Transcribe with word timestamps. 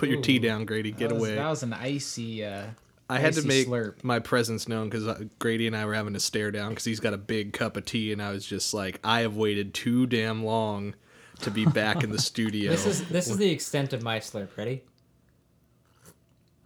Put 0.00 0.08
your 0.08 0.22
tea 0.22 0.38
down, 0.38 0.64
Grady. 0.64 0.92
Get 0.92 1.10
that 1.10 1.14
was, 1.16 1.28
away. 1.28 1.34
That 1.36 1.50
was 1.50 1.62
an 1.62 1.74
icy. 1.74 2.42
Uh, 2.42 2.68
I 3.10 3.18
had 3.18 3.34
to 3.34 3.46
make 3.46 3.68
slurp. 3.68 4.02
my 4.02 4.18
presence 4.18 4.66
known 4.66 4.88
because 4.88 5.06
Grady 5.38 5.66
and 5.66 5.76
I 5.76 5.84
were 5.84 5.94
having 5.94 6.14
to 6.14 6.20
stare 6.20 6.50
down 6.50 6.70
because 6.70 6.84
he's 6.84 7.00
got 7.00 7.12
a 7.12 7.18
big 7.18 7.52
cup 7.52 7.76
of 7.76 7.84
tea, 7.84 8.10
and 8.10 8.22
I 8.22 8.30
was 8.30 8.46
just 8.46 8.72
like, 8.72 8.98
I 9.04 9.20
have 9.20 9.36
waited 9.36 9.74
too 9.74 10.06
damn 10.06 10.42
long 10.42 10.94
to 11.42 11.50
be 11.50 11.66
back 11.66 12.02
in 12.02 12.10
the 12.10 12.18
studio. 12.20 12.70
This 12.70 12.86
is 12.86 13.08
this 13.08 13.28
is 13.28 13.36
the 13.36 13.50
extent 13.50 13.92
of 13.92 14.02
my 14.02 14.20
slurp. 14.20 14.56
Ready? 14.56 14.84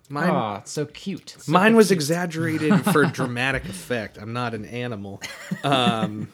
mine. 0.09 0.31
Aw, 0.31 0.59
it's 0.59 0.71
so 0.71 0.87
cute. 0.87 1.37
Mine 1.49 1.77
was 1.77 1.91
exaggerated 1.91 2.85
for 2.85 3.05
dramatic 3.07 3.65
effect. 3.65 4.17
I'm 4.17 4.33
not 4.33 4.55
an 4.55 4.65
animal. 4.65 5.21
Um, 5.63 6.29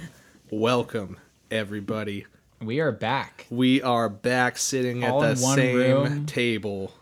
welcome, 0.50 1.18
everybody. 1.50 2.26
We 2.66 2.80
are 2.80 2.92
back. 2.92 3.46
We 3.50 3.82
are 3.82 4.08
back 4.08 4.58
sitting 4.58 5.04
All 5.04 5.22
at 5.24 5.36
the 5.36 5.42
one 5.42 5.56
same 5.56 5.76
room. 5.76 6.26
table. 6.26 6.92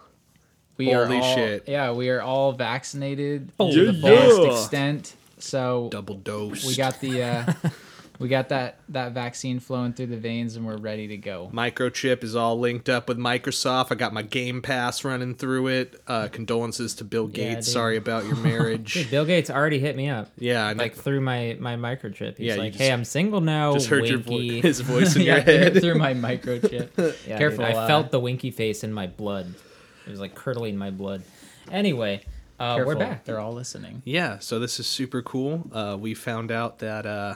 We 0.76 0.90
Holy 0.90 1.18
are 1.18 1.22
all, 1.22 1.34
shit. 1.34 1.68
Yeah, 1.68 1.92
we 1.92 2.08
are 2.08 2.20
all 2.22 2.52
vaccinated 2.52 3.50
Oh, 3.60 3.72
to 3.72 3.92
the 3.92 3.92
yeah. 3.92 4.00
fullest 4.26 4.42
Yeah. 4.42 4.52
extent. 4.60 5.14
So 5.38 5.88
Double 5.90 6.16
dose. 6.16 6.64
we 6.64 6.74
got 6.76 7.00
the 7.00 7.22
uh, 7.22 7.52
we 8.22 8.28
got 8.28 8.48
that 8.50 8.78
that 8.90 9.12
vaccine 9.12 9.60
flowing 9.60 9.92
through 9.92 10.06
the 10.06 10.16
veins, 10.16 10.56
and 10.56 10.64
we're 10.64 10.76
ready 10.78 11.08
to 11.08 11.16
go. 11.16 11.50
Microchip 11.52 12.22
is 12.24 12.34
all 12.36 12.58
linked 12.58 12.88
up 12.88 13.08
with 13.08 13.18
Microsoft. 13.18 13.88
I 13.90 13.96
got 13.96 14.14
my 14.14 14.22
Game 14.22 14.62
Pass 14.62 15.04
running 15.04 15.34
through 15.34 15.66
it. 15.68 16.00
Uh, 16.06 16.28
condolences 16.28 16.94
to 16.96 17.04
Bill 17.04 17.26
Gates. 17.26 17.66
dude. 17.66 17.72
Sorry 17.72 17.96
about 17.96 18.24
your 18.24 18.36
marriage. 18.50 18.94
Dude, 18.94 19.10
Bill 19.10 19.24
Gates 19.24 19.50
already 19.50 19.78
hit 19.78 19.96
me 19.96 20.08
up. 20.08 20.30
yeah, 20.38 20.66
I 20.66 20.72
know. 20.72 20.82
Like 20.84 20.94
through 20.94 21.20
my 21.20 21.56
my 21.60 21.76
microchip. 21.76 22.38
He's 22.38 22.46
Yeah, 22.46 22.54
like, 22.56 22.72
just- 22.72 22.82
"Hey, 22.82 22.92
I'm 22.92 23.04
single 23.04 23.40
now." 23.40 23.74
just 23.74 23.88
heard 23.88 24.06
your 24.06 24.18
vo- 24.18 24.38
his 24.38 24.80
voice 24.80 25.16
in 25.16 25.22
yeah, 25.26 25.34
your 25.36 25.42
head. 25.42 25.80
through 25.80 25.96
my 25.96 26.14
microchip. 26.14 27.16
Yeah, 27.26 27.38
Careful, 27.38 27.64
dude, 27.66 27.74
I 27.74 27.78
uh, 27.80 27.86
felt 27.86 28.10
the 28.10 28.20
winky 28.20 28.50
face 28.50 28.84
in 28.84 28.92
my 28.92 29.06
blood. 29.08 29.52
It 30.06 30.10
was 30.10 30.20
like 30.20 30.34
curdling 30.34 30.76
my 30.76 30.90
blood. 30.90 31.22
Anyway, 31.70 32.22
uh, 32.58 32.82
we're 32.84 32.96
back. 32.96 33.24
They're 33.24 33.38
all 33.40 33.52
listening. 33.54 34.02
Yeah, 34.04 34.38
so 34.40 34.58
this 34.58 34.78
is 34.80 34.86
super 34.86 35.22
cool. 35.22 35.68
Uh, 35.72 35.96
we 35.98 36.14
found 36.14 36.50
out 36.50 36.78
that, 36.80 37.06
uh, 37.06 37.34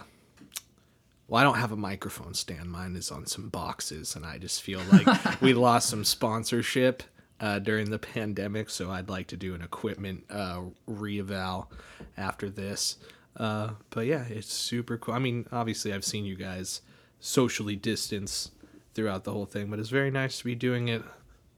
well, 1.28 1.40
I 1.40 1.44
don't 1.44 1.58
have 1.58 1.72
a 1.72 1.76
microphone 1.76 2.34
stand. 2.34 2.70
Mine 2.70 2.96
is 2.96 3.10
on 3.10 3.26
some 3.26 3.48
boxes, 3.48 4.14
and 4.16 4.24
I 4.24 4.38
just 4.38 4.62
feel 4.62 4.80
like 4.92 5.40
we 5.40 5.54
lost 5.54 5.88
some 5.88 6.04
sponsorship 6.04 7.02
uh, 7.40 7.58
during 7.58 7.90
the 7.90 7.98
pandemic. 7.98 8.70
So 8.70 8.90
I'd 8.90 9.08
like 9.08 9.26
to 9.28 9.36
do 9.36 9.54
an 9.54 9.62
equipment 9.62 10.24
uh, 10.30 10.62
reeval 10.86 11.70
after 12.16 12.48
this. 12.48 12.96
Uh, 13.36 13.70
but 13.90 14.06
yeah, 14.06 14.24
it's 14.28 14.52
super 14.52 14.96
cool. 14.96 15.14
I 15.14 15.18
mean, 15.18 15.46
obviously, 15.52 15.92
I've 15.92 16.04
seen 16.04 16.24
you 16.24 16.36
guys 16.36 16.80
socially 17.20 17.76
distance 17.76 18.50
throughout 18.94 19.24
the 19.24 19.32
whole 19.32 19.46
thing, 19.46 19.68
but 19.68 19.78
it's 19.78 19.90
very 19.90 20.10
nice 20.10 20.38
to 20.38 20.44
be 20.44 20.54
doing 20.54 20.88
it 20.88 21.02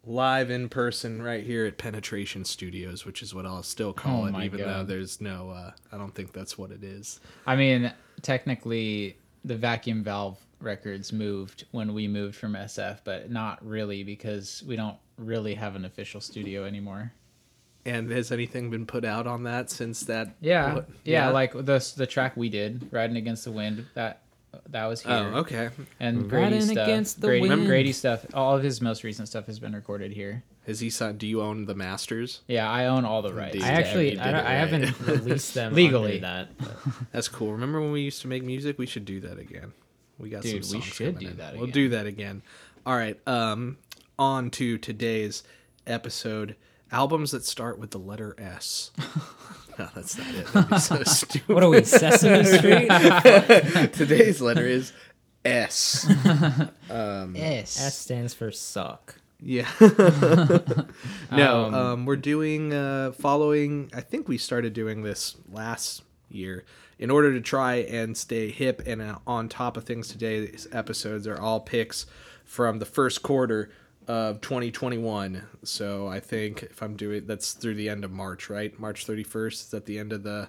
live 0.04 0.50
in 0.50 0.68
person 0.68 1.20
right 1.20 1.44
here 1.44 1.66
at 1.66 1.76
Pennatration 1.76 2.46
Studios, 2.46 3.04
which 3.04 3.22
is 3.22 3.34
what 3.34 3.44
I'll 3.44 3.62
still 3.62 3.92
call 3.92 4.22
Oh 4.22 4.26
it, 4.26 4.44
even 4.44 4.60
though 4.60 4.82
there's 4.82 5.20
no. 5.20 5.50
Uh, 5.50 5.72
I 5.92 5.98
don't 5.98 6.14
think 6.14 6.32
that's 6.32 6.56
what 6.56 6.70
it 6.70 6.82
is. 6.82 7.20
I 7.46 7.54
mean, 7.56 7.92
technically, 8.22 9.18
the 9.48 9.56
vacuum 9.56 10.04
valve 10.04 10.38
records 10.60 11.12
moved 11.12 11.64
when 11.72 11.94
we 11.94 12.06
moved 12.06 12.36
from 12.36 12.52
SF, 12.52 12.98
but 13.04 13.30
not 13.30 13.64
really 13.66 14.04
because 14.04 14.62
we 14.66 14.76
don't 14.76 14.96
really 15.16 15.54
have 15.54 15.74
an 15.74 15.84
official 15.84 16.20
studio 16.20 16.64
anymore. 16.64 17.12
And 17.84 18.10
has 18.10 18.30
anything 18.30 18.70
been 18.70 18.86
put 18.86 19.04
out 19.04 19.26
on 19.26 19.44
that 19.44 19.70
since 19.70 20.02
that? 20.02 20.34
Yeah, 20.40 20.74
what- 20.74 20.88
yeah, 21.04 21.30
like 21.30 21.52
the 21.52 21.92
the 21.96 22.06
track 22.06 22.36
we 22.36 22.48
did, 22.48 22.88
riding 22.92 23.16
against 23.16 23.44
the 23.44 23.52
wind. 23.52 23.86
That 23.94 24.22
that 24.68 24.86
was 24.86 25.04
oh, 25.06 25.08
here. 25.08 25.32
Oh, 25.34 25.38
okay. 25.38 25.70
And 26.00 26.24
mm-hmm. 26.24 26.34
Riding 26.34 26.50
Grady 26.50 26.72
stuff. 26.72 26.88
against 26.88 27.20
the 27.20 27.26
Grady, 27.28 27.48
wind. 27.48 27.66
Grady 27.66 27.92
stuff. 27.92 28.26
All 28.34 28.56
of 28.56 28.62
his 28.62 28.80
most 28.80 29.04
recent 29.04 29.28
stuff 29.28 29.46
has 29.46 29.58
been 29.58 29.74
recorded 29.74 30.12
here. 30.12 30.42
Has 30.68 30.80
he 30.80 30.90
signed? 30.90 31.18
Do 31.18 31.26
you 31.26 31.40
own 31.40 31.64
the 31.64 31.74
masters? 31.74 32.42
Yeah, 32.46 32.70
I 32.70 32.84
own 32.88 33.06
all 33.06 33.22
the 33.22 33.32
rights. 33.32 33.54
Dude, 33.54 33.62
I 33.62 33.68
actually, 33.68 34.12
you 34.16 34.20
I, 34.20 34.24
did 34.24 34.30
don't, 34.32 34.40
it 34.40 34.42
I 34.42 34.42
right. 34.42 34.68
haven't 34.68 35.00
released 35.06 35.54
them 35.54 35.72
Legally. 35.72 36.18
that. 36.18 36.50
That's 37.12 37.26
cool. 37.26 37.52
Remember 37.52 37.80
when 37.80 37.90
we 37.90 38.02
used 38.02 38.20
to 38.20 38.28
make 38.28 38.44
music? 38.44 38.78
We 38.78 38.84
should 38.84 39.06
do 39.06 39.18
that 39.20 39.38
again. 39.38 39.72
We 40.18 40.28
got 40.28 40.42
Dude, 40.42 40.62
some 40.66 40.80
we 40.80 40.84
should 40.84 41.14
coming 41.14 41.20
do 41.20 41.30
in. 41.30 41.36
that 41.38 41.56
We'll 41.56 41.68
do 41.68 41.88
that 41.88 42.06
again. 42.06 42.42
All 42.84 42.94
right. 42.94 43.18
Um, 43.26 43.78
on 44.18 44.50
to 44.52 44.76
today's 44.76 45.42
episode. 45.86 46.54
Albums 46.92 47.30
that 47.30 47.46
start 47.46 47.78
with 47.78 47.92
the 47.92 47.98
letter 47.98 48.36
S. 48.38 48.90
no, 49.78 49.88
that's 49.94 50.18
not 50.18 50.34
it. 50.34 50.46
That'd 50.48 50.68
be 50.70 50.78
so 50.80 51.02
stupid. 51.04 51.54
What 51.54 51.62
are 51.62 51.70
we, 51.70 51.82
Sesame 51.82 52.44
Street? 52.44 52.88
Today's 53.94 54.42
letter 54.42 54.66
is 54.66 54.92
S. 55.46 56.04
yes. 56.90 57.80
S 57.80 57.98
stands 57.98 58.34
for 58.34 58.50
suck. 58.50 59.14
Yeah. 59.40 59.68
no, 61.30 61.64
um, 61.64 61.74
Um, 61.74 62.06
we're 62.06 62.16
doing 62.16 62.72
uh 62.72 63.12
following 63.12 63.90
I 63.94 64.00
think 64.00 64.28
we 64.28 64.38
started 64.38 64.72
doing 64.72 65.02
this 65.02 65.36
last 65.48 66.02
year 66.28 66.64
in 66.98 67.10
order 67.10 67.32
to 67.32 67.40
try 67.40 67.76
and 67.76 68.16
stay 68.16 68.50
hip 68.50 68.82
and 68.86 69.00
uh, 69.00 69.18
on 69.26 69.48
top 69.48 69.76
of 69.76 69.84
things 69.84 70.08
today's 70.08 70.66
episodes 70.72 71.26
are 71.26 71.40
all 71.40 71.60
picks 71.60 72.06
from 72.44 72.78
the 72.80 72.84
first 72.84 73.22
quarter 73.22 73.70
of 74.08 74.40
2021. 74.40 75.46
So 75.64 76.08
I 76.08 76.18
think 76.18 76.64
if 76.64 76.82
I'm 76.82 76.96
doing 76.96 77.26
that's 77.26 77.52
through 77.52 77.74
the 77.74 77.88
end 77.88 78.04
of 78.04 78.10
March, 78.10 78.50
right? 78.50 78.78
March 78.78 79.06
31st 79.06 79.52
is 79.52 79.74
at 79.74 79.86
the 79.86 79.98
end 79.98 80.12
of 80.12 80.22
the 80.22 80.48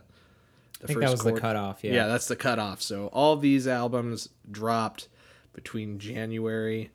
the 0.80 0.86
I 0.86 0.88
think 0.88 1.00
that 1.02 1.12
was 1.12 1.24
the 1.24 1.34
cutoff. 1.34 1.84
Yeah. 1.84 1.94
Yeah, 1.94 2.08
that's 2.08 2.28
the 2.28 2.38
cutoff. 2.38 2.82
So 2.82 3.08
all 3.08 3.36
these 3.36 3.68
albums 3.68 4.30
dropped 4.50 5.10
between 5.54 6.00
January 6.00 6.92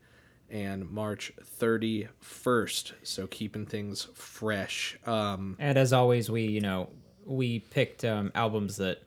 and 0.55 0.89
March 0.91 1.33
31st. 1.61 2.93
So 3.03 3.27
keeping 3.27 3.67
things 3.67 4.09
fresh. 4.15 4.97
Um, 5.05 5.57
And 5.59 5.77
as 5.77 5.93
always, 5.93 6.31
we 6.31 6.43
you 6.45 6.61
know 6.61 6.89
we 7.27 7.59
picked 7.59 8.05
um, 8.05 8.31
albums 8.35 8.77
that 8.77 9.03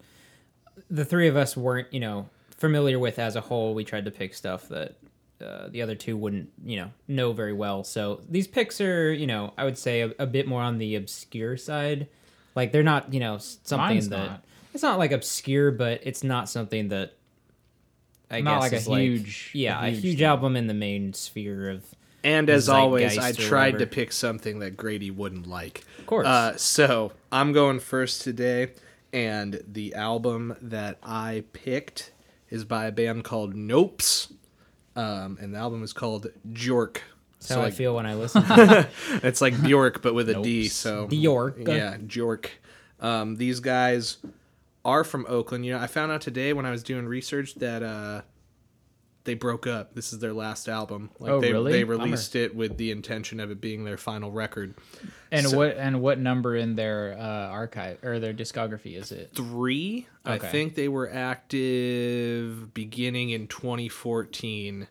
the 0.90 1.06
three 1.06 1.28
of 1.28 1.36
us 1.36 1.58
weren't 1.58 1.92
you 1.92 2.00
know 2.00 2.30
familiar 2.58 3.00
with 3.00 3.18
as 3.18 3.36
a 3.36 3.42
whole. 3.42 3.74
We 3.74 3.84
tried 3.84 4.06
to 4.06 4.12
pick 4.12 4.34
stuff 4.34 4.68
that 4.70 4.96
uh, 5.42 5.70
the 5.70 5.82
other 5.82 5.96
two 5.96 6.18
wouldn't 6.18 6.50
you 6.64 6.76
know 6.78 6.92
know 7.08 7.32
very 7.32 7.54
well. 7.54 7.84
So 7.84 8.22
these 8.30 8.48
picks 8.48 8.82
are 8.82 9.12
you 9.12 9.26
know 9.28 9.54
I 9.58 9.64
would 9.64 9.78
say 9.78 10.02
a, 10.02 10.12
a 10.20 10.28
bit 10.28 10.48
more 10.48 10.62
on 10.62 10.78
the 10.78 10.96
obscure 10.96 11.58
side. 11.58 12.08
Like 12.56 12.72
they're 12.72 12.84
not 12.84 13.14
you 13.14 13.20
know 13.20 13.38
something 13.38 13.78
Mine's 13.96 14.10
that 14.10 14.28
not. 14.30 14.44
it's 14.74 14.84
not 14.84 15.00
like 15.00 15.12
obscure, 15.14 15.72
but 15.72 16.02
it's 16.04 16.24
not 16.24 16.50
something 16.50 16.90
that 16.90 17.14
I 18.30 18.42
Not 18.42 18.70
guess 18.70 18.88
like 18.88 19.00
a 19.00 19.04
is 19.04 19.22
huge- 19.26 19.52
yeah 19.54 19.80
a 19.82 19.88
a 19.88 19.90
huge 19.92 20.02
huge 20.04 20.22
album 20.22 20.56
in 20.56 20.68
the 20.68 20.74
main 20.74 21.14
sphere 21.14 21.70
of 21.70 21.86
and 22.24 22.50
as 22.50 22.68
always, 22.68 23.18
I 23.18 23.32
Zeitgeist 23.32 23.40
or 23.40 23.48
tried 23.50 23.80
to 23.80 23.88
pick 23.88 24.12
something 24.12 24.60
that 24.60 24.76
Grady 24.76 25.12
wouldn't 25.12 25.48
like. 25.48 25.84
of 26.00 26.08
course. 26.08 26.28
Uh, 26.28 26.58
so 26.58 27.14
I'm 27.32 27.54
going 27.54 27.80
first 27.80 28.22
today. 28.24 28.72
And 29.14 29.62
the 29.66 29.94
album 29.94 30.58
that 30.62 30.98
I 31.04 31.46
picked 31.54 32.12
is 32.50 32.66
by 32.66 32.88
a 32.88 32.92
band 32.92 33.24
called 33.24 33.56
Nopes. 33.56 34.30
Um, 34.98 35.38
and 35.40 35.54
the 35.54 35.60
album 35.60 35.84
is 35.84 35.94
called 35.94 36.28
Jork. 36.52 36.98
That's 37.40 37.50
how 37.54 37.62
I 37.62 37.72
feel 37.72 37.96
when 37.96 38.06
I 38.06 38.16
listen. 38.24 38.44
to 38.44 38.80
it. 38.80 39.24
It's 39.24 39.40
like 39.40 39.62
Bjork, 39.62 40.02
but 40.02 40.14
with 40.14 40.28
a 40.30 40.42
D. 40.42 40.64
Nopes. 40.66 40.72
So 40.72 41.08
Bjork. 41.08 41.60
yeah, 41.66 41.96
Bjork. 41.98 42.52
Um, 43.00 43.38
these 43.38 43.62
guys 43.62 44.18
are 44.88 45.04
from 45.04 45.26
Oakland. 45.30 45.66
You 45.66 45.74
know, 45.74 45.80
I 45.80 45.86
found 45.88 46.12
out 46.12 46.22
today 46.22 46.54
when 46.54 46.66
I 46.66 46.72
was 46.72 46.82
doing 46.82 47.06
research 47.06 47.54
that 47.56 47.84
uh, 47.84 48.22
they 49.26 49.34
broke 49.34 49.68
up. 49.68 49.94
This 49.94 50.14
is 50.14 50.20
their 50.20 50.34
last 50.34 50.70
album. 50.70 51.10
Like 51.20 51.30
Oh, 51.32 51.42
they, 51.42 51.52
really? 51.52 51.74
They 51.74 51.84
released 51.84 52.36
it 52.36 52.56
with 52.56 52.78
the 52.78 52.92
intention 52.92 53.42
of 53.42 53.52
it 53.52 53.60
being 53.60 53.84
their 53.84 53.98
final 53.98 54.32
record. 54.32 54.74
And 55.30 55.46
So- 55.48 55.58
what 55.58 55.76
and 55.78 56.02
what 56.02 56.18
number 56.20 56.56
in 56.56 56.76
their 56.76 57.18
uh, 57.20 57.48
archive 57.50 58.02
or 58.04 58.18
their 58.20 58.34
discography 58.34 58.96
is 58.98 59.12
it? 59.12 59.32
Three. 59.36 60.08
I 60.26 60.38
think 60.38 60.76
they 60.76 60.88
were 60.88 61.12
active 61.12 62.74
beginning 62.74 63.30
in 63.32 63.48
2014. 63.48 64.88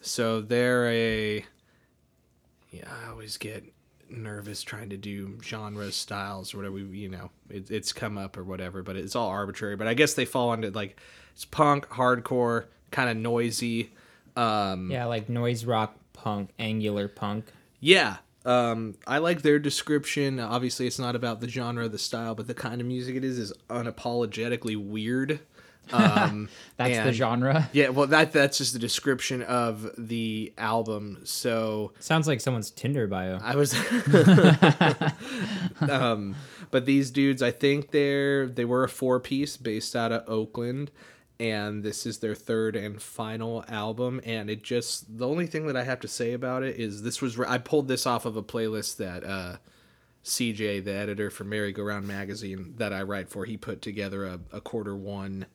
So 0.00 0.40
they're 0.40 0.88
a. 0.88 1.44
Yeah, 2.70 2.88
I 3.04 3.08
always 3.10 3.36
get 3.36 3.64
nervous 4.10 4.62
trying 4.62 4.90
to 4.90 4.96
do 4.96 5.38
genres, 5.42 5.96
styles, 5.96 6.54
or 6.54 6.58
whatever. 6.58 6.78
You 6.78 7.08
know, 7.08 7.30
it, 7.50 7.70
it's 7.70 7.92
come 7.92 8.16
up 8.18 8.36
or 8.36 8.44
whatever, 8.44 8.82
but 8.82 8.96
it's 8.96 9.16
all 9.16 9.28
arbitrary. 9.28 9.76
But 9.76 9.86
I 9.88 9.94
guess 9.94 10.14
they 10.14 10.24
fall 10.24 10.52
into 10.52 10.70
like 10.70 10.98
it's 11.32 11.44
punk, 11.44 11.88
hardcore, 11.88 12.66
kind 12.90 13.10
of 13.10 13.16
noisy. 13.16 13.90
Um, 14.36 14.90
Yeah, 14.90 15.06
like 15.06 15.28
noise 15.28 15.64
rock 15.64 15.96
punk, 16.12 16.50
angular 16.58 17.08
punk. 17.08 17.46
yeah. 17.80 18.16
Um, 18.44 18.94
I 19.08 19.18
like 19.18 19.42
their 19.42 19.58
description. 19.58 20.38
Obviously, 20.38 20.86
it's 20.86 21.00
not 21.00 21.16
about 21.16 21.40
the 21.40 21.48
genre, 21.48 21.88
the 21.88 21.98
style, 21.98 22.36
but 22.36 22.46
the 22.46 22.54
kind 22.54 22.80
of 22.80 22.86
music 22.86 23.16
it 23.16 23.24
is 23.24 23.40
is 23.40 23.52
unapologetically 23.68 24.76
weird. 24.76 25.40
Um, 25.92 26.48
That's 26.76 26.98
the 26.98 27.12
genre. 27.12 27.70
Yeah, 27.72 27.88
well, 27.88 28.06
that 28.08 28.32
that's 28.32 28.58
just 28.58 28.74
the 28.74 28.78
description 28.78 29.42
of 29.42 29.90
the 29.96 30.52
album. 30.58 31.20
So 31.24 31.92
Sounds 32.00 32.28
like 32.28 32.40
someone's 32.40 32.70
Tinder 32.70 33.06
bio. 33.06 33.38
I 33.42 33.56
was, 33.56 33.74
um, 35.90 36.36
but 36.70 36.84
these 36.84 37.10
dudes, 37.10 37.42
I 37.42 37.50
think 37.50 37.92
they're 37.92 38.46
they 38.46 38.66
were 38.66 38.84
a 38.84 38.88
four 38.88 39.20
piece 39.20 39.56
based 39.56 39.96
out 39.96 40.12
of 40.12 40.28
Oakland, 40.28 40.90
and 41.40 41.82
this 41.82 42.04
is 42.04 42.18
their 42.18 42.34
third 42.34 42.76
and 42.76 43.00
final 43.00 43.64
album. 43.68 44.20
And 44.24 44.50
it 44.50 44.62
just 44.62 45.16
the 45.16 45.26
only 45.26 45.46
thing 45.46 45.66
that 45.68 45.76
I 45.76 45.84
have 45.84 46.00
to 46.00 46.08
say 46.08 46.34
about 46.34 46.62
it 46.62 46.78
is 46.78 47.02
this 47.02 47.22
was 47.22 47.40
I 47.40 47.56
pulled 47.56 47.88
this 47.88 48.06
off 48.06 48.26
of 48.26 48.36
a 48.36 48.42
playlist 48.42 48.96
that 48.98 49.24
uh, 49.24 49.56
CJ, 50.26 50.84
the 50.84 50.92
editor 50.92 51.30
for 51.30 51.44
Merry 51.44 51.72
Go 51.72 51.84
Round 51.84 52.06
magazine 52.06 52.74
that 52.76 52.92
I 52.92 53.02
write 53.02 53.30
for, 53.30 53.44
he 53.44 53.56
put 53.56 53.80
together 53.80 54.26
a, 54.26 54.40
a 54.52 54.60
quarter 54.60 54.94
one 54.94 55.46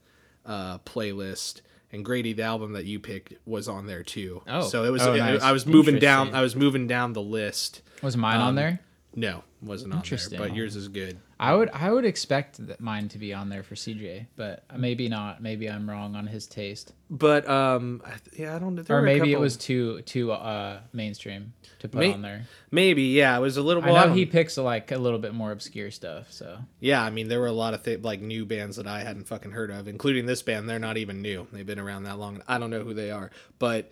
uh, 0.45 0.79
playlist. 0.79 1.61
And 1.93 2.05
Grady, 2.05 2.31
the 2.31 2.43
album 2.43 2.71
that 2.73 2.85
you 2.85 2.99
picked, 2.99 3.33
was 3.45 3.67
on 3.67 3.85
there 3.85 4.01
too. 4.03 4.41
Oh. 4.47 4.61
so 4.67 4.85
it 4.85 4.91
was. 4.91 5.01
Oh, 5.01 5.13
it- 5.13 5.17
nice. 5.17 5.41
I 5.41 5.51
was 5.51 5.65
moving 5.65 5.99
down. 5.99 6.33
I 6.33 6.41
was 6.41 6.55
moving 6.55 6.87
down 6.87 7.11
the 7.13 7.21
list. 7.21 7.81
Was 8.01 8.15
mine 8.15 8.37
on 8.39 8.49
Um, 8.49 8.55
there? 8.55 8.79
No, 9.13 9.43
wasn't 9.61 9.91
on 9.93 9.97
there. 9.97 10.03
Interesting. 10.05 10.37
But 10.39 10.55
yours 10.55 10.75
is 10.77 10.87
good. 10.87 11.19
I 11.41 11.55
would 11.55 11.69
I 11.73 11.91
would 11.91 12.05
expect 12.05 12.65
that 12.67 12.79
mine 12.79 13.09
to 13.09 13.17
be 13.17 13.33
on 13.33 13.49
there 13.49 13.63
for 13.63 13.73
CJ, 13.73 14.27
but 14.35 14.63
maybe 14.77 15.09
not. 15.09 15.41
Maybe 15.41 15.67
I'm 15.67 15.89
wrong 15.89 16.15
on 16.15 16.27
his 16.27 16.45
taste, 16.45 16.93
But 17.09 17.49
um, 17.49 18.03
yeah, 18.37 18.55
I 18.55 18.59
don't. 18.59 18.87
Or 18.91 19.01
maybe 19.01 19.31
it 19.33 19.39
was 19.39 19.57
too 19.57 20.01
too 20.03 20.31
uh 20.31 20.81
mainstream 20.93 21.53
to 21.79 21.87
put 21.89 21.99
May- 21.99 22.13
on 22.13 22.21
there. 22.21 22.45
maybe 22.69 23.01
yeah. 23.05 23.35
It 23.35 23.41
was 23.41 23.57
a 23.57 23.63
little. 23.63 23.81
I 23.83 23.87
Well, 23.87 23.95
I 23.95 24.01
know 24.01 24.07
don't- 24.09 24.17
he 24.17 24.27
picks 24.27 24.55
like 24.57 24.91
a 24.91 24.97
little 24.99 25.17
bit 25.17 25.33
more 25.33 25.51
obscure 25.51 25.89
stuff, 25.89 26.31
so 26.31 26.59
Yeah, 26.79 27.01
I 27.03 27.09
mean, 27.09 27.27
there 27.27 27.39
were 27.39 27.47
a 27.47 27.51
lot 27.51 27.73
of 27.73 27.81
th- 27.81 28.01
like 28.03 28.21
new 28.21 28.45
bands 28.45 28.77
that 28.77 28.85
I 28.85 29.01
hadn't 29.03 29.25
fucking 29.27 29.51
heard 29.51 29.71
of, 29.71 29.87
including 29.87 30.27
this 30.27 30.43
band. 30.43 30.69
They're 30.69 30.77
not 30.77 30.97
even 30.97 31.23
new; 31.23 31.47
they've 31.51 31.65
been 31.65 31.79
around 31.79 32.03
that 32.03 32.19
long. 32.19 32.43
I 32.47 32.59
don't 32.59 32.69
know 32.69 32.83
who 32.83 32.93
they 32.93 33.09
are, 33.09 33.31
but 33.57 33.89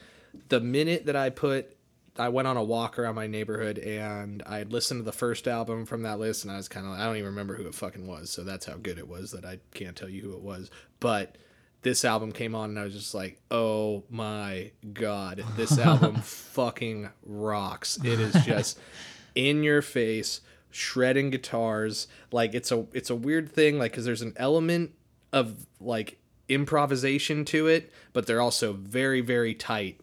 the 0.49 0.59
minute 0.59 1.07
that 1.07 1.15
I 1.15 1.31
put, 1.31 1.75
I 2.19 2.29
went 2.29 2.47
on 2.47 2.57
a 2.57 2.63
walk 2.63 2.99
around 2.99 3.15
my 3.15 3.27
neighborhood 3.27 3.79
and 3.79 4.43
I 4.45 4.57
had 4.57 4.71
listened 4.73 4.99
to 4.99 5.03
the 5.03 5.11
first 5.11 5.47
album 5.47 5.85
from 5.85 6.03
that 6.03 6.19
list, 6.19 6.43
and 6.43 6.51
I 6.51 6.57
was 6.57 6.67
kind 6.67 6.85
of, 6.85 6.93
I 6.93 7.05
don't 7.05 7.15
even 7.15 7.29
remember 7.29 7.55
who 7.55 7.65
it 7.67 7.73
fucking 7.73 8.05
was. 8.05 8.29
So 8.29 8.43
that's 8.43 8.65
how 8.65 8.75
good 8.75 8.97
it 8.97 9.07
was 9.07 9.31
that 9.31 9.45
I 9.45 9.59
can't 9.73 9.95
tell 9.95 10.09
you 10.09 10.21
who 10.21 10.33
it 10.33 10.41
was. 10.41 10.69
But 10.99 11.37
this 11.81 12.03
album 12.03 12.33
came 12.33 12.55
on, 12.55 12.71
and 12.71 12.79
I 12.79 12.83
was 12.83 12.93
just 12.93 13.13
like, 13.15 13.39
oh 13.49 14.03
my 14.09 14.71
god, 14.93 15.43
this 15.55 15.77
album 15.79 16.15
fucking 16.15 17.09
rocks! 17.25 17.97
It 18.03 18.19
is 18.19 18.33
just 18.45 18.77
in 19.35 19.63
your 19.63 19.81
face 19.81 20.41
shredding 20.71 21.31
guitars 21.31 22.07
like 22.31 22.53
it's 22.53 22.71
a 22.71 22.85
it's 22.93 23.09
a 23.09 23.15
weird 23.15 23.51
thing 23.51 23.79
like 23.79 23.91
because 23.91 24.05
there's 24.05 24.21
an 24.21 24.33
element 24.35 24.91
of 25.33 25.65
like 25.79 26.19
improvisation 26.47 27.43
to 27.43 27.65
it 27.65 27.91
but 28.13 28.27
they're 28.27 28.39
also 28.41 28.73
very 28.73 29.19
very 29.19 29.55
tight 29.55 29.99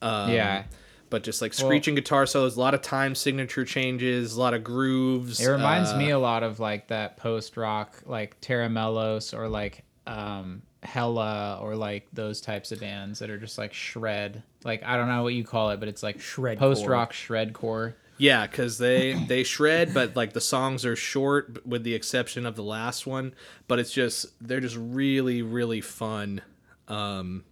um, 0.00 0.30
Yeah. 0.30 0.64
But 1.10 1.22
just 1.22 1.40
like 1.40 1.54
screeching 1.54 1.94
guitar 1.94 2.26
solos 2.26 2.56
a 2.56 2.60
lot 2.60 2.74
of 2.74 2.82
time 2.82 3.14
signature 3.14 3.64
changes 3.64 4.36
a 4.36 4.40
lot 4.40 4.54
of 4.54 4.64
grooves 4.64 5.40
it 5.40 5.48
reminds 5.48 5.90
uh, 5.90 5.98
me 5.98 6.10
a 6.10 6.18
lot 6.18 6.42
of 6.42 6.60
like 6.60 6.88
that 6.88 7.16
post 7.16 7.56
rock, 7.56 8.02
like 8.06 8.36
Terra 8.40 8.66
or 9.32 9.48
like 9.48 9.84
um 10.06 10.62
Hella 10.82 11.58
or 11.60 11.74
like 11.74 12.06
those 12.12 12.40
types 12.40 12.72
of 12.72 12.80
bands 12.80 13.18
that 13.18 13.30
are 13.30 13.38
just 13.38 13.58
like 13.58 13.72
shred. 13.72 14.42
Like 14.64 14.82
I 14.84 14.96
don't 14.96 15.08
know 15.08 15.22
what 15.22 15.34
you 15.34 15.44
call 15.44 15.70
it, 15.70 15.80
but 15.80 15.88
it's 15.88 16.02
like 16.02 16.18
Shredcore. 16.18 16.58
post 16.58 16.86
rock 16.86 17.12
shred 17.12 17.52
core. 17.52 17.96
Yeah, 18.18 18.46
because 18.46 18.78
they 18.78 19.12
they 19.12 19.42
shred, 19.44 19.92
but 19.92 20.16
like 20.16 20.32
the 20.32 20.40
songs 20.40 20.86
are 20.86 20.96
short, 20.96 21.66
with 21.66 21.84
the 21.84 21.94
exception 21.94 22.46
of 22.46 22.56
the 22.56 22.62
last 22.62 23.06
one. 23.06 23.34
But 23.68 23.78
it's 23.78 23.92
just 23.92 24.26
they're 24.40 24.60
just 24.60 24.76
really 24.76 25.42
really 25.42 25.80
fun. 25.80 26.40
Um, 26.88 27.44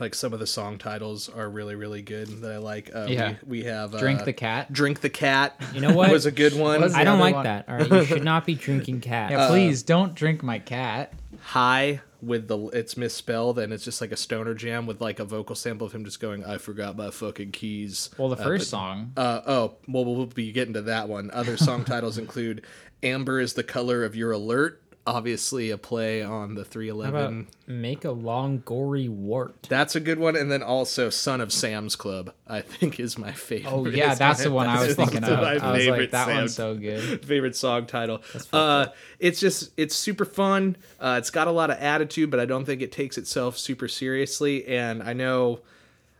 like 0.00 0.14
some 0.14 0.32
of 0.32 0.40
the 0.40 0.46
song 0.46 0.78
titles 0.78 1.28
are 1.28 1.48
really 1.48 1.74
really 1.74 2.02
good 2.02 2.28
that 2.42 2.52
I 2.52 2.58
like. 2.58 2.90
Uh, 2.94 3.06
Yeah. 3.08 3.34
we, 3.46 3.60
we 3.60 3.64
have 3.64 3.94
uh, 3.94 3.98
Drink 3.98 4.24
the 4.24 4.32
cat. 4.32 4.72
Drink 4.72 5.00
the 5.00 5.10
cat. 5.10 5.60
You 5.72 5.80
know 5.80 5.92
what? 5.94 6.10
was 6.10 6.26
a 6.26 6.30
good 6.32 6.54
one. 6.54 6.82
I 6.94 7.04
don't 7.04 7.20
like 7.20 7.34
one- 7.34 7.44
that. 7.44 7.68
All 7.68 7.76
right, 7.76 7.90
you 7.90 8.04
should 8.04 8.24
not 8.24 8.44
be 8.46 8.54
drinking 8.66 9.00
cat. 9.00 9.30
Yeah, 9.30 9.48
please 9.48 9.82
don't 9.82 10.14
drink 10.14 10.42
my 10.42 10.58
cat. 10.58 11.12
High 11.40 12.00
with 12.22 12.48
the 12.48 12.56
it's 12.68 12.96
misspelled 12.96 13.58
and 13.58 13.70
it's 13.70 13.84
just 13.84 14.00
like 14.00 14.10
a 14.10 14.16
stoner 14.16 14.54
jam 14.54 14.86
with 14.86 14.98
like 15.02 15.18
a 15.20 15.24
vocal 15.26 15.54
sample 15.54 15.86
of 15.86 15.92
him 15.92 16.06
just 16.06 16.20
going 16.20 16.42
I 16.42 16.56
forgot 16.56 16.96
my 16.96 17.10
fucking 17.10 17.52
keys. 17.52 18.08
Well, 18.16 18.30
the 18.30 18.36
Uh, 18.40 18.44
first 18.44 18.64
but- 18.64 18.68
song. 18.76 19.12
Uh, 19.16 19.40
oh, 19.46 19.74
well, 19.86 20.04
we'll 20.06 20.24
be 20.26 20.50
getting 20.52 20.72
to 20.74 20.82
that 20.82 21.08
one. 21.08 21.30
Other 21.32 21.56
song 21.58 21.84
titles 21.86 22.16
include 22.16 22.62
Amber 23.02 23.38
is 23.40 23.52
the 23.52 23.62
color 23.62 24.02
of 24.04 24.16
your 24.16 24.32
alert, 24.32 24.80
obviously 25.06 25.70
a 25.70 25.76
play 25.76 26.22
on 26.22 26.54
the 26.54 26.62
How 26.62 26.68
311. 26.70 27.40
about 27.40 27.46
make 27.66 28.04
a 28.04 28.10
long 28.10 28.62
gory 28.64 29.08
wart? 29.08 29.66
That's 29.68 29.94
a 29.94 30.00
good 30.00 30.18
one. 30.18 30.34
And 30.36 30.50
then 30.50 30.62
also 30.62 31.10
Son 31.10 31.40
of 31.40 31.52
Sam's 31.52 31.94
Club, 31.96 32.32
I 32.46 32.62
think 32.62 32.98
is 32.98 33.18
my 33.18 33.32
favorite. 33.32 33.70
Oh 33.72 33.86
yeah, 33.88 34.14
that's 34.14 34.40
my- 34.40 34.44
the 34.44 34.50
one 34.50 34.66
I 34.66 34.86
was 34.86 34.96
thinking 34.96 35.24
of. 35.24 35.30
I 35.40 35.72
was 35.72 35.86
like, 35.88 36.10
that 36.12 36.26
Sam- 36.26 36.36
one's 36.36 36.54
so 36.54 36.74
good. 36.74 37.24
favorite 37.26 37.56
song 37.56 37.86
title. 37.86 38.22
Uh, 38.52 38.86
it's 39.18 39.40
just 39.40 39.72
it's 39.76 39.94
super 39.94 40.24
fun. 40.24 40.76
Uh, 40.98 41.16
it's 41.18 41.30
got 41.30 41.48
a 41.48 41.52
lot 41.52 41.70
of 41.70 41.78
attitude, 41.78 42.30
but 42.30 42.40
I 42.40 42.46
don't 42.46 42.64
think 42.64 42.80
it 42.82 42.92
takes 42.92 43.18
itself 43.18 43.58
super 43.58 43.88
seriously. 43.88 44.66
And 44.66 45.02
I 45.02 45.12
know, 45.12 45.60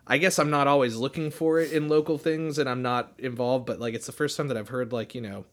I 0.06 0.18
guess 0.18 0.38
I'm 0.38 0.50
not 0.50 0.66
always 0.66 0.96
looking 0.96 1.30
for 1.30 1.58
it 1.58 1.72
in 1.72 1.88
local 1.88 2.18
things, 2.18 2.58
and 2.58 2.68
I'm 2.68 2.82
not 2.82 3.12
involved. 3.18 3.64
But 3.66 3.80
like, 3.80 3.94
it's 3.94 4.06
the 4.06 4.12
first 4.12 4.36
time 4.36 4.48
that 4.48 4.56
I've 4.58 4.68
heard 4.68 4.92
like 4.92 5.14
you 5.14 5.22
know, 5.22 5.46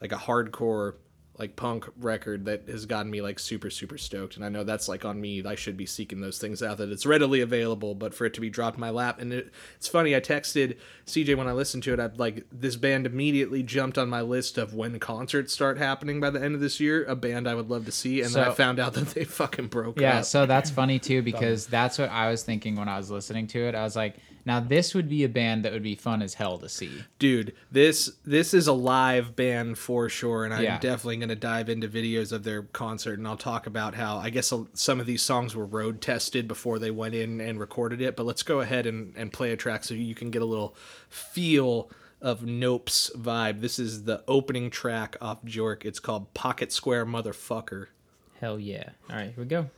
like 0.00 0.12
a 0.12 0.16
hardcore 0.16 0.94
like 1.38 1.56
punk 1.56 1.86
record 1.98 2.44
that 2.44 2.68
has 2.68 2.86
gotten 2.86 3.10
me 3.10 3.20
like 3.20 3.38
super 3.38 3.68
super 3.70 3.98
stoked. 3.98 4.36
And 4.36 4.44
i 4.44 4.48
know 4.48 4.62
that's 4.62 4.88
like 4.88 5.04
on 5.04 5.20
me. 5.20 5.44
I 5.44 5.56
should 5.56 5.76
be 5.76 5.86
seeking 5.86 6.20
those 6.20 6.38
things 6.38 6.62
out 6.62 6.78
that 6.78 6.90
it's 6.90 7.04
readily 7.06 7.40
available 7.40 7.94
but 7.94 8.14
for 8.14 8.24
it 8.24 8.34
to 8.34 8.40
be 8.40 8.50
dropped 8.50 8.76
in 8.76 8.80
my 8.80 8.90
lap. 8.90 9.20
And 9.20 9.32
it, 9.32 9.52
it's 9.76 9.88
funny 9.88 10.14
i 10.14 10.20
texted 10.20 10.76
cj 11.06 11.36
when 11.36 11.48
i 11.48 11.52
listened 11.52 11.82
to 11.82 11.92
it 11.92 12.00
i 12.00 12.06
like 12.16 12.44
this 12.52 12.76
band 12.76 13.04
immediately 13.06 13.62
jumped 13.62 13.98
on 13.98 14.08
my 14.08 14.20
list 14.20 14.58
of 14.58 14.74
when 14.74 14.98
concerts 14.98 15.52
start 15.52 15.76
happening 15.76 16.20
by 16.20 16.30
the 16.30 16.40
end 16.42 16.54
of 16.54 16.60
this 16.60 16.78
year 16.80 17.04
a 17.06 17.16
band 17.16 17.48
i 17.48 17.54
would 17.54 17.68
love 17.68 17.84
to 17.86 17.92
see. 17.92 18.22
And 18.22 18.32
then 18.32 18.48
i 18.48 18.52
found 18.52 18.78
out 18.78 18.94
that 18.94 19.08
they 19.08 19.24
fucking 19.24 19.66
broke 19.68 19.98
Yeah, 20.00 20.18
up. 20.18 20.24
so 20.24 20.46
that's 20.46 20.70
funny 20.70 20.98
too 20.98 21.20
because 21.30 21.66
that's 21.66 21.98
what 21.98 22.10
I 22.10 22.30
was 22.30 22.42
thinking 22.44 22.76
when 22.76 22.88
I 22.88 22.96
was 22.96 23.10
listening 23.10 23.46
to 23.48 23.58
it. 23.58 23.74
I 23.74 23.82
was 23.82 23.96
like, 23.96 24.16
now 24.46 24.60
this 24.60 24.94
would 24.94 25.08
be 25.08 25.24
a 25.24 25.28
band 25.28 25.64
that 25.64 25.72
would 25.72 25.82
be 25.82 25.94
fun 25.94 26.20
as 26.22 26.34
hell 26.34 26.58
to 26.58 26.68
see. 26.68 27.04
dude 27.18 27.54
this 27.72 28.12
this 28.24 28.52
is 28.54 28.66
a 28.66 28.72
live 28.72 29.34
band 29.36 29.78
for 29.78 30.08
sure 30.08 30.44
and 30.44 30.52
i'm 30.54 30.62
Yeah. 30.62 30.78
definitely 30.78 31.16
going 31.18 31.28
to 31.30 31.34
dive 31.36 31.68
into 31.68 31.88
videos 31.88 32.32
of 32.32 32.44
their 32.44 32.62
concert 32.62 33.18
and 33.18 33.26
i'll 33.28 33.36
talk 33.36 33.66
about 33.66 33.94
how 33.94 34.18
i 34.18 34.30
guess 34.30 34.52
some 34.74 35.00
of 35.00 35.06
these 35.06 35.22
songs 35.22 35.54
were 35.56 35.66
road 35.66 36.00
tested 36.00 36.46
before 36.48 36.78
they 36.78 36.90
went 36.90 37.14
in 37.14 37.40
and 37.40 37.58
recorded 37.60 38.00
it 38.00 38.16
but 38.16 38.26
let's 38.26 38.42
go 38.42 38.60
ahead 38.60 38.86
and, 38.86 39.14
and 39.16 39.32
play 39.32 39.52
a 39.52 39.56
track 39.56 39.84
so 39.84 39.94
you 39.94 40.14
can 40.14 40.30
get 40.30 40.42
a 40.42 40.46
little 40.46 40.74
feel 41.08 41.90
of 42.20 42.42
nope's 42.44 43.10
vibe 43.16 43.60
this 43.60 43.78
is 43.78 44.04
the 44.04 44.22
opening 44.28 44.70
track 44.70 45.16
off 45.20 45.42
jork 45.44 45.84
it's 45.84 45.98
called 46.00 46.32
pocket 46.34 46.72
square 46.72 47.04
motherfucker 47.06 47.86
Hell 48.40 48.58
yeah! 48.58 48.90
All 49.08 49.16
right, 49.16 49.26
here 49.26 49.34
we 49.38 49.44
go. 49.44 49.70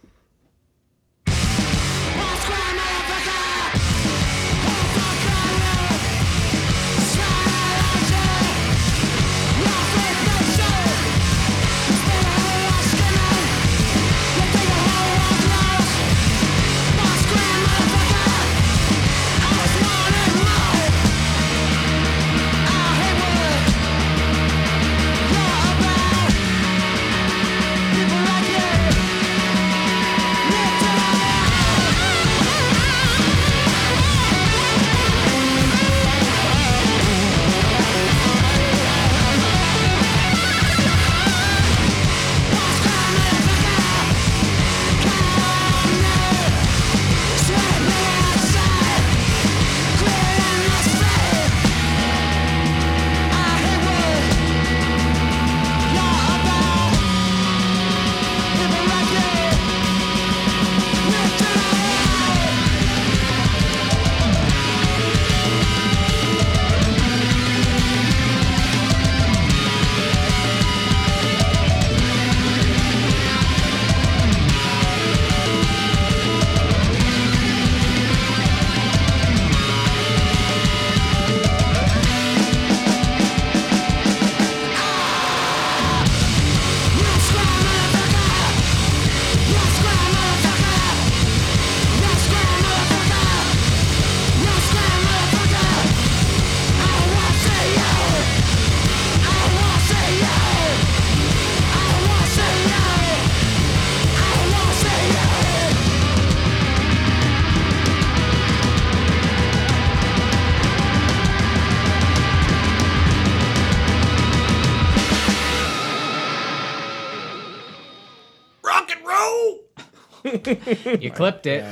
you 121.00 121.11
clipped 121.11 121.46
it. 121.46 121.62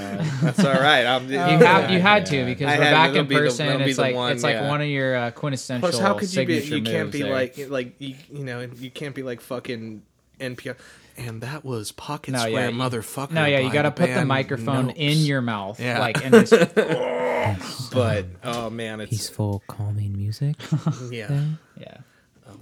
That's 0.43 0.59
all 0.65 0.73
right. 0.75 1.05
I'm, 1.07 1.29
You 1.31 1.39
have 1.39 1.91
you 1.91 2.01
had 2.01 2.27
to 2.27 2.45
because 2.45 2.69
I 2.69 2.79
we're 2.79 2.85
had- 2.85 2.91
back 2.93 3.15
in 3.15 3.27
be 3.27 3.35
the- 3.35 3.41
person. 3.43 3.81
it's 3.83 3.99
like 3.99 4.15
one, 4.15 4.33
it's 4.33 4.43
like 4.43 4.55
yeah. 4.55 4.69
one 4.69 4.81
of 4.81 4.89
your 4.89 5.17
uh, 5.17 5.31
quintessential 5.33 5.89
Plus, 5.89 6.01
how 6.01 6.15
could 6.15 6.33
you 6.33 6.47
be? 6.47 6.61
signature 6.61 6.77
You 6.77 6.83
can't 6.85 7.13
be 7.13 7.23
there. 7.23 7.33
like 7.33 7.59
like 7.71 7.95
you, 7.99 8.15
you 8.33 8.45
know 8.45 8.61
you 8.77 8.91
can't 8.91 9.15
be 9.15 9.23
like 9.23 9.41
fucking 9.41 10.03
NPR. 10.41 10.77
And 11.17 11.43
that 11.43 11.65
was 11.65 11.93
Pocket 11.93 12.33
No, 12.33 12.39
Square, 12.41 12.71
yeah, 12.71 12.77
motherfucker. 12.77 13.31
no, 13.31 13.45
yeah, 13.45 13.61
you 13.61 13.71
got 13.73 13.83
to 13.83 13.93
put 13.93 14.13
the 14.13 14.25
microphone 14.25 14.89
Nopes. 14.89 14.97
in 14.97 15.19
your 15.19 15.41
mouth, 15.43 15.79
Yeah. 15.79 16.01
like 16.01 16.25
and 16.25 16.35
just 16.35 16.75
But 17.93 18.27
oh 18.43 18.69
man, 18.71 19.01
it's 19.01 19.11
Peaceful, 19.11 19.63
calming 19.69 20.17
music. 20.17 20.57
yeah. 21.11 21.45
yeah. 21.79 21.99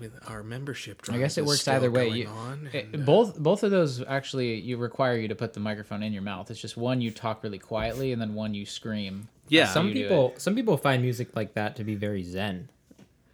With 0.00 0.12
our 0.28 0.42
membership 0.42 1.02
I 1.10 1.18
guess 1.18 1.38
it 1.38 1.44
works 1.44 1.66
either 1.68 1.90
way. 1.90 2.08
You, 2.08 2.26
on, 2.28 2.68
it- 2.72 2.86
and, 2.92 3.02
uh, 3.02 3.04
both 3.04 3.38
both 3.38 3.62
of 3.62 3.70
those 3.70 4.02
actually 4.02 4.54
you 4.60 4.76
require 4.76 5.16
you 5.16 5.28
to 5.28 5.34
put 5.34 5.52
the 5.52 5.60
microphone 5.60 6.02
in 6.02 6.12
your 6.12 6.22
mouth. 6.22 6.50
It's 6.50 6.60
just 6.60 6.76
one 6.76 7.00
you 7.00 7.10
talk 7.10 7.42
really 7.42 7.58
quietly, 7.58 8.12
and 8.12 8.20
then 8.20 8.34
one 8.34 8.54
you 8.54 8.64
scream. 8.66 9.28
yeah, 9.48 9.62
That's 9.62 9.74
some 9.74 9.88
you 9.88 9.94
do 9.94 10.02
people, 10.02 10.34
some 10.38 10.54
people 10.54 10.76
find 10.76 11.02
music 11.02 11.34
like 11.36 11.54
that 11.54 11.76
to 11.76 11.84
be 11.84 11.94
very 11.94 12.22
zen. 12.22 12.68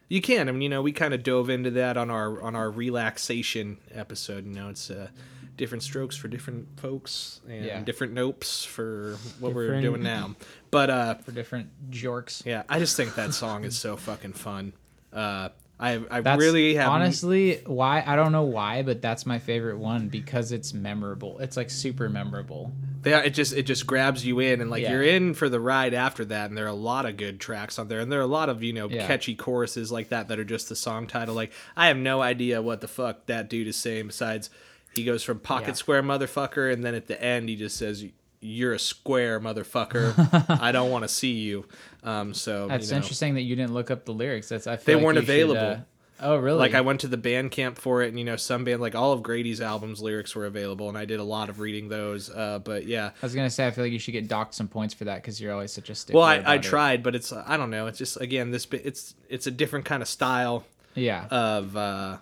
You 0.09 0.23
can. 0.23 0.49
I 0.49 0.53
mean, 0.53 0.63
you 0.63 0.69
know, 0.71 0.81
we 0.81 0.93
kind 0.93 1.13
of 1.13 1.23
dove 1.23 1.51
into 1.51 1.71
that 1.73 1.97
on 1.99 2.11
our 2.11 2.41
on 2.43 2.57
our 2.57 2.71
relaxation 2.71 3.77
episode. 3.95 4.47
You 4.47 4.53
know, 4.55 4.69
it's 4.71 4.91
uh, 4.91 5.09
different 5.57 5.83
strokes 5.83 6.17
for 6.17 6.29
different 6.29 6.81
folks 6.81 7.41
and 7.49 7.65
Yeah. 7.65 7.81
different 7.83 8.15
nopes 8.15 8.65
for 8.67 9.17
what 9.41 9.55
we're 9.55 9.81
doing 9.83 10.03
now. 10.03 10.35
But 10.71 10.89
uh, 10.89 11.15
for 11.17 11.33
different 11.33 11.91
jorks. 11.91 12.45
yeah, 12.47 12.63
I 12.71 12.79
just 12.79 12.97
think 12.97 13.17
that 13.17 13.35
song 13.35 13.65
is 13.65 13.77
so 13.79 13.97
fucking 13.97 14.33
fun. 14.35 14.73
Uh, 15.13 15.49
I 15.81 16.01
I 16.11 16.21
That's 16.23 16.41
really 16.41 16.75
have 16.75 16.89
honestly 16.91 17.61
why 17.67 18.03
I 18.05 18.17
don't 18.17 18.33
know 18.33 18.43
why, 18.43 18.83
but 18.83 19.01
that's 19.01 19.25
my 19.27 19.39
favorite 19.39 19.79
one 19.79 20.09
because 20.09 20.51
it's 20.51 20.75
memorable. 20.75 21.39
It's 21.39 21.57
like 21.57 21.71
super 21.71 22.09
memorable. 22.09 22.73
Yeah, 23.05 23.21
it 23.21 23.31
just 23.31 23.53
it 23.53 23.63
just 23.63 23.87
grabs 23.87 24.27
you 24.27 24.41
in, 24.41 24.61
and 24.61 24.71
like 24.71 24.83
Yeah. 24.83 24.93
you're 24.93 25.03
in 25.05 25.35
for 25.35 25.49
the 25.49 25.61
ride 25.61 25.95
after 25.95 26.25
that. 26.27 26.49
And 26.51 26.59
there 26.59 26.65
are 26.65 26.69
a 26.69 26.73
lot 26.75 27.07
of 27.07 27.17
good 27.17 27.39
tracks 27.39 27.79
on 27.79 27.87
there, 27.87 28.01
and 28.01 28.11
there 28.11 28.19
are 28.19 28.23
a 28.23 28.27
lot 28.27 28.49
of 28.49 28.63
you 28.63 28.73
know 28.73 28.89
Yeah. 28.89 29.07
catchy 29.07 29.37
choruses 29.37 29.93
like 29.93 30.09
that 30.09 30.27
that 30.29 30.39
are 30.41 30.45
just 30.45 30.69
the 30.69 30.77
song 30.77 31.07
title. 31.07 31.35
Like 31.37 31.53
I 31.77 31.87
have 31.87 31.97
no 31.97 32.23
idea 32.23 32.61
what 32.61 32.81
the 32.81 32.89
fuck 32.89 33.27
that 33.27 33.49
dude 33.49 33.69
is 33.69 33.77
saying 33.77 34.09
besides 34.09 34.51
he 34.95 35.05
goes 35.05 35.23
from 35.23 35.39
pocket 35.39 35.69
Yeah. 35.69 35.75
square 35.75 36.03
motherfucker, 36.03 36.73
and 36.73 36.83
then 36.85 36.97
at 36.97 37.07
the 37.07 37.23
end 37.23 37.49
he 37.49 37.55
just 37.55 37.77
says 37.77 38.05
you're 38.41 38.73
a 38.75 38.79
square 38.79 39.41
motherfucker. 39.41 40.61
I 40.61 40.71
don't 40.73 40.91
want 40.91 41.03
to 41.05 41.09
see 41.09 41.33
you. 41.33 41.67
Um, 42.09 42.35
so 42.35 42.69
That's 42.69 42.87
you 42.87 42.93
know, 42.93 42.97
interesting 42.99 43.35
that 43.35 43.43
you 43.43 43.55
didn't 43.57 43.75
look 43.75 43.91
up 43.91 44.05
the 44.05 44.13
lyrics. 44.13 44.49
That's 44.49 44.67
I 44.67 44.77
They 44.77 44.95
like 44.95 45.05
weren't 45.05 45.17
you 45.17 45.23
should, 45.23 45.29
available. 45.31 45.85
uh, 46.21 46.25
oh 46.27 46.37
really? 46.37 46.59
Like 46.59 46.75
I 46.75 46.81
went 46.81 47.01
to 47.01 47.09
the 47.09 47.17
band 47.17 47.51
camp 47.51 47.77
for 47.79 48.03
it, 48.03 48.09
and 48.09 48.19
you 48.19 48.25
know 48.25 48.37
some 48.37 48.65
band 48.65 48.81
like 48.81 48.95
all 48.95 49.13
of 49.13 49.23
Grady's 49.23 49.61
albums 49.61 50.01
lyrics 50.01 50.35
were 50.35 50.47
available, 50.47 50.89
and 50.89 50.97
I 50.97 51.05
did 51.05 51.21
a 51.21 51.25
lot 51.25 51.49
of 51.51 51.61
reading 51.61 51.89
those. 51.89 52.31
Uh, 52.31 52.61
but 52.61 52.87
yeah, 52.87 53.07
I 53.09 53.27
was 53.27 53.35
gonna 53.35 53.51
say 53.51 53.67
I 53.67 53.71
feel 53.73 53.85
like 53.85 53.93
you 53.93 53.99
should 53.99 54.13
get 54.13 54.27
docked 54.27 54.55
some 54.55 54.69
points 54.69 54.95
for 54.95 55.05
that 55.05 55.17
because 55.23 55.41
you're 55.41 55.53
always 55.53 55.73
such 55.73 55.91
a 55.91 55.95
stickler. 55.95 56.21
Well, 56.21 56.29
I, 56.29 56.35
about 56.37 56.51
I 56.51 56.55
it. 56.57 56.63
tried, 56.63 57.03
but 57.03 57.15
it's 57.15 57.33
I 57.33 57.57
don't 57.57 57.71
know. 57.71 57.87
It's 57.89 57.99
just 57.99 58.21
again 58.21 58.51
this 58.53 58.65
bi- 58.67 58.81
it's 58.85 59.15
it's 59.29 59.47
a 59.47 59.51
different 59.51 59.85
kind 59.85 60.03
of 60.03 60.09
style 60.09 60.65
Yeah. 60.95 61.27
of 61.31 61.77
uh 61.77 62.17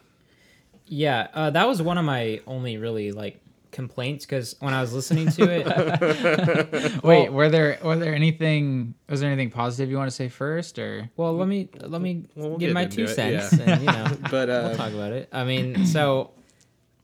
Yeah, 0.88 1.28
uh, 1.34 1.50
that 1.50 1.66
was 1.66 1.80
one 1.82 1.98
of 1.98 2.04
my 2.04 2.40
only 2.46 2.76
really 2.78 3.12
like 3.12 3.40
complaints 3.76 4.24
because 4.26 4.56
when 4.58 4.74
I 4.74 4.80
was 4.80 4.92
listening 4.92 5.28
to 5.30 5.42
it, 5.48 7.02
Wait, 7.04 7.32
were 7.32 7.48
there 7.48 7.78
were 7.84 7.94
there 7.96 8.14
anything 8.14 8.94
was 9.08 9.20
there 9.20 9.30
anything 9.30 9.50
positive 9.50 9.90
you 9.90 9.96
want 9.96 10.08
to 10.10 10.16
say 10.16 10.28
first 10.28 10.78
or 10.80 11.08
well, 11.16 11.36
let 11.36 11.46
me 11.46 11.68
let 11.80 12.00
me 12.00 12.24
Well, 12.34 12.48
we'll 12.50 12.58
give 12.58 12.68
get 12.70 12.74
my 12.74 12.86
two 12.86 13.04
it, 13.04 13.08
cents, 13.10 13.52
yeah. 13.56 13.70
and 13.70 13.80
you 13.82 13.86
know, 13.86 14.06
but 14.30 14.48
we'll 14.48 14.66
uh 14.66 14.76
talk 14.76 14.92
about 14.92 15.12
it. 15.12 15.28
I 15.32 15.44
mean, 15.44 15.86
so 15.86 16.32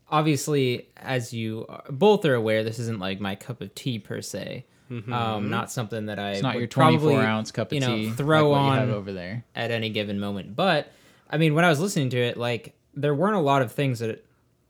obviously, 0.09 0.87
as 0.97 1.33
you 1.33 1.65
are- 1.69 1.83
both 1.89 2.25
are 2.25 2.33
aware, 2.35 2.63
this 2.63 2.79
isn't 2.79 2.99
like 2.99 3.19
my 3.19 3.35
cup 3.35 3.61
of 3.61 3.73
tea 3.75 3.99
per 3.99 4.21
se. 4.21 4.65
Mm-hmm. 4.91 5.13
Um, 5.13 5.49
not 5.49 5.71
something 5.71 6.07
that 6.07 6.19
I 6.19 6.31
it's 6.31 6.41
not 6.43 6.57
your 6.57 6.67
24 6.67 6.99
probably, 6.99 7.25
ounce 7.25 7.51
cup 7.51 7.67
of 7.71 7.73
you 7.73 7.79
know, 7.79 7.95
tea 7.95 8.09
throw 8.11 8.51
like 8.51 8.81
on 8.81 8.89
over 8.91 9.11
there. 9.13 9.43
at 9.55 9.71
any 9.71 9.89
given 9.89 10.19
moment. 10.19 10.55
But 10.55 10.91
I 11.29 11.37
mean, 11.37 11.55
when 11.55 11.65
I 11.65 11.69
was 11.69 11.79
listening 11.79 12.09
to 12.11 12.17
it, 12.17 12.37
like 12.37 12.75
there 12.93 13.15
weren't 13.15 13.35
a 13.35 13.39
lot 13.41 13.61
of 13.63 13.71
things 13.71 13.99
that 13.99 14.23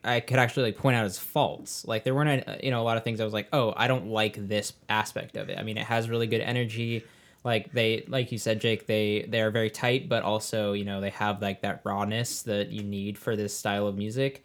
I 0.04 0.20
could 0.20 0.38
actually 0.38 0.64
like 0.64 0.78
point 0.78 0.96
out 0.96 1.06
as 1.06 1.18
faults. 1.18 1.86
Like 1.86 2.04
there 2.04 2.14
weren't, 2.14 2.48
uh, 2.48 2.58
you 2.62 2.72
know, 2.72 2.82
a 2.82 2.84
lot 2.84 2.98
of 2.98 3.04
things 3.04 3.22
I 3.22 3.24
was 3.24 3.34
like, 3.34 3.48
oh, 3.54 3.74
I 3.76 3.88
don't 3.88 4.08
like 4.08 4.48
this 4.48 4.74
aspect 4.90 5.38
of 5.38 5.50
it. 5.50 5.58
I 5.58 5.64
mean, 5.64 5.78
it 5.78 5.86
has 5.86 6.10
really 6.10 6.28
good 6.28 6.42
energy. 6.42 7.06
Like 7.44 7.72
they, 7.74 8.06
like 8.08 8.32
you 8.32 8.38
said, 8.38 8.62
Jake, 8.62 8.88
they 8.88 9.26
they 9.28 9.42
are 9.42 9.52
very 9.52 9.70
tight, 9.70 10.08
but 10.10 10.24
also 10.24 10.74
you 10.74 10.86
know 10.86 11.02
they 11.02 11.10
have 11.12 11.42
like 11.42 11.62
that 11.62 11.82
rawness 11.84 12.44
that 12.44 12.70
you 12.70 12.84
need 12.84 13.18
for 13.18 13.36
this 13.36 13.58
style 13.58 13.88
of 13.88 13.98
music. 13.98 14.44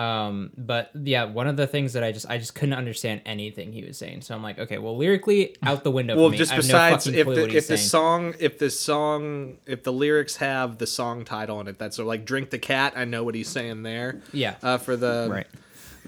Um, 0.00 0.50
but 0.56 0.90
yeah, 0.94 1.24
one 1.24 1.46
of 1.46 1.56
the 1.56 1.66
things 1.66 1.92
that 1.92 2.02
I 2.02 2.12
just 2.12 2.26
I 2.28 2.38
just 2.38 2.54
couldn't 2.54 2.74
understand 2.74 3.20
anything 3.26 3.72
he 3.72 3.84
was 3.84 3.98
saying. 3.98 4.22
So 4.22 4.34
I'm 4.34 4.42
like, 4.42 4.58
okay, 4.58 4.78
well, 4.78 4.96
lyrically 4.96 5.56
out 5.62 5.84
the 5.84 5.90
window. 5.90 6.16
well 6.16 6.26
for 6.28 6.32
me. 6.32 6.38
just 6.38 6.52
I 6.52 6.56
have 6.56 6.64
no 6.64 6.68
besides 6.68 7.06
if 7.06 7.26
the 7.26 7.44
if 7.56 7.66
the 7.68 7.76
saying. 7.76 7.88
song 7.88 8.34
if 8.38 8.58
the 8.58 8.70
song 8.70 9.58
if 9.66 9.82
the 9.82 9.92
lyrics 9.92 10.36
have 10.36 10.78
the 10.78 10.86
song 10.86 11.24
title 11.24 11.60
in 11.60 11.68
it 11.68 11.78
that's 11.78 11.96
so 11.96 12.04
like 12.06 12.24
drink 12.24 12.50
the 12.50 12.58
cat 12.58 12.94
I 12.96 13.04
know 13.04 13.24
what 13.24 13.34
he's 13.34 13.48
saying 13.48 13.82
there 13.82 14.20
Yeah. 14.32 14.54
uh 14.62 14.78
for 14.78 14.96
the 14.96 15.28
right. 15.30 15.46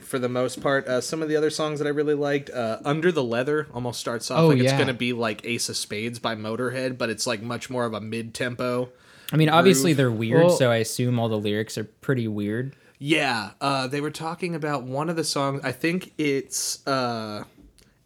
for 0.00 0.18
the 0.18 0.28
most 0.28 0.61
part 0.62 0.87
uh 0.87 1.00
some 1.00 1.22
of 1.22 1.28
the 1.28 1.37
other 1.37 1.50
songs 1.50 1.78
that 1.80 1.87
I 1.87 1.90
really 1.90 2.14
liked 2.14 2.50
uh 2.50 2.78
under 2.84 3.12
the 3.12 3.22
leather 3.25 3.66
almost 3.75 4.00
starts 4.00 4.30
off 4.30 4.40
Oh, 4.40 4.49
like 4.49 4.58
it's 4.58 4.72
gonna 4.72 4.94
be 4.94 5.12
like 5.12 5.44
Ace 5.44 5.68
of 5.68 5.76
Spades 5.76 6.18
by 6.18 6.34
Motorhead 6.34 6.96
but 6.99 7.11
it's 7.11 7.26
like 7.26 7.42
much 7.42 7.68
more 7.70 7.84
of 7.84 7.92
a 7.94 8.00
mid 8.00 8.32
tempo 8.34 8.88
I 9.32 9.37
mean, 9.37 9.49
obviously 9.49 9.90
groove. 9.92 9.96
they're 9.96 10.11
weird, 10.11 10.44
Well- 10.44 10.56
so 10.56 10.70
I 10.70 10.76
assume 10.76 11.18
all 11.18 11.28
the 11.30 11.38
lyrics 11.38 11.78
are 11.78 11.84
pretty 11.84 12.28
weird. 12.28 12.76
Yeah, 13.04 13.50
uh, 13.61 13.88
they 13.88 14.00
were 14.00 14.12
talking 14.12 14.54
about 14.54 14.85
one 14.85 15.11
of 15.11 15.16
the 15.16 15.25
songs. 15.25 15.62
I 15.64 15.73
think 15.73 16.12
it's 16.18 16.87
uh, 16.87 17.42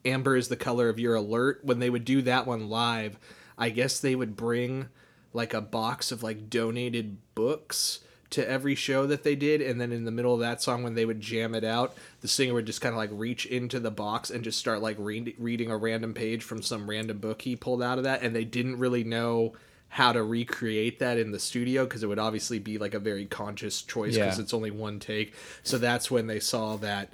"Amber 0.07 0.39
is 0.39 0.49
the 0.49 0.57
color 0.57 0.89
of 0.89 0.99
your 0.99 1.15
alert." 1.17 1.61
When 1.63 1.81
they 1.81 1.91
would 1.91 2.07
do 2.07 2.23
that 2.23 2.47
one 2.47 2.71
live, 2.71 3.19
I 3.59 3.69
guess 3.69 4.01
they 4.01 4.15
would 4.15 4.37
bring 4.37 4.89
like 5.35 5.53
a 5.53 5.61
box 5.61 6.13
of 6.13 6.23
like 6.23 6.49
donated 6.49 7.19
books 7.35 8.01
to 8.31 8.49
every 8.49 8.75
show 8.75 9.07
that 9.07 9.23
they 9.23 9.37
did, 9.37 9.61
and 9.61 9.79
then 9.79 9.93
in 9.93 10.07
the 10.07 10.11
middle 10.11 10.33
of 10.33 10.41
that 10.41 10.63
song, 10.63 10.83
when 10.83 10.95
they 10.95 11.05
would 11.05 11.21
jam 11.21 11.55
it 11.55 11.63
out, 11.63 11.95
the 12.23 12.27
singer 12.27 12.55
would 12.55 12.65
just 12.65 12.81
kind 12.81 12.95
of 12.95 12.97
like 12.97 13.11
reach 13.13 13.45
into 13.45 13.79
the 13.79 13.91
box 13.91 14.31
and 14.31 14.43
just 14.43 14.59
start 14.59 14.81
like 14.81 14.97
read- 14.99 15.35
reading 15.37 15.71
a 15.71 15.77
random 15.77 16.15
page 16.15 16.43
from 16.43 16.63
some 16.63 16.89
random 16.89 17.19
book 17.19 17.43
he 17.43 17.55
pulled 17.55 17.83
out 17.83 17.99
of 17.99 18.05
that, 18.05 18.23
and 18.23 18.35
they 18.35 18.47
didn't 18.47 18.79
really 18.79 19.05
know 19.05 19.53
how 19.89 20.13
to 20.13 20.23
recreate 20.23 20.99
that 20.99 21.17
in 21.19 21.31
the 21.31 21.39
studio 21.39 21.85
because 21.85 22.03
it 22.03 22.07
would 22.07 22.19
obviously 22.19 22.59
be 22.59 22.77
like 22.79 22.93
a 22.95 22.99
very 22.99 23.25
conscious 23.25 23.83
choice 23.83 24.15
because 24.15 24.37
Yeah. 24.39 24.43
it's 24.43 24.53
only 24.55 24.71
one 24.71 24.99
take. 24.99 25.33
So 25.63 25.79
that's 25.79 26.11
when 26.11 26.27
they 26.27 26.41
saw 26.41 26.77
that 26.79 27.13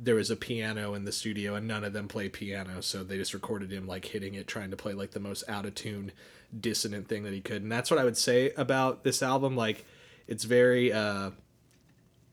there 0.00 0.14
was 0.14 0.30
a 0.30 0.36
piano 0.36 0.94
in 0.94 1.04
the 1.04 1.12
studio 1.12 1.54
and 1.54 1.68
none 1.68 1.84
of 1.84 1.92
them 1.92 2.08
play 2.08 2.28
piano. 2.28 2.80
So 2.80 3.04
they 3.04 3.16
just 3.16 3.34
recorded 3.34 3.70
him 3.70 3.86
like 3.86 4.06
hitting 4.06 4.34
it, 4.34 4.46
trying 4.46 4.70
to 4.70 4.76
play 4.76 4.92
like 4.92 5.10
the 5.12 5.20
most 5.20 5.44
out 5.48 5.66
of 5.66 5.74
tune, 5.74 6.12
dissonant 6.58 7.08
thing 7.08 7.24
that 7.24 7.32
he 7.32 7.40
could. 7.40 7.62
And 7.62 7.70
that's 7.70 7.90
what 7.90 8.00
I 8.00 8.04
would 8.04 8.16
say 8.16 8.50
about 8.56 9.04
this 9.04 9.22
album. 9.22 9.54
Like, 9.56 9.84
it's 10.26 10.44
very, 10.44 10.92
uh, 10.92 11.30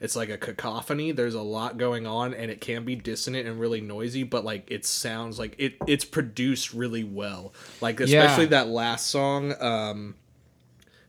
it's 0.01 0.15
like 0.17 0.29
a 0.29 0.37
cacophony. 0.37 1.11
There's 1.13 1.35
a 1.35 1.41
lot 1.41 1.77
going 1.77 2.05
on, 2.05 2.33
and 2.33 2.51
it 2.51 2.59
can 2.59 2.83
be 2.83 2.95
dissonant 2.95 3.47
and 3.47 3.59
really 3.59 3.79
noisy, 3.79 4.23
but 4.23 4.43
like 4.43 4.69
it 4.69 4.85
sounds 4.85 5.39
like 5.39 5.55
it. 5.57 5.75
It's 5.87 6.03
produced 6.05 6.73
really 6.73 7.03
well. 7.05 7.53
Like 7.79 7.99
especially 8.01 8.45
Yeah. 8.45 8.49
that 8.49 8.67
last 8.67 9.07
song, 9.07 9.53
um, 9.61 10.15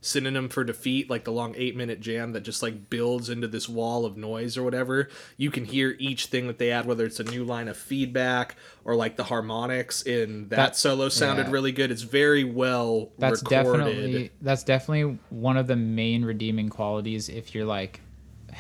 synonym 0.05 0.49
for 0.49 0.65
defeat, 0.65 1.09
like 1.09 1.23
the 1.23 1.31
long 1.31 1.55
eight 1.57 1.77
minute 1.77 2.01
jam 2.01 2.33
that 2.33 2.41
just 2.41 2.61
like 2.61 2.91
builds 2.91 3.29
into 3.31 3.47
this 3.47 3.69
wall 3.69 4.05
of 4.05 4.17
noise 4.17 4.57
or 4.57 4.65
whatever. 4.65 5.09
You 5.37 5.51
can 5.53 5.65
hear 5.65 5.95
each 6.01 6.27
thing 6.27 6.49
that 6.49 6.59
they 6.59 6.73
add, 6.73 6.87
whether 6.87 7.07
it's 7.07 7.21
a 7.21 7.25
new 7.25 7.45
line 7.45 7.69
of 7.69 7.77
feedback 7.77 8.57
or 8.85 8.97
like 8.97 9.17
the 9.17 9.23
harmonics 9.25 10.03
in 10.03 10.49
that, 10.49 10.57
That- 10.57 10.77
solo 10.77 11.09
sounded 11.09 11.47
yeah. 11.47 11.53
really 11.53 11.71
good. 11.71 11.93
It's 11.93 12.03
very 12.03 12.43
well 12.43 13.13
That's 13.19 13.45
recorded. 13.45 13.85
definitely 13.85 14.31
that's 14.41 14.65
definitely 14.65 15.19
one 15.31 15.57
of 15.57 15.69
the 15.69 15.77
main 15.77 16.25
redeeming 16.25 16.69
qualities 16.69 17.29
if 17.29 17.55
you're 17.55 17.65
like 17.65 18.01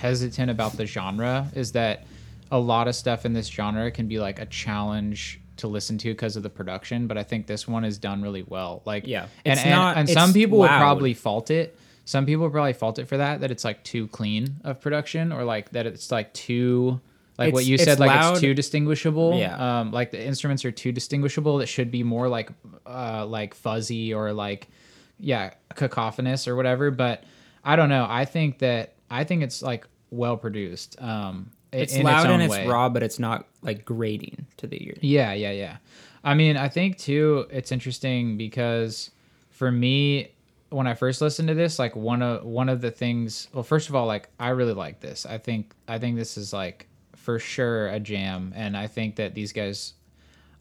hesitant 0.02 0.50
about 0.50 0.72
the 0.76 0.84
genre 0.84 1.48
is 1.54 1.72
that 1.72 2.04
a 2.50 2.58
lot 2.58 2.88
of 2.88 2.94
stuff 2.96 3.24
in 3.24 3.32
this 3.32 3.46
genre 3.46 3.90
can 3.90 4.08
be 4.08 4.18
like 4.18 4.40
a 4.40 4.46
challenge 4.46 5.40
to 5.58 5.68
listen 5.68 5.96
to 5.98 6.08
because 6.10 6.34
of 6.36 6.42
the 6.42 6.50
production, 6.50 7.06
but 7.06 7.16
I 7.16 7.22
think 7.22 7.46
this 7.46 7.68
one 7.68 7.84
is 7.84 7.98
done 7.98 8.20
really 8.20 8.42
well. 8.42 8.82
Like 8.84 9.06
Yeah. 9.06 9.26
and 9.44 9.52
It's 9.58 9.62
and, 9.62 9.70
not- 9.70 9.96
and 9.96 10.08
it's 10.08 10.12
some 10.18 10.32
people 10.32 10.58
would 10.58 10.68
probably 10.68 11.14
fault 11.14 11.50
it. 11.50 11.78
Some 12.04 12.26
people 12.26 12.50
probably 12.50 12.72
fault 12.72 12.98
it 12.98 13.06
for 13.06 13.18
that 13.18 13.40
that 13.42 13.50
it's 13.52 13.64
like 13.64 13.84
too 13.84 14.08
clean 14.08 14.56
of 14.64 14.80
production 14.80 15.30
or 15.32 15.44
like 15.44 15.70
that 15.70 15.86
it's 15.86 16.10
like 16.10 16.32
too 16.34 17.00
like 17.38 17.54
what 17.54 17.64
you 17.64 17.74
it's 17.74 17.84
said 17.84 18.00
like 18.00 18.10
loud. 18.10 18.32
it's 18.32 18.40
too 18.40 18.54
distinguishable. 18.54 19.38
Yeah. 19.38 19.80
Um 19.80 19.92
like 19.92 20.10
the 20.10 20.22
instruments 20.22 20.64
are 20.64 20.72
too 20.72 20.90
distinguishable. 20.90 21.60
It 21.60 21.66
should 21.66 21.90
be 21.92 22.02
more 22.02 22.28
like 22.28 22.50
uh 22.84 23.24
like 23.26 23.54
fuzzy 23.54 24.12
or 24.12 24.32
like 24.32 24.66
yeah, 25.20 25.50
cacophonous 25.76 26.48
or 26.48 26.56
whatever, 26.56 26.90
but 26.90 27.22
I 27.62 27.76
don't 27.76 27.88
know. 27.88 28.04
I 28.08 28.24
think 28.24 28.58
that 28.58 28.94
I 29.08 29.22
think 29.22 29.42
it's 29.44 29.62
like 29.62 29.86
well 30.12 30.36
produced. 30.36 31.00
Um 31.02 31.50
It's 31.72 31.96
loud 31.98 32.26
own 32.26 32.34
and 32.34 32.42
it's 32.44 32.52
way. 32.52 32.66
raw, 32.66 32.88
but 32.88 33.02
it's 33.02 33.18
not 33.18 33.46
like 33.62 33.84
grating 33.84 34.46
to 34.58 34.66
the 34.66 34.86
ear. 34.86 34.94
Yeah, 35.00 35.32
yeah, 35.32 35.50
yeah. 35.52 35.76
I 36.22 36.34
mean, 36.34 36.56
I 36.56 36.68
think 36.68 36.98
too 36.98 37.46
it's 37.50 37.72
interesting 37.72 38.36
because 38.36 39.10
for 39.50 39.72
me 39.72 40.32
when 40.68 40.86
I 40.86 40.94
first 40.94 41.20
listened 41.20 41.48
to 41.48 41.54
this, 41.54 41.78
like 41.78 41.94
one 41.96 42.22
of 42.22 42.44
one 42.44 42.68
of 42.68 42.80
the 42.80 42.90
things, 42.90 43.48
well 43.52 43.62
first 43.62 43.88
of 43.88 43.94
all, 43.94 44.06
like 44.06 44.28
I 44.38 44.50
really 44.50 44.74
like 44.74 45.00
this. 45.00 45.26
I 45.26 45.38
think 45.38 45.74
I 45.88 45.98
think 45.98 46.16
this 46.16 46.36
is 46.36 46.52
like 46.52 46.86
for 47.16 47.38
sure 47.38 47.88
a 47.88 48.00
jam, 48.00 48.52
and 48.56 48.76
I 48.76 48.86
think 48.86 49.16
that 49.16 49.34
these 49.34 49.52
guys. 49.52 49.94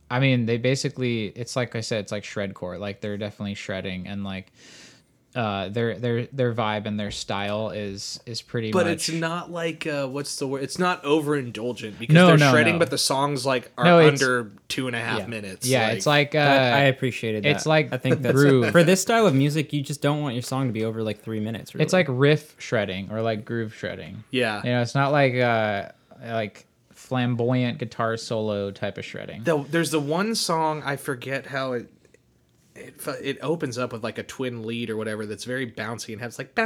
I 0.10 0.20
mean, 0.20 0.46
they 0.46 0.58
basically 0.58 1.28
it's 1.28 1.56
like 1.56 1.76
I 1.76 1.82
said, 1.82 2.02
it's 2.02 2.12
like 2.12 2.24
shredcore. 2.24 2.78
Like 2.78 3.00
they're 3.00 3.18
definitely 3.18 3.56
shredding 3.56 4.08
and 4.08 4.26
like 4.26 4.52
uh 5.34 5.70
their 5.70 5.98
their 5.98 6.26
their 6.28 6.54
vibe 6.54 6.86
and 6.86 7.00
their 7.00 7.12
style 7.12 7.70
is 7.70 8.20
is 8.26 8.42
pretty 8.42 8.72
But 8.72 8.86
much 8.86 8.94
it's 8.94 9.10
not 9.12 9.50
like 9.52 9.88
uh, 9.88 10.08
what's 10.08 10.36
the 10.38 10.46
word? 10.48 10.64
It's 10.64 10.78
not 10.78 11.04
overindulgent 11.04 11.98
because 12.00 12.14
No, 12.14 12.28
they're 12.28 12.38
no, 12.38 12.52
shredding, 12.52 12.74
no. 12.74 12.80
but 12.80 12.90
the 12.90 12.98
songs 12.98 13.46
like 13.46 13.72
are 13.78 13.86
No, 13.86 14.00
under 14.08 14.52
two 14.68 14.88
and 14.88 14.96
a 14.96 15.00
half 15.00 15.20
Yeah. 15.20 15.28
minutes. 15.28 15.66
yeah, 15.68 15.88
it's 15.92 16.06
like 16.06 16.36
uh 16.36 16.40
That- 16.44 16.74
I 16.74 16.80
appreciated 16.84 17.44
that. 17.44 17.50
it's 17.56 17.66
like 17.66 17.94
I 17.94 17.98
think 17.98 18.22
that's 18.22 18.34
groove. 18.36 18.72
for 18.72 18.84
this 18.84 19.02
style 19.02 19.26
of 19.26 19.34
music. 19.34 19.72
You 19.72 19.82
just 19.82 20.02
don't 20.02 20.22
want 20.22 20.36
your 20.36 20.42
song 20.42 20.68
to 20.68 20.74
be 20.74 20.84
over 20.84 21.02
like 21.02 21.22
three 21.24 21.40
minutes. 21.40 21.74
Really. 21.74 21.84
it's 21.86 21.94
like 21.94 22.08
riff 22.10 22.56
shredding 22.58 23.10
or 23.12 23.22
like 23.22 23.46
groove 23.46 23.74
shredding. 23.74 24.24
yeah. 24.32 24.62
You 24.64 24.72
know, 24.72 24.82
it's 24.82 24.96
not 24.96 25.12
like 25.14 25.36
uh 25.36 25.90
like 26.26 26.66
flamboyant 26.94 27.78
guitar 27.78 28.16
solo 28.18 28.70
type 28.72 28.98
of 28.98 29.06
shredding. 29.06 29.44
The, 29.44 29.64
there's 29.70 29.92
the 29.92 30.00
one 30.00 30.36
song 30.36 30.84
I 30.86 30.96
forget 30.98 31.48
how 31.48 31.74
it. 31.74 31.88
It, 32.82 33.08
it 33.22 33.38
opens 33.42 33.78
up 33.78 33.94
with 33.94 34.04
like 34.04 34.18
a 34.18 34.24
twin 34.24 34.66
lead 34.66 34.90
or 34.90 34.98
whatever 34.98 35.26
that's 35.26 35.44
very 35.44 35.70
bouncy 35.70 36.14
and 36.14 36.22
has 36.22 36.38
like 36.38 36.58
I 36.58 36.64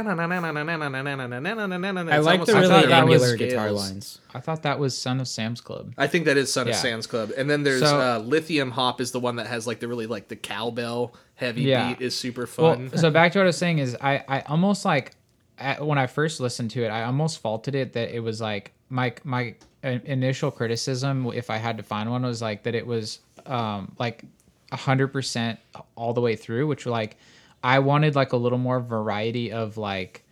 like 2.18 2.44
the 2.44 2.54
really 2.54 2.68
thought 2.68 2.86
that 2.88 3.06
was 3.06 3.22
angular 3.22 3.36
guitar 3.36 3.72
lines. 3.72 4.20
I 4.34 4.40
thought 4.40 4.62
that 4.62 4.78
was 4.78 4.96
Son 4.96 5.20
of 5.20 5.28
Sam's 5.28 5.60
Club. 5.60 5.92
I 5.98 6.06
think 6.06 6.24
that 6.26 6.36
is 6.36 6.52
Son 6.52 6.66
of 6.68 6.74
Yeah. 6.74 6.80
Sam's 6.80 7.06
Club, 7.06 7.32
and 7.36 7.48
then 7.48 7.62
there's 7.62 7.80
So- 7.80 8.00
uh, 8.00 8.18
Lithium 8.18 8.70
Hop 8.72 9.00
is 9.00 9.12
the 9.12 9.20
one 9.20 9.36
that 9.36 9.46
has 9.46 9.66
like 9.66 9.80
the 9.80 9.88
really 9.88 10.06
like 10.06 10.28
the 10.28 10.36
cowbell 10.36 11.14
heavy 11.34 11.62
Yeah. 11.62 11.88
beat 11.94 12.04
is 12.04 12.16
super 12.16 12.48
Well, 12.58 12.74
fun. 12.76 12.96
so 12.96 13.10
back 13.10 13.32
to 13.32 13.38
what 13.38 13.44
I 13.44 13.46
was 13.46 13.56
saying 13.58 13.78
is 13.78 13.96
I, 14.00 14.22
I 14.28 14.40
almost 14.42 14.84
like 14.84 15.12
at, 15.58 15.84
when 15.84 15.98
I 15.98 16.06
first 16.06 16.40
listened 16.40 16.70
to 16.72 16.84
it, 16.84 16.88
I 16.88 17.04
almost 17.04 17.38
faulted 17.40 17.74
it 17.74 17.92
that 17.94 18.14
it 18.14 18.20
was 18.20 18.40
like 18.40 18.72
my 18.88 19.14
my 19.24 19.54
initial 19.82 20.50
criticism, 20.50 21.30
if 21.34 21.50
I 21.50 21.56
had 21.58 21.76
to 21.78 21.82
find 21.82 22.10
one, 22.10 22.22
was 22.22 22.42
like 22.42 22.62
that 22.64 22.74
it 22.74 22.86
was 22.86 23.20
um 23.46 23.92
like 23.98 24.24
hundred 24.72 25.08
percent 25.08 25.58
all 25.94 26.12
the 26.12 26.20
way 26.20 26.36
through, 26.36 26.66
which 26.66 26.86
like 26.86 27.16
I 27.62 27.78
wanted 27.80 28.14
like 28.14 28.32
a 28.32 28.36
little 28.36 28.58
more 28.58 28.80
variety 28.80 29.52
of 29.52 29.76
like 29.76 30.22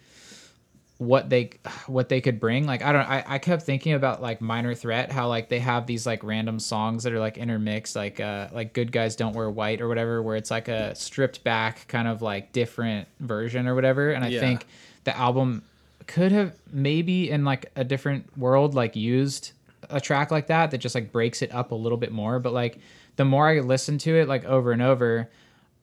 what 0.99 1.29
they 1.29 1.51
what 1.87 2.09
they 2.09 2.21
could 2.21 2.39
bring. 2.39 2.67
Like 2.67 2.83
i 2.83 2.93
don't 2.93 3.03
I, 3.09 3.25
I 3.27 3.39
kept 3.39 3.63
thinking 3.63 3.95
about 3.95 4.23
like 4.23 4.41
minor 4.41 4.75
threat 4.75 5.11
how 5.11 5.29
like 5.29 5.49
they 5.49 5.59
have 5.59 5.87
these 5.87 6.07
like 6.07 6.23
random 6.23 6.61
songs 6.61 7.03
that 7.03 7.13
are 7.13 7.19
like 7.19 7.37
intermixed 7.37 7.97
like 7.97 8.21
uh 8.21 8.49
like 8.53 8.73
good 8.75 8.93
guys 8.93 9.17
don't 9.17 9.35
wear 9.35 9.51
white 9.51 9.81
or 9.81 9.89
whatever 9.89 10.23
where 10.23 10.37
it's 10.37 10.51
like 10.53 10.69
a 10.69 10.95
stripped 10.95 11.43
back 11.43 11.89
kind 11.89 12.07
of 12.07 12.23
like 12.23 12.53
different 12.53 13.09
version 13.21 13.67
or 13.67 13.75
whatever. 13.75 14.13
And 14.13 14.25
i 14.25 14.29
Yeah. 14.29 14.41
think 14.41 14.67
the 15.03 15.17
album 15.17 15.63
could 16.07 16.31
have 16.33 16.55
maybe 16.73 17.29
in 17.31 17.45
like 17.45 17.67
a 17.77 17.83
different 17.83 18.37
world 18.39 18.75
like 18.75 18.95
used 18.95 19.51
a 19.91 20.01
track 20.01 20.31
like 20.31 20.47
that 20.47 20.71
that 20.71 20.79
just 20.79 20.95
like 20.95 21.11
breaks 21.13 21.43
it 21.43 21.53
up 21.53 21.73
a 21.73 21.75
little 21.75 21.99
bit 21.99 22.13
more. 22.13 22.39
But 22.39 22.53
like 22.53 22.79
the 23.17 23.25
more 23.25 23.49
i 23.49 23.61
listen 23.61 23.99
to 23.99 24.17
it 24.17 24.29
like 24.29 24.45
over 24.45 24.73
and 24.73 24.83
over 24.83 25.29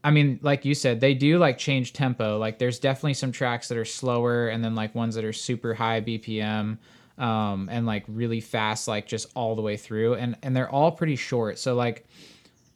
I 0.04 0.12
mean, 0.12 0.40
like 0.42 0.66
you 0.66 0.74
said, 0.74 1.00
they 1.00 1.14
do 1.14 1.38
like 1.38 1.58
change 1.58 1.94
tempo. 1.94 2.38
Like 2.38 2.58
there's 2.58 2.80
definitely 2.80 3.14
some 3.14 3.32
tracks 3.32 3.68
that 3.68 3.78
are 3.78 3.86
slower 3.86 4.48
and 4.48 4.64
then 4.64 4.74
like 4.74 4.96
ones 4.96 5.16
that 5.16 5.24
are 5.24 5.34
super 5.34 5.74
high 5.74 6.02
BPM 6.02 6.78
um 7.18 7.70
and 7.70 7.86
like 7.86 8.06
really 8.08 8.40
fast 8.40 8.88
like 8.88 9.06
just 9.06 9.28
all 9.36 9.54
the 9.54 9.62
way 9.62 9.76
through 9.76 10.16
and 10.16 10.36
and 10.42 10.56
they're 10.56 10.70
all 10.70 10.92
pretty 10.92 11.16
short. 11.16 11.60
So 11.60 11.76
like 11.76 12.08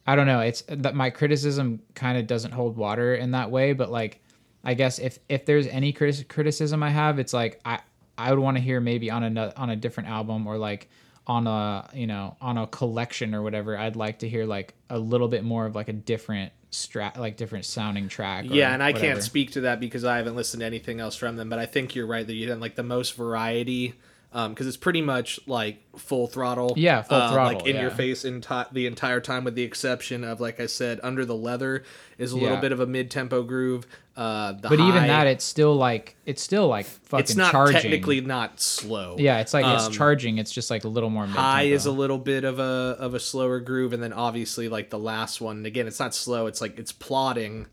I 0.06 0.14
don't 0.14 0.26
know, 0.26 0.40
it's 0.40 0.62
that 0.68 0.94
my 0.94 1.10
criticism 1.10 1.82
kind 1.94 2.16
of 2.16 2.28
doesn't 2.28 2.52
hold 2.52 2.76
water 2.76 3.16
in 3.16 3.32
that 3.32 3.50
way, 3.50 3.72
but 3.72 3.90
like 3.90 4.20
I 4.62 4.74
guess 4.74 4.98
if 4.98 5.18
if 5.28 5.46
there's 5.46 5.66
any 5.66 5.92
criticism 5.92 6.82
I 6.82 6.90
have, 6.90 7.18
it's 7.18 7.32
like 7.32 7.60
I 7.64 7.80
I 8.16 8.30
would 8.30 8.38
want 8.38 8.56
to 8.56 8.62
hear 8.62 8.80
maybe 8.80 9.10
on 9.10 9.36
a 9.36 9.52
on 9.56 9.70
a 9.70 9.76
different 9.76 10.08
album 10.08 10.46
or 10.46 10.58
like 10.58 10.88
on 11.26 11.46
a 11.46 11.88
you 11.94 12.06
know 12.06 12.36
on 12.40 12.56
a 12.58 12.66
collection 12.66 13.34
or 13.34 13.42
whatever. 13.42 13.76
I'd 13.76 13.96
like 13.96 14.20
to 14.20 14.28
hear 14.28 14.44
like 14.46 14.74
a 14.90 14.98
little 14.98 15.28
bit 15.28 15.44
more 15.44 15.66
of 15.66 15.74
like 15.74 15.88
a 15.88 15.92
different 15.92 16.52
strat 16.72 17.16
like 17.16 17.36
different 17.36 17.64
sounding 17.64 18.08
track. 18.08 18.44
or 18.44 18.48
yeah, 18.48 18.72
and 18.72 18.82
I 18.82 18.88
whatever. 18.92 19.06
can't 19.14 19.22
speak 19.22 19.52
to 19.52 19.62
that 19.62 19.80
because 19.80 20.04
I 20.04 20.18
haven't 20.18 20.36
listened 20.36 20.60
to 20.60 20.66
anything 20.66 21.00
else 21.00 21.16
from 21.16 21.36
them. 21.36 21.48
But 21.48 21.58
I 21.58 21.66
think 21.66 21.94
you're 21.94 22.06
right 22.06 22.26
that 22.26 22.34
you 22.34 22.48
had 22.50 22.60
like 22.60 22.74
the 22.76 22.82
most 22.82 23.14
variety 23.16 23.94
because 24.32 24.66
it's 24.66 24.76
pretty 24.76 25.00
much 25.00 25.40
like 25.46 25.82
full 25.96 26.26
throttle. 26.26 26.74
Yeah, 26.76 27.00
full 27.02 27.16
uh, 27.16 27.32
throttle, 27.32 27.58
like 27.58 27.66
in 27.66 27.76
your 27.76 27.88
yeah. 27.88 27.96
face 27.96 28.24
enti- 28.24 28.70
the 28.70 28.86
entire 28.86 29.20
time, 29.20 29.44
with 29.44 29.54
the 29.54 29.62
exception 29.62 30.24
of 30.24 30.40
like 30.40 30.60
I 30.60 30.66
said, 30.66 31.00
under 31.02 31.24
the 31.24 31.34
leather 31.34 31.84
is 32.18 32.32
a 32.32 32.36
little 32.36 32.56
Yeah. 32.56 32.60
bit 32.60 32.72
of 32.72 32.80
a 32.80 32.86
mid 32.86 33.10
tempo 33.10 33.42
groove. 33.42 33.86
Uh, 34.16 34.52
the 34.52 34.68
But 34.70 34.80
even 34.80 35.06
that, 35.08 35.26
it's 35.26 35.44
still 35.44 35.76
like 35.76 36.16
it's 36.24 36.42
still 36.42 36.68
like 36.68 36.86
fucking 36.86 37.22
it's 37.22 37.36
not 37.36 37.52
charging. 37.52 37.82
technically 37.82 38.20
not 38.22 38.60
slow. 38.60 39.16
Yeah, 39.18 39.40
it's 39.40 39.52
like 39.52 39.64
Um, 39.66 39.76
it's 39.76 39.88
charging. 39.94 40.38
It's 40.38 40.50
just 40.50 40.70
like 40.70 40.84
a 40.84 40.88
little 40.88 41.10
more. 41.10 41.26
high 41.26 41.64
is 41.64 41.84
a 41.84 41.92
little 41.92 42.16
bit 42.18 42.44
of 42.44 42.58
a 42.58 42.96
of 42.98 43.12
a 43.12 43.20
slower 43.20 43.60
groove 43.60 43.92
and 43.92 44.02
then 44.02 44.14
obviously 44.14 44.68
like 44.70 44.88
the 44.88 44.98
last 44.98 45.40
one 45.42 45.66
again 45.66 45.86
it's 45.86 46.00
not 46.00 46.14
slow 46.14 46.46
it's 46.46 46.62
like 46.62 46.78
it's 46.78 46.92
plotting 46.92 47.66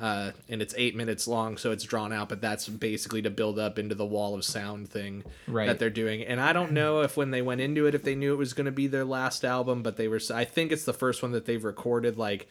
uh, 0.00 0.30
and 0.48 0.62
it's 0.62 0.74
eight 0.78 0.94
minutes 0.96 1.26
long 1.28 1.56
so 1.58 1.72
it's 1.72 1.84
drawn 1.84 2.12
out 2.12 2.28
but 2.28 2.40
that's 2.40 2.68
basically 2.68 3.20
to 3.20 3.28
build 3.28 3.58
up 3.58 3.78
into 3.78 3.94
the 3.94 4.06
wall 4.06 4.34
of 4.34 4.44
sound 4.44 4.88
thing 4.88 5.24
Right. 5.46 5.66
that 5.66 5.78
they're 5.78 5.90
doing 5.90 6.22
and 6.22 6.40
i 6.40 6.52
don't 6.54 6.72
know 6.72 7.02
if 7.02 7.16
when 7.18 7.32
they 7.32 7.42
went 7.42 7.60
into 7.60 7.86
it 7.86 7.94
if 7.94 8.02
they 8.02 8.14
knew 8.14 8.32
it 8.32 8.36
was 8.36 8.54
going 8.54 8.64
to 8.66 8.70
be 8.72 8.86
their 8.86 9.04
last 9.04 9.44
album 9.44 9.82
but 9.82 9.96
they 9.98 10.08
were 10.08 10.20
i 10.32 10.44
think 10.44 10.72
it's 10.72 10.84
the 10.84 10.94
first 10.94 11.20
one 11.22 11.32
that 11.32 11.44
they've 11.44 11.64
recorded 11.64 12.16
like 12.16 12.48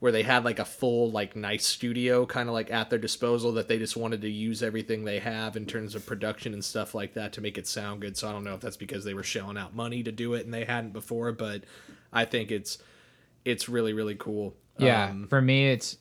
where 0.00 0.10
they 0.12 0.22
had 0.22 0.44
like 0.44 0.58
a 0.58 0.64
full 0.64 1.10
like 1.10 1.36
nice 1.36 1.64
studio 1.64 2.26
kind 2.26 2.48
of 2.48 2.54
like 2.54 2.70
at 2.72 2.90
their 2.90 2.98
disposal 2.98 3.52
that 3.52 3.68
they 3.68 3.78
just 3.78 3.96
wanted 3.96 4.20
to 4.22 4.30
use 4.30 4.62
everything 4.62 5.04
they 5.04 5.18
have 5.20 5.56
in 5.56 5.66
terms 5.66 5.94
of 5.94 6.04
production 6.04 6.52
and 6.52 6.64
stuff 6.64 6.94
like 6.94 7.14
that 7.14 7.32
to 7.34 7.40
make 7.40 7.56
it 7.56 7.66
sound 7.66 8.00
good. 8.00 8.16
So 8.16 8.28
i 8.28 8.32
don't 8.32 8.44
know 8.44 8.54
if 8.54 8.60
that's 8.60 8.76
because 8.78 9.04
they 9.04 9.14
were 9.14 9.22
shelling 9.22 9.56
out 9.58 9.74
money 9.74 10.02
to 10.02 10.10
do 10.10 10.34
it 10.34 10.44
and 10.44 10.52
they 10.52 10.64
hadn't 10.64 10.92
before 10.92 11.32
but 11.32 11.62
i 12.12 12.24
think 12.24 12.50
it's 12.50 12.78
it's 13.44 13.68
really 13.68 13.92
really 13.92 14.14
cool. 14.16 14.54
Yeah, 14.78 15.10
Um, 15.10 15.26
for 15.28 15.42
me, 15.42 15.70
it's 15.70 15.98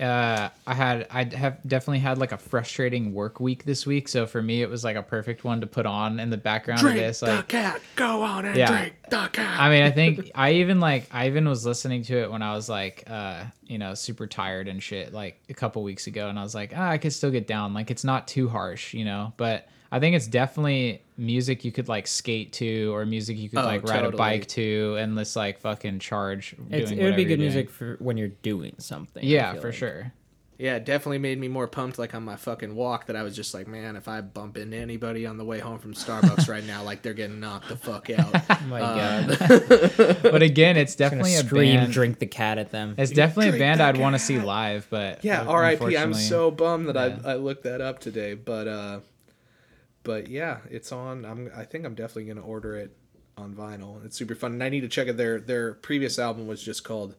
uh, 0.00 0.48
I 0.66 0.74
had 0.74 1.06
I 1.10 1.24
have 1.24 1.58
definitely 1.66 1.98
had 1.98 2.18
like 2.18 2.32
a 2.32 2.38
frustrating 2.38 3.12
work 3.12 3.40
week 3.40 3.64
this 3.64 3.86
week. 3.86 4.08
So 4.08 4.26
for 4.26 4.42
me, 4.42 4.62
it 4.62 4.70
was 4.70 4.84
like 4.84 4.96
a 4.96 5.02
perfect 5.02 5.44
one 5.44 5.60
to 5.60 5.66
put 5.66 5.86
on 5.86 6.20
in 6.20 6.30
the 6.30 6.36
background 6.36 6.80
drink 6.80 6.98
of 6.98 7.04
this. 7.04 7.22
Like, 7.22 7.46
the 7.46 7.52
cat 7.52 7.80
go 7.96 8.22
on 8.22 8.44
and 8.44 8.56
Yeah. 8.56 8.70
drink 8.70 8.94
the 9.10 9.28
cat 9.32 9.60
I 9.60 9.70
mean, 9.70 9.82
I 9.82 9.90
think 9.90 10.30
I 10.34 10.52
even 10.54 10.80
like 10.80 11.06
I 11.10 11.26
even 11.26 11.48
was 11.48 11.66
listening 11.66 12.02
to 12.04 12.18
it 12.22 12.30
when 12.30 12.42
I 12.42 12.54
was 12.54 12.68
like, 12.68 13.04
uh, 13.08 13.44
you 13.66 13.78
know, 13.78 13.94
super 13.94 14.26
tired 14.26 14.68
and 14.68 14.82
shit, 14.82 15.12
like 15.12 15.40
a 15.48 15.54
couple 15.54 15.82
weeks 15.82 16.06
ago, 16.06 16.28
and 16.28 16.38
I 16.38 16.42
was 16.42 16.54
like, 16.54 16.72
ah, 16.76 16.88
I 16.90 16.98
could 16.98 17.12
still 17.12 17.30
get 17.30 17.46
down. 17.46 17.74
Like 17.74 17.90
it's 17.90 18.04
not 18.04 18.28
too 18.28 18.48
harsh, 18.48 18.94
you 18.94 19.04
know. 19.04 19.32
But 19.36 19.68
I 19.90 20.00
think 20.00 20.16
it's 20.16 20.26
definitely 20.26 21.02
music 21.16 21.64
you 21.64 21.72
could 21.72 21.88
like 21.88 22.06
skate 22.06 22.52
to, 22.54 22.94
or 22.94 23.06
music 23.06 23.38
you 23.38 23.48
could 23.48 23.58
Oh, 23.60 23.64
like 23.64 23.82
ride 23.88 24.04
a 24.04 24.10
bike 24.10 24.46
to, 24.48 24.96
and 24.98 25.16
just 25.16 25.34
like 25.36 25.60
fucking 25.60 25.98
charge. 26.00 26.54
It's, 26.70 26.90
doing 26.90 27.00
it 27.00 27.04
would 27.04 27.16
be 27.16 27.24
good 27.24 27.38
music 27.40 27.70
for 27.70 27.96
when 27.98 28.16
you're 28.16 28.28
doing 28.42 28.74
something. 28.78 29.24
Yeah, 29.24 29.54
for 29.54 29.68
like. 29.68 29.76
sure. 29.76 30.12
yeah 30.58 30.74
it 30.74 30.84
definitely 30.84 31.18
made 31.18 31.38
me 31.38 31.46
more 31.48 31.68
pumped 31.68 31.98
like 32.00 32.14
on 32.16 32.24
my 32.24 32.34
fucking 32.34 32.74
walk 32.74 33.06
that 33.06 33.14
i 33.14 33.22
was 33.22 33.36
just 33.36 33.54
like 33.54 33.68
man 33.68 33.94
if 33.94 34.08
i 34.08 34.20
bump 34.20 34.56
into 34.58 34.76
anybody 34.76 35.24
on 35.24 35.36
the 35.36 35.44
way 35.44 35.60
home 35.60 35.78
from 35.78 35.94
starbucks 35.94 36.48
right 36.48 36.64
now 36.64 36.82
like 36.82 37.00
they're 37.00 37.14
getting 37.14 37.38
knocked 37.38 37.68
the 37.68 37.76
fuck 37.76 38.10
out 38.10 38.34
Oh 38.50 38.66
my 38.66 38.80
Uh, 38.80 39.22
god, 39.36 40.16
But 40.22 40.42
again, 40.42 40.76
it's 40.76 40.96
definitely 40.96 41.34
a 41.36 41.44
scream, 41.44 41.76
band. 41.76 41.92
drink 41.92 42.18
the 42.18 42.26
cat 42.26 42.58
at 42.58 42.72
them. 42.72 42.96
It's 42.98 43.12
definitely 43.12 43.56
a 43.56 43.58
band 43.60 43.80
I'd 43.80 43.98
want 43.98 44.14
to 44.16 44.18
see 44.18 44.40
live, 44.40 44.88
but 44.90 45.24
Yeah, 45.24 45.42
R.I.P. 45.44 45.96
I'm 45.96 46.12
so 46.12 46.50
bummed 46.50 46.88
that 46.88 46.96
yeah. 46.96 47.18
I 47.24 47.32
I 47.32 47.34
looked 47.36 47.62
that 47.62 47.80
up 47.80 48.00
today, 48.00 48.34
but 48.34 48.66
uh, 48.66 49.00
but 50.08 50.28
yeah, 50.28 50.58
it's 50.70 50.90
on. 50.92 51.24
I'm 51.26 51.50
I 51.54 51.64
think 51.64 51.84
I'm 51.84 51.94
definitely 51.94 52.24
gonna 52.32 52.46
order 52.46 52.76
it 52.76 52.96
on 53.36 53.54
vinyl. 53.54 54.04
It's 54.06 54.16
super 54.16 54.34
fun, 54.34 54.52
and 54.54 54.64
I 54.64 54.68
need 54.70 54.80
to 54.80 54.88
check 54.88 55.06
it. 55.08 55.16
Their 55.18 55.38
their 55.40 55.74
previous 55.74 56.18
album 56.18 56.46
was 56.46 56.62
just 56.62 56.82
called 56.82 57.14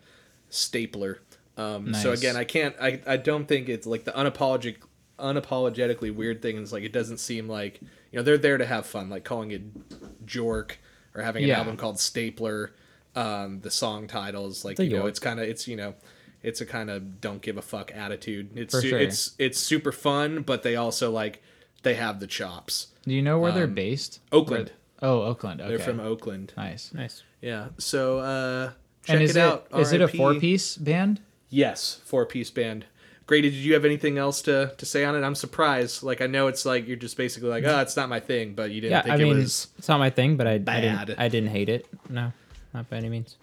Stapler. 0.49 1.19
Um, 1.55 1.93
So 1.93 2.11
again, 2.11 2.35
I 2.35 2.43
can't. 2.45 2.75
I 2.81 2.99
I 3.05 3.17
don't 3.17 3.47
think 3.47 3.69
it's 3.69 3.85
like 3.87 4.03
the 4.05 4.11
unapologetic 4.11 4.77
unapologetically 5.19 6.13
weird 6.15 6.41
thing 6.41 6.57
is 6.57 6.73
like 6.73 6.83
it 6.83 6.93
doesn't 6.93 7.17
seem 7.17 7.47
like 7.47 7.81
you 7.81 8.17
know 8.17 8.23
they're 8.23 8.37
there 8.37 8.57
to 8.57 8.65
have 8.65 8.85
fun, 8.85 9.09
like 9.09 9.23
calling 9.23 9.51
it 9.51 10.25
Jork 10.25 10.71
or 11.15 11.21
having 11.21 11.43
an 11.43 11.49
Yeah. 11.49 11.59
album 11.59 11.77
called 11.77 11.99
Stapler. 11.99 12.73
Um, 13.15 13.59
the 13.61 13.71
song 13.71 14.07
titles 14.07 14.63
like 14.63 14.79
a 14.79 14.83
you 14.83 14.91
know 14.91 14.95
York. 14.97 15.09
it's 15.09 15.19
kind 15.19 15.39
of 15.39 15.47
it's 15.47 15.67
you 15.67 15.75
know 15.75 15.95
it's 16.43 16.61
a 16.61 16.65
kind 16.65 16.89
of 16.89 17.19
don't 17.19 17.41
give 17.41 17.57
a 17.57 17.61
fuck 17.61 17.91
attitude. 17.93 18.51
It's 18.55 18.73
su- 18.79 18.87
sure. 18.89 18.99
it's 18.99 19.35
it's 19.39 19.59
super 19.59 19.91
fun, 19.91 20.43
but 20.43 20.63
they 20.63 20.75
also 20.75 21.11
like 21.11 21.41
they 21.83 21.95
have 21.95 22.19
the 22.19 22.27
chops. 22.27 22.87
Do 23.07 23.13
you 23.13 23.21
know 23.21 23.39
where 23.39 23.51
they're 23.51 23.63
um, 23.65 23.73
based? 23.73 24.19
Oakland. 24.31 24.71
Where- 24.99 25.09
oh, 25.11 25.21
Oakland. 25.23 25.61
Okay. 25.61 25.69
They're 25.69 25.79
from 25.79 25.99
Oakland. 25.99 26.53
nice. 26.57 26.93
nice. 26.93 27.23
Yeah. 27.41 27.67
So 27.77 28.19
uh 28.19 28.71
check 29.03 29.15
And 29.15 29.23
is 29.23 29.35
it 29.35 29.39
it 29.39 29.41
out. 29.43 29.67
is 29.77 29.93
it 29.93 30.01
a 30.01 30.07
four 30.07 30.35
piece 30.35 30.75
band? 30.77 31.21
Yes, 31.49 32.01
four 32.05 32.25
piece 32.25 32.51
band. 32.51 32.85
Grady, 33.25 33.49
did 33.51 33.57
you 33.57 33.73
have 33.75 33.85
anything 33.85 34.17
else 34.17 34.41
to, 34.43 34.73
to 34.77 34.85
say 34.87 35.05
on 35.05 35.15
it? 35.15 35.23
I'm 35.23 35.35
surprised. 35.35 36.01
Like 36.03 36.19
I 36.21 36.25
know 36.27 36.47
it's 36.47 36.65
like 36.65 36.87
you're 36.87 36.97
just 36.97 37.15
basically 37.15 37.49
like, 37.49 37.63
oh, 37.63 37.79
it's 37.79 37.95
not 37.95 38.09
my 38.09 38.19
thing, 38.19 38.53
but 38.55 38.71
you 38.71 38.81
didn't 38.81 38.91
Yeah, 38.91 39.01
think 39.03 39.13
I 39.13 39.15
it 39.17 39.23
mean, 39.23 39.37
was 39.37 39.67
it's 39.77 39.87
not 39.87 39.99
my 39.99 40.09
thing, 40.09 40.35
but 40.35 40.47
I, 40.47 40.53
I 40.53 40.57
didn't 40.57 41.19
I 41.19 41.27
didn't 41.29 41.49
hate 41.51 41.69
it. 41.69 41.87
No, 42.09 42.33
not 42.73 42.89
by 42.89 42.97
any 42.97 43.07
means. 43.09 43.37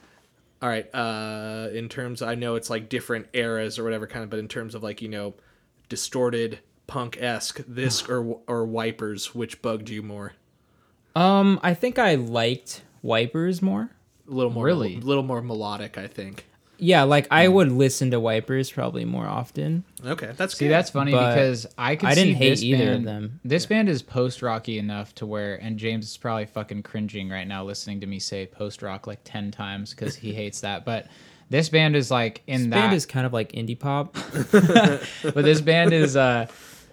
all 0.60 0.68
right. 0.68 0.92
Uh 0.94 1.68
in 1.72 1.88
terms 1.88 2.20
I 2.20 2.34
know 2.34 2.56
it's 2.56 2.68
like 2.68 2.88
different 2.88 3.28
eras 3.32 3.78
or 3.78 3.84
whatever 3.84 4.06
kind 4.06 4.24
of, 4.24 4.30
but 4.30 4.38
in 4.40 4.48
terms 4.48 4.74
of 4.74 4.82
like, 4.82 5.00
you 5.02 5.08
know, 5.08 5.34
distorted 5.88 6.58
punk 6.86 7.16
esque, 7.20 7.60
this 7.66 8.08
or 8.08 8.38
or 8.46 8.64
wipers, 8.66 9.34
which 9.34 9.60
bugged 9.62 9.88
you 9.90 10.02
more? 10.02 10.32
Um, 11.14 11.58
I 11.62 11.74
think 11.74 11.98
I 11.98 12.14
liked 12.16 12.82
Wipers 13.02 13.62
more. 13.62 13.90
A 14.28 14.32
little 14.32 14.50
more, 14.52 14.64
Really? 14.64 14.96
a 14.96 15.00
little 15.00 15.22
more 15.22 15.40
melodic, 15.40 15.96
I 15.96 16.08
think. 16.08 16.46
Yeah, 16.78 17.04
like 17.04 17.26
Hmm. 17.28 17.34
I 17.34 17.48
would 17.48 17.72
listen 17.72 18.10
to 18.10 18.20
Wipers 18.20 18.70
probably 18.70 19.06
more 19.06 19.26
often. 19.26 19.84
Okay, 20.04 20.32
that's 20.36 20.58
See, 20.58 20.66
good. 20.66 20.72
that's 20.72 20.90
funny 20.90 21.12
But 21.12 21.30
because 21.34 21.66
I 21.78 21.96
could 21.96 22.08
I 22.10 22.14
didn't 22.14 22.34
see 22.34 22.38
hate 22.38 22.50
this 22.50 22.62
either 22.62 22.92
of 22.92 23.04
them. 23.04 23.40
This 23.44 23.64
band 23.64 23.88
is 23.88 24.02
post 24.02 24.42
rocky 24.42 24.78
enough 24.78 25.14
to 25.14 25.24
where, 25.26 25.54
and 25.56 25.78
James 25.78 26.04
is 26.10 26.16
probably 26.18 26.44
fucking 26.44 26.82
cringing 26.82 27.30
right 27.30 27.48
now 27.48 27.64
listening 27.64 28.00
to 28.00 28.06
me 28.06 28.18
say 28.18 28.44
post 28.44 28.82
rock 28.82 29.06
like 29.06 29.20
ten 29.24 29.50
times 29.50 29.94
because 29.94 30.16
he 30.16 30.34
hates 30.34 30.60
that. 30.60 30.84
But 30.84 31.06
this 31.48 31.70
band 31.70 31.96
is 31.96 32.10
like 32.10 32.42
in 32.46 32.62
This 32.62 32.70
that. 32.70 32.80
band 32.82 32.94
is 32.94 33.06
kind 33.06 33.24
of 33.24 33.32
like 33.32 33.52
indie 33.52 33.78
pop. 33.78 34.12
but 34.52 35.44
this 35.44 35.62
band 35.62 35.94
is, 35.94 36.14
uh, 36.16 36.46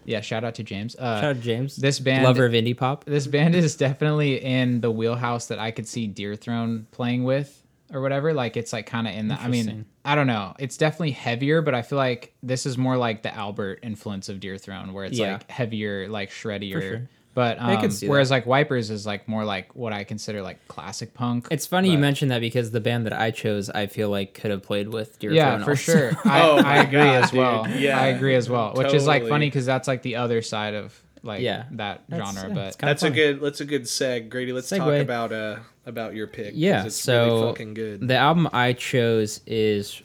yeah. 0.05 0.21
Shout 0.21 0.43
out 0.43 0.55
to 0.55 0.63
James. 0.63 0.95
Uh, 0.95 1.21
Shout 1.21 1.29
out 1.31 1.35
to 1.37 1.41
James, 1.41 1.75
this 1.75 1.99
band- 1.99 2.23
lover 2.23 2.45
of 2.45 2.53
indie 2.53 2.75
pop. 2.77 3.05
this 3.05 3.27
band 3.27 3.55
is 3.55 3.75
definitely 3.75 4.43
in 4.43 4.81
the 4.81 4.91
wheelhouse 4.91 5.47
that 5.47 5.59
I 5.59 5.71
could 5.71 5.87
see 5.87 6.07
Deer 6.07 6.35
Throne 6.35 6.87
playing 6.91 7.23
with 7.23 7.59
or 7.93 8.01
whatever. 8.01 8.33
Like 8.33 8.57
it's 8.57 8.73
like 8.73 8.85
kind 8.85 9.07
of 9.07 9.13
in 9.15 9.27
the. 9.27 9.35
I 9.39 9.47
mean, 9.47 9.85
I 10.05 10.15
don't 10.15 10.27
know. 10.27 10.53
It's 10.59 10.77
definitely 10.77 11.11
heavier, 11.11 11.61
but 11.61 11.73
I 11.75 11.81
feel 11.81 11.97
like 11.97 12.33
this 12.43 12.65
is 12.65 12.77
more 12.77 12.97
like 12.97 13.23
the 13.23 13.33
Albert 13.33 13.79
influence 13.83 14.29
of 14.29 14.39
Deer 14.39 14.57
Throne, 14.57 14.93
where 14.93 15.05
it's 15.05 15.17
Yeah. 15.17 15.33
like 15.33 15.49
heavier, 15.49 16.07
like 16.09 16.29
shreddier. 16.29 16.81
sure. 16.81 17.09
But 17.33 17.59
I 17.59 17.75
um, 17.75 17.81
could 17.81 17.93
see 17.93 18.07
whereas 18.07 18.29
that. 18.29 18.35
like 18.35 18.45
Wipers 18.45 18.89
is 18.91 19.05
like 19.07 19.27
more 19.27 19.43
like 19.43 19.75
what 19.75 19.91
I 19.91 20.03
consider 20.03 20.41
like 20.43 20.67
classic 20.67 21.13
punk. 21.13 21.47
It's 21.49 21.65
funny 21.65 21.89
you 21.89 21.97
but- 21.97 22.01
mentioned 22.01 22.31
that 22.31 22.41
because 22.41 22.71
the 22.71 22.79
band 22.79 23.05
that 23.07 23.13
I 23.13 23.31
chose, 23.31 23.69
I 23.69 23.87
feel 23.87 24.09
like 24.09 24.33
could 24.35 24.51
have 24.51 24.61
played 24.61 24.89
with 24.89 25.17
Dear 25.19 25.31
yeah, 25.31 25.55
Throne 25.55 25.65
for 25.65 25.75
sure. 25.75 26.11
I, 26.25 26.41
Oh 26.41 26.57
I 26.57 26.77
agree 26.83 26.99
God, 26.99 27.23
as 27.23 27.33
well. 27.33 27.63
dude. 27.63 27.79
Yeah. 27.79 27.99
I 27.99 28.07
agree 28.07 28.35
as 28.35 28.49
well. 28.49 28.73
Which 28.75 28.93
is 28.93 29.07
like 29.07 29.27
funny 29.27 29.47
because 29.47 29.65
that's 29.65 29.87
like 29.87 30.01
the 30.03 30.17
other 30.17 30.41
side 30.43 30.73
of 30.75 30.93
like 31.23 31.41
Yeah. 31.41 31.63
that 31.71 32.03
That's- 32.07 32.33
genre. 32.35 32.49
yeah, 32.49 32.55
but 32.55 32.67
it's 32.67 32.75
kinda 32.77 32.89
That's 32.91 33.03
a 33.03 33.09
good. 33.09 33.41
That's 33.41 33.61
a 33.61 33.65
good 33.65 33.83
seg, 33.83 34.29
Grady. 34.29 34.51
Let's 34.53 34.69
talk 34.69 34.81
about 34.81 35.31
uh 35.33 35.57
about 35.85 36.13
your 36.13 36.27
pick. 36.27 36.53
Yeah, 36.55 36.85
it's 36.85 36.95
so 36.95 37.25
really 37.25 37.41
fucking 37.51 37.73
good. 37.73 38.07
the 38.07 38.15
album 38.15 38.47
I 38.53 38.73
chose 38.73 39.41
is 39.47 40.01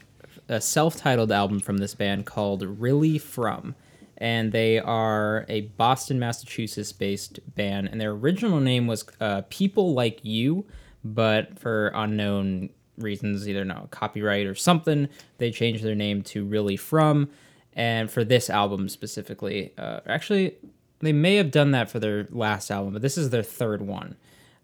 a 0.48 0.60
self-titled 0.60 1.30
album 1.30 1.60
from 1.60 1.76
this 1.78 1.94
band 1.94 2.24
called 2.24 2.62
Really 2.62 3.18
From, 3.18 3.74
and 4.18 4.52
they 4.52 4.78
are 4.78 5.46
a 5.48 5.62
Boston, 5.62 6.18
Massachusetts-based 6.18 7.54
band, 7.54 7.88
and 7.88 8.00
their 8.00 8.10
original 8.10 8.60
name 8.60 8.86
was 8.86 9.04
uh, 9.20 9.42
People 9.48 9.94
Like 9.94 10.20
You, 10.24 10.66
but 11.04 11.58
for 11.58 11.92
unknown 11.94 12.70
reasons, 12.98 13.48
either 13.48 13.64
no 13.64 13.86
copyright 13.90 14.46
or 14.46 14.54
something, 14.54 15.08
they 15.38 15.50
changed 15.50 15.84
their 15.84 15.94
name 15.94 16.22
to 16.22 16.44
Really 16.44 16.76
From, 16.76 17.30
and 17.74 18.10
for 18.10 18.24
this 18.24 18.50
album 18.50 18.88
specifically, 18.88 19.72
uh, 19.78 20.00
actually, 20.06 20.56
they 20.98 21.12
may 21.12 21.36
have 21.36 21.52
done 21.52 21.70
that 21.70 21.88
for 21.88 22.00
their 22.00 22.26
last 22.30 22.70
album, 22.70 22.92
but 22.92 23.02
this 23.02 23.16
is 23.16 23.30
their 23.30 23.44
third 23.44 23.82
one. 23.82 24.16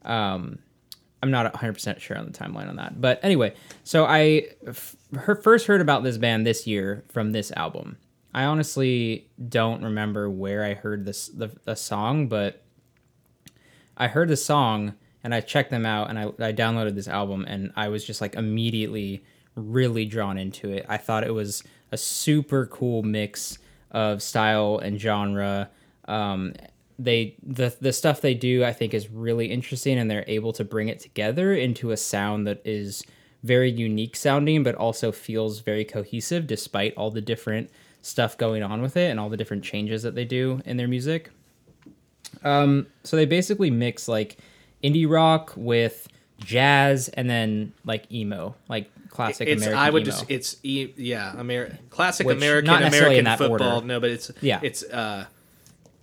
Um, 0.04 0.58
I'm 1.22 1.30
not 1.30 1.50
100% 1.54 2.00
sure 2.00 2.18
on 2.18 2.26
the 2.26 2.32
timeline 2.38 2.68
on 2.68 2.76
that. 2.76 3.00
But 3.00 3.18
anyway, 3.22 3.54
so 3.82 4.04
I 4.04 4.48
f- 4.66 4.94
first 5.42 5.66
heard 5.66 5.80
about 5.80 6.02
this 6.02 6.18
band 6.18 6.46
this 6.46 6.66
year 6.66 7.02
from 7.08 7.32
this 7.32 7.50
album. 7.52 7.96
I 8.35 8.44
honestly 8.44 9.31
don't 9.49 9.83
remember 9.85 10.29
where 10.29 10.64
I 10.64 10.75
heard 10.75 11.05
this 11.05 11.29
the, 11.29 11.51
the 11.64 11.77
song, 11.77 12.27
but 12.27 12.62
I 13.97 14.09
heard 14.09 14.29
the 14.29 14.37
song 14.37 14.94
and 15.23 15.33
I 15.33 15.40
checked 15.40 15.70
them 15.70 15.87
out 15.87 16.11
and 16.11 16.18
I, 16.18 16.25
I 16.25 16.53
downloaded 16.53 16.97
this 16.97 17.07
album 17.07 17.44
and 17.49 17.73
I 17.77 17.88
was 17.88 18.05
just 18.05 18.20
like 18.20 18.35
immediately 18.35 19.25
really 19.55 20.05
drawn 20.05 20.37
into 20.37 20.70
it. 20.70 20.85
I 20.88 20.97
thought 20.97 21.23
it 21.23 21.33
was 21.33 21.62
a 21.92 21.97
super 21.97 22.66
cool 22.66 23.05
mix 23.05 23.59
of 23.92 24.20
style 24.20 24.79
and 24.79 25.01
genre. 25.01 25.70
Um, 26.09 26.55
they 26.99 27.37
the 27.42 27.75
the 27.81 27.92
stuff 27.92 28.20
they 28.20 28.35
do 28.35 28.64
I 28.64 28.73
think 28.73 28.94
is 28.94 29.11
really 29.11 29.47
interesting 29.47 29.99
and 29.99 30.11
they're 30.11 30.25
able 30.27 30.53
to 30.55 30.64
bring 30.64 30.88
it 30.88 31.01
together 31.01 31.53
into 31.53 31.90
a 31.90 31.97
sound 31.97 32.47
that 32.47 32.61
is 32.64 33.05
very 33.42 33.70
unique 33.70 34.16
sounding 34.16 34.62
but 34.62 34.75
also 34.77 35.11
feels 35.11 35.61
very 35.61 35.85
cohesive 35.85 36.47
despite 36.47 36.94
all 36.97 37.11
the 37.11 37.20
different 37.20 37.70
stuff 38.04 38.36
going 38.36 38.62
on 38.62 38.82
with 38.82 38.98
it 38.98 39.10
and 39.10 39.18
all 39.18 39.30
the 39.30 39.36
different 39.36 39.64
changes 39.64 40.02
that 40.02 40.14
they 40.14 40.26
do 40.26 40.60
in 40.66 40.76
their 40.76 40.86
music. 40.86 41.30
Um, 42.42 42.86
so 43.02 43.16
they 43.16 43.24
basically 43.26 43.70
mix 43.70 44.08
like 44.08 44.36
indie 44.82 45.08
rock 45.08 45.52
with 45.56 46.06
jazz 46.38 47.08
and 47.08 47.30
then 47.30 47.72
like 47.86 48.10
emo, 48.12 48.54
like 48.68 48.90
classic 49.08 49.48
it's 49.48 49.62
American 49.62 49.82
I 49.82 49.90
would 49.90 50.02
emo. 50.02 50.10
just 50.10 50.30
it's 50.30 50.56
e- 50.62 50.92
yeah 50.96 51.34
Amer- 51.38 51.78
classic 51.90 52.26
Which, 52.26 52.36
American 52.36 52.66
not 52.66 52.82
American 52.84 53.24
football. 53.38 53.76
order. 53.76 53.86
No, 53.86 54.00
but 54.00 54.10
it's 54.10 54.30
Yeah. 54.42 54.60
it's 54.62 54.82
uh 54.82 55.24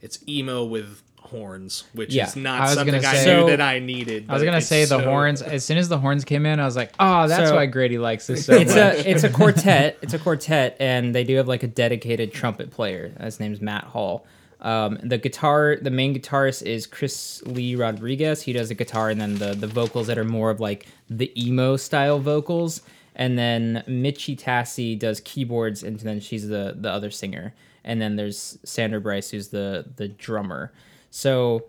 it's 0.01 0.17
emo 0.27 0.63
with 0.63 1.03
horns, 1.31 1.85
which 1.93 2.13
Yeah. 2.13 2.27
is 2.27 2.35
not 2.35 2.61
I 2.61 2.73
something 2.75 2.93
gonna 2.93 3.07
I 3.07 3.15
say- 3.15 3.25
knew 3.35 3.41
So- 3.41 3.47
that 3.47 3.59
I 3.61 3.79
needed. 3.79 4.25
I 4.29 4.33
was 4.35 4.43
gonna 4.43 4.61
say 4.61 4.81
the 4.83 4.99
so- 4.99 4.99
horns. 4.99 5.41
As 5.41 5.65
soon 5.65 5.77
as 5.77 5.89
the 5.89 5.97
horns 5.97 6.23
came 6.23 6.45
in, 6.45 6.59
I 6.59 6.65
was 6.65 6.75
like, 6.75 6.91
"Oh, 6.99 7.27
that's 7.27 7.49
So- 7.49 7.55
why 7.55 7.65
Grady 7.65 7.97
likes 7.97 8.27
this 8.27 8.45
so 8.45 8.53
it's 8.53 8.75
much." 8.75 8.77
a 9.05 9.09
it's 9.09 9.23
a 9.23 9.29
quartet. 9.39 9.97
It's 10.01 10.13
a 10.13 10.19
quartet, 10.19 10.75
and 10.79 11.15
they 11.15 11.23
do 11.23 11.35
have 11.37 11.47
like 11.47 11.63
a 11.63 11.67
dedicated 11.67 12.31
trumpet 12.33 12.69
player. 12.71 13.11
His 13.19 13.39
name's 13.39 13.59
Matt 13.61 13.85
Hall. 13.85 14.25
Um, 14.61 14.99
the 15.01 15.17
guitar, 15.17 15.77
the 15.81 15.89
main 15.89 16.13
guitarist 16.15 16.61
is 16.61 16.85
Chris 16.85 17.41
Lee 17.47 17.75
Rodriguez. 17.75 18.43
He 18.43 18.53
does 18.53 18.69
the 18.69 18.75
guitar, 18.75 19.09
and 19.09 19.19
then 19.19 19.35
the 19.39 19.55
the 19.55 19.65
vocals 19.67 20.05
that 20.07 20.17
are 20.19 20.23
more 20.23 20.51
of 20.51 20.59
like 20.59 20.85
the 21.09 21.31
emo 21.41 21.77
style 21.77 22.19
vocals. 22.19 22.81
And 23.15 23.37
then 23.37 23.83
Michi 23.89 24.39
Tassey 24.39 24.97
does 24.97 25.19
keyboards, 25.19 25.83
and 25.83 25.99
then 25.99 26.19
she's 26.19 26.47
the 26.47 26.75
the 26.79 26.89
other 26.91 27.09
singer. 27.09 27.53
And 27.83 27.99
then 27.99 28.15
there's 28.15 28.59
Sander 28.63 28.99
Bryce, 28.99 29.31
who's 29.31 29.47
the 29.47 29.85
the 29.95 30.07
drummer. 30.07 30.71
So 31.11 31.65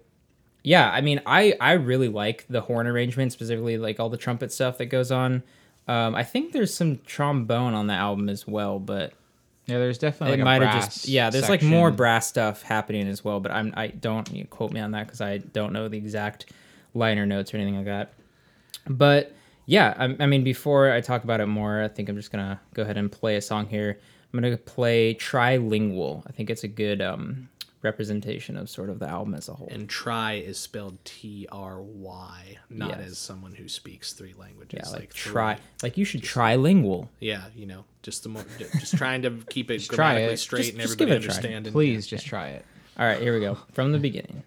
yeah 0.64 0.90
i 0.90 1.00
mean 1.00 1.20
i 1.26 1.54
i 1.60 1.72
really 1.72 2.08
like 2.08 2.46
the 2.48 2.60
horn 2.60 2.86
arrangement 2.86 3.32
specifically 3.32 3.76
like 3.76 3.98
all 3.98 4.08
the 4.08 4.16
trumpet 4.16 4.52
stuff 4.52 4.78
that 4.78 4.86
goes 4.86 5.10
on. 5.10 5.42
Um 5.88 6.14
i 6.14 6.22
think 6.22 6.52
there's 6.52 6.72
some 6.72 7.00
trombone 7.04 7.74
on 7.74 7.88
the 7.88 7.94
album 7.94 8.28
as 8.28 8.46
well 8.46 8.78
but 8.78 9.12
yeah, 9.66 9.78
there's 9.78 9.98
definitely 9.98 10.34
it 10.34 10.36
like 10.38 10.40
a 10.40 10.44
might 10.44 10.62
have 10.62 10.72
brass 10.72 10.94
just 10.94 11.08
yeah 11.08 11.30
there's 11.30 11.48
like 11.48 11.62
more 11.62 11.90
brass 11.90 12.26
stuff 12.26 12.62
happening 12.62 13.08
as 13.08 13.24
well 13.24 13.40
but 13.40 13.52
i'm 13.52 13.72
i 13.76 13.88
don't 13.88 14.32
you 14.32 14.44
quote 14.44 14.72
me 14.72 14.80
on 14.80 14.92
that 14.92 15.06
because 15.06 15.20
i 15.20 15.38
don't 15.38 15.72
know 15.72 15.88
the 15.88 15.98
exact 15.98 16.52
liner 16.94 17.26
notes 17.26 17.52
or 17.52 17.56
anything 17.56 17.76
like 17.76 17.86
that. 17.86 18.12
But 18.88 19.34
yeah 19.66 19.94
I, 19.96 20.24
I 20.24 20.26
mean 20.26 20.44
before 20.44 20.90
i 20.92 21.00
talk 21.00 21.24
about 21.24 21.40
it 21.40 21.46
more 21.46 21.82
i 21.82 21.88
think 21.88 22.08
i'm 22.08 22.16
just 22.16 22.32
gonna 22.32 22.60
go 22.74 22.82
ahead 22.82 22.96
and 22.96 23.10
play 23.10 23.36
a 23.36 23.40
song 23.40 23.66
here. 23.66 23.98
I'm 24.32 24.40
gonna 24.40 24.56
play 24.56 25.14
trilingual. 25.14 26.22
I 26.26 26.32
think 26.32 26.50
it's 26.50 26.64
a 26.64 26.68
good 26.68 27.02
um 27.02 27.48
representation 27.82 28.56
of 28.56 28.70
sort 28.70 28.88
of 28.90 28.98
the 28.98 29.08
album 29.08 29.34
as 29.34 29.48
a 29.48 29.54
whole 29.54 29.68
And 29.70 29.88
try 29.88 30.34
is 30.34 30.58
spelled 30.58 31.04
T 31.04 31.46
R 31.50 31.80
Y, 31.82 32.58
not 32.70 32.90
Yes. 32.90 33.10
as 33.12 33.18
someone 33.18 33.54
who 33.54 33.68
speaks 33.68 34.12
three 34.12 34.34
languages. 34.38 34.80
Yeah, 34.84 34.90
like, 34.98 35.12
three. 35.12 35.32
try, 35.32 35.58
like 35.82 35.96
you 35.96 36.04
should 36.04 36.22
try 36.22 36.56
lingual. 36.56 37.10
Yeah, 37.20 37.44
you 37.54 37.66
know, 37.66 37.84
just 38.02 38.22
the 38.22 38.28
more, 38.28 38.44
just 38.78 38.96
trying 38.96 39.22
to 39.22 39.30
keep 39.50 39.70
it 39.70 39.86
grammatically 39.88 40.34
it. 40.34 40.36
straight 40.38 40.58
Just- 40.60 40.72
and 40.72 40.80
just 40.82 40.98
give 40.98 41.08
everybody 41.10 41.24
it 41.26 41.28
a 41.28 41.28
try. 41.28 41.36
understand. 41.36 41.66
and- 41.66 41.72
Please 41.74 42.06
just 42.06 42.24
try 42.26 42.48
it. 42.48 42.64
All 42.98 43.06
right, 43.06 43.20
here 43.20 43.34
we 43.34 43.40
go 43.40 43.58
from 43.72 43.92
the 43.92 43.98
beginning. 43.98 44.42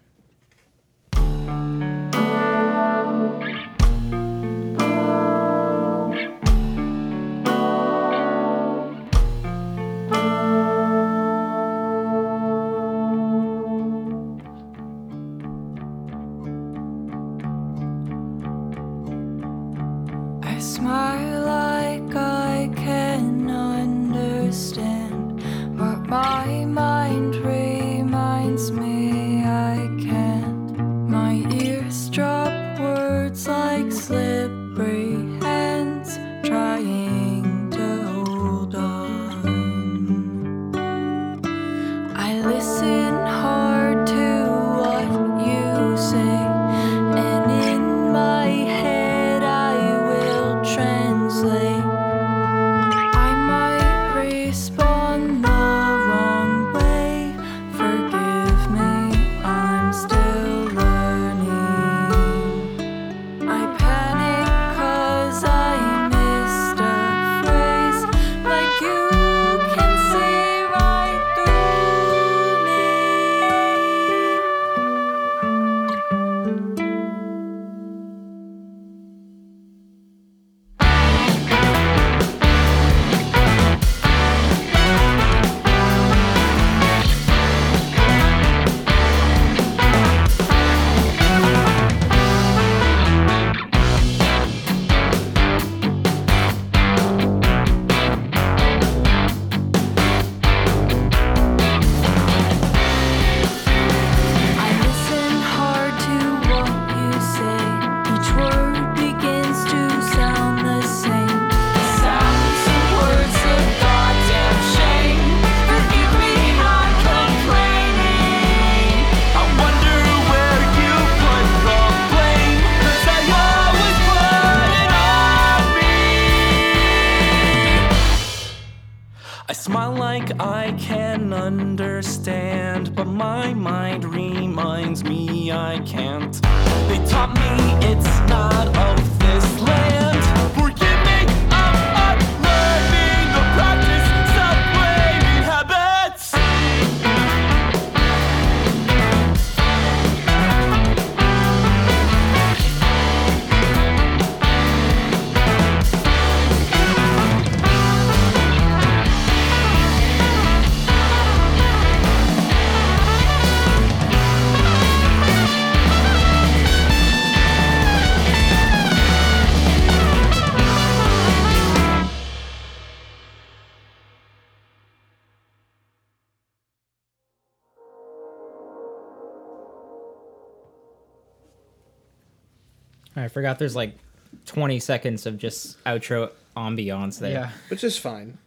Forgot 183.36 183.58
there's 183.58 183.76
like 183.76 183.98
20 184.46 184.80
seconds 184.80 185.26
of 185.26 185.36
just 185.36 185.84
outro 185.84 186.30
ambiance 186.56 187.18
there. 187.18 187.32
Yeah. 187.32 187.50
Which 187.68 187.84
is 187.84 187.98
fine. 187.98 188.38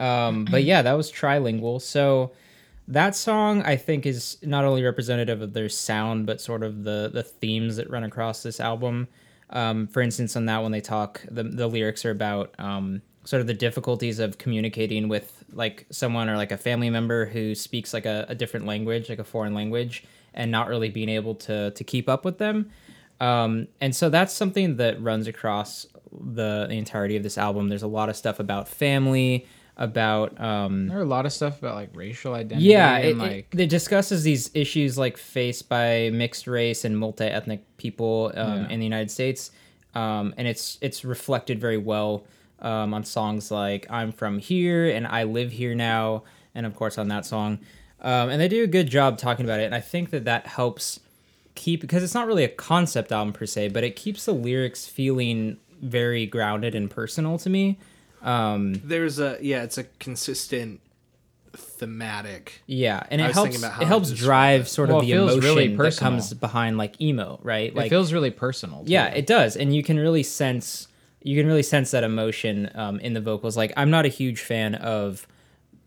Um, 0.00 0.46
but 0.50 0.64
yeah, 0.64 0.80
that 0.80 0.94
was 0.94 1.12
trilingual. 1.12 1.82
So 1.82 2.32
that 2.86 3.14
song 3.14 3.60
I 3.64 3.76
think 3.76 4.06
is 4.06 4.38
not 4.42 4.64
only 4.64 4.82
representative 4.82 5.42
of 5.42 5.52
their 5.52 5.68
sound, 5.68 6.24
but 6.24 6.40
sort 6.40 6.62
of 6.62 6.84
the 6.84 7.10
the 7.12 7.22
themes 7.22 7.76
that 7.76 7.90
run 7.90 8.04
across 8.04 8.42
this 8.42 8.58
album. 8.58 9.08
Um, 9.50 9.86
for 9.86 10.00
instance, 10.00 10.34
on 10.34 10.46
that 10.46 10.62
one 10.62 10.72
they 10.72 10.80
talk 10.80 11.20
the 11.30 11.42
the 11.42 11.66
lyrics 11.66 12.06
are 12.06 12.10
about 12.10 12.54
um, 12.58 13.02
sort 13.24 13.42
of 13.42 13.48
the 13.48 13.54
difficulties 13.54 14.18
of 14.18 14.38
communicating 14.38 15.08
with 15.08 15.44
like 15.52 15.84
someone 15.90 16.30
or 16.30 16.38
like 16.38 16.52
a 16.52 16.56
family 16.56 16.88
member 16.88 17.26
who 17.26 17.54
speaks 17.54 17.92
like 17.92 18.06
a, 18.06 18.24
a 18.30 18.34
different 18.34 18.64
language, 18.64 19.10
like 19.10 19.18
a 19.18 19.24
foreign 19.24 19.52
language, 19.52 20.04
and 20.32 20.50
not 20.50 20.68
really 20.68 20.88
being 20.88 21.10
able 21.10 21.34
to 21.34 21.70
to 21.72 21.84
keep 21.84 22.08
up 22.08 22.24
with 22.24 22.38
them. 22.38 22.70
Um, 23.20 23.68
and 23.80 23.94
so 23.94 24.08
that's 24.10 24.32
something 24.32 24.76
that 24.76 25.02
runs 25.02 25.26
across 25.26 25.86
the, 26.12 26.66
the 26.68 26.74
entirety 26.78 27.16
of 27.16 27.22
this 27.22 27.36
album. 27.38 27.68
There's 27.68 27.82
a 27.82 27.88
lot 27.88 28.08
of 28.08 28.16
stuff 28.16 28.38
about 28.38 28.68
family, 28.68 29.46
about 29.76 30.40
um, 30.40 30.88
There 30.88 30.98
are 30.98 31.02
a 31.02 31.04
lot 31.04 31.26
of 31.26 31.32
stuff 31.32 31.58
about 31.58 31.74
like 31.74 31.90
racial 31.94 32.34
identity. 32.34 32.66
yeah, 32.68 32.96
and 32.96 33.06
it, 33.08 33.16
like 33.18 33.48
it, 33.52 33.60
it 33.60 33.68
discusses 33.70 34.22
these 34.24 34.50
issues 34.54 34.96
like 34.98 35.16
faced 35.16 35.68
by 35.68 36.10
mixed 36.12 36.46
race 36.46 36.84
and 36.84 36.98
multi 36.98 37.24
ethnic 37.24 37.62
people 37.76 38.32
um, 38.34 38.62
Yeah. 38.62 38.68
in 38.70 38.78
the 38.80 38.86
United 38.86 39.10
States, 39.10 39.50
um, 39.94 40.34
and 40.36 40.48
it's 40.48 40.78
it's 40.80 41.04
reflected 41.04 41.60
very 41.60 41.76
well 41.78 42.24
um, 42.60 42.92
on 42.94 43.04
songs 43.04 43.50
like 43.52 43.86
"I'm 43.90 44.10
from 44.12 44.38
here" 44.40 44.90
and 44.90 45.06
"I 45.06 45.22
live 45.24 45.52
here 45.52 45.74
now," 45.76 46.24
and 46.56 46.66
of 46.66 46.74
course 46.74 46.98
on 46.98 47.06
that 47.08 47.24
song, 47.24 47.58
um, 48.00 48.30
and 48.30 48.40
they 48.40 48.48
do 48.48 48.64
a 48.64 48.66
good 48.68 48.88
job 48.88 49.16
talking 49.18 49.44
about 49.44 49.60
it. 49.60 49.64
And 49.64 49.74
I 49.76 49.80
think 49.80 50.10
that 50.10 50.24
that 50.24 50.46
helps 50.48 50.98
keep 51.58 51.80
because 51.82 52.02
it's 52.02 52.14
not 52.14 52.26
really 52.26 52.44
a 52.44 52.48
concept 52.48 53.12
album 53.12 53.32
per 53.34 53.44
se, 53.44 53.68
but 53.68 53.84
it 53.84 53.96
keeps 53.96 54.24
the 54.24 54.32
lyrics 54.32 54.86
feeling 54.86 55.58
very 55.82 56.24
grounded 56.26 56.74
and 56.74 56.90
personal 56.90 57.36
to 57.38 57.50
me. 57.50 57.76
Um, 58.22 58.74
There's 58.82 59.18
a 59.18 59.36
yeah, 59.42 59.62
it's 59.64 59.76
a 59.78 59.84
consistent 59.98 60.80
thematic. 61.54 62.62
Yeah, 62.66 63.02
and 63.10 63.20
it 63.20 63.32
helps. 63.32 63.58
about 63.58 63.72
how 63.72 63.82
It 63.82 63.86
helps 63.88 64.10
drive 64.12 64.62
it. 64.62 64.68
sort 64.68 64.88
Well, 64.88 64.98
of 64.98 65.04
it 65.04 65.06
the 65.08 65.12
emotion 65.12 65.40
really 65.40 65.76
that 65.76 65.96
comes 65.96 66.32
behind 66.34 66.78
like 66.78 67.00
emo, 67.00 67.38
right? 67.42 67.74
Like 67.74 67.86
it 67.86 67.90
feels 67.90 68.12
really 68.12 68.30
personal. 68.30 68.84
too. 68.84 68.90
yeah, 68.92 69.06
it 69.08 69.26
does, 69.26 69.56
and 69.56 69.74
you 69.74 69.82
can 69.82 69.98
really 69.98 70.22
sense 70.22 70.88
you 71.22 71.36
can 71.40 71.46
really 71.46 71.62
sense 71.64 71.90
that 71.90 72.04
emotion 72.04 72.70
um, 72.74 73.00
in 73.00 73.12
the 73.12 73.20
vocals. 73.20 73.56
Like 73.56 73.72
I'm 73.76 73.90
not 73.90 74.04
a 74.06 74.08
huge 74.08 74.40
fan 74.40 74.74
of 74.76 75.26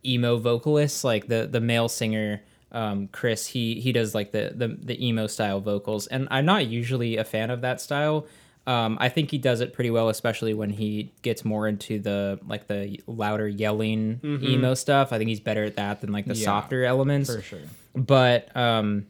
emo 0.05 0.37
vocalists, 0.37 1.03
like 1.03 1.27
the 1.27 1.47
the 1.51 1.61
male 1.61 1.89
singer 1.89 2.41
um, 2.71 3.07
Chris. 3.11 3.47
He 3.47 3.79
he 3.81 3.91
does 3.91 4.13
like 4.15 4.31
the, 4.31 4.53
the 4.55 4.67
the 4.69 5.05
emo 5.07 5.27
style 5.27 5.59
vocals, 5.61 6.07
and 6.07 6.27
I'm 6.31 6.45
not 6.45 6.67
usually 6.67 7.17
a 7.17 7.23
fan 7.23 7.49
of 7.49 7.61
that 7.61 7.81
style. 7.81 8.25
Um, 8.67 8.97
I 9.01 9.09
think 9.09 9.31
he 9.31 9.39
does 9.39 9.59
it 9.59 9.73
pretty 9.73 9.89
well, 9.89 10.09
especially 10.09 10.53
when 10.53 10.69
he 10.69 11.11
gets 11.23 11.43
more 11.43 11.67
into 11.67 11.97
the 11.99 12.39
like 12.47 12.67
the 12.67 12.99
louder 13.07 13.47
yelling 13.47 14.19
emo 14.23 14.75
stuff. 14.75 15.11
I 15.11 15.17
think 15.17 15.29
he's 15.29 15.39
better 15.39 15.63
at 15.63 15.75
that 15.77 16.01
than 16.01 16.11
like 16.11 16.25
the 16.27 16.35
Yeah, 16.35 16.45
softer 16.45 16.85
elements 16.85 17.33
for 17.35 17.41
sure. 17.41 17.59
but 17.95 18.55
um 18.55 19.07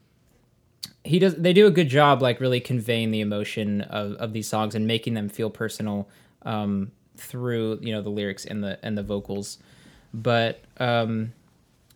he 1.04 1.20
does 1.20 1.36
they 1.36 1.52
do 1.52 1.68
a 1.68 1.72
good 1.72 1.90
job 1.90 2.22
like 2.22 2.40
really 2.40 2.60
conveying 2.60 3.12
the 3.12 3.22
emotion 3.22 3.82
of, 3.82 4.14
of 4.14 4.34
these 4.34 4.48
songs 4.48 4.74
and 4.76 4.88
making 4.88 5.16
them 5.16 5.30
feel 5.30 5.50
personal 5.50 6.08
um 6.44 6.92
through 7.18 7.78
you 7.82 7.92
know 7.92 8.02
the 8.02 8.10
lyrics 8.10 8.46
and 8.46 8.64
the 8.64 8.80
and 8.84 8.98
the 8.98 9.04
vocals 9.04 9.58
but 10.14 10.62
um 10.78 11.34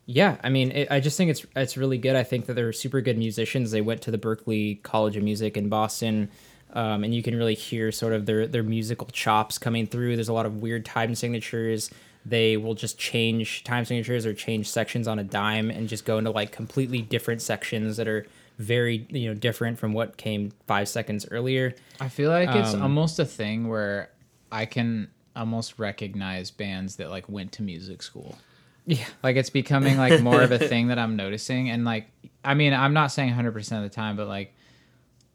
yeah 0.05 0.37
i 0.43 0.49
mean 0.49 0.71
it, 0.71 0.91
i 0.91 0.99
just 0.99 1.17
think 1.17 1.31
it's 1.31 1.45
it's 1.55 1.77
really 1.77 1.97
good. 1.97 2.15
I 2.15 2.23
think 2.23 2.45
that 2.45 2.53
they're 2.53 2.73
super 2.73 3.01
good 3.01 3.17
musicians. 3.17 3.71
They 3.71 3.81
went 3.81 4.01
to 4.03 4.11
the 4.11 4.17
Berklee 4.17 4.81
college 4.83 5.17
of 5.17 5.23
music 5.23 5.57
in 5.57 5.69
boston 5.69 6.29
um, 6.73 7.03
and 7.05 7.15
you 7.15 7.23
can 7.23 7.35
really 7.37 7.55
hear 7.55 7.91
sort 7.91 8.13
of 8.13 8.25
their 8.25 8.47
their 8.47 8.63
musical 8.63 9.07
chops 9.07 9.57
coming 9.57 9.87
through. 9.87 10.15
There's 10.15 10.29
a 10.29 10.33
lot 10.33 10.45
of 10.45 10.61
weird 10.61 10.85
time 10.85 11.15
signatures. 11.15 11.89
They 12.25 12.57
will 12.57 12.73
just 12.73 12.97
change 12.97 13.63
time 13.63 13.85
signatures 13.85 14.25
or 14.25 14.33
change 14.33 14.69
sections 14.69 15.07
on 15.07 15.17
a 15.19 15.23
dime 15.23 15.69
and 15.69 15.87
just 15.87 16.05
go 16.05 16.17
into 16.17 16.31
like 16.31 16.51
completely 16.51 17.01
different 17.01 17.41
sections 17.41 17.97
that 17.97 18.07
are 18.07 18.25
very 18.57 19.05
you 19.09 19.29
know 19.29 19.33
different 19.35 19.79
from 19.79 19.93
what 19.93 20.17
came 20.17 20.51
five 20.67 20.89
seconds 20.89 21.25
earlier. 21.31 21.73
I 21.99 22.09
feel 22.09 22.29
like 22.29 22.49
it's 22.49 22.73
Um, 22.73 22.81
almost 22.81 23.19
a 23.19 23.25
thing 23.25 23.67
where 23.69 24.09
I 24.51 24.65
can 24.65 25.09
almost 25.35 25.79
recognize 25.79 26.51
bands 26.51 26.97
that 26.97 27.09
like 27.09 27.29
went 27.29 27.51
to 27.53 27.63
music 27.63 28.03
school. 28.03 28.37
Yeah 28.85 29.05
Like 29.23 29.35
it's 29.35 29.49
becoming 29.49 29.97
like 29.97 30.21
more 30.21 30.41
of 30.41 30.51
a 30.51 30.59
thing 30.69 30.87
that 30.87 30.99
I'm 30.99 31.15
noticing. 31.15 31.69
And 31.69 31.85
like, 31.85 32.07
I 32.43 32.53
mean, 32.53 32.73
I'm 32.73 32.93
not 32.93 33.07
saying 33.11 33.33
100% 33.33 33.77
of 33.77 33.83
the 33.83 33.89
time, 33.89 34.15
but 34.15 34.27
like, 34.27 34.53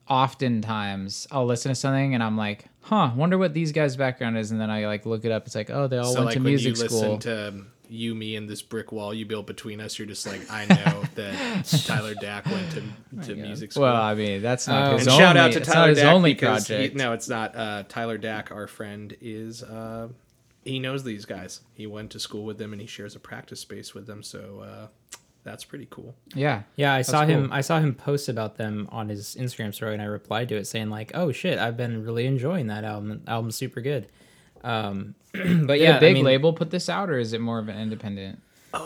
oftentimes 0.08 1.26
I'll 1.30 1.46
listen 1.46 1.70
to 1.70 1.74
something 1.74 2.14
and 2.14 2.22
I'm 2.22 2.36
like, 2.36 2.64
huh, 2.82 3.10
wonder 3.14 3.38
what 3.38 3.54
these 3.54 3.72
guys' 3.72 3.96
background 3.96 4.36
is. 4.38 4.50
And 4.50 4.60
then 4.60 4.70
I 4.70 4.86
like 4.86 5.06
look 5.06 5.24
it 5.24 5.32
up. 5.32 5.46
It's 5.46 5.54
like, 5.54 5.70
oh, 5.70 5.86
they 5.86 5.98
all 5.98 6.12
so 6.12 6.20
went 6.20 6.26
like 6.26 6.34
to 6.34 6.40
when 6.40 6.44
music 6.46 6.68
you 6.70 6.76
school. 6.76 6.98
listen 7.00 7.18
to 7.20 7.48
um, 7.48 7.66
you, 7.88 8.14
me, 8.14 8.36
and 8.36 8.48
this 8.48 8.62
brick 8.62 8.92
wall 8.92 9.12
you 9.14 9.26
built 9.26 9.46
between 9.46 9.80
us, 9.80 9.98
you're 9.98 10.06
just 10.08 10.26
like, 10.26 10.48
I 10.50 10.64
know 10.66 11.02
that 11.14 11.64
Tyler 11.86 12.14
Dack 12.14 12.46
went 12.46 12.70
to, 12.72 12.82
to 13.26 13.34
music 13.36 13.72
school. 13.72 13.84
well, 13.84 13.96
I 14.00 14.14
mean, 14.14 14.42
that's 14.42 14.66
not 14.68 14.92
Um, 14.92 14.98
his 14.98 15.06
and 15.06 15.12
only, 15.12 15.24
shout 15.24 15.36
out 15.36 15.52
to 15.52 15.60
Tyler 15.60 15.94
Dack 15.94 16.04
only 16.14 16.34
because 16.34 16.66
he- 16.68 16.74
project. 16.74 16.96
no, 16.96 17.12
it's 17.12 17.28
not. 17.28 17.56
Uh, 17.56 17.82
Tyler 17.88 18.18
Dack, 18.18 18.50
our 18.52 18.66
friend, 18.66 19.16
is 19.20 19.62
uh, 19.62 20.08
he 20.70 20.78
knows 20.78 21.04
these 21.04 21.24
guys. 21.24 21.60
He 21.74 21.86
went 21.86 22.10
to 22.12 22.20
school 22.20 22.44
with 22.44 22.58
them 22.58 22.72
and 22.72 22.80
he 22.80 22.86
shares 22.86 23.14
a 23.16 23.20
practice 23.20 23.60
space 23.60 23.92
with 23.94 24.06
them. 24.06 24.22
So 24.22 24.60
uh, 24.64 24.86
that's 25.44 25.64
pretty 25.64 25.86
cool. 25.90 26.14
Yeah. 26.34 26.62
Yeah, 26.76 26.94
I 26.94 27.02
saw 27.02 27.20
cool. 27.26 27.34
him. 27.34 27.52
I 27.52 27.60
saw 27.60 27.78
him 27.80 27.94
post 27.94 28.28
about 28.28 28.56
them 28.56 28.88
on 28.92 29.08
his 29.08 29.36
Instagram 29.38 29.74
story, 29.74 29.92
and 29.94 30.02
I 30.02 30.06
replied 30.06 30.48
to 30.50 30.56
it 30.56 30.66
saying 30.66 30.90
like, 30.90 31.12
"Oh 31.14 31.32
shit, 31.32 31.58
I've 31.58 31.76
been 31.76 32.04
really 32.04 32.26
enjoying 32.26 32.68
that 32.68 32.84
album. 32.84 33.22
Album's 33.26 33.56
super 33.56 33.80
good." 33.80 34.08
Um, 34.62 35.14
but 35.32 35.40
Did 35.42 35.80
yeah, 35.80 35.96
a 35.96 36.00
big 36.00 36.10
I 36.10 36.14
mean, 36.14 36.24
label 36.24 36.52
put 36.52 36.70
this 36.70 36.88
out, 36.88 37.08
or 37.10 37.18
is 37.18 37.32
it 37.32 37.40
more 37.40 37.58
of 37.58 37.68
an 37.68 37.78
independent? 37.78 38.40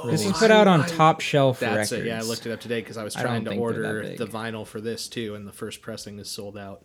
This 0.06 0.24
was 0.24 0.34
Oh, 0.36 0.38
put 0.38 0.50
out 0.50 0.66
on 0.66 0.80
I- 0.82 0.86
Top 0.86 1.20
Shelf 1.20 1.60
That's 1.60 1.90
Records. 1.90 1.92
it. 1.92 2.06
Yeah, 2.06 2.18
I 2.18 2.22
looked 2.22 2.46
it 2.46 2.52
up 2.52 2.60
today 2.60 2.80
because 2.80 2.96
I 2.96 3.04
was 3.04 3.16
I 3.16 3.22
trying 3.22 3.44
to 3.44 3.50
think 3.50 3.60
they're 3.62 3.82
that 3.82 3.88
order 3.88 4.16
the 4.16 4.26
vinyl 4.26 4.66
for 4.66 4.80
this 4.80 5.08
too, 5.08 5.34
and 5.34 5.46
the 5.46 5.52
first 5.52 5.82
pressing 5.82 6.18
is 6.18 6.30
sold 6.30 6.56
out. 6.56 6.84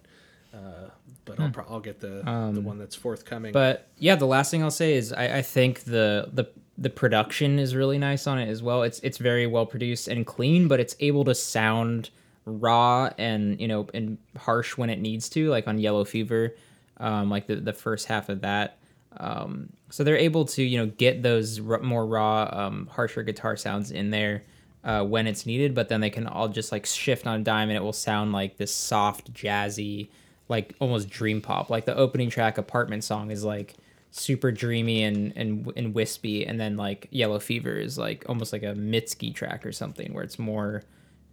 Uh, 0.54 0.90
but 1.26 1.40
I'll, 1.40 1.52
pro- 1.52 1.66
I'll 1.70 1.80
get 1.80 2.00
the 2.00 2.22
the 2.54 2.62
one 2.62 2.78
that's 2.80 2.96
forthcoming. 2.96 3.52
Hmm. 3.52 3.58
Um, 3.58 3.64
But 3.64 3.88
yeah, 3.98 4.16
the 4.16 4.26
last 4.26 4.50
thing 4.52 4.64
I'll 4.64 4.72
say 4.72 4.94
is 4.96 5.14
I, 5.14 5.38
I 5.38 5.42
think 5.42 5.82
the 5.84 6.30
the 6.34 6.46
the 6.78 6.90
production 6.90 7.60
is 7.60 7.76
really 7.76 7.98
nice 7.98 8.26
on 8.26 8.40
it 8.40 8.50
as 8.50 8.64
well. 8.64 8.84
It's 8.84 9.00
it's 9.00 9.18
very 9.20 9.46
well 9.46 9.66
produced 9.66 10.08
and 10.08 10.26
clean, 10.26 10.68
but 10.68 10.80
it's 10.80 10.96
able 11.00 11.24
to 11.26 11.36
sound 11.36 12.10
raw 12.46 13.12
and 13.18 13.60
you 13.62 13.68
know 13.68 13.88
and 13.94 14.18
harsh 14.38 14.76
when 14.78 14.90
it 14.90 15.00
needs 15.00 15.30
to, 15.30 15.50
like 15.50 15.68
on 15.68 15.78
Yellow 15.78 16.04
Fever, 16.06 16.56
um, 16.98 17.30
like 17.30 17.46
the 17.48 17.56
the 17.58 17.74
first 17.74 18.08
half 18.08 18.30
of 18.30 18.42
that. 18.42 18.78
Um, 19.18 19.70
so 19.90 20.04
they're 20.04 20.18
able 20.18 20.46
to 20.46 20.64
you 20.64 20.78
know 20.80 20.88
get 20.88 21.22
those 21.22 21.60
r- 21.60 21.80
more 21.80 22.06
raw, 22.08 22.50
um, 22.52 22.88
harsher 22.92 23.22
guitar 23.24 23.56
sounds 23.56 23.92
in 23.92 24.10
there. 24.10 24.44
Uh, 24.82 25.04
when 25.04 25.28
it's 25.28 25.46
needed, 25.46 25.76
but 25.76 25.90
then 25.90 26.00
they 26.00 26.10
can 26.10 26.26
all 26.26 26.48
just 26.48 26.72
like 26.72 26.86
shift 26.86 27.28
on 27.28 27.42
a 27.42 27.44
dime 27.44 27.68
and 27.68 27.76
it 27.76 27.84
will 27.84 27.92
sound 27.92 28.32
like 28.32 28.56
this 28.56 28.74
soft, 28.74 29.32
jazzy, 29.34 30.08
like 30.50 30.76
almost 30.80 31.10
dream 31.10 31.40
pop. 31.40 31.70
Like 31.70 31.86
the 31.86 31.96
opening 31.96 32.30
track, 32.30 32.58
"Apartment 32.58 33.04
Song," 33.04 33.32
is 33.32 33.46
like 33.46 33.76
super 34.12 34.52
dreamy 34.52 35.04
and 35.04 35.32
and 35.38 35.72
and 35.78 35.94
wispy, 35.94 36.46
and 36.46 36.60
then 36.60 36.76
like 36.76 37.08
"Yellow 37.12 37.40
Fever" 37.40 37.76
is 37.76 37.98
like 37.98 38.26
almost 38.28 38.52
like 38.52 38.64
a 38.64 38.74
Mitski 38.74 39.34
track 39.34 39.66
or 39.66 39.72
something, 39.72 40.14
where 40.14 40.24
it's 40.24 40.40
more, 40.40 40.84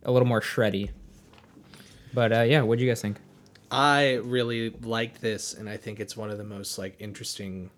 a 0.04 0.12
little 0.12 0.28
more 0.28 0.40
shreddy. 0.40 0.90
But 2.14 2.32
uh, 2.32 2.42
yeah, 2.42 2.62
what 2.62 2.78
do 2.78 2.84
you 2.84 2.90
guys 2.90 3.02
think? 3.02 3.18
I 3.70 4.20
really 4.22 4.70
like 4.70 5.20
this, 5.20 5.54
and 5.54 5.68
I 5.68 5.76
think 5.76 5.98
it's 5.98 6.16
one 6.16 6.30
of 6.30 6.38
the 6.38 6.44
most 6.44 6.78
like 6.78 6.94
interesting 7.00 7.70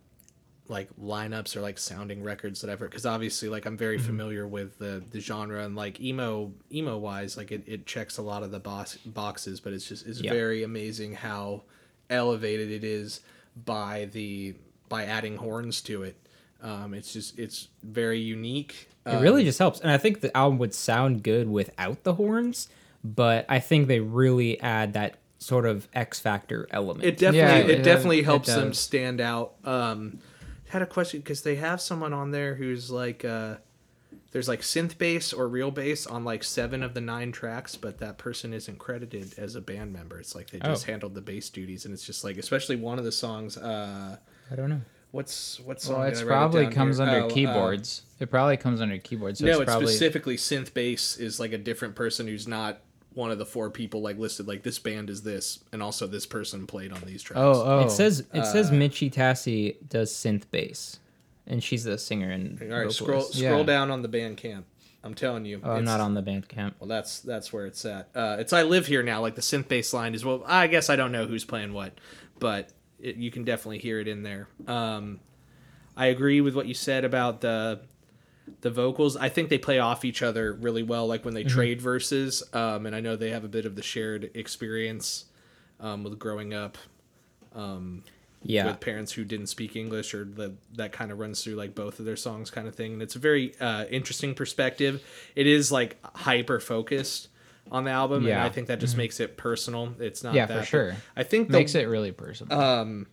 like 0.69 0.89
lineups 1.03 1.57
or 1.57 1.61
like 1.63 1.79
sounding 1.79 2.23
records 2.23 2.61
that 2.61 2.69
I've 2.71 2.79
heard 2.81 2.91
because 2.91 3.07
obviously 3.07 3.49
like 3.49 3.65
I'm 3.67 3.77
very 3.77 3.97
Mm-hmm. 3.99 4.07
familiar 4.07 4.47
with 4.47 4.79
the 4.79 5.03
the 5.11 5.19
genre 5.21 5.65
and 5.65 5.75
like 5.75 6.01
emo 6.01 6.53
emo 6.73 6.99
wise 6.99 7.37
like 7.37 7.51
it, 7.53 7.63
it 7.67 7.87
checks 7.87 8.19
a 8.19 8.23
lot 8.23 8.43
of 8.43 8.51
the 8.51 8.61
box 8.61 8.97
boxes 9.07 9.61
but 9.61 9.73
it's 9.73 9.87
just 9.89 10.07
it's 10.07 10.21
Yeah. 10.21 10.33
very 10.33 10.63
amazing 10.65 11.15
how 11.15 11.63
elevated 12.11 12.71
it 12.71 12.85
is 12.85 13.21
by 13.65 14.09
the 14.13 14.55
by 14.89 15.05
adding 15.05 15.37
horns 15.37 15.81
to 15.83 16.03
it 16.03 16.17
um 16.63 16.95
it's 16.95 17.13
just 17.13 17.39
it's 17.39 17.69
very 17.83 18.21
unique 18.21 18.89
It 19.07 19.11
Um, 19.15 19.23
really 19.23 19.45
just 19.45 19.59
helps, 19.59 19.81
and 19.81 19.91
I 19.91 19.97
think 19.97 20.21
the 20.21 20.37
album 20.37 20.59
would 20.59 20.75
sound 20.75 21.23
good 21.23 21.49
without 21.49 22.05
the 22.05 22.15
horns. 22.15 22.69
But 23.03 23.47
I 23.49 23.59
think 23.61 23.87
they 23.89 24.01
really 24.01 24.61
add 24.61 24.93
that 24.95 25.15
sort 25.39 25.65
of 25.67 25.89
X 25.95 26.19
factor 26.21 26.67
element. 26.73 27.05
It 27.07 27.17
definitely 27.17 27.39
Yeah, 27.39 27.57
it, 27.77 27.81
it 27.81 27.83
definitely 27.85 28.17
does- 28.17 28.23
it 28.23 28.25
helps 28.27 28.55
them 28.55 28.75
stand 28.75 29.21
out. 29.21 29.55
Um, 29.65 30.19
had 30.69 30.83
a 30.83 30.87
question 30.87 31.21
because 31.21 31.43
they 31.43 31.57
have 31.57 31.81
someone 31.81 32.13
on 32.13 32.31
there 32.31 32.55
who's 32.55 32.91
like 32.91 33.25
uh, 33.25 33.57
there's 34.33 34.49
like 34.49 34.61
synth 34.61 34.99
bass 34.99 35.33
or 35.33 35.49
real 35.49 35.71
bass 35.71 36.07
on 36.07 36.25
like 36.25 36.45
seven 36.45 36.83
of 36.83 36.95
the 36.95 37.01
nine 37.01 37.33
tracks, 37.33 37.77
but 37.77 37.99
that 37.99 38.19
person 38.19 38.53
isn't 38.53 38.79
credited 38.79 39.35
as 39.39 39.55
a 39.55 39.61
band 39.61 39.93
member. 39.93 40.19
It's 40.19 40.35
like 40.35 40.51
they 40.51 40.59
just 40.59 40.87
Oh. 40.87 40.91
handled 40.91 41.15
the 41.15 41.21
bass 41.23 41.49
duties, 41.51 41.85
and 41.85 41.95
it's 41.95 42.05
just 42.05 42.25
like 42.25 42.37
especially 42.37 42.77
one 42.77 42.99
of 42.99 43.05
the 43.05 43.13
songs. 43.13 43.57
Uh, 43.57 44.17
I 44.51 44.55
don't 44.57 44.69
know. 44.71 44.81
what's 45.11 45.59
what 45.61 45.81
song? 45.81 46.01
Well, 46.01 46.09
it's 46.09 46.21
I 46.21 46.23
it 46.23 46.27
probably 46.27 46.63
down 46.65 46.73
comes 46.73 46.99
here? 46.99 47.07
under 47.07 47.21
Oh, 47.23 47.27
uh, 47.27 47.31
keyboards. 47.31 48.03
it 48.21 48.31
probably 48.31 48.57
comes 48.59 48.81
under 48.83 48.99
keyboards. 48.99 49.39
So 49.41 49.47
no, 49.47 49.53
it's, 49.53 49.61
it's 49.63 49.67
probably 49.71 49.87
specifically 49.89 50.37
synth 50.37 50.75
bass 50.75 51.17
is 51.17 51.41
like 51.41 51.53
a 51.53 51.59
different 51.59 51.95
person 51.95 52.27
who's 52.27 52.47
not 52.47 52.81
one 53.15 53.31
of 53.31 53.39
the 53.39 53.47
four 53.47 53.71
people 53.71 54.01
like 54.01 54.19
listed. 54.19 54.47
Like 54.49 54.63
this 54.63 54.79
band 54.79 55.11
is 55.11 55.23
this, 55.23 55.59
and 55.73 55.83
also 55.83 56.07
this 56.07 56.27
person 56.27 56.67
played 56.67 56.93
on 56.93 57.01
these 57.03 57.23
tracks. 57.23 57.41
oh 57.41 57.63
oh. 57.65 57.81
It 57.81 57.91
says 57.91 58.21
it 58.33 58.41
uh, 58.41 58.45
says 58.45 58.71
Michi 58.71 59.13
Tassey 59.13 59.77
does 59.89 60.13
synth 60.13 60.45
bass, 60.51 60.99
and 61.47 61.63
she's 61.63 61.85
the 61.85 61.99
singer 61.99 62.31
and 62.31 62.61
All 62.63 62.69
right, 62.69 62.75
vocalist. 62.89 62.99
scroll 62.99 63.23
scroll 63.23 63.59
Yeah. 63.61 63.65
down 63.67 63.91
on 63.91 64.03
the 64.03 64.09
Bandcamp. 64.09 64.65
I'm 65.05 65.15
telling 65.15 65.45
you, 65.45 65.61
Oh, 65.63 65.73
I'm 65.73 65.85
not 65.85 66.01
on 66.01 66.15
the 66.15 66.23
Bandcamp. 66.23 66.75
Well, 66.81 66.89
that's 66.89 67.21
that's 67.21 67.53
where 67.53 67.67
it's 67.67 67.85
at. 67.85 68.09
Uh, 68.15 68.37
it's 68.41 68.53
I 68.53 68.65
live 68.65 68.87
here 68.87 69.03
now. 69.03 69.21
Like 69.21 69.37
the 69.37 69.41
synth 69.43 69.69
bass 69.69 69.93
line 69.95 70.15
is 70.15 70.25
well. 70.25 70.43
I 70.47 70.67
guess 70.67 70.91
I 70.91 70.97
don't 70.97 71.13
know 71.13 71.27
who's 71.27 71.45
playing 71.45 71.73
what, 71.73 71.93
but 72.41 72.71
it, 73.01 73.17
you 73.17 73.31
can 73.31 73.45
definitely 73.45 73.79
hear 73.79 74.01
it 74.01 74.09
in 74.09 74.23
there. 74.25 74.49
Um, 74.67 75.21
I 75.97 76.07
agree 76.07 76.41
with 76.41 76.55
what 76.55 76.67
you 76.67 76.75
said 76.75 77.05
about 77.05 77.41
the 77.41 77.81
the 78.61 78.71
vocals. 78.71 79.17
I 79.17 79.29
think 79.29 79.49
they 79.49 79.59
play 79.59 79.79
off 79.79 80.05
each 80.05 80.23
other 80.23 80.53
really 80.53 80.83
well. 80.83 81.07
Like 81.07 81.25
when 81.25 81.35
they 81.35 81.45
trade 81.45 81.81
verses, 81.81 82.43
um, 82.53 82.87
and 82.87 82.95
I 82.95 83.01
know 83.01 83.17
they 83.17 83.31
have 83.31 83.45
a 83.45 83.49
bit 83.49 83.65
of 83.67 83.77
the 83.77 83.83
shared 83.83 84.31
experience 84.35 85.27
um, 85.81 86.05
with 86.05 86.19
growing 86.19 86.55
up 86.55 86.79
Yeah, 88.43 88.67
with 88.67 88.79
parents 88.79 89.13
who 89.13 89.25
didn't 89.25 89.49
speak 89.49 89.75
English, 89.75 90.15
or 90.15 90.25
the, 90.25 90.55
that 90.75 90.93
kind 90.93 91.11
of 91.11 91.19
runs 91.19 91.43
through 91.43 91.57
like 91.57 91.75
both 91.75 91.99
of 91.99 92.05
their 92.05 92.17
songs, 92.17 92.51
kind 92.51 92.69
of 92.69 92.75
thing. 92.75 92.93
And 92.93 93.03
it's 93.03 93.17
a 93.17 93.19
very 93.19 93.53
uh, 93.61 93.87
interesting 93.87 94.35
perspective. 94.35 95.03
It 95.35 95.47
is 95.47 95.73
like 95.73 95.97
hyper 96.15 96.61
focused 96.61 97.29
on 97.71 97.85
the 97.85 97.91
album, 97.91 98.27
and 98.27 98.35
I 98.41 98.49
think 98.49 98.69
that 98.69 98.81
just 98.81 98.97
makes 98.97 99.21
it 99.21 99.37
personal. 99.37 99.93
It's 99.99 100.23
not 100.23 100.35
Yeah, 100.35 100.47
that, 100.47 100.61
for 100.61 100.67
sure. 100.67 100.97
I 101.17 101.25
think 101.25 101.49
the, 101.49 101.59
makes 101.59 101.75
it 101.75 101.89
really 101.89 102.13
personal. 102.13 102.59
Uh, 102.59 103.05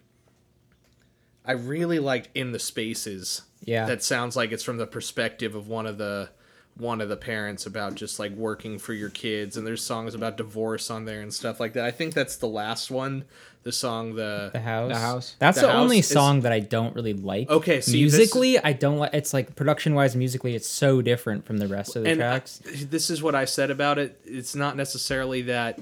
I 1.47 1.53
really 1.53 1.99
liked 1.99 2.29
in 2.35 2.51
the 2.51 2.59
spaces. 2.59 3.41
Yeah. 3.63 3.85
that 3.87 4.03
sounds 4.03 4.35
like 4.35 4.51
it's 4.51 4.63
from 4.63 4.77
the 4.77 4.85
perspective 4.85 5.55
of 5.55 5.67
one 5.67 5.87
of 5.87 5.97
the 5.97 6.29
one 6.77 6.99
of 7.01 7.07
the 7.09 7.15
parents 7.17 7.65
about 7.65 7.95
just 7.95 8.19
like 8.19 8.31
working 8.33 8.77
for 8.77 8.93
your 8.93 9.09
kids 9.09 9.55
and 9.57 9.65
there's 9.65 9.81
songs 9.81 10.13
about 10.13 10.35
divorce 10.37 10.91
on 10.91 11.05
there 11.05 11.21
and 11.21 11.33
stuff 11.33 11.59
like 11.59 11.73
that. 11.73 11.85
I 11.85 11.89
think 11.91 12.13
that's 12.13 12.35
the 12.35 12.47
last 12.49 12.91
one. 12.91 13.23
The 13.63 13.71
song 13.71 14.13
the 14.13 14.51
the 14.53 14.59
house. 14.59 14.91
The 14.91 14.99
House. 14.99 15.35
That's 15.39 15.59
The 15.61 15.67
the, 15.67 15.73
only 15.73 15.97
House 15.97 16.05
is- 16.05 16.11
song 16.11 16.41
that 16.41 16.51
I 16.51 16.59
don't 16.59 16.93
really 16.95 17.13
like. 17.13 17.49
Okay, 17.49 17.81
see, 17.81 18.03
this- 18.03 18.13
musically, 18.17 18.59
I 18.59 18.73
don't 18.73 18.97
like. 18.97 19.13
It's 19.13 19.33
like 19.33 19.55
production 19.55 19.95
wise, 19.95 20.15
musically, 20.15 20.53
it's 20.53 20.67
so 20.69 21.01
different 21.01 21.45
from 21.47 21.57
the 21.57 21.67
rest 21.67 21.95
of 21.95 22.03
the 22.03 22.09
and 22.11 22.19
tracks. 22.19 22.61
this 22.63 23.09
is 23.09 23.23
what 23.23 23.33
I 23.33 23.45
said 23.45 23.71
about 23.71 23.97
it. 23.97 24.19
It's 24.25 24.53
not 24.53 24.75
necessarily 24.77 25.41
that 25.43 25.79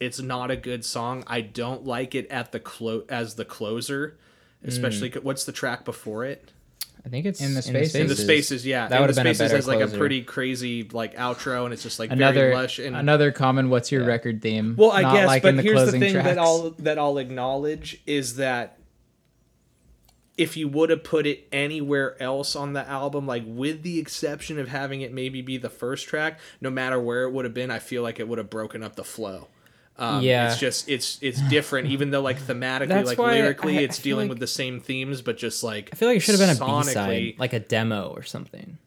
it's 0.00 0.20
not 0.20 0.50
a 0.50 0.56
good 0.56 0.84
song. 0.84 1.24
I 1.26 1.40
don't 1.40 1.84
like 1.86 2.14
it 2.14 2.26
at 2.28 2.52
the 2.52 2.60
clo- 2.60 3.04
as 3.08 3.36
the 3.36 3.44
closer, 3.46 4.18
especially 4.64 5.10
Mm. 5.10 5.22
what's 5.22 5.44
the 5.44 5.52
track 5.52 5.84
before 5.84 6.24
it? 6.24 6.50
I 7.06 7.10
think 7.10 7.26
it's 7.26 7.40
In 7.42 7.52
the 7.52 7.60
Spaces. 7.60 7.94
In 7.94 8.06
the 8.06 8.16
spaces, 8.16 8.66
yeah. 8.66 8.88
That 8.88 9.00
would 9.00 9.10
have 9.10 9.16
been 9.16 9.26
a 9.26 9.34
spaces 9.34 9.50
better 9.52 9.56
has 9.56 9.68
like 9.68 9.80
a 9.80 9.98
pretty 9.98 10.22
crazy 10.22 10.88
like 10.90 11.14
outro, 11.16 11.64
and 11.64 11.74
it's 11.74 11.82
just 11.82 11.98
like 11.98 12.10
another 12.10 12.40
very 12.40 12.54
lush 12.54 12.78
and 12.78 12.96
another 12.96 13.30
common 13.30 13.68
"What's 13.68 13.92
your 13.92 14.04
record 14.04 14.40
theme?" 14.40 14.74
Well, 14.78 14.90
I 14.90 15.02
not 15.02 15.14
guess, 15.14 15.26
like 15.26 15.42
but 15.42 15.48
in 15.50 15.56
the 15.56 15.62
here's 15.62 15.80
the 15.80 15.84
closing 15.84 16.00
thing 16.00 16.14
that. 16.14 16.38
I'll 16.38 16.70
that 16.78 16.98
I'll 16.98 17.18
acknowledge 17.18 18.00
is 18.06 18.36
that 18.36 18.78
if 20.38 20.56
you 20.56 20.66
would 20.66 20.90
have 20.90 21.04
put 21.04 21.26
it 21.26 21.46
anywhere 21.52 22.20
else 22.22 22.56
on 22.56 22.72
the 22.72 22.88
album, 22.88 23.26
like 23.26 23.44
with 23.46 23.82
the 23.82 23.98
exception 23.98 24.58
of 24.58 24.68
having 24.68 25.02
it 25.02 25.12
maybe 25.12 25.42
be 25.42 25.58
the 25.58 25.68
first 25.70 26.08
track, 26.08 26.40
no 26.60 26.70
matter 26.70 26.98
where 26.98 27.24
it 27.24 27.32
would 27.32 27.44
have 27.44 27.54
been, 27.54 27.70
I 27.70 27.78
feel 27.78 28.02
like 28.02 28.18
it 28.18 28.26
would 28.26 28.38
have 28.38 28.50
broken 28.50 28.82
up 28.82 28.96
the 28.96 29.04
flow. 29.04 29.48
Um, 29.96 30.22
Yeah. 30.22 30.50
it's 30.50 30.58
just 30.58 30.88
it's 30.88 31.18
it's 31.22 31.40
different, 31.48 31.88
even 31.88 32.10
though 32.10 32.20
like 32.20 32.40
thematically, 32.40 32.88
That's 32.88 33.08
like 33.10 33.18
lyrically, 33.18 33.78
I- 33.78 33.82
I 33.82 33.84
it's 33.84 33.98
feel 33.98 34.16
dealing 34.16 34.24
like- 34.28 34.30
with 34.30 34.40
the 34.40 34.46
same 34.48 34.80
themes, 34.80 35.22
but 35.22 35.36
just 35.38 35.62
like 35.62 35.90
I 35.92 35.96
feel 35.96 36.08
like 36.08 36.16
it 36.16 36.20
should 36.20 36.38
have 36.38 36.40
been 36.40 36.56
a 36.56 36.58
B 36.58 36.60
sonically- 36.72 36.92
side, 36.92 37.34
like 37.38 37.52
a 37.52 37.60
demo 37.60 38.08
or 38.16 38.22
something. 38.22 38.78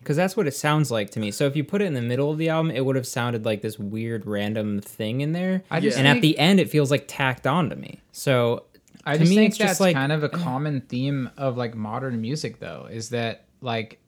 Because 0.00 0.16
that's 0.16 0.36
what 0.36 0.48
it 0.48 0.54
sounds 0.54 0.90
like 0.90 1.10
to 1.10 1.20
me. 1.20 1.30
So 1.30 1.46
if 1.46 1.54
you 1.54 1.62
put 1.62 1.80
it 1.82 1.84
in 1.84 1.94
the 1.94 2.02
middle 2.02 2.32
of 2.32 2.38
the 2.38 2.48
album, 2.48 2.72
it 2.72 2.84
would 2.84 2.96
have 2.96 3.06
sounded 3.06 3.44
like 3.44 3.62
this 3.62 3.78
weird 3.78 4.26
random 4.26 4.80
thing 4.80 5.20
in 5.20 5.30
there. 5.32 5.62
I 5.70 5.78
just 5.78 5.96
and 5.96 6.08
at 6.08 6.20
the 6.20 6.36
end, 6.36 6.58
it 6.58 6.68
feels 6.68 6.90
like 6.90 7.04
tacked 7.06 7.46
on 7.46 7.70
to 7.70 7.76
me. 7.76 8.00
So 8.10 8.64
I 9.04 9.12
to 9.12 9.18
just 9.20 9.30
me, 9.30 9.36
think 9.36 9.48
it's 9.50 9.58
just 9.58 9.68
that's 9.68 9.80
like 9.80 9.94
kind 9.94 10.10
of 10.10 10.24
a 10.24 10.28
common 10.28 10.80
theme 10.80 11.30
of 11.36 11.56
like 11.56 11.76
modern 11.76 12.20
music, 12.20 12.58
though, 12.58 12.88
is 12.90 13.10
that 13.10 13.44
like 13.60 14.00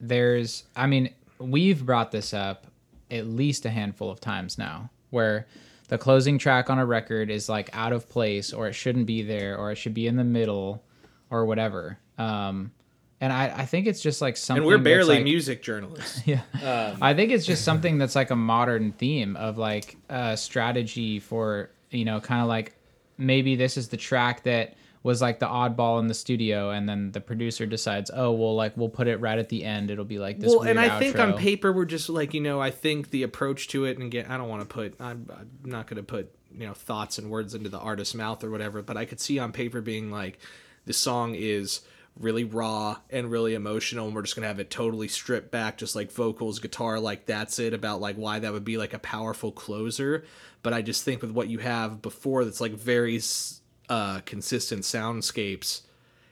there's, 0.00 0.64
I 0.76 0.86
mean, 0.86 1.10
we've 1.38 1.84
brought 1.84 2.12
this 2.12 2.32
up 2.32 2.68
at 3.10 3.26
least 3.26 3.66
a 3.66 3.70
handful 3.70 4.08
of 4.10 4.20
times 4.20 4.56
now, 4.56 4.90
where 5.10 5.46
the 5.92 5.98
closing 5.98 6.38
track 6.38 6.70
on 6.70 6.78
a 6.78 6.86
record 6.86 7.28
is 7.28 7.50
like 7.50 7.68
out 7.74 7.92
of 7.92 8.08
place, 8.08 8.54
or 8.54 8.66
it 8.66 8.72
shouldn't 8.72 9.04
be 9.04 9.20
there, 9.20 9.58
or 9.58 9.70
it 9.72 9.74
should 9.76 9.92
be 9.92 10.06
in 10.06 10.16
the 10.16 10.24
middle, 10.24 10.82
or 11.28 11.44
whatever. 11.44 11.98
Um, 12.16 12.72
and 13.20 13.30
I, 13.30 13.52
I 13.58 13.66
think 13.66 13.86
it's 13.86 14.00
just 14.00 14.22
like 14.22 14.38
something. 14.38 14.62
and 14.62 14.66
we're 14.66 14.78
barely 14.78 15.16
like- 15.16 15.24
music 15.24 15.62
journalists. 15.62 16.22
yeah. 16.26 16.40
Um, 16.64 16.96
I 17.02 17.12
think 17.12 17.30
it's 17.30 17.44
just 17.44 17.62
something 17.62 17.98
that's 17.98 18.16
like 18.16 18.30
a 18.30 18.36
modern 18.36 18.92
theme 18.92 19.36
of 19.36 19.58
like 19.58 19.98
a 20.08 20.34
strategy 20.34 21.20
for, 21.20 21.68
you 21.90 22.06
know, 22.06 22.20
kind 22.20 22.40
of 22.40 22.48
like 22.48 22.74
maybe 23.18 23.54
this 23.54 23.76
is 23.76 23.88
the 23.88 23.98
track 23.98 24.44
that 24.44 24.74
was 25.02 25.20
like 25.20 25.40
the 25.40 25.46
oddball 25.46 25.98
in 26.00 26.06
the 26.06 26.14
studio 26.14 26.70
and 26.70 26.88
then 26.88 27.10
the 27.12 27.20
producer 27.20 27.66
decides, 27.66 28.10
"Oh, 28.12 28.32
well 28.32 28.54
like 28.54 28.76
we'll 28.76 28.88
put 28.88 29.08
it 29.08 29.18
right 29.20 29.38
at 29.38 29.48
the 29.48 29.64
end. 29.64 29.90
It'll 29.90 30.04
be 30.04 30.18
like 30.18 30.38
this 30.38 30.50
well, 30.50 30.62
and 30.62 30.78
I 30.78 30.98
think 30.98 31.18
on 31.18 31.38
paper 31.38 31.72
we're 31.72 31.84
just 31.84 32.08
like 32.08 32.34
you 32.34 32.40
know 32.40 32.60
I 32.60 32.70
think 32.70 33.10
the 33.10 33.22
approach 33.22 33.68
to 33.68 33.84
it 33.84 33.98
and 33.98 34.10
get 34.10 34.30
I 34.30 34.36
don't 34.36 34.48
want 34.48 34.62
to 34.62 34.72
put 34.72 34.94
I'm, 35.00 35.28
I'm 35.36 35.50
not 35.64 35.86
going 35.86 35.96
to 35.96 36.02
put 36.02 36.32
you 36.52 36.66
know 36.66 36.74
thoughts 36.74 37.18
and 37.18 37.30
words 37.30 37.54
into 37.54 37.68
the 37.68 37.78
artist's 37.78 38.14
mouth 38.14 38.44
or 38.44 38.50
whatever, 38.50 38.82
but 38.82 38.96
I 38.96 39.04
could 39.04 39.20
see 39.20 39.38
on 39.38 39.52
paper 39.52 39.80
being 39.80 40.10
like 40.10 40.38
the 40.84 40.92
song 40.92 41.34
is 41.34 41.80
really 42.20 42.44
raw 42.44 42.98
and 43.08 43.30
really 43.30 43.54
emotional 43.54 44.04
and 44.06 44.14
we're 44.14 44.20
just 44.20 44.36
going 44.36 44.42
to 44.42 44.48
have 44.48 44.60
it 44.60 44.68
totally 44.68 45.08
stripped 45.08 45.50
back 45.50 45.78
just 45.78 45.96
like 45.96 46.12
vocals 46.12 46.58
guitar 46.58 47.00
like 47.00 47.24
that's 47.24 47.58
it 47.58 47.72
about 47.72 48.02
like 48.02 48.16
why 48.16 48.38
that 48.38 48.52
would 48.52 48.66
be 48.66 48.76
like 48.76 48.92
a 48.92 48.98
powerful 48.98 49.50
closer 49.50 50.22
but 50.62 50.74
i 50.74 50.82
just 50.82 51.04
think 51.04 51.22
with 51.22 51.30
what 51.30 51.48
you 51.48 51.56
have 51.56 52.02
before 52.02 52.44
that's 52.44 52.60
like 52.60 52.72
very 52.72 53.16
s- 53.16 53.61
uh 53.92 54.20
consistent 54.32 54.82
soundscapes 54.82 55.82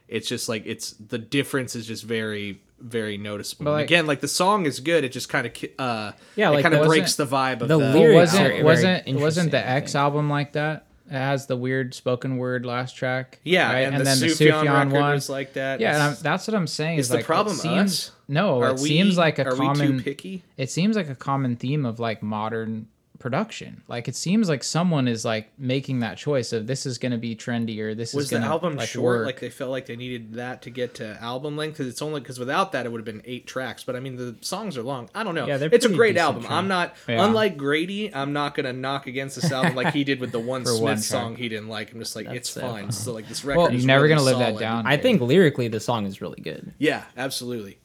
it's 0.09 0.29
just 0.29 0.49
like 0.49 0.63
it's 0.67 0.93
the 0.93 1.19
difference 1.19 1.77
is 1.77 1.87
just 1.87 2.03
very 2.05 2.61
very 2.81 3.19
noticeable 3.19 3.73
like- 3.73 3.85
again 3.85 4.07
like 4.07 4.21
the 4.21 4.29
song 4.29 4.65
is 4.67 4.81
good 4.81 5.05
it 5.05 5.13
just 5.13 5.29
kind 5.29 5.47
of 5.47 5.53
uh 5.79 6.13
Yeah, 6.37 6.49
it 6.49 6.55
like, 6.55 6.63
kind 6.63 6.75
of 6.75 6.87
breaks 6.87 7.15
the 7.17 7.27
vibe 7.27 7.61
of 7.61 7.69
the 7.69 7.77
the, 7.77 7.79
Well, 7.79 7.93
lyrics 7.93 8.33
wasn't 8.33 8.49
very 8.49 8.63
wasn't 8.63 9.21
wasn't 9.21 9.51
the 9.51 9.65
X 9.81 9.95
album 9.95 10.31
like 10.31 10.53
that? 10.53 10.87
It 11.11 11.15
has 11.33 11.47
the 11.47 11.57
weird 11.57 11.93
spoken 11.93 12.39
word 12.39 12.65
last 12.65 12.97
track. 12.97 13.39
yeah 13.45 13.73
right? 13.73 13.81
and, 13.93 14.01
the 14.07 14.11
Sufjan 14.11 14.65
record 14.65 14.93
one. 14.93 15.11
was 15.15 15.29
like 15.29 15.53
that 15.55 15.81
yeah, 15.81 15.95
and 15.95 16.03
I'm, 16.03 16.17
that's 16.23 16.47
what 16.49 16.55
I'm 16.55 16.67
saying. 16.69 16.99
Is 16.99 17.07
Is, 17.07 17.09
the 17.11 17.17
like, 17.17 17.25
it 17.25 17.27
problem 17.27 17.57
seems, 17.57 17.93
us? 17.93 18.11
No, 18.29 18.63
are 18.63 18.71
it 18.71 18.81
we 18.81 18.89
seems 18.89 19.19
like 19.19 19.39
a 19.41 19.47
are 19.49 19.53
common. 19.57 19.91
we 19.91 19.99
too 19.99 20.03
picky 20.03 20.43
it 20.57 20.71
seems 20.71 20.95
like 20.97 21.11
a 21.11 21.15
common 21.17 21.57
theme 21.57 21.85
of 21.85 21.99
like 22.01 22.23
modern 22.23 22.87
production. 23.21 23.83
Like 23.87 24.09
it 24.09 24.17
seems 24.17 24.49
like 24.49 24.65
someone 24.65 25.07
is 25.07 25.25
like 25.25 25.53
making 25.59 26.01
that 26.01 26.17
choice 26.19 26.53
of 26.53 26.67
this 26.67 26.87
is 26.87 26.99
going 26.99 27.13
to 27.13 27.19
be 27.19 27.37
trendier. 27.37 27.97
this 27.97 28.13
was 28.13 28.25
is 28.25 28.31
the 28.31 28.35
going 28.37 28.43
to 28.43 28.49
album 28.49 28.77
like, 28.77 28.89
short 28.89 29.19
work. 29.19 29.27
like 29.27 29.39
they 29.39 29.51
felt 29.51 29.71
like 29.71 29.87
they 29.87 29.95
needed 29.95 30.35
that 30.35 30.63
to 30.63 30.71
get 30.71 30.95
to 30.95 31.17
album 31.23 31.57
length 31.57 31.75
because 31.75 31.87
it's 31.87 32.03
only 32.03 32.19
because 32.21 32.39
without 32.41 32.73
that 32.73 32.87
it 32.87 32.89
would 32.91 32.99
have 32.99 33.05
been 33.05 33.23
eight 33.25 33.47
tracks 33.47 33.85
but 33.85 33.95
i 33.95 34.01
mean 34.01 34.17
the 34.17 34.35
songs 34.41 34.77
are 34.77 34.83
long 34.83 35.09
i 35.15 35.23
don't 35.23 35.35
know 35.35 35.47
Yeah, 35.47 35.59
it's 35.61 35.85
a 35.85 35.89
great 35.91 36.17
album 36.17 36.43
tracks. 36.43 36.53
i'm 36.55 36.67
not 36.67 36.97
Yeah. 37.07 37.25
unlike 37.25 37.57
grady 37.57 38.13
i'm 38.15 38.33
not 38.33 38.55
gonna 38.55 38.73
knock 38.73 39.07
against 39.07 39.37
this 39.37 39.53
album 39.53 39.75
like 39.77 39.93
he 39.95 40.03
did 40.03 40.19
with 40.19 40.33
the 40.33 40.41
one 40.55 40.65
smith 40.65 40.81
one 40.83 40.99
song 40.99 41.37
he 41.37 41.49
didn't 41.49 41.69
like 41.69 41.93
i'm 41.93 41.99
just 42.01 42.17
like 42.17 42.27
That's 42.27 42.37
it's 42.39 42.51
so 42.51 42.61
fine 42.63 42.81
funny. 42.85 42.93
so 42.93 43.13
like 43.13 43.29
this 43.29 43.45
record 43.45 43.59
Well, 43.59 43.67
is 43.69 43.83
You're 43.83 43.87
never 43.87 44.05
really 44.05 44.15
gonna 44.17 44.25
live 44.25 44.39
that 44.39 44.59
down. 44.59 44.87
I 44.87 44.97
think 44.97 45.21
lyrically 45.21 45.69
the 45.69 45.81
song 45.81 46.07
is 46.07 46.21
really 46.21 46.41
good. 46.41 46.73
yeah 46.79 47.05
absolutely 47.17 47.79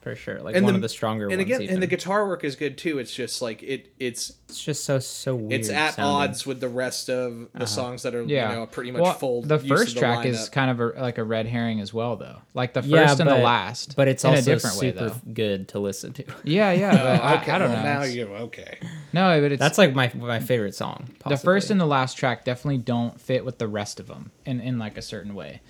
for 0.00 0.14
sure. 0.14 0.40
Like 0.40 0.54
And 0.54 0.64
one 0.64 0.74
the- 0.74 0.78
of 0.78 0.82
the 0.82 0.88
stronger 0.88 1.24
and 1.26 1.32
ones. 1.38 1.42
again, 1.42 1.62
even. 1.62 1.74
and 1.74 1.82
the 1.82 1.86
guitar 1.88 2.26
work 2.28 2.44
is 2.44 2.54
good 2.56 2.78
too. 2.78 2.98
It's 2.98 3.12
just 3.14 3.42
like 3.42 3.62
it. 3.62 3.92
It's 3.98 4.32
it's 4.48 4.62
just 4.64 4.84
so 4.84 4.98
so 5.00 5.34
weird. 5.34 5.52
it's 5.60 5.68
at 5.68 5.94
sounding. 5.94 6.30
odds 6.30 6.46
with 6.46 6.60
the 6.60 6.68
rest 6.68 7.10
of 7.10 7.48
the 7.52 7.66
songs 7.66 8.02
that 8.04 8.14
are 8.14 8.22
Yeah, 8.22 8.50
you 8.50 8.56
know 8.56 8.66
pretty 8.66 8.92
much 8.92 9.02
well, 9.02 9.12
full. 9.14 9.42
The 9.42 9.58
first 9.58 9.94
the 9.94 10.00
track 10.00 10.24
is 10.24 10.48
kind 10.48 10.70
of 10.70 10.80
a, 10.80 11.00
like 11.02 11.18
a 11.18 11.24
red 11.24 11.46
herring 11.46 11.80
as 11.80 11.92
well, 11.92 12.16
though. 12.16 12.36
Like 12.54 12.72
the 12.74 12.80
first 12.82 12.90
Yeah, 12.92 13.10
and 13.10 13.28
the 13.28 13.38
last, 13.38 13.96
but 13.96 14.06
it's 14.08 14.24
in 14.24 14.30
also 14.30 14.40
a 14.40 14.44
different 14.54 14.76
way, 14.76 14.92
super 14.92 15.08
though. 15.10 15.32
good 15.34 15.68
to 15.68 15.78
listen 15.80 16.12
to. 16.14 16.24
Yeah, 16.44 16.70
yeah. 16.72 16.92
But 16.92 17.22
I, 17.22 17.34
okay, 17.42 17.52
I 17.52 17.58
don't 17.58 17.68
well, 17.70 17.78
know. 17.78 17.82
Now 17.84 17.98
It's- 18.02 18.14
you 18.14 18.26
okay? 18.28 18.78
no, 19.12 19.40
but 19.40 19.52
it's 19.52 19.60
That's 19.60 19.78
like 19.78 19.94
my 19.94 20.10
my 20.14 20.38
favorite 20.40 20.74
song. 20.74 21.08
the 21.26 21.36
first 21.36 21.70
and 21.70 21.80
the 21.80 21.86
last 21.86 22.14
track 22.16 22.44
definitely 22.44 22.78
don't 22.78 23.20
fit 23.20 23.44
with 23.44 23.58
the 23.58 23.66
rest 23.68 23.98
of 24.00 24.06
them 24.06 24.30
in 24.46 24.60
in 24.60 24.78
like 24.78 24.96
a 24.96 25.02
certain 25.02 25.34
way. 25.34 25.60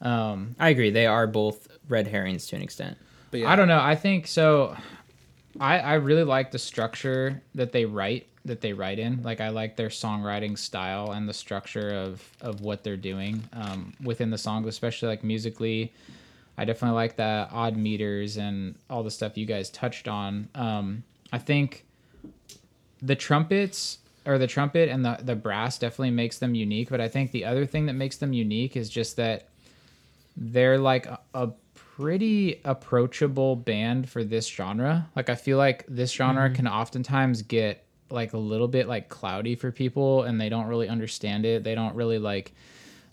Um, 0.00 0.56
I 0.58 0.68
agree. 0.70 0.90
They 0.90 1.06
are 1.06 1.26
both 1.26 1.68
red 1.88 2.06
herrings 2.08 2.46
to 2.48 2.56
an 2.56 2.62
extent. 2.62 2.98
But 3.32 3.40
yeah, 3.40 3.50
I 3.50 3.56
don't 3.56 3.66
know. 3.66 3.80
I 3.80 3.96
think 3.96 4.28
so. 4.28 4.76
I 5.58 5.80
I 5.80 5.94
really 5.94 6.22
like 6.22 6.52
the 6.52 6.58
structure 6.58 7.42
that 7.56 7.72
they 7.72 7.86
write 7.86 8.26
that 8.44 8.60
they 8.60 8.72
write 8.72 8.98
in. 8.98 9.22
Like 9.22 9.40
I 9.40 9.48
like 9.48 9.76
their 9.76 9.88
songwriting 9.88 10.56
style 10.58 11.12
and 11.12 11.28
the 11.28 11.34
structure 11.34 11.90
of 11.90 12.22
of 12.42 12.60
what 12.60 12.84
they're 12.84 12.96
doing 12.96 13.42
um, 13.54 13.94
within 14.04 14.30
the 14.30 14.38
songs, 14.38 14.68
especially 14.68 15.08
like 15.08 15.24
musically. 15.24 15.92
I 16.58 16.66
definitely 16.66 16.94
like 16.96 17.16
the 17.16 17.48
odd 17.50 17.76
meters 17.76 18.36
and 18.36 18.74
all 18.90 19.02
the 19.02 19.10
stuff 19.10 19.38
you 19.38 19.46
guys 19.46 19.70
touched 19.70 20.06
on. 20.06 20.48
Um, 20.54 21.02
I 21.32 21.38
think 21.38 21.86
the 23.00 23.16
trumpets 23.16 23.98
or 24.26 24.36
the 24.36 24.46
trumpet 24.46 24.90
and 24.90 25.02
the 25.02 25.18
the 25.22 25.34
brass 25.34 25.78
definitely 25.78 26.10
makes 26.10 26.38
them 26.38 26.54
unique. 26.54 26.90
But 26.90 27.00
I 27.00 27.08
think 27.08 27.30
the 27.30 27.46
other 27.46 27.64
thing 27.64 27.86
that 27.86 27.94
makes 27.94 28.18
them 28.18 28.34
unique 28.34 28.76
is 28.76 28.90
just 28.90 29.16
that 29.16 29.48
they're 30.36 30.78
like 30.78 31.06
a, 31.06 31.18
a 31.32 31.50
pretty 32.02 32.60
approachable 32.64 33.56
band 33.56 34.08
for 34.08 34.24
this 34.24 34.46
genre. 34.48 35.08
Like 35.14 35.30
I 35.30 35.34
feel 35.34 35.58
like 35.58 35.84
this 35.88 36.10
genre 36.12 36.46
mm-hmm. 36.46 36.54
can 36.54 36.68
oftentimes 36.68 37.42
get 37.42 37.84
like 38.10 38.32
a 38.32 38.38
little 38.38 38.68
bit 38.68 38.88
like 38.88 39.08
cloudy 39.08 39.54
for 39.54 39.70
people 39.70 40.24
and 40.24 40.40
they 40.40 40.48
don't 40.48 40.66
really 40.66 40.88
understand 40.88 41.46
it. 41.46 41.64
They 41.64 41.74
don't 41.74 41.94
really 41.94 42.18
like 42.18 42.52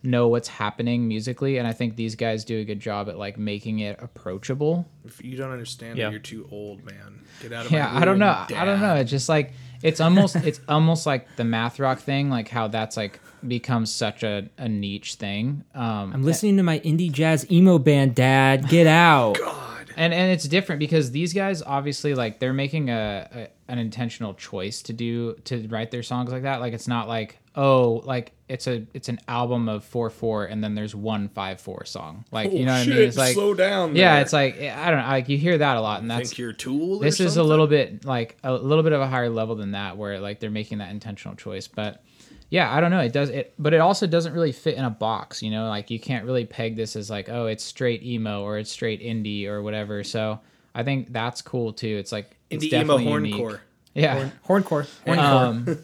know 0.02 0.30
what's 0.30 0.48
happening 0.48 1.08
musically 1.08 1.58
and 1.58 1.68
I 1.68 1.74
think 1.74 1.98
these 1.98 2.16
guys 2.16 2.46
do 2.46 2.60
a 2.60 2.64
good 2.64 2.80
job 2.80 3.10
at 3.10 3.18
like 3.18 3.38
making 3.38 3.80
it 3.80 4.00
approachable. 4.02 4.88
If 5.06 5.24
you 5.24 5.38
don't 5.38 5.52
understand 5.52 5.98
Yeah. 5.98 6.08
it, 6.08 6.12
you're 6.12 6.20
too 6.20 6.48
old, 6.52 6.84
man. 6.86 7.22
Get 7.42 7.54
out 7.54 7.66
of 7.66 7.72
here. 7.72 7.80
Yeah, 7.80 7.92
my 7.92 8.02
I 8.02 8.06
don't 8.06 8.14
room, 8.14 8.20
know. 8.20 8.46
I 8.56 8.66
don't 8.66 8.80
know. 8.82 8.96
It's 8.96 9.12
just 9.12 9.30
like 9.30 9.54
it's 9.84 10.02
almost 10.02 10.36
it's 10.38 10.60
almost 10.68 11.06
like 11.06 11.36
the 11.36 11.44
math 11.44 11.80
rock 11.80 12.00
thing, 12.00 12.30
like 12.30 12.50
how 12.50 12.68
that's 12.68 12.98
like 12.98 13.20
becomes 13.48 13.94
such 13.94 14.24
a, 14.24 14.50
a 14.58 14.68
niche 14.70 15.16
thing. 15.16 15.64
Um 15.74 16.14
I'm 16.14 16.24
listening 16.24 16.58
to 16.58 16.64
my 16.64 16.80
indie 16.80 17.12
jazz 17.12 17.50
emo 17.52 17.78
band, 17.80 18.16
Dad. 18.16 18.68
Get 18.70 18.88
out. 19.08 19.38
God. 19.38 19.92
and 19.98 20.14
and 20.14 20.32
it's 20.32 20.46
different 20.48 20.80
because 20.80 21.12
these 21.12 21.34
guys 21.34 21.62
obviously 21.62 22.14
like 22.16 22.40
they're 22.40 22.54
making 22.54 22.90
a, 22.90 23.28
a 23.34 23.48
an 23.72 23.78
intentional 23.78 24.34
choice 24.34 24.82
to 24.84 24.94
do 24.94 25.34
to 25.46 25.68
write 25.68 25.92
their 25.92 26.04
songs 26.04 26.32
like 26.32 26.44
that 26.44 26.60
like 26.60 26.74
it's 26.74 26.88
not 26.88 27.08
like 27.08 27.38
oh 27.56 28.02
like 28.06 28.32
it's 28.48 28.66
a 28.66 28.84
it's 28.96 29.10
an 29.10 29.20
album 29.28 29.70
of 29.70 29.84
4-4 29.90 30.52
and 30.52 30.64
then 30.64 30.74
there's 30.74 30.96
one 30.96 31.30
five 31.30 31.62
four 31.62 31.86
song 31.86 32.26
like 32.32 32.52
you 32.52 32.66
know 32.66 32.72
what 32.74 32.82
i 32.82 32.90
mean 32.90 32.98
it's 32.98 33.18
like 33.18 33.34
slow 33.36 33.54
down 33.54 33.96
yeah 33.96 34.14
there. 34.14 34.22
it's 34.24 34.34
like 34.34 34.60
i 34.60 34.90
don't 34.90 35.02
know 35.02 35.08
like 35.08 35.30
you 35.30 35.38
hear 35.38 35.58
that 35.58 35.78
a 35.78 35.82
lot 35.82 36.02
and 36.02 36.10
that's 36.10 36.30
think 36.30 36.40
you're 36.40 36.54
tool. 36.54 36.98
or 36.98 37.04
this 37.04 37.20
is 37.20 37.38
a 37.38 37.44
little 37.44 37.68
bit 37.68 38.06
like 38.06 38.38
a 38.44 38.54
little 38.54 38.84
bit 38.84 38.94
of 38.94 39.02
a 39.02 39.08
higher 39.08 39.30
level 39.30 39.56
than 39.56 39.72
that 39.72 39.98
where 39.98 40.20
like 40.20 40.40
they're 40.40 40.50
making 40.50 40.80
that 40.80 40.90
intentional 40.90 41.36
choice 41.36 41.68
but 41.68 42.04
yeah 42.50 42.74
i 42.74 42.80
don't 42.80 42.92
know 42.92 43.00
it 43.00 43.14
does 43.14 43.30
it 43.30 43.54
but 43.60 43.74
it 43.74 43.80
also 43.80 44.08
doesn't 44.08 44.34
really 44.34 44.52
fit 44.52 44.76
in 44.76 44.84
a 44.84 44.90
box 44.90 45.42
you 45.42 45.52
know 45.52 45.68
like 45.68 45.90
you 45.90 46.00
can't 46.00 46.26
really 46.26 46.46
peg 46.46 46.76
this 46.76 46.96
as 46.96 47.10
like 47.10 47.30
oh 47.30 47.46
it's 47.46 47.64
straight 47.64 48.04
emo 48.04 48.44
or 48.44 48.58
it's 48.58 48.72
straight 48.72 49.02
indie 49.02 49.46
or 49.46 49.62
whatever 49.62 50.04
so 50.04 50.40
i 50.76 50.84
think 50.84 51.12
that's 51.12 51.42
cool 51.42 51.74
too 51.74 51.98
it's 51.98 52.12
like 52.12 52.38
it's 52.50 52.64
indie 52.66 52.74
emo 52.74 52.98
definitely 52.98 53.30
unique. 53.30 53.36
horncore. 53.36 53.60
yeah 53.94 54.30
Horncore. 54.48 54.88
um, 55.18 55.80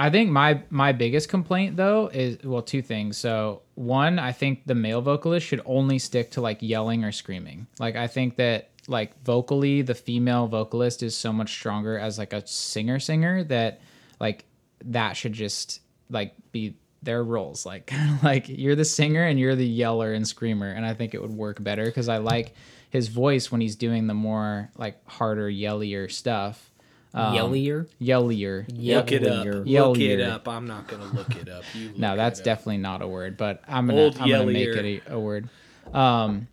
I 0.00 0.08
think 0.08 0.30
my 0.30 0.62
my 0.70 0.92
biggest 0.92 1.28
complaint 1.28 1.76
though 1.76 2.08
is 2.08 2.42
well 2.42 2.62
two 2.62 2.80
things. 2.80 3.18
So 3.18 3.60
one, 3.74 4.18
I 4.18 4.32
think 4.32 4.64
the 4.64 4.74
male 4.74 5.02
vocalist 5.02 5.46
should 5.46 5.60
only 5.66 5.98
stick 5.98 6.30
to 6.30 6.40
like 6.40 6.56
yelling 6.62 7.04
or 7.04 7.12
screaming. 7.12 7.66
Like 7.78 7.96
I 7.96 8.06
think 8.06 8.36
that 8.36 8.70
like 8.88 9.22
vocally 9.24 9.82
the 9.82 9.94
female 9.94 10.46
vocalist 10.46 11.02
is 11.02 11.14
so 11.14 11.34
much 11.34 11.52
stronger 11.52 11.98
as 11.98 12.18
like 12.18 12.32
a 12.32 12.46
singer 12.46 12.98
singer 12.98 13.44
that 13.44 13.82
like 14.18 14.46
that 14.86 15.18
should 15.18 15.34
just 15.34 15.80
like 16.10 16.34
be 16.52 16.76
their 17.02 17.24
roles 17.24 17.64
like 17.72 17.86
kind 17.86 18.14
of 18.14 18.22
like 18.22 18.46
you're 18.48 18.76
the 18.76 18.84
singer 18.84 19.24
and 19.24 19.38
you're 19.40 19.54
the 19.56 19.66
yeller 19.66 20.12
and 20.12 20.26
screamer 20.28 20.68
and 20.70 20.84
I 20.84 20.92
think 20.94 21.14
it 21.14 21.22
would 21.22 21.32
work 21.32 21.62
better 21.62 21.84
because 21.86 22.08
I 22.08 22.18
like 22.18 22.54
his 22.90 23.08
voice 23.08 23.50
when 23.50 23.60
he's 23.60 23.76
doing 23.76 24.06
the 24.06 24.14
more 24.14 24.70
like 24.76 25.00
harder 25.08 25.48
yellier 25.48 26.08
stuff. 26.08 26.66
Um, 27.12 27.34
Yellier. 27.34 27.88
yellier 27.98 28.66
Look 28.68 29.10
it 29.10 29.26
up. 29.26 29.44
Yellier. 29.44 29.64
Look 29.64 29.98
it 29.98 30.20
up. 30.20 30.46
I'm 30.46 30.66
not 30.68 30.86
gonna 30.86 31.06
look 31.12 31.34
it 31.34 31.48
up. 31.48 31.64
You 31.74 31.90
No, 31.96 32.16
that's 32.16 32.38
up. 32.38 32.44
definitely 32.44 32.78
not 32.78 33.02
a 33.02 33.08
word, 33.08 33.36
but 33.36 33.62
I'm 33.66 33.88
gonna 33.88 34.00
Old 34.00 34.18
I'm 34.20 34.28
gonna 34.28 34.46
make 34.46 34.68
it 34.68 35.02
a, 35.08 35.14
a 35.14 35.18
word. 35.18 35.48
Um, 35.92 36.46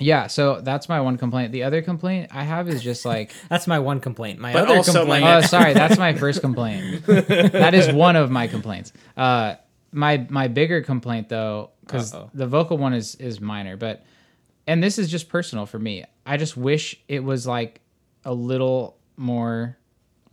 yeah, 0.00 0.26
so 0.26 0.60
that's 0.60 0.88
my 0.88 1.00
one 1.00 1.18
complaint. 1.18 1.52
The 1.52 1.62
other 1.62 1.82
complaint 1.82 2.30
I 2.32 2.42
have 2.42 2.68
is 2.68 2.82
just 2.82 3.04
like, 3.04 3.32
That's 3.48 3.66
my 3.66 3.78
one 3.78 4.00
complaint. 4.00 4.40
My 4.40 4.52
But 4.52 4.68
other 4.68 4.82
complaint. 4.82 5.08
like- 5.08 5.24
oh, 5.24 5.46
sorry, 5.46 5.72
that's 5.72 5.98
my 5.98 6.14
first 6.14 6.40
complaint. 6.40 7.06
that 7.06 7.74
is 7.74 7.92
one 7.92 8.16
of 8.16 8.30
my 8.30 8.48
complaints. 8.48 8.92
Uh, 9.16 9.54
my 9.92 10.26
my 10.28 10.48
bigger 10.48 10.82
complaint 10.82 11.28
though, 11.28 11.70
because 11.80 12.12
the 12.34 12.46
vocal 12.46 12.76
one 12.76 12.92
is 12.94 13.14
is 13.16 13.40
minor, 13.40 13.76
but 13.76 14.04
and 14.66 14.82
this 14.82 14.98
is 14.98 15.08
just 15.10 15.28
personal 15.28 15.66
for 15.66 15.78
me. 15.78 16.04
I 16.26 16.36
just 16.36 16.56
wish 16.56 17.00
it 17.06 17.22
was 17.22 17.46
like 17.46 17.80
a 18.24 18.34
little 18.34 18.96
more 19.16 19.78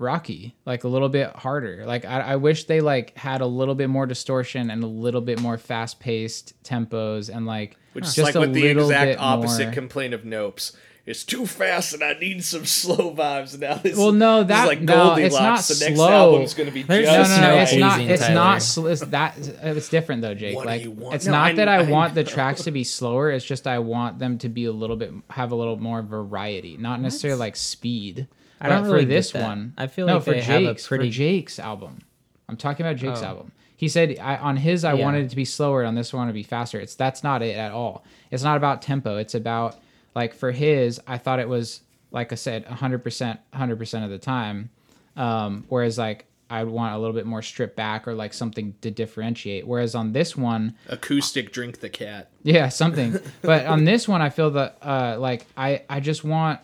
rocky 0.02 0.56
like 0.66 0.84
a 0.84 0.88
little 0.88 1.08
bit 1.10 1.30
harder 1.36 1.86
like 1.86 2.04
I, 2.04 2.20
I 2.22 2.36
wish 2.38 2.66
they 2.66 2.82
like 2.82 3.16
had 3.18 3.42
a 3.42 3.46
little 3.46 3.76
bit 3.76 3.90
more 3.90 4.06
distortion 4.06 4.70
and 4.72 4.84
a 4.84 4.88
little 4.88 5.22
bit 5.22 5.40
more 5.40 5.58
fast-paced 5.58 6.62
tempos 6.64 7.34
and 7.34 7.46
like 7.46 7.78
Which 7.94 8.06
is 8.06 8.16
just 8.16 8.26
like 8.26 8.36
a 8.36 8.40
what 8.40 8.54
the 8.54 8.66
exact 8.68 9.20
opposite 9.20 9.66
more- 9.66 9.74
complaint 9.74 10.14
of 10.14 10.22
Nopes. 10.24 10.76
It's 11.04 11.24
too 11.24 11.48
fast 11.48 11.94
and 11.96 12.04
I 12.04 12.14
need 12.14 12.44
some 12.44 12.64
slow 12.82 13.14
vibes. 13.16 13.58
Now 13.60 13.74
this, 13.76 13.98
Well, 13.98 14.12
no, 14.12 14.44
this 14.44 14.50
that- 14.50 14.64
is 14.64 14.68
like 14.68 14.82
no, 14.82 15.16
it's 15.16 15.34
not 15.36 15.60
the 15.62 15.78
next 15.86 15.96
slow. 15.96 16.10
album's 16.12 16.54
gonna 16.54 16.70
be 16.72 16.84
There's 16.84 17.08
just 17.08 17.32
no, 17.32 17.42
no, 17.48 17.56
no 17.56 17.62
it's 17.62 17.76
not. 17.76 18.00
It's 18.02 18.22
Tyler. 18.22 18.36
not. 18.36 18.62
Sl- 18.62 18.88
it's 18.88 19.02
that. 19.02 19.36
It's 19.64 19.90
different 19.90 20.22
though, 20.22 20.36
Jake. 20.36 20.56
What 20.56 20.64
do 20.64 20.70
like, 20.70 20.84
you 20.84 20.92
want? 20.92 21.16
it's 21.16 21.26
No, 21.26 21.32
not 21.32 21.52
I- 21.52 21.54
that 21.56 21.68
I, 21.68 21.78
I 21.78 21.82
want 21.90 22.14
the 22.14 22.24
tracks 22.24 22.64
to 22.66 22.72
be 22.72 22.84
slower. 22.84 23.32
It's 23.32 23.44
just 23.44 23.66
I 23.66 23.80
want 23.80 24.20
them 24.20 24.38
to 24.40 24.50
be 24.50 24.66
a 24.66 24.72
little 24.72 24.96
bit, 24.96 25.12
have 25.32 25.52
a 25.52 25.56
little 25.56 25.78
more 25.78 26.04
variety, 26.04 26.78
not 26.78 27.02
necessarily 27.02 27.40
like 27.40 27.56
speed. 27.56 28.28
I 28.62 28.70
don't 28.70 28.84
really 28.86 29.02
for 29.04 29.10
this 29.10 29.34
one, 29.34 29.74
I 29.78 29.88
feel 29.88 30.08
no, 30.08 30.16
like 30.16 30.24
for 30.24 30.32
they 30.32 30.42
have 30.42 30.62
a 30.62 30.66
Jake's, 30.68 30.88
pretty- 30.88 31.10
for 31.10 31.14
Jake's 31.14 31.60
album. 31.60 32.00
I'm 32.48 32.58
talking 32.58 32.86
about 32.86 32.98
Jake's 32.98 33.22
Oh. 33.22 33.26
album. 33.28 33.52
He 33.78 33.88
said 33.88 34.18
I, 34.22 34.38
on 34.38 34.58
his 34.58 34.84
I 34.86 34.94
Yeah. 34.94 35.04
wanted 35.04 35.26
it 35.26 35.30
to 35.30 35.36
be 35.36 35.46
slower. 35.46 35.84
On 35.86 35.96
this 35.96 36.14
one, 36.14 36.28
to 36.28 36.34
be 36.34 36.44
faster. 36.44 36.80
It's 36.80 36.94
that's 36.96 37.24
not 37.24 37.42
it 37.42 37.56
at 37.56 37.72
all. 37.72 38.04
It's 38.30 38.44
not 38.44 38.56
about 38.58 38.82
tempo. 38.82 39.18
It's 39.18 39.34
about 39.34 39.80
like 40.14 40.34
for 40.36 40.52
his. 40.52 41.02
I 41.08 41.18
thought 41.18 41.40
it 41.40 41.50
was 41.50 41.82
like 42.12 42.32
I 42.32 42.36
said, 42.36 42.66
100 42.68 43.00
percent, 43.04 43.40
100 43.52 43.78
percent 43.80 44.04
of 44.06 44.12
the 44.12 44.20
time. 44.20 44.70
Um, 45.16 45.66
whereas 45.70 45.98
like 45.98 46.26
I 46.50 46.64
would 46.64 46.74
want 46.74 46.94
a 46.94 46.98
little 46.98 47.14
bit 47.16 47.26
more 47.26 47.42
stripped 47.42 47.76
back 47.78 48.08
or 48.08 48.14
like 48.14 48.34
something 48.34 48.76
to 48.82 48.92
differentiate. 48.92 49.66
Whereas 49.66 49.96
on 49.96 50.12
this 50.12 50.36
one, 50.38 50.76
acoustic. 50.90 51.52
Drink 51.54 51.80
the 51.80 51.90
cat. 51.90 52.30
yeah, 52.44 52.68
something. 52.70 53.18
but 53.42 53.66
on 53.66 53.86
this 53.86 54.08
one, 54.08 54.22
I 54.22 54.30
feel 54.30 54.52
that 54.52 54.78
uh, 54.82 55.16
like 55.18 55.48
I 55.58 55.84
I 55.90 56.02
just 56.02 56.24
want 56.24 56.60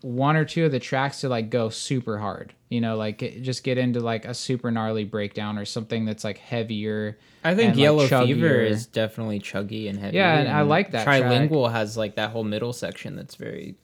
one 0.00 0.36
or 0.36 0.44
two 0.44 0.64
of 0.64 0.72
the 0.72 0.78
tracks 0.78 1.20
to 1.22 1.28
like 1.28 1.50
go 1.50 1.68
super 1.68 2.18
hard. 2.18 2.54
You 2.68 2.80
know, 2.80 2.96
like 2.96 3.18
just 3.42 3.64
get 3.64 3.78
into 3.78 4.00
like 4.00 4.24
a 4.24 4.34
super 4.34 4.70
gnarly 4.70 5.04
breakdown 5.04 5.58
or 5.58 5.64
something 5.64 6.04
that's 6.04 6.24
like 6.24 6.38
heavier. 6.38 7.18
I 7.42 7.54
think 7.54 7.70
and, 7.70 7.76
like, 7.76 7.82
Yellow 7.82 8.06
Fever 8.06 8.60
is 8.60 8.86
definitely 8.86 9.40
chuggy 9.40 9.88
and 9.88 9.98
heavy. 9.98 10.16
Yeah, 10.16 10.38
and 10.38 10.48
I 10.48 10.62
like 10.62 10.90
that 10.90 11.04
track. 11.04 11.22
Trilingual 11.22 11.72
has 11.72 11.96
like 11.96 12.16
that 12.16 12.30
whole 12.30 12.44
middle 12.44 12.72
section 12.72 13.16
that's 13.16 13.36
very. 13.36 13.76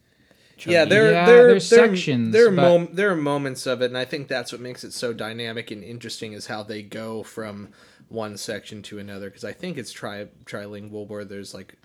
Chuggy. 0.57 0.71
Yeah, 0.71 0.85
there, 0.85 1.11
Yeah, 1.11 1.25
there, 1.25 1.47
there's 1.47 1.69
there, 1.69 1.87
sections, 1.87 2.31
There 2.31 2.47
are, 2.47 2.51
but- 2.51 2.61
mom- 2.61 2.89
there 2.93 3.11
are 3.11 3.15
moments 3.15 3.65
of 3.65 3.81
it, 3.81 3.87
and 3.87 3.97
I 3.97 4.05
think 4.05 4.29
that's 4.29 4.53
what 4.53 4.61
makes 4.61 4.85
it 4.85 4.93
so 4.93 5.11
dynamic 5.11 5.69
and 5.69 5.83
interesting 5.83 6.31
is 6.31 6.47
how 6.47 6.63
they 6.63 6.81
go 6.81 7.23
from 7.23 7.69
one 8.07 8.37
section 8.37 8.81
to 8.83 8.99
another. 8.99 9.29
Because 9.29 9.43
I 9.43 9.51
think 9.51 9.77
it's 9.77 9.91
tri 9.91 10.27
trilingual 10.45 11.07
where 11.07 11.25
there's 11.25 11.53
like 11.53 11.75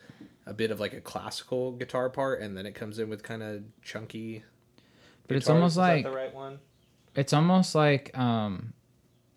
a 0.46 0.52
bit 0.54 0.70
of 0.70 0.80
like 0.80 0.92
a 0.92 1.00
classical 1.00 1.72
guitar 1.72 2.08
part, 2.10 2.40
and 2.40 2.56
then 2.56 2.66
it 2.66 2.74
comes 2.74 2.98
in 2.98 3.08
with 3.08 3.22
kind 3.22 3.42
of 3.42 3.62
chunky. 3.82 4.42
But 5.28 5.36
it's 5.36 5.48
almost 5.48 5.72
Is 5.72 5.76
that 5.76 5.82
like 5.82 6.04
the 6.04 6.10
right 6.10 6.34
one. 6.34 6.58
it's 7.14 7.32
almost 7.32 7.74
like 7.74 8.16
um 8.18 8.72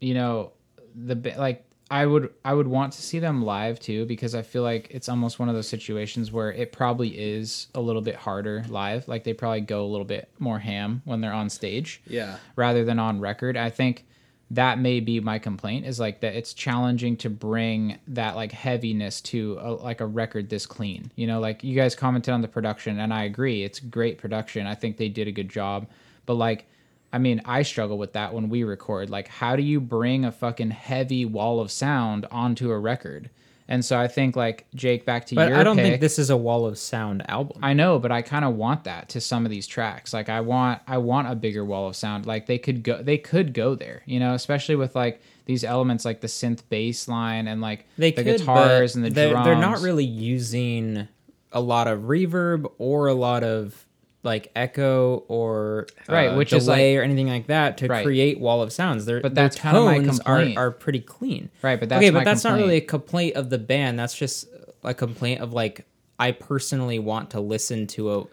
you 0.01 0.14
know 0.16 0.54
the 0.95 1.16
bi- 1.16 1.36
like 1.38 1.66
i 1.91 2.06
would 2.06 2.34
i 2.43 2.54
would 2.54 2.68
want 2.68 2.93
to 2.93 3.01
see 3.01 3.20
them 3.20 3.43
live 3.43 3.80
too 3.80 4.06
because 4.06 4.34
i 4.36 4.41
feel 4.41 4.64
like 4.64 4.88
it's 4.91 5.08
almost 5.10 5.38
one 5.39 5.49
of 5.49 5.56
those 5.56 5.68
situations 5.68 6.32
where 6.32 6.51
it 6.51 6.72
probably 6.72 7.10
is 7.10 7.68
a 7.76 7.82
little 7.82 8.01
bit 8.01 8.16
harder 8.16 8.64
live 8.70 9.08
like 9.08 9.24
they 9.24 9.34
probably 9.34 9.62
go 9.62 9.84
a 9.86 9.89
little 9.89 10.06
bit 10.06 10.30
more 10.39 10.60
ham 10.60 11.01
when 11.06 11.22
they're 11.22 11.34
on 11.34 11.49
stage 11.49 12.01
Yeah, 12.08 12.38
rather 12.56 12.84
than 12.86 12.97
on 12.99 13.20
record 13.20 13.56
i 13.58 13.70
think 13.70 14.06
that 14.54 14.78
may 14.78 14.99
be 14.99 15.20
my 15.20 15.39
complaint 15.39 15.86
is 15.86 15.99
like 15.99 16.20
that 16.22 16.36
it's 16.36 16.54
challenging 16.54 17.18
to 17.18 17.30
bring 17.30 17.97
that 18.08 18.36
like 18.36 18.51
heaviness 18.51 19.20
to 19.20 19.58
a, 19.60 19.72
like 19.72 19.99
a 19.99 20.06
record 20.06 20.49
this 20.49 20.66
clean. 20.66 21.12
You 21.16 21.26
know 21.28 21.39
like 21.39 21.64
you 21.64 21.76
guys 21.76 21.95
commented 21.95 22.34
on 22.34 22.41
the 22.41 22.47
production 22.47 22.99
and 22.99 23.14
i 23.14 23.24
agree 23.24 23.64
it's 23.64 23.80
great 23.80 24.18
production. 24.18 24.68
I 24.68 24.76
think 24.76 24.97
they 24.97 25.10
did 25.10 25.28
a 25.28 25.32
good 25.32 25.49
job. 25.49 25.88
But 26.26 26.36
like 26.36 26.66
i 27.12 27.18
mean 27.18 27.41
i 27.45 27.64
struggle 27.64 27.97
with 27.97 28.14
that 28.14 28.34
when 28.34 28.47
we 28.47 28.64
record. 28.64 29.10
Like 29.10 29.28
how 29.28 29.56
do 29.56 29.64
you 29.64 29.82
bring 29.82 30.24
a 30.24 30.32
fucking 30.32 30.72
heavy 30.72 31.26
wall 31.26 31.60
of 31.60 31.72
sound 31.72 32.28
onto 32.30 32.72
a 32.72 32.80
record 32.80 33.32
and 33.68 33.84
so 33.84 33.97
i 33.97 34.07
think 34.07 34.36
like 34.36 34.66
jake 34.76 35.05
back 35.05 35.26
to 35.26 35.36
But 35.36 35.49
your 35.49 35.57
I 35.57 35.64
don't 35.64 35.78
pick, 35.78 35.86
think 35.86 36.01
this 36.01 36.20
is 36.20 36.30
a 36.30 36.38
wall 36.38 36.66
of 36.66 36.78
sound 36.78 37.24
album. 37.30 37.59
I 37.64 37.74
know, 37.74 37.99
but 37.99 38.11
I 38.11 38.22
kind 38.22 38.43
of 38.45 38.55
want 38.55 38.84
that 38.84 39.09
to 39.09 39.22
some 39.22 39.45
of 39.45 39.51
these 39.51 39.66
tracks. 39.68 40.14
Like 40.14 40.30
I 40.30 40.41
want 40.41 40.82
I 40.88 40.97
want 40.97 41.30
a 41.32 41.36
bigger 41.36 41.64
wall 41.64 41.88
of 41.88 41.95
sound. 41.95 42.26
Like 42.26 42.45
they 42.45 42.57
could 42.57 42.84
go 42.84 43.01
they 43.01 43.18
could 43.18 43.53
go 43.53 43.76
there, 43.76 44.01
you 44.05 44.20
know, 44.20 44.34
especially 44.34 44.76
with 44.76 44.95
like 44.95 45.22
these 45.45 45.64
elements 45.64 46.05
like 46.05 46.22
the 46.22 46.28
synth 46.28 46.61
bass 46.70 47.07
line 47.07 47.47
and 47.47 47.61
like 47.61 47.86
they 47.97 48.11
the 48.11 48.24
could, 48.24 48.38
guitars 48.39 48.95
and 48.95 49.03
the 49.05 49.09
they're, 49.09 49.32
drums. 49.32 49.45
They're 49.45 49.55
not 49.55 49.82
really 49.82 50.05
using 50.05 51.07
a 51.51 51.61
lot 51.61 51.88
of 51.88 52.01
reverb 52.01 52.70
or 52.78 53.07
a 53.07 53.14
lot 53.14 53.43
of 53.43 53.86
like 54.24 54.52
echo 54.56 55.24
or 55.28 55.88
Right, 56.08 56.28
uh, 56.30 56.36
which 56.38 56.50
delay 56.52 56.58
is, 56.60 56.68
like- 56.68 56.98
or 56.98 57.04
anything 57.04 57.28
like 57.28 57.48
that 57.48 57.78
to 57.80 57.88
Right. 57.88 58.06
create 58.06 58.40
wall 58.40 58.62
of 58.62 58.72
sounds. 58.72 59.06
Their, 59.06 59.20
But 59.22 59.36
that's 59.36 59.62
my 59.64 59.72
tones 59.72 60.20
are, 60.22 60.38
complaint. 60.38 60.58
are 60.58 60.72
pretty 60.72 61.00
clean. 61.02 61.50
Right, 61.62 61.80
but 61.80 61.90
that's 61.90 62.00
okay, 62.00 62.10
but 62.10 62.24
that's 62.24 62.44
not 62.44 62.58
really 62.58 62.78
a 62.78 62.82
complaint 62.82 63.36
of 63.36 63.50
the 63.50 63.58
band. 63.58 64.00
That's 64.00 64.16
just 64.16 64.48
a 64.84 64.94
complaint 64.94 65.42
of 65.42 65.54
like 65.54 65.86
I 66.20 66.32
personally 66.32 67.00
want 67.00 67.32
to 67.32 67.42
listen 67.42 67.88
to 67.88 68.14
a, 68.14 68.24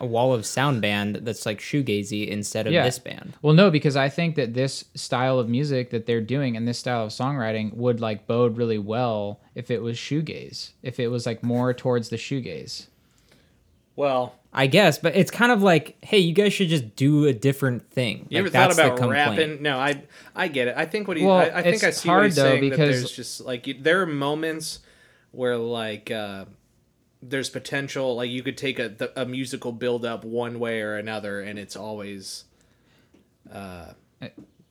a 0.00 0.04
wall 0.06 0.34
of 0.34 0.44
sound 0.44 0.82
band 0.82 1.20
that's 1.22 1.46
like 1.46 1.60
shoegazy 1.60 2.26
instead 2.26 2.66
of 2.66 2.72
Yeah. 2.72 2.84
this 2.84 2.98
band. 2.98 3.34
Well, 3.42 3.54
no, 3.54 3.70
because 3.70 3.96
I 3.96 4.08
think 4.08 4.34
that 4.34 4.54
this 4.54 4.84
style 4.96 5.38
of 5.38 5.48
music 5.48 5.90
that 5.90 6.04
they're 6.04 6.20
doing 6.20 6.56
and 6.56 6.66
this 6.66 6.78
style 6.80 7.04
of 7.04 7.10
songwriting 7.10 7.74
would 7.74 8.00
like 8.00 8.26
bode 8.26 8.56
really 8.58 8.76
well 8.76 9.40
if 9.54 9.70
it 9.70 9.80
was 9.82 9.96
shoegaze. 9.96 10.72
If 10.82 10.98
it 10.98 11.08
was 11.08 11.24
like 11.24 11.42
more 11.44 11.72
towards 11.72 12.08
the 12.08 12.16
shoegaze. 12.16 12.86
Well, 13.96 14.34
I 14.52 14.66
guess, 14.66 14.98
but 14.98 15.16
it's 15.16 15.30
kind 15.30 15.50
of 15.52 15.62
like, 15.62 15.96
hey, 16.04 16.18
you 16.18 16.34
guys 16.34 16.52
should 16.52 16.68
just 16.68 16.94
do 16.96 17.26
a 17.26 17.32
different 17.32 17.90
thing. 17.90 18.26
you 18.28 18.42
Like, 18.42 18.54
ever 18.54 18.74
thought 18.74 18.96
about 18.96 19.08
rapping? 19.10 19.62
No, 19.62 19.78
I 19.78 20.02
I 20.36 20.48
get 20.48 20.68
it. 20.68 20.74
I 20.76 20.84
think 20.86 21.08
what 21.08 21.16
he 21.16 21.24
Well, 21.24 21.36
I, 21.36 21.44
I 21.58 21.62
think 21.62 21.76
it's 21.76 21.84
I 21.84 21.90
see 21.90 22.08
hard, 22.08 22.20
what 22.20 22.24
he's 22.26 22.36
though, 22.36 22.42
saying 22.42 22.62
that 22.64 22.70
because- 22.70 22.98
there's 23.00 23.12
just 23.12 23.40
like 23.42 23.66
you- 23.66 23.80
there 23.80 24.02
are 24.02 24.06
moments 24.06 24.80
where 25.30 25.56
like 25.56 26.10
uh 26.10 26.44
there's 27.22 27.48
potential 27.48 28.16
like 28.16 28.28
you 28.30 28.42
could 28.42 28.58
take 28.58 28.78
a 28.78 28.88
the, 28.90 29.20
a 29.20 29.24
musical 29.24 29.72
build 29.72 30.04
up 30.04 30.24
one 30.24 30.58
way 30.58 30.80
or 30.82 30.96
another 30.96 31.40
and 31.40 31.58
it's 31.58 31.76
always 31.76 32.44
uh 33.52 33.92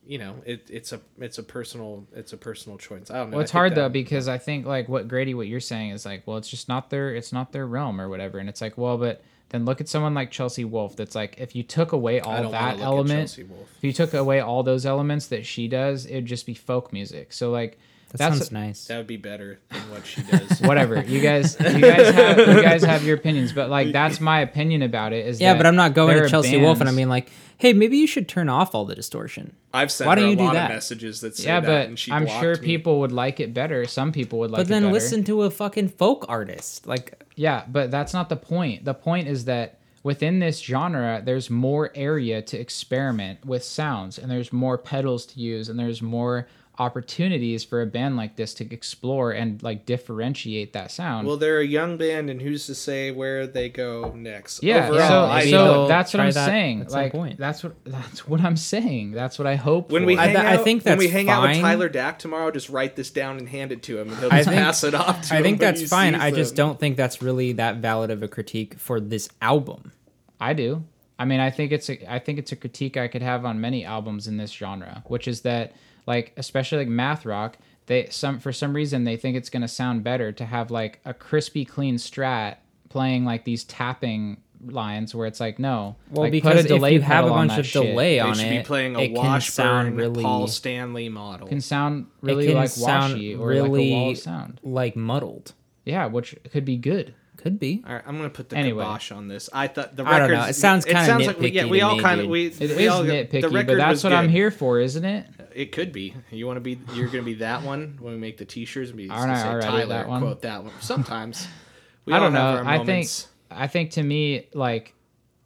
you 0.06 0.18
know 0.18 0.34
it, 0.44 0.68
it's 0.70 0.92
a 0.92 1.00
it's 1.18 1.38
a 1.38 1.42
personal 1.42 2.04
it's 2.14 2.32
a 2.32 2.36
personal 2.36 2.76
choice 2.76 3.10
i 3.10 3.18
don't 3.18 3.30
know 3.30 3.36
Well, 3.36 3.42
it's 3.42 3.52
hard 3.52 3.72
that- 3.72 3.76
though 3.76 3.88
because 3.88 4.26
I 4.28 4.38
think 4.38 4.66
like 4.66 4.88
what 4.88 5.06
Grady, 5.08 5.32
what 5.34 5.46
you're 5.46 5.60
saying 5.60 5.90
is 5.90 6.04
like, 6.04 6.26
well, 6.26 6.36
it's 6.38 6.48
just 6.48 6.68
not 6.68 6.90
their, 6.90 7.14
it's 7.14 7.32
not 7.32 7.52
their 7.52 7.66
realm 7.66 8.00
or 8.00 8.08
whatever, 8.08 8.38
and 8.38 8.48
it's 8.48 8.60
like, 8.60 8.76
well, 8.76 8.98
but 8.98 9.22
then 9.50 9.64
look 9.64 9.80
at 9.80 9.88
someone 9.88 10.14
like 10.14 10.30
Chelsea 10.30 10.64
Wolfe. 10.64 10.96
That's 10.96 11.14
like, 11.14 11.36
if 11.38 11.54
you 11.54 11.62
took 11.62 11.92
away 11.92 12.20
all 12.20 12.50
that 12.50 12.78
element, 12.80 13.38
if 13.38 13.48
you 13.82 13.92
took 13.92 14.14
away 14.14 14.40
all 14.40 14.62
those 14.62 14.86
elements 14.86 15.26
that 15.28 15.44
she 15.46 15.68
does, 15.68 16.06
it'd 16.06 16.26
just 16.26 16.46
be 16.46 16.54
folk 16.54 16.92
music. 16.92 17.32
So 17.32 17.50
like, 17.50 17.78
That 18.12 18.18
that's 18.18 18.36
sounds 18.38 18.52
nice. 18.52 18.84
that 18.86 18.96
would 18.98 19.06
be 19.06 19.16
better 19.16 19.58
than 19.70 19.80
what 19.90 20.06
she 20.06 20.22
does 20.22 20.60
whatever 20.60 21.02
you 21.02 21.20
guys, 21.20 21.56
you 21.58 21.80
guys 21.80 22.14
have, 22.14 22.38
you 22.38 22.62
guys 22.62 22.82
have 22.84 23.04
your 23.04 23.16
opinions, 23.16 23.52
but 23.52 23.68
like 23.70 23.92
that's 23.92 24.20
my 24.20 24.40
opinion 24.40 24.82
about 24.82 25.12
it. 25.12 25.26
Is 25.26 25.40
Yeah, 25.40 25.52
that 25.54 25.58
but 25.58 25.66
I'm 25.66 25.76
not 25.76 25.94
going 25.94 26.16
to 26.16 26.24
are 26.24 26.28
Chelsea 26.28 26.56
Wolfe 26.58 26.80
and 26.80 26.88
I 26.88 26.92
mean 26.92 27.08
like, 27.08 27.30
hey, 27.58 27.72
maybe 27.72 27.96
you 27.96 28.06
should 28.06 28.28
turn 28.28 28.48
off 28.48 28.74
all 28.74 28.84
the 28.84 28.94
distortion. 28.94 29.54
i've 29.72 29.90
sent 29.90 30.08
Why 30.08 30.14
her 30.14 30.20
don't 30.20 30.26
a 30.28 30.30
you 30.30 30.36
do 30.36 30.44
lot 30.44 30.54
that? 30.54 30.70
of 30.70 30.76
messages 30.76 31.20
that 31.22 31.36
say 31.36 31.44
yeah, 31.44 31.60
that 31.60 31.66
but 31.66 31.88
and 31.88 31.98
she 31.98 32.12
I'm 32.12 32.26
sure 32.26 32.54
me. 32.56 32.60
people 32.60 33.00
would 33.00 33.12
like 33.12 33.40
it 33.40 33.54
better. 33.54 33.86
Some 33.86 34.12
people 34.12 34.38
would 34.40 34.50
like 34.50 34.60
it. 34.60 34.64
But 34.64 34.66
it 34.66 34.70
then 34.70 34.82
better. 34.82 34.92
listen 34.92 35.24
to 35.24 35.42
a 35.42 35.50
fucking 35.50 35.88
folk 35.88 36.26
artist. 36.28 36.86
Like, 36.86 37.22
Yeah, 37.36 37.64
but 37.68 37.90
that's 37.90 38.12
not 38.12 38.28
the 38.28 38.36
point. 38.36 38.84
The 38.84 38.94
point 38.94 39.26
is 39.28 39.46
that 39.46 39.78
within 40.02 40.40
this 40.40 40.58
genre, 40.60 41.22
there's 41.24 41.48
more 41.48 41.92
area 41.94 42.42
to 42.42 42.58
experiment 42.58 43.46
with 43.46 43.62
sounds, 43.62 44.18
and 44.18 44.28
there's 44.30 44.52
more 44.52 44.76
pedals 44.76 45.24
to 45.26 45.40
use, 45.40 45.68
and 45.68 45.78
there's 45.78 46.02
more 46.02 46.48
opportunities 46.78 47.64
for 47.64 47.82
a 47.82 47.86
band 47.86 48.16
like 48.16 48.36
this 48.36 48.54
to 48.54 48.72
explore 48.72 49.30
and 49.30 49.62
like 49.62 49.84
differentiate 49.84 50.72
that 50.72 50.90
sound. 50.90 51.26
well 51.26 51.36
they're 51.36 51.60
a 51.60 51.66
young 51.66 51.96
band 51.98 52.30
and 52.30 52.40
who's 52.40 52.66
to 52.66 52.74
say 52.74 53.10
where 53.10 53.46
they 53.46 53.68
go 53.68 54.10
next 54.16 54.62
yeah, 54.62 54.88
Overall, 54.88 55.08
so, 55.08 55.24
I- 55.26 55.50
so 55.50 55.86
that's 55.88 56.12
what 56.14 56.20
I'm 56.20 56.30
that 56.32 56.46
saying. 56.46 56.86
Like 56.88 57.12
point. 57.12 57.38
that's 57.38 57.62
what 57.62 57.74
that's 57.84 58.26
what 58.26 58.40
I'm 58.40 58.56
saying. 58.56 59.12
That's 59.12 59.38
what 59.38 59.46
I 59.46 59.56
hope. 59.56 59.90
When 59.92 60.02
for. 60.02 60.06
we 60.06 60.16
I- 60.18 60.26
hang 60.28 60.36
I 60.36 60.56
out, 60.56 60.64
think 60.64 60.84
when 60.84 60.98
we 60.98 61.06
that's 61.06 61.12
hang 61.14 61.28
out 61.30 61.48
with. 61.48 61.60
Tyler 61.60 61.88
Dack 61.88 62.18
tomorrow, 62.18 62.50
just 62.50 62.68
write 62.70 62.96
this 62.96 63.10
down 63.10 63.38
and 63.38 63.48
hand 63.48 63.70
it 63.72 63.82
to 63.84 63.98
him, 63.98 64.08
and 64.10 64.18
he'll 64.18 64.32
I 64.32 64.38
just 64.38 64.48
think- 64.48 64.60
pass 64.62 64.84
it 64.84 64.94
off 64.94 65.22
to 65.28 65.34
I 65.34 65.38
him 65.38 65.42
think 65.44 65.60
that's 65.60 65.88
fine. 65.88 66.14
I 66.14 66.30
just 66.30 66.56
them. 66.56 66.68
don't 66.68 66.80
think 66.80 66.96
that's 66.96 67.20
really 67.22 67.52
that 67.52 67.76
valid 67.76 68.10
of 68.10 68.22
a 68.22 68.28
critique 68.28 68.78
for 68.78 68.98
this 69.00 69.28
album. 69.40 69.92
I 70.40 70.54
do. 70.54 70.84
I 71.18 71.24
mean, 71.24 71.38
I 71.40 71.50
think 71.50 71.70
it's 71.70 71.88
a, 71.88 72.12
I 72.12 72.18
think 72.18 72.38
it's 72.38 72.50
a 72.52 72.56
critique 72.56 72.96
I 72.96 73.06
could 73.08 73.22
have 73.22 73.44
on 73.44 73.60
many 73.60 73.84
albums 73.84 74.26
in 74.26 74.38
this 74.38 74.50
genre, 74.50 75.04
which 75.06 75.28
is 75.28 75.42
that 75.42 75.74
like 76.06 76.32
especially 76.36 76.78
like 76.78 76.88
math 76.88 77.24
rock, 77.26 77.56
they 77.86 78.08
some 78.10 78.38
for 78.38 78.52
some 78.52 78.74
reason 78.74 79.04
they 79.04 79.16
think 79.16 79.36
it's 79.36 79.50
gonna 79.50 79.68
sound 79.68 80.04
better 80.04 80.32
to 80.32 80.44
have 80.44 80.70
like 80.70 81.00
a 81.04 81.14
crispy 81.14 81.64
clean 81.64 81.96
strat 81.96 82.56
playing 82.88 83.24
like 83.24 83.44
these 83.44 83.64
tapping 83.64 84.38
lines 84.64 85.14
where 85.14 85.26
it's 85.26 85.40
like 85.40 85.58
no, 85.58 85.96
Well, 86.10 86.22
like, 86.24 86.32
because 86.32 86.64
if 86.66 86.70
you 86.92 87.00
have 87.00 87.24
a 87.26 87.30
bunch 87.30 87.58
of 87.58 87.66
shit. 87.66 87.82
delay 87.82 88.20
on 88.20 88.38
it, 88.38 88.48
be 88.58 88.62
playing 88.62 88.94
a 88.96 89.00
it 89.00 89.14
can 89.14 89.40
sound 89.40 89.96
really 89.96 90.22
Paul 90.22 90.46
Stanley 90.46 91.08
model. 91.08 91.48
can 91.48 91.60
sound 91.60 92.06
really 92.20 92.46
can 92.46 92.56
like 92.56 92.68
sound 92.68 93.14
washy 93.14 93.34
or 93.34 93.48
really 93.48 93.68
like 93.68 93.80
a 93.80 93.90
wall 93.92 94.10
of 94.10 94.18
sound. 94.18 94.60
like 94.62 94.94
muddled. 94.96 95.52
Yeah, 95.84 96.06
which 96.06 96.36
could 96.52 96.64
be 96.64 96.76
good. 96.76 97.14
Could 97.38 97.58
be. 97.58 97.82
All 97.84 97.92
right, 97.94 98.04
I'm 98.06 98.16
gonna 98.16 98.30
put 98.30 98.50
the 98.50 98.56
Anyway. 98.56 98.84
kibosh 98.84 99.10
on 99.10 99.26
this. 99.26 99.50
I 99.52 99.66
thought 99.66 99.96
the 99.96 100.04
I 100.04 100.20
don't 100.20 100.30
know. 100.30 100.44
It 100.44 100.52
sounds 100.54 100.84
kinda 100.84 101.18
like 101.26 101.40
we, 101.40 101.50
yeah, 101.50 101.64
nitpicky 101.64 101.70
we 101.70 101.80
to 101.80 101.86
all 101.86 102.00
kind 102.00 102.20
of 102.20 102.26
we. 102.28 102.46
It 102.46 102.60
is 102.60 102.76
we 102.76 102.86
all, 102.86 103.02
nitpicky, 103.02 103.40
the 103.42 103.48
but 103.50 103.66
that's 103.76 103.90
was 103.90 104.04
what 104.04 104.12
I'm 104.12 104.28
here 104.28 104.52
for, 104.52 104.78
isn't 104.78 105.04
it? 105.04 105.26
It 105.54 105.72
could 105.72 105.92
be. 105.92 106.14
You 106.30 106.46
want 106.46 106.56
to 106.56 106.60
be. 106.60 106.78
You're 106.94 107.08
gonna 107.08 107.22
be 107.22 107.34
that 107.34 107.62
one 107.62 107.96
when 108.00 108.14
we 108.14 108.18
make 108.18 108.36
the 108.38 108.44
T-shirts. 108.44 108.90
And 108.90 108.96
be 108.96 109.08
Aren't 109.08 109.30
I 109.32 109.48
already 109.48 109.66
Tyler, 109.66 109.86
that 109.88 110.08
one? 110.08 110.20
Quote 110.22 110.42
that 110.42 110.64
one. 110.64 110.72
Sometimes. 110.80 111.46
We 112.04 112.12
I 112.12 112.18
don't 112.18 112.32
know. 112.32 112.60
I 112.66 112.84
think. 112.84 113.08
I 113.48 113.68
think 113.68 113.92
to 113.92 114.02
me 114.02 114.48
like 114.54 114.92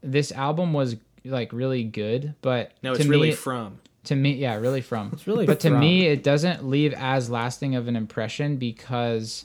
this 0.03 0.33
album 0.33 0.73
was 0.73 0.97
like 1.23 1.53
really 1.53 1.85
good, 1.85 2.35
but 2.41 2.73
No, 2.83 2.95
to 2.95 3.01
it's 3.01 3.09
really 3.09 3.29
me, 3.31 3.35
from. 3.35 3.79
to 4.05 4.15
me 4.17 4.33
yeah 4.37 4.55
really 4.55 4.81
from 4.81 5.11
It's 5.13 5.27
really 5.27 5.45
but 5.45 5.61
to 5.61 5.71
me 5.71 6.07
it 6.07 6.23
doesn't 6.23 6.65
leave 6.67 6.95
as 6.95 7.29
lasting 7.29 7.75
of 7.75 7.89
an 7.89 7.97
impression 7.97 8.57
because 8.57 9.45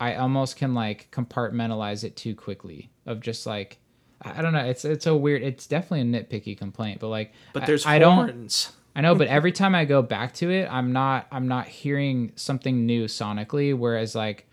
I 0.00 0.14
almost 0.14 0.56
can 0.56 0.72
like 0.74 1.10
compartmentalize 1.10 2.02
it 2.04 2.16
too 2.16 2.34
quickly 2.34 2.88
of 3.04 3.20
just 3.20 3.44
like 3.46 3.78
I 4.22 4.38
I 4.38 4.42
don't 4.42 4.52
know. 4.54 4.64
It's 4.64 4.84
it's 4.86 5.06
a 5.06 5.14
weird. 5.14 5.42
It's 5.42 5.66
definitely 5.66 6.00
a 6.00 6.04
nitpicky 6.24 6.56
complaint, 6.56 7.00
but 7.00 7.08
like, 7.08 7.32
But 7.52 7.64
I- 7.64 7.66
there's 7.66 7.84
I, 7.84 7.98
don't. 7.98 8.70
I 8.98 9.00
know, 9.00 9.14
but 9.14 9.28
every 9.28 9.52
time 9.52 9.76
I 9.76 9.84
go 9.84 10.02
back 10.02 10.34
to 10.34 10.50
it, 10.50 10.68
I'm 10.68 10.92
not 10.92 11.28
I'm 11.30 11.46
not 11.46 11.68
hearing 11.68 12.32
something 12.34 12.84
new 12.84 13.04
sonically. 13.04 13.72
Whereas 13.72 14.16
like 14.16 14.48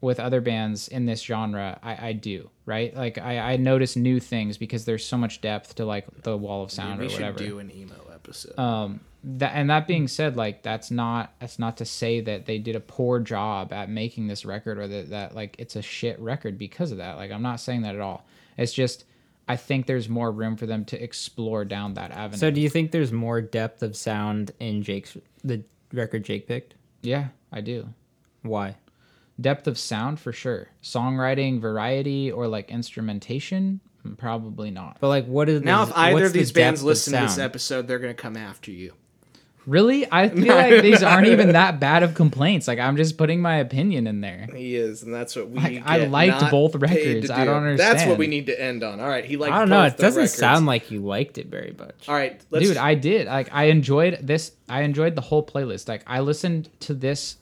with 0.00 0.18
other 0.18 0.40
bands 0.40 0.88
in 0.88 1.06
this 1.06 1.22
genre, 1.22 1.78
I, 1.80 2.08
I 2.08 2.12
do 2.12 2.50
right. 2.66 2.92
Like 2.94 3.18
I, 3.18 3.52
I 3.52 3.56
notice 3.56 3.94
new 3.94 4.18
things 4.18 4.58
because 4.58 4.84
there's 4.84 5.06
so 5.06 5.16
much 5.16 5.40
depth 5.40 5.76
to 5.76 5.84
like 5.84 6.06
the 6.24 6.36
wall 6.36 6.64
of 6.64 6.72
sound 6.72 6.98
we 6.98 7.06
or 7.06 7.08
should 7.08 7.20
whatever. 7.20 7.38
do 7.38 7.60
an 7.60 7.70
emo 7.70 7.94
episode. 8.12 8.58
Um, 8.58 8.98
that 9.22 9.52
and 9.54 9.70
that 9.70 9.86
being 9.86 10.08
said, 10.08 10.36
like 10.36 10.64
that's 10.64 10.90
not 10.90 11.32
that's 11.38 11.60
not 11.60 11.76
to 11.76 11.84
say 11.84 12.20
that 12.20 12.46
they 12.46 12.58
did 12.58 12.74
a 12.74 12.80
poor 12.80 13.20
job 13.20 13.72
at 13.72 13.88
making 13.88 14.26
this 14.26 14.44
record 14.44 14.76
or 14.76 14.88
that 14.88 15.10
that 15.10 15.36
like 15.36 15.54
it's 15.60 15.76
a 15.76 15.82
shit 15.82 16.18
record 16.18 16.58
because 16.58 16.90
of 16.90 16.98
that. 16.98 17.16
Like 17.16 17.30
I'm 17.30 17.42
not 17.42 17.60
saying 17.60 17.82
that 17.82 17.94
at 17.94 18.00
all. 18.00 18.26
It's 18.58 18.72
just 18.72 19.04
I 19.46 19.56
think 19.56 19.86
there's 19.86 20.08
more 20.08 20.32
room 20.32 20.56
for 20.56 20.66
them 20.66 20.84
to 20.86 21.02
explore 21.02 21.64
down 21.64 21.94
that 21.94 22.10
avenue. 22.12 22.38
So, 22.38 22.50
do 22.50 22.60
you 22.60 22.70
think 22.70 22.92
there's 22.92 23.12
more 23.12 23.40
depth 23.42 23.82
of 23.82 23.94
sound 23.96 24.52
in 24.60 24.82
Jake's 24.82 25.16
the 25.42 25.62
record 25.92 26.24
Jake 26.24 26.46
picked? 26.48 26.74
yeah, 27.02 27.28
I 27.52 27.60
do. 27.60 27.88
Why? 28.42 28.76
Depth 29.40 29.66
of 29.66 29.76
sound 29.78 30.18
for 30.20 30.32
sure. 30.32 30.68
Songwriting, 30.82 31.60
variety, 31.60 32.30
or 32.32 32.46
like 32.48 32.70
instrumentation, 32.70 33.80
probably 34.16 34.70
not. 34.70 34.98
But 35.00 35.08
like, 35.08 35.26
what 35.26 35.48
is 35.48 35.62
now, 35.62 35.84
the- 35.84 35.90
if 35.90 35.96
either 35.98 36.14
what's 36.14 36.26
of 36.28 36.32
the 36.32 36.38
these 36.38 36.52
bands 36.52 36.80
depth 36.80 36.82
of 36.82 36.86
listen 36.86 37.12
to 37.14 37.20
this 37.20 37.38
episode, 37.38 37.86
they're 37.88 37.98
gonna 37.98 38.14
come 38.14 38.36
after 38.36 38.70
you. 38.70 38.94
Really, 39.66 40.06
I 40.10 40.28
feel 40.28 40.54
like 40.54 40.82
these 40.82 41.02
aren't 41.02 41.26
even 41.28 41.52
that 41.52 41.80
bad 41.80 42.02
of 42.02 42.14
complaints. 42.14 42.68
Like 42.68 42.78
I'm 42.78 42.96
just 42.96 43.16
putting 43.16 43.40
my 43.40 43.56
opinion 43.56 44.06
in 44.06 44.20
there. 44.20 44.46
He 44.54 44.76
is, 44.76 45.02
and 45.02 45.14
that's 45.14 45.34
what 45.36 45.48
we. 45.50 45.60
I- 45.78 45.82
I 45.86 45.98
liked 46.06 46.50
both 46.50 46.74
records. 46.74 47.28
to 47.28 47.34
I 47.34 47.40
do. 47.40 47.50
don't 47.50 47.76
That's 47.76 48.04
what 48.04 48.18
we 48.18 48.26
need 48.26 48.46
to 48.46 48.60
end 48.60 48.82
on. 48.82 49.00
All 49.00 49.08
right, 49.08 49.24
he 49.24 49.36
liked. 49.36 49.54
I 49.54 49.60
don't 49.60 49.68
know. 49.70 49.82
It 49.84 49.96
doesn't 49.96 50.20
records. 50.20 50.34
sound 50.34 50.66
like 50.66 50.90
you 50.90 51.00
liked 51.00 51.38
it 51.38 51.46
very 51.46 51.74
much. 51.78 52.08
All 52.08 52.14
right, 52.14 52.40
let's, 52.50 52.66
dude 52.66 52.76
i 52.76 52.94
did 52.94 53.26
like 53.26 53.48
i 53.52 53.64
enjoyed 53.64 54.18
this 54.22 54.52
i 54.68 54.82
enjoyed 54.82 55.14
the 55.14 55.20
whole 55.20 55.44
playlist 55.44 55.88
like 55.88 56.02
i 56.06 56.20
listened 56.20 56.68
to 56.80 56.94
this 56.94 57.36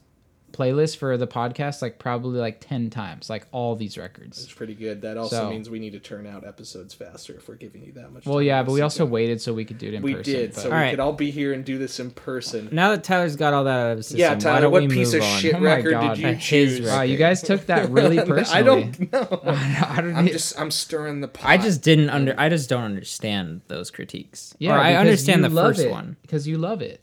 playlist 0.52 0.98
for 0.98 1.16
the 1.16 1.26
podcast 1.26 1.80
like 1.82 1.98
probably 1.98 2.38
like 2.38 2.60
10 2.60 2.90
times 2.90 3.30
like 3.30 3.46
all 3.52 3.74
these 3.74 3.96
records 3.96 4.42
It's 4.44 4.52
pretty 4.52 4.74
good. 4.74 5.02
That 5.02 5.16
also 5.16 5.36
So- 5.36 5.50
means 5.50 5.70
we 5.70 5.78
need 5.78 5.92
to 5.92 5.98
turn 5.98 6.26
out 6.26 6.46
episodes 6.46 6.92
faster 6.94 7.34
if 7.34 7.48
we're 7.48 7.54
giving 7.54 7.82
you 7.82 7.92
that 7.92 8.12
much. 8.12 8.26
well 8.26 8.36
time 8.36 8.44
yeah 8.44 8.62
but 8.62 8.72
we 8.72 8.80
also 8.82 9.04
to 9.04 9.08
it. 9.08 9.10
waited 9.12 9.40
so 9.40 9.52
we 9.54 9.64
could 9.64 9.78
do 9.78 9.88
it 9.88 9.94
in 9.94 10.02
We 10.02 10.14
person 10.14 10.32
did, 10.32 10.52
but- 10.54 10.60
so 10.62 10.68
we 10.68 10.74
All 10.74 10.80
right. 10.80 10.90
could 10.90 11.00
all 11.00 11.12
be 11.14 11.30
here 11.30 11.52
and 11.52 11.64
do 11.64 11.78
this 11.78 11.98
in 12.00 12.10
person. 12.10 12.68
Now 12.72 12.90
that 12.90 13.02
Tyler's 13.04 13.36
got 13.36 13.52
all 13.54 13.64
that 13.64 13.78
out 13.86 13.90
of 13.92 13.96
his 13.98 14.06
system, 14.08 14.20
Yeah, 14.20 14.34
why 14.34 14.38
Tyler, 14.40 14.60
don't 14.62 14.72
what 14.72 14.82
we 14.82 14.88
piece 14.88 15.14
of 15.14 15.22
on? 15.22 15.38
shit 15.40 15.54
Oh 15.54 15.60
record 15.60 15.90
God. 15.92 16.16
did 16.16 16.18
you 16.34 16.36
choose? 16.36 16.80
record. 16.80 16.92
wow 16.96 17.02
you 17.02 17.16
guys 17.16 17.42
took 17.42 17.66
that 17.66 17.90
really 17.98 18.16
personally 18.18 18.46
I 18.52 18.62
don't 18.62 19.12
know. 19.12 19.40
I 19.44 20.00
don't 20.00 20.14
I'm 20.16 20.26
just 20.26 20.58
I'm 20.60 20.70
stirring 20.70 21.20
the 21.20 21.28
pot. 21.28 21.48
I 21.48 21.56
just 21.58 21.82
didn't 21.82 22.10
under. 22.10 22.34
I 22.38 22.48
just 22.48 22.68
don't 22.68 22.84
understand 22.84 23.62
those 23.68 23.90
critiques. 23.90 24.54
yeah 24.58 24.74
or 24.74 24.78
I 24.78 24.94
understand 24.94 25.42
the 25.44 25.50
first 25.50 25.80
it, 25.80 25.90
one. 25.90 26.16
because 26.22 26.46
you 26.46 26.58
love 26.58 26.82
it 26.82 27.00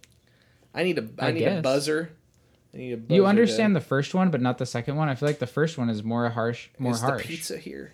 I 0.74 0.84
need 0.84 1.00
a 1.00 1.08
I, 1.18 1.30
I 1.30 1.32
need 1.32 1.40
guess. 1.40 1.52
need 1.54 1.60
a 1.60 1.62
buzzer. 1.64 2.12
You 2.74 3.26
understand 3.26 3.76
the 3.76 3.82
first 3.82 4.14
one 4.14 4.30
but 4.32 4.42
not 4.42 4.58
the 4.58 4.66
second 4.66 4.96
one 4.96 5.10
i 5.10 5.16
feel 5.16 5.28
like 5.28 5.40
the 5.40 5.48
first 5.48 5.78
one 5.78 5.90
is 5.90 6.04
more 6.04 6.30
harsh 6.30 6.70
more 6.78 6.92
Is 6.94 7.02
harsh 7.02 7.24
the 7.24 7.28
pizza 7.28 7.58
here? 7.58 7.92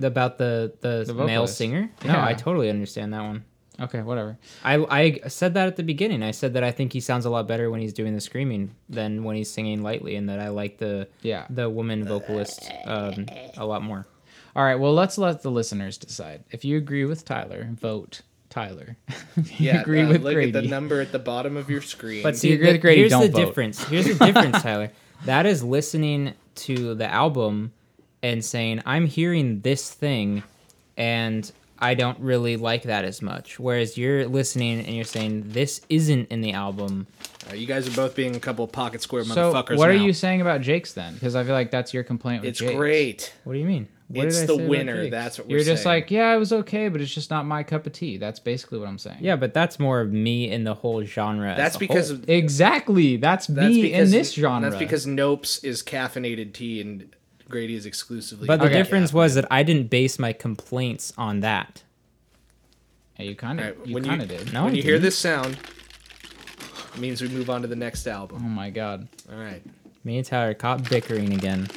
About 0.00 0.38
the 0.38 0.72
the, 0.80 1.04
The 1.06 1.12
male 1.12 1.26
vocalist. 1.42 1.58
singer. 1.58 1.90
No, 2.04 2.18
I 2.18 2.32
totally 2.32 2.70
understand 2.70 3.12
that 3.12 3.22
one. 3.22 3.44
okay 3.80 4.00
whatever 4.00 4.38
I 4.64 4.76
I 4.88 5.28
said 5.28 5.52
that 5.54 5.66
at 5.66 5.76
the 5.76 5.82
beginning. 5.82 6.22
I 6.22 6.30
said 6.30 6.54
that 6.54 6.64
I 6.64 6.70
think 6.70 6.92
he 6.94 7.00
sounds 7.00 7.26
a 7.26 7.30
lot 7.30 7.46
better 7.46 7.70
when 7.70 7.80
he's 7.80 7.92
doing 7.92 8.14
the 8.14 8.20
screaming 8.20 8.74
than 8.88 9.22
when 9.24 9.36
he's 9.36 9.50
singing 9.50 9.82
lightly, 9.82 10.16
and 10.16 10.28
that 10.30 10.38
I 10.40 10.48
like 10.48 10.78
the 10.78 11.08
yeah 11.20 11.46
the 11.50 11.68
woman 11.68 12.04
vocalist 12.04 12.70
um, 12.86 13.26
a 13.56 13.66
lot 13.66 13.82
more. 13.82 14.06
all 14.56 14.64
right 14.64 14.76
well 14.76 14.94
let's 14.94 15.18
let 15.18 15.42
the 15.42 15.50
listeners 15.50 15.98
decide 15.98 16.44
if 16.50 16.64
you 16.64 16.76
agree 16.78 17.04
with 17.04 17.24
tyler 17.24 17.68
vote 17.72 18.22
tyler 18.52 18.96
you 19.36 19.44
Yeah, 19.58 19.80
agree 19.80 20.02
uh, 20.02 20.08
with 20.08 20.22
look 20.22 20.34
grady 20.34 20.56
at 20.56 20.62
the 20.62 20.68
number 20.68 21.00
at 21.00 21.10
the 21.10 21.18
bottom 21.18 21.56
of 21.56 21.70
your 21.70 21.80
screen. 21.80 22.22
But 22.22 22.34
you 22.34 22.38
see, 22.38 22.52
agree 22.52 22.66
the, 22.66 22.72
with 22.72 22.80
Grady, 22.82 23.00
here's 23.00 23.10
don't 23.10 23.22
the 23.22 23.28
vote. 23.30 23.46
difference. 23.46 23.82
Here's 23.84 24.06
the 24.06 24.24
difference, 24.24 24.62
Tyler. 24.62 24.90
That 25.24 25.46
is 25.46 25.62
listening 25.62 26.34
to 26.66 26.94
the 26.94 27.06
album 27.06 27.72
and 28.24 28.44
saying, 28.44 28.82
"I'm 28.84 29.06
hearing 29.06 29.60
this 29.60 29.88
thing, 29.90 30.42
and 30.96 31.50
I 31.82 31.94
don't 31.94 32.18
really 32.20 32.56
like 32.56 32.84
that 32.84 33.04
as 33.04 33.20
much." 33.20 33.58
Whereas 33.60 33.98
you're 33.98 34.26
listening 34.26 34.80
and 34.86 34.94
you're 34.94 35.04
saying, 35.04 35.44
"This 35.48 35.80
isn't 35.88 36.28
in 36.30 36.40
the 36.40 36.52
album." 36.52 37.06
Uh, 37.50 37.54
you 37.54 37.66
guys 37.66 37.88
are 37.88 37.96
both 37.96 38.14
being 38.14 38.36
a 38.36 38.40
couple 38.40 38.64
of 38.64 38.70
pocket 38.72 39.02
square 39.02 39.24
so 39.24 39.52
motherfuckers. 39.52 39.76
what 39.76 39.90
are 39.90 39.96
now. 39.96 40.04
you 40.04 40.12
saying 40.12 40.40
about 40.40 40.60
jake's 40.60 40.92
then 40.92 41.12
because 41.14 41.34
i 41.34 41.42
feel 41.42 41.54
like 41.54 41.72
that's 41.72 41.92
your 41.92 42.04
complaint 42.04 42.42
with 42.42 42.50
It's 42.50 42.60
Jake's. 42.60 42.74
great. 42.76 43.34
What 43.42 43.54
do 43.54 43.58
you 43.58 43.64
mean? 43.64 43.88
What 44.06 44.26
It's 44.26 44.44
the 44.44 44.56
winner. 44.56 45.10
That's 45.10 45.38
what 45.38 45.48
we're 45.48 45.58
saying. 45.58 45.66
You're 45.66 45.74
just 45.74 45.82
saying. 45.84 46.02
like, 46.02 46.10
yeah, 46.10 46.34
it 46.34 46.38
was 46.38 46.52
okay, 46.52 46.88
but 46.88 47.00
it's 47.00 47.12
just 47.12 47.30
not 47.30 47.44
my 47.46 47.62
cup 47.64 47.86
of 47.86 47.94
tea. 47.94 48.16
That's 48.18 48.38
basically 48.38 48.78
what 48.78 48.86
I'm 48.86 48.98
saying. 48.98 49.18
Yeah, 49.22 49.36
but 49.36 49.54
that's 49.54 49.80
more 49.80 50.00
of 50.00 50.12
me 50.12 50.50
in 50.52 50.64
the 50.64 50.74
whole 50.74 51.02
genre. 51.04 51.52
as 51.52 51.56
That's 51.56 51.76
a 51.76 51.78
because 51.78 52.08
whole. 52.10 52.18
of, 52.18 52.28
Exactly. 52.28 53.16
That's, 53.16 53.46
that's 53.46 53.66
me 53.74 53.82
because 53.82 54.12
in 54.12 54.18
this 54.18 54.34
genre. 54.34 54.68
That's 54.70 54.78
because 54.78 55.06
Nopes 55.06 55.64
is 55.64 55.82
caffeinated 55.82 56.52
tea 56.52 56.80
and 56.82 57.16
Grady 57.52 57.76
is 57.76 57.86
exclusively. 57.86 58.46
But 58.48 58.58
the 58.58 58.66
Okay. 58.66 58.74
difference 58.74 59.12
was 59.12 59.34
that 59.36 59.46
I 59.50 59.62
didn't 59.62 59.90
base 59.90 60.18
my 60.18 60.32
complaints 60.32 61.12
on 61.16 61.40
that. 61.40 61.82
Hey, 63.14 63.28
you 63.28 63.36
kind 63.36 63.60
of, 63.60 63.66
Alright, 63.66 63.86
you 63.86 63.94
when 63.94 64.04
kind 64.04 64.16
you- 64.20 64.36
of 64.36 64.44
did. 64.44 64.52
No, 64.52 64.64
when 64.64 64.72
I 64.72 64.76
you 64.76 64.82
hear 64.82 64.92
didn't. 64.94 65.04
this 65.04 65.18
sound, 65.18 65.56
it 66.94 66.98
means 66.98 67.20
we 67.22 67.28
move 67.28 67.48
on 67.50 67.62
to 67.62 67.68
the 67.68 67.76
next 67.76 68.06
album. 68.08 68.38
Oh 68.38 68.40
album. 68.40 68.54
my 68.54 68.70
god. 68.70 69.06
All 69.30 69.38
right. 69.38 69.62
Me 70.02 70.16
and 70.18 70.26
Tyler 70.26 70.54
caught 70.54 70.88
bickering 70.90 71.32
again. 71.32 71.68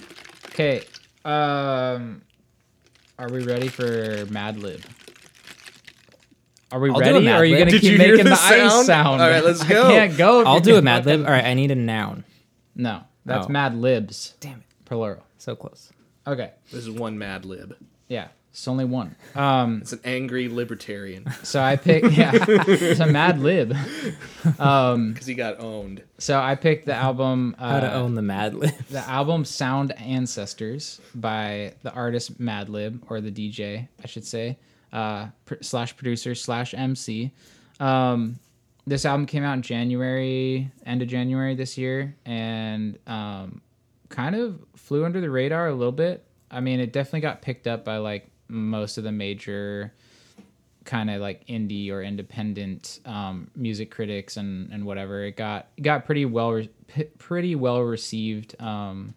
Okay. 0.48 0.82
Um, 1.26 2.22
are 3.20 3.30
we 3.30 3.44
ready 3.44 3.68
for 3.68 4.26
Mad 4.32 4.58
Lib? 4.58 4.82
Are 6.72 6.80
we 6.80 6.90
I'll 6.90 7.00
do 7.00 7.10
a 7.10 7.14
ready? 7.14 7.28
Or 7.30 7.34
are 7.36 7.46
you 7.46 7.56
Lib. 7.56 7.60
gonna 7.68 7.72
Did 7.72 7.82
keep 7.82 7.92
you 7.92 7.98
hear 7.98 8.08
making 8.14 8.24
the 8.26 8.30
the, 8.32 8.36
ice 8.42 8.72
sound? 8.72 8.86
sound? 8.86 9.22
All 9.22 9.30
right, 9.30 9.44
let's 9.44 9.64
go. 9.64 9.84
I 9.88 9.88
go. 9.88 9.90
can't 9.90 10.18
go. 10.18 10.42
if 10.42 10.48
I'll 10.48 10.54
you're 10.56 10.62
do 10.62 10.72
a 10.72 10.74
gonna 10.76 10.82
Mad 10.84 11.06
Lib. 11.06 11.20
fucking- 11.20 11.26
All 11.28 11.32
right, 11.34 11.46
I 11.46 11.54
need 11.54 11.72
a 11.72 11.76
noun. 11.76 12.24
No, 12.76 13.02
that's 13.26 13.46
Oh. 13.46 13.50
Mad 13.50 13.76
Libs, 13.76 14.34
Damn 14.40 14.60
it, 14.60 14.64
plural. 14.86 15.24
So 15.46 15.56
close. 15.56 15.92
Okay. 16.28 16.52
This 16.72 16.82
is 16.88 16.90
one 16.90 17.18
Mad 17.20 17.46
Lib. 17.46 17.76
Yeah, 18.08 18.30
it's 18.52 18.68
only 18.68 18.86
one. 18.86 19.16
Um, 19.36 19.78
It's 19.82 19.94
an 19.94 20.00
angry 20.04 20.48
libertarian 20.50 21.26
so 21.44 21.62
I 21.62 21.76
picked. 21.76 22.12
Yeah, 22.18 22.32
it's 22.48 23.00
a 23.00 23.06
Mad 23.06 23.40
Lib. 23.40 23.76
Um, 24.60 25.14
because 25.14 25.28
he 25.28 25.36
got 25.36 25.60
owned. 25.60 26.02
so 26.18 26.40
I 26.40 26.56
picked 26.56 26.86
the 26.88 26.96
album. 26.96 27.56
Uh, 27.60 27.70
How 27.74 27.80
to 27.82 27.94
own 27.94 28.16
the 28.16 28.22
Mad 28.24 28.56
Lib. 28.56 28.76
the 28.90 29.08
album 29.08 29.46
Sound 29.46 29.92
Ancestors 30.00 31.00
by 31.14 31.74
the 31.84 31.92
artist 31.94 32.40
Madlib 32.42 33.02
or 33.10 33.22
the 33.22 33.32
DJ, 33.32 33.88
I 34.04 34.08
should 34.08 34.26
say, 34.26 34.58
uh, 34.94 35.28
pr- 35.46 35.62
slash 35.62 35.96
producer 35.96 36.34
slash 36.36 36.74
MC. 36.74 37.32
Um, 37.80 38.40
this 38.88 39.06
album 39.06 39.26
came 39.26 39.44
out 39.44 39.54
in 39.54 39.62
January, 39.64 40.72
end 40.86 41.02
of 41.02 41.08
January 41.08 41.56
this 41.56 41.78
year, 41.78 42.16
and 42.26 42.98
um, 43.08 43.62
kind 44.16 44.36
of 44.36 44.60
flew 44.76 45.04
under 45.04 45.20
the 45.20 45.30
radar 45.30 45.68
a 45.68 45.76
little 45.76 45.92
bit. 45.92 46.26
I 46.50 46.62
mean, 46.62 46.80
it 46.80 46.94
definitely 46.94 47.22
got 47.22 47.42
picked 47.42 47.68
up 47.68 47.84
by 47.84 47.98
like 47.98 48.30
most 48.48 48.98
of 48.98 49.04
the 49.04 49.12
major 49.12 49.94
kind 50.86 51.10
of 51.10 51.20
like 51.20 51.46
indie 51.48 51.92
or 51.92 52.02
independent 52.02 53.00
um, 53.06 53.50
music 53.56 53.92
critics 53.92 54.38
and, 54.38 54.72
and 54.72 54.86
whatever. 54.86 55.24
It 55.26 55.36
got 55.36 55.68
it 55.76 55.82
got 55.82 56.06
pretty 56.06 56.26
well 56.26 56.54
re- 56.54 56.70
pretty 57.18 57.56
well 57.56 57.82
received 57.82 58.60
um, 58.62 59.14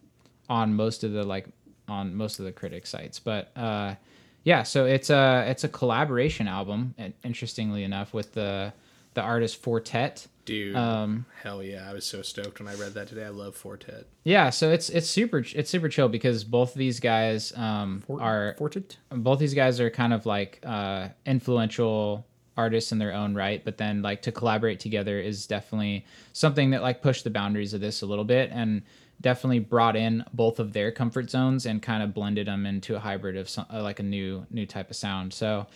on 0.49 0.75
most 0.75 1.05
of 1.05 1.13
the 1.13 1.23
like 1.23 1.47
on 1.87 2.15
most 2.15 2.41
of 2.41 2.45
the 2.45 2.53
critic 2.53 2.87
sites. 2.87 3.21
But 3.21 3.53
uh, 3.57 3.95
yeah, 4.43 4.65
so 4.65 4.87
it's 4.87 5.11
a 5.11 5.45
it's 5.47 5.63
a 5.63 5.69
collaboration 5.69 6.49
album. 6.49 6.95
Interestingly 7.23 7.85
enough, 7.85 8.13
with 8.13 8.33
the 8.33 8.73
the 9.15 9.21
artist 9.21 9.63
Four 9.63 9.81
Tet. 9.81 10.27
Dude, 10.49 10.75
Um, 10.77 11.27
hell 11.43 11.63
yeah! 11.63 11.89
I 11.89 11.93
was 11.93 12.07
so 12.07 12.23
stoked 12.23 12.59
when 12.59 12.69
I 12.69 12.75
read 12.75 12.95
that 12.95 13.07
today. 13.09 13.25
I 13.25 13.29
love 13.29 13.55
Four 13.55 13.77
Tet. 13.77 14.07
Yeah, 14.25 14.49
so 14.51 14.71
it's 14.71 14.89
it's 14.89 15.07
super 15.09 15.45
it's 15.55 15.69
super 15.71 15.89
chill 15.89 16.09
because 16.09 16.43
both 16.43 16.73
of 16.73 16.79
these 16.79 17.01
guys 17.01 17.53
um, 17.57 18.03
are 18.09 18.55
Four 18.57 18.71
Tet? 18.71 18.97
both 19.11 19.39
these 19.39 19.53
guys 19.55 19.79
are 19.79 19.91
kind 19.91 20.15
of 20.15 20.25
like 20.25 20.61
uh, 20.65 21.09
influential 21.27 22.27
artists 22.57 22.91
in 22.93 22.99
their 22.99 23.13
own 23.13 23.35
right, 23.35 23.63
but 23.65 23.77
then 23.77 24.01
like 24.03 24.23
to 24.23 24.33
collaborate 24.33 24.81
together 24.81 25.21
is 25.21 25.47
definitely 25.47 26.05
something 26.33 26.71
that 26.71 26.83
like 26.83 27.03
pushed 27.03 27.25
the 27.25 27.31
boundaries 27.31 27.75
of 27.75 27.81
this 27.81 28.03
a 28.03 28.07
little 28.07 28.25
bit 28.25 28.51
and 28.53 28.83
definitely 29.21 29.59
brought 29.59 29.97
in 29.97 30.25
both 30.33 30.59
of 30.61 30.73
their 30.73 30.91
comfort 30.91 31.29
zones 31.31 31.67
and 31.67 31.83
kind 31.83 32.03
of 32.03 32.15
blended 32.15 32.47
them 32.47 32.65
into 32.67 32.97
a 32.97 32.99
hybrid 32.99 33.37
of 33.37 33.49
some, 33.49 33.67
uh, 33.73 33.83
like 33.83 34.01
a 34.01 34.03
new 34.03 34.47
new 34.51 34.65
type 34.65 34.89
of 34.91 34.97
sound. 34.97 35.33
So 35.35 35.67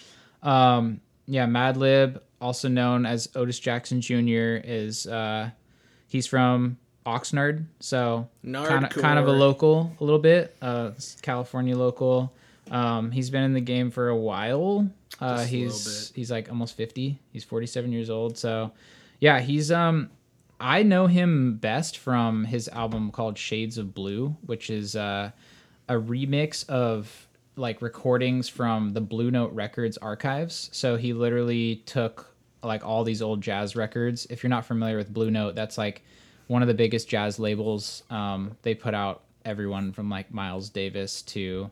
um, 0.43 1.01
yeah, 1.27 1.47
Madlib, 1.47 2.21
also 2.43 2.69
known 2.69 3.07
as 3.07 3.29
Otis 3.35 3.59
Jackson 3.59 4.01
Jr., 4.01 4.61
is 4.65 5.07
uh, 5.07 5.51
he's 6.09 6.27
from 6.27 6.77
Oxnard, 7.07 7.65
so 7.81 8.29
kind 8.53 8.85
of 8.85 8.91
kind 8.91 9.19
of 9.19 9.29
a 9.29 9.33
local 9.33 9.97
a 10.01 10.05
little 10.05 10.19
bit, 10.19 10.55
uh, 10.61 10.91
California 11.23 11.77
local. 11.77 12.33
Um, 12.71 13.11
he's 13.11 13.31
been 13.31 13.43
in 13.43 13.55
the 13.55 13.61
game 13.61 13.91
for 13.91 14.09
a 14.09 14.17
while. 14.17 14.91
Uh, 15.21 15.39
a 15.41 15.45
he's 15.45 16.13
he's 16.15 16.31
like 16.31 16.49
almost 16.49 16.77
fifty. 16.77 17.19
He's 17.33 17.45
forty 17.45 17.67
seven 17.67 17.93
years 17.93 18.11
old. 18.11 18.37
So 18.37 18.73
yeah, 19.21 19.41
he's 19.41 19.73
um. 19.73 20.11
I 20.61 20.85
know 20.85 21.09
him 21.09 21.57
best 21.57 21.99
from 21.99 22.45
his 22.45 22.69
album 22.69 23.11
called 23.11 23.37
Shades 23.37 23.79
of 23.79 23.95
Blue, 23.95 24.37
which 24.47 24.71
is 24.71 24.95
uh, 24.95 25.33
a 25.89 25.95
remix 25.95 26.69
of 26.69 27.27
like 27.57 27.83
recordings 27.83 28.49
from 28.49 28.91
the 28.91 29.01
Blue 29.01 29.33
Note 29.33 29.53
Records 29.53 29.99
archives. 29.99 30.71
So 30.73 30.97
he 30.97 31.13
literally 31.13 31.83
took 31.85 32.32
like 32.63 32.85
all 32.85 33.05
these 33.05 33.23
old 33.23 33.41
jazz 33.41 33.77
records. 33.77 34.27
If 34.31 34.43
you're 34.43 34.51
not 34.51 34.65
familiar 34.65 34.97
with 34.97 35.13
Blue 35.13 35.31
Note, 35.31 35.55
that's 35.55 35.79
like 35.79 36.03
one 36.47 36.63
of 36.63 36.69
the 36.69 36.75
biggest 36.75 37.09
jazz 37.09 37.39
labels. 37.39 38.03
Um, 38.11 38.57
they 38.63 38.75
put 38.75 38.95
out 38.95 39.23
everyone 39.45 39.93
from 39.93 40.09
like 40.09 40.33
Miles 40.33 40.69
Davis 40.69 41.23
to 41.23 41.71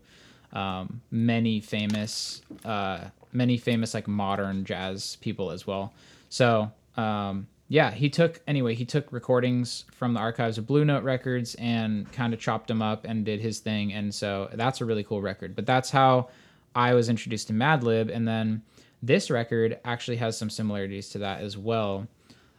um, 0.52 1.00
many 1.10 1.60
famous, 1.60 2.42
uh, 2.64 3.04
many 3.32 3.56
famous 3.56 3.94
like 3.94 4.08
modern 4.08 4.64
jazz 4.64 5.16
people 5.20 5.50
as 5.50 5.66
well. 5.66 5.92
So 6.28 6.70
um, 6.96 7.46
yeah, 7.68 7.92
he 7.92 8.10
took 8.10 8.40
anyway. 8.48 8.74
He 8.74 8.84
took 8.84 9.12
recordings 9.12 9.84
from 9.92 10.12
the 10.12 10.20
archives 10.20 10.58
of 10.58 10.66
Blue 10.66 10.84
Note 10.84 11.04
Records 11.04 11.54
and 11.54 12.10
kind 12.12 12.34
of 12.34 12.40
chopped 12.40 12.66
them 12.66 12.82
up 12.82 13.04
and 13.04 13.24
did 13.24 13.40
his 13.40 13.60
thing. 13.60 13.92
And 13.92 14.12
so 14.12 14.50
that's 14.54 14.80
a 14.80 14.84
really 14.84 15.04
cool 15.04 15.22
record. 15.22 15.54
But 15.54 15.66
that's 15.66 15.88
how 15.88 16.30
I 16.74 16.94
was 16.94 17.08
introduced 17.08 17.48
to 17.48 17.52
Madlib, 17.52 18.14
and 18.14 18.26
then 18.26 18.62
this 19.02 19.30
record 19.30 19.78
actually 19.84 20.16
has 20.18 20.36
some 20.36 20.50
similarities 20.50 21.08
to 21.10 21.18
that 21.18 21.40
as 21.40 21.56
well. 21.56 22.06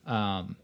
Um, 0.05 0.55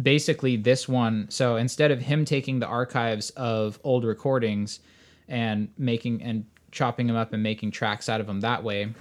basically, 0.00 0.56
this 0.56 0.88
one. 0.88 1.26
So 1.30 1.56
instead 1.56 1.90
of 1.90 2.00
him 2.00 2.24
taking 2.24 2.58
the 2.58 2.66
archives 2.66 3.30
of 3.30 3.78
old 3.84 4.04
recordings 4.04 4.80
and 5.28 5.68
making 5.78 6.22
and 6.22 6.44
chopping 6.70 7.06
them 7.06 7.16
up 7.16 7.32
and 7.32 7.42
making 7.42 7.70
tracks 7.70 8.08
out 8.08 8.20
of 8.20 8.26
them 8.26 8.40
that 8.40 8.62
way, 8.62 8.92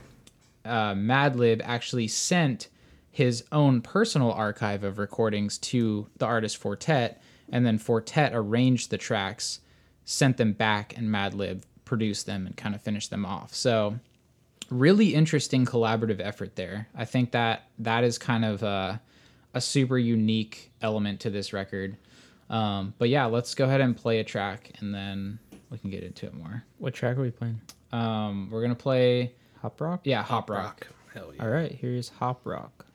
uh, 0.65 0.93
Madlib 0.93 1.61
actually 1.63 2.07
sent 2.07 2.69
his 3.11 3.43
own 3.51 3.81
personal 3.81 4.31
archive 4.31 4.83
of 4.83 4.97
recordings 4.97 5.57
to 5.57 6.07
the 6.17 6.25
artist 6.25 6.57
Four 6.57 6.75
Tet, 6.75 7.21
and 7.51 7.65
then 7.65 7.77
Four 7.77 8.01
Tet 8.01 8.31
arranged 8.33 8.89
the 8.89 8.97
tracks, 8.97 9.59
sent 10.05 10.37
them 10.37 10.53
back, 10.53 10.97
and 10.97 11.09
Madlib 11.09 11.63
produced 11.85 12.25
them 12.25 12.47
and 12.47 12.57
kind 12.57 12.73
of 12.73 12.81
finished 12.81 13.09
them 13.09 13.25
off. 13.25 13.53
So, 13.53 13.99
really 14.73 15.13
interesting 15.13 15.65
collaborative 15.65 16.19
effort 16.19 16.55
there. 16.55 16.87
I 16.95 17.05
think 17.05 17.31
that 17.31 17.67
that 17.79 18.03
is 18.03 18.17
kind 18.17 18.43
of 18.43 18.63
a, 18.63 19.01
a 19.53 19.61
super 19.61 19.97
unique 19.97 20.71
element 20.81 21.19
to 21.21 21.29
this 21.29 21.53
record. 21.53 21.97
Um, 22.49 22.93
but 22.97 23.09
yeah, 23.09 23.25
let's 23.25 23.55
go 23.55 23.65
ahead 23.65 23.81
and 23.81 23.95
play 23.95 24.19
a 24.19 24.23
track 24.23 24.71
and 24.79 24.93
then 24.93 25.39
we 25.69 25.77
can 25.77 25.89
get 25.89 26.03
into 26.03 26.25
it 26.25 26.33
more. 26.33 26.63
What 26.77 26.93
track 26.93 27.17
are 27.17 27.21
we 27.21 27.31
playing? 27.31 27.61
Um, 27.91 28.49
we're 28.51 28.61
gonna 28.61 28.75
play 28.75 29.33
Hop 29.61 29.79
Rock? 29.79 30.01
yeah, 30.03 30.23
Hop 30.23 30.49
Rock. 30.49 30.87
Hell 31.13 31.31
yeah. 31.35 31.43
All 31.43 31.49
right, 31.49 31.71
here's 31.71 32.09
Hop 32.09 32.41
Rock. 32.45 32.85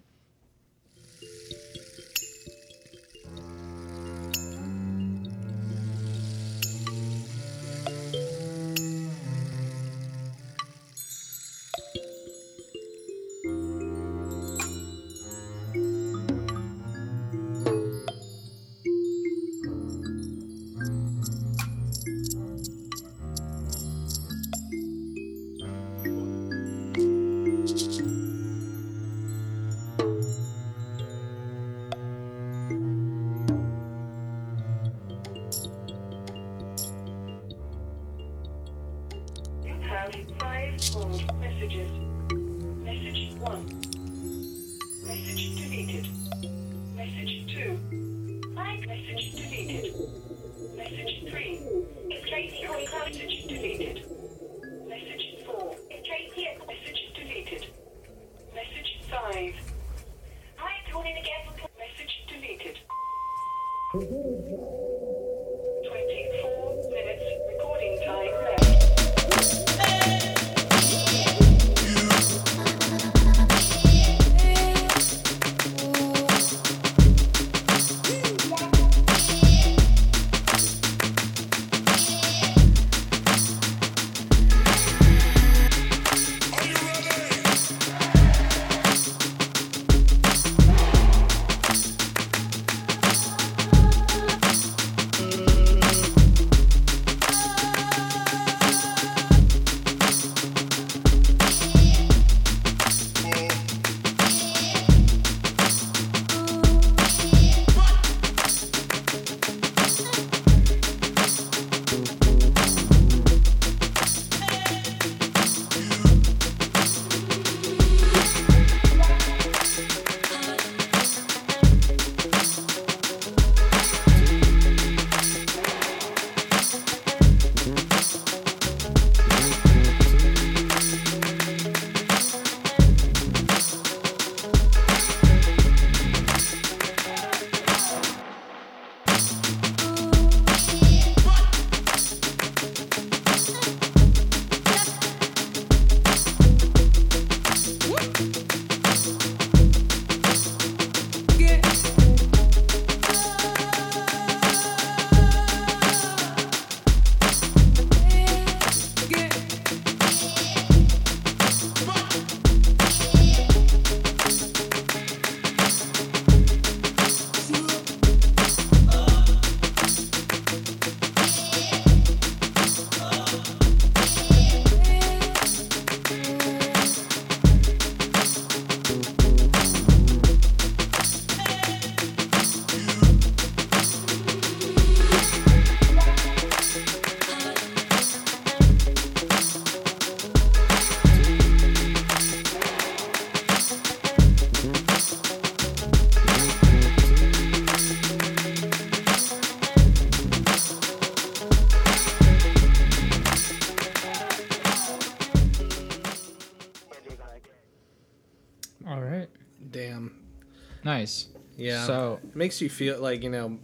Makes 212.39 212.63
you 212.63 212.71
feel 212.71 213.01
like 213.01 213.23
you 213.23 213.31
know. 213.31 213.59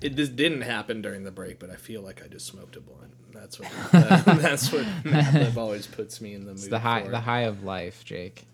It 0.00 0.16
just 0.16 0.36
didn't 0.36 0.60
happen 0.60 1.00
during 1.00 1.24
the 1.24 1.30
break, 1.30 1.58
but 1.58 1.70
I 1.70 1.76
feel 1.76 2.02
like 2.02 2.22
I 2.22 2.28
just 2.28 2.44
smoked 2.44 2.76
a 2.76 2.80
blunt. 2.80 3.12
That's 3.32 3.58
what 3.58 3.70
that, 3.92 4.24
that's 4.24 4.70
what 4.70 4.84
Madlib 5.02 5.56
always 5.56 5.86
puts 5.86 6.20
me 6.20 6.34
in 6.34 6.42
the 6.42 6.52
mood. 6.52 6.58
It's 6.58 6.68
the 6.68 6.78
high 6.78 7.04
for. 7.04 7.10
the 7.10 7.20
high 7.20 7.42
of 7.42 7.64
life, 7.64 8.04
Jake. 8.04 8.44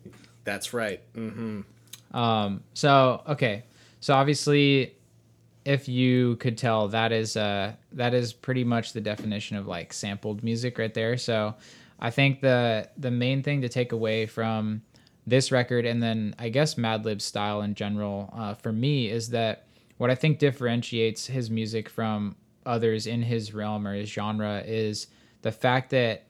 That's 0.45 0.73
right. 0.73 1.01
Mm-hmm. 1.15 2.17
Um, 2.17 2.63
so 2.75 3.23
okay, 3.29 3.65
so 4.01 4.15
obviously, 4.15 4.95
if 5.65 5.89
you 5.89 6.37
could 6.37 6.57
tell, 6.57 6.89
that 6.89 7.11
is 7.11 7.37
uh 7.37 7.73
that 7.93 8.15
is 8.15 8.33
pretty 8.33 8.63
much 8.63 8.93
the 8.93 9.01
definition 9.01 9.57
of 9.57 9.67
like 9.67 9.93
sampled 9.93 10.45
music 10.45 10.79
right 10.79 10.95
there. 10.95 11.17
So 11.17 11.55
I 11.99 12.11
think 12.11 12.41
the 12.41 12.89
the 12.97 13.11
main 13.11 13.43
thing 13.43 13.63
to 13.63 13.69
take 13.69 13.93
away 13.93 14.27
from 14.27 14.83
this 15.31 15.51
record 15.51 15.87
and 15.87 16.03
then 16.03 16.35
I 16.39 16.49
guess 16.49 16.77
Madlib's 16.77 17.25
style 17.25 17.63
in 17.63 17.75
general 17.75 18.33
uh, 18.37 18.55
for 18.55 18.73
me 18.73 19.09
is 19.09 19.31
that 19.31 19.67
what 19.97 20.11
I 20.11 20.15
think 20.15 20.39
differentiates 20.39 21.27
his 21.27 21.51
music 21.51 21.89
from 21.89 22.37
others 22.67 23.07
in 23.07 23.23
his 23.23 23.55
realm 23.55 23.87
or 23.87 23.95
his 23.95 24.11
genre 24.11 24.63
is 24.67 25.07
the 25.43 25.53
fact 25.53 25.91
that 25.91 26.25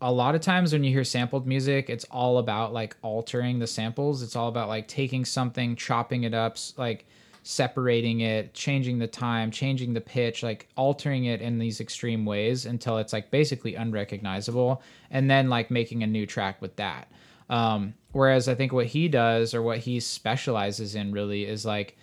a 0.00 0.12
lot 0.12 0.34
of 0.34 0.40
times 0.40 0.72
when 0.72 0.84
you 0.84 0.92
hear 0.92 1.04
sampled 1.04 1.46
music, 1.46 1.90
it's 1.90 2.04
all 2.04 2.38
about 2.38 2.72
like 2.72 2.96
altering 3.02 3.58
the 3.58 3.66
samples. 3.66 4.22
It's 4.22 4.36
all 4.36 4.48
about 4.48 4.68
like 4.68 4.86
taking 4.86 5.24
something, 5.24 5.74
chopping 5.74 6.22
it 6.22 6.34
up, 6.34 6.56
like 6.76 7.06
separating 7.42 8.20
it, 8.20 8.54
changing 8.54 8.98
the 8.98 9.06
time, 9.06 9.50
changing 9.50 9.94
the 9.94 10.00
pitch, 10.00 10.42
like 10.42 10.68
altering 10.76 11.24
it 11.24 11.40
in 11.40 11.58
these 11.58 11.80
extreme 11.80 12.24
ways 12.24 12.66
until 12.66 12.98
it's 12.98 13.12
like 13.12 13.30
basically 13.30 13.74
unrecognizable, 13.74 14.82
and 15.10 15.30
then 15.30 15.48
like 15.48 15.70
making 15.70 16.02
a 16.02 16.06
new 16.06 16.26
track 16.26 16.62
with 16.62 16.76
that. 16.76 17.10
Um, 17.50 17.94
whereas 18.18 18.48
I 18.48 18.56
think 18.56 18.72
what 18.72 18.86
he 18.86 19.06
does 19.06 19.54
or 19.54 19.62
what 19.62 19.78
he 19.78 20.00
specializes 20.00 20.96
in 20.96 21.12
really 21.12 21.46
is 21.46 21.64
like 21.64 21.96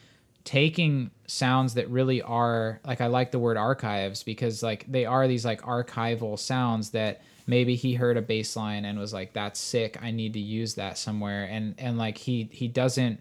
taking 0.45 1.11
sounds 1.27 1.73
that 1.73 1.89
really 1.89 2.21
are 2.21 2.79
like 2.85 3.01
I 3.01 3.07
like 3.07 3.31
the 3.31 3.39
word 3.39 3.57
archives 3.57 4.23
because 4.23 4.63
like 4.63 4.89
they 4.89 5.05
are 5.05 5.27
these 5.27 5.43
like 5.43 5.61
archival 5.63 6.39
sounds 6.39 6.91
that 6.91 7.21
maybe 7.47 7.75
he 7.75 7.95
heard 7.95 8.15
a 8.15 8.21
bass 8.21 8.55
line 8.55 8.85
and 8.85 8.97
was 8.97 9.11
like 9.11 9.33
that's 9.33 9.59
sick. 9.59 10.01
I 10.01 10.11
need 10.11 10.31
to 10.33 10.39
use 10.39 10.75
that 10.75 10.97
somewhere. 10.97 11.49
And 11.51 11.75
and 11.77 11.97
like 11.97 12.17
he 12.17 12.47
he 12.49 12.69
doesn't 12.69 13.19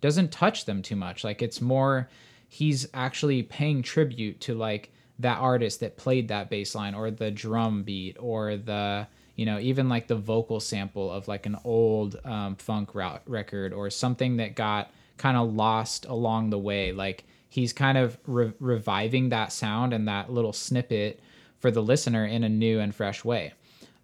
doesn't 0.00 0.30
touch 0.30 0.66
them 0.66 0.82
too 0.82 0.94
much. 0.94 1.24
Like 1.24 1.42
it's 1.42 1.60
more 1.60 2.08
he's 2.48 2.86
actually 2.94 3.42
paying 3.42 3.82
tribute 3.82 4.40
to 4.42 4.54
like 4.54 4.92
that 5.18 5.38
artist 5.38 5.80
that 5.80 5.96
played 5.96 6.28
that 6.28 6.48
bass 6.48 6.76
line 6.76 6.94
or 6.94 7.10
the 7.10 7.32
drum 7.32 7.82
beat 7.82 8.16
or 8.20 8.56
the 8.56 9.08
you 9.36 9.46
know 9.46 9.58
even 9.58 9.88
like 9.88 10.08
the 10.08 10.16
vocal 10.16 10.58
sample 10.58 11.10
of 11.12 11.28
like 11.28 11.46
an 11.46 11.56
old 11.64 12.18
um, 12.24 12.56
funk 12.56 12.90
record 12.94 13.72
or 13.72 13.90
something 13.90 14.38
that 14.38 14.56
got 14.56 14.90
kind 15.18 15.36
of 15.36 15.54
lost 15.54 16.06
along 16.06 16.50
the 16.50 16.58
way 16.58 16.92
like 16.92 17.24
he's 17.48 17.72
kind 17.72 17.96
of 17.96 18.18
re- 18.26 18.52
reviving 18.58 19.28
that 19.28 19.52
sound 19.52 19.92
and 19.92 20.08
that 20.08 20.30
little 20.30 20.52
snippet 20.52 21.20
for 21.60 21.70
the 21.70 21.82
listener 21.82 22.26
in 22.26 22.44
a 22.44 22.48
new 22.48 22.80
and 22.80 22.94
fresh 22.94 23.24
way. 23.24 23.52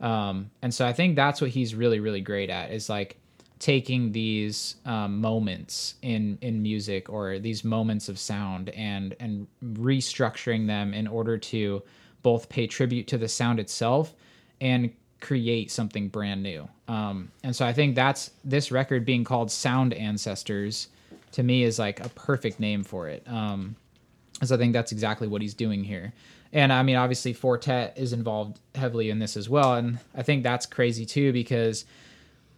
Um, 0.01 0.51
and 0.63 0.73
so 0.73 0.87
i 0.87 0.93
think 0.93 1.17
that's 1.17 1.41
what 1.41 1.51
he's 1.51 1.75
really 1.75 2.01
really 2.01 2.21
great 2.21 2.51
at 2.51 2.73
is 2.73 2.89
like 2.89 3.19
taking 3.61 4.11
these 4.11 4.75
um, 4.85 5.21
moments 5.21 5.95
in 6.03 6.37
in 6.41 6.61
music 6.61 7.09
or 7.09 7.39
these 7.39 7.63
moments 7.63 8.09
of 8.09 8.19
sound 8.19 8.71
and 8.71 9.15
and 9.21 9.47
restructuring 9.65 10.67
them 10.67 10.93
in 10.93 11.07
order 11.07 11.39
to 11.39 11.81
both 12.25 12.49
pay 12.49 12.67
tribute 12.67 13.07
to 13.07 13.17
the 13.17 13.29
sound 13.29 13.61
itself 13.61 14.15
and 14.61 14.93
create 15.23 15.71
something 15.71 16.09
brand 16.09 16.43
new. 16.43 16.69
Um, 16.89 17.31
and 17.43 17.57
so 17.57 17.65
I 17.65 17.73
think 17.73 17.95
that's 17.95 18.33
this 18.45 18.71
record 18.71 19.07
being 19.07 19.25
called 19.25 19.51
Sound 19.51 19.95
Ancestors 19.95 20.89
to 21.33 21.43
me 21.43 21.63
is 21.63 21.79
like 21.79 22.05
a 22.05 22.11
perfect 22.11 22.61
name 22.61 22.85
for 22.85 23.09
it. 23.09 23.27
Um, 23.27 23.77
because 24.35 24.51
I 24.51 24.57
think 24.57 24.73
that's 24.73 24.91
exactly 24.91 25.29
what 25.29 25.41
he's 25.41 25.55
doing 25.55 25.85
here. 25.85 26.13
And 26.53 26.73
I 26.73 26.83
mean, 26.83 26.97
obviously, 26.97 27.33
Four 27.33 27.59
Tet 27.59 27.95
is 27.97 28.13
involved 28.13 28.59
heavily 28.75 29.09
in 29.09 29.21
this 29.21 29.37
as 29.37 29.49
well. 29.49 29.75
And 29.75 30.01
I 30.17 30.23
think 30.23 30.43
that's 30.43 30.67
crazy 30.67 31.07
too 31.07 31.33
because 31.33 31.85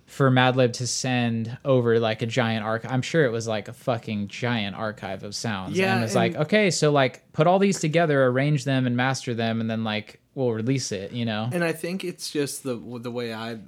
for 0.07 0.31
Madlib 0.31 0.73
to 0.75 0.87
send 0.87 1.57
over 1.65 1.99
like 1.99 2.23
a 2.23 2.27
giant 2.27 2.65
archive. 2.65 2.91
I'm 2.91 3.03
sure 3.03 3.25
it 3.25 3.33
was 3.33 3.47
like 3.47 3.69
a 3.69 3.73
fucking 3.73 4.29
giant 4.29 4.77
archive 4.77 5.25
of 5.25 5.35
sounds. 5.35 5.77
Yeah, 5.77 5.95
and 5.95 6.05
it's 6.05 6.15
like, 6.15 6.37
okay, 6.37 6.71
so 6.71 6.91
like 6.91 7.31
put 7.33 7.47
all 7.47 7.59
these 7.59 7.81
together, 7.81 8.25
arrange 8.27 8.65
them, 8.65 8.87
and 8.87 8.97
master 8.97 9.35
them, 9.35 9.61
and 9.61 9.69
then 9.69 9.85
like 9.85 10.21
we'll 10.35 10.53
release 10.53 10.93
it. 10.93 11.13
You 11.13 11.25
know? 11.25 11.49
And 11.53 11.63
I 11.65 11.73
think 11.73 12.05
it's 12.05 12.31
just 12.31 12.63
the 12.63 12.75
the 13.01 13.11
way 13.11 13.33
I 13.35 13.59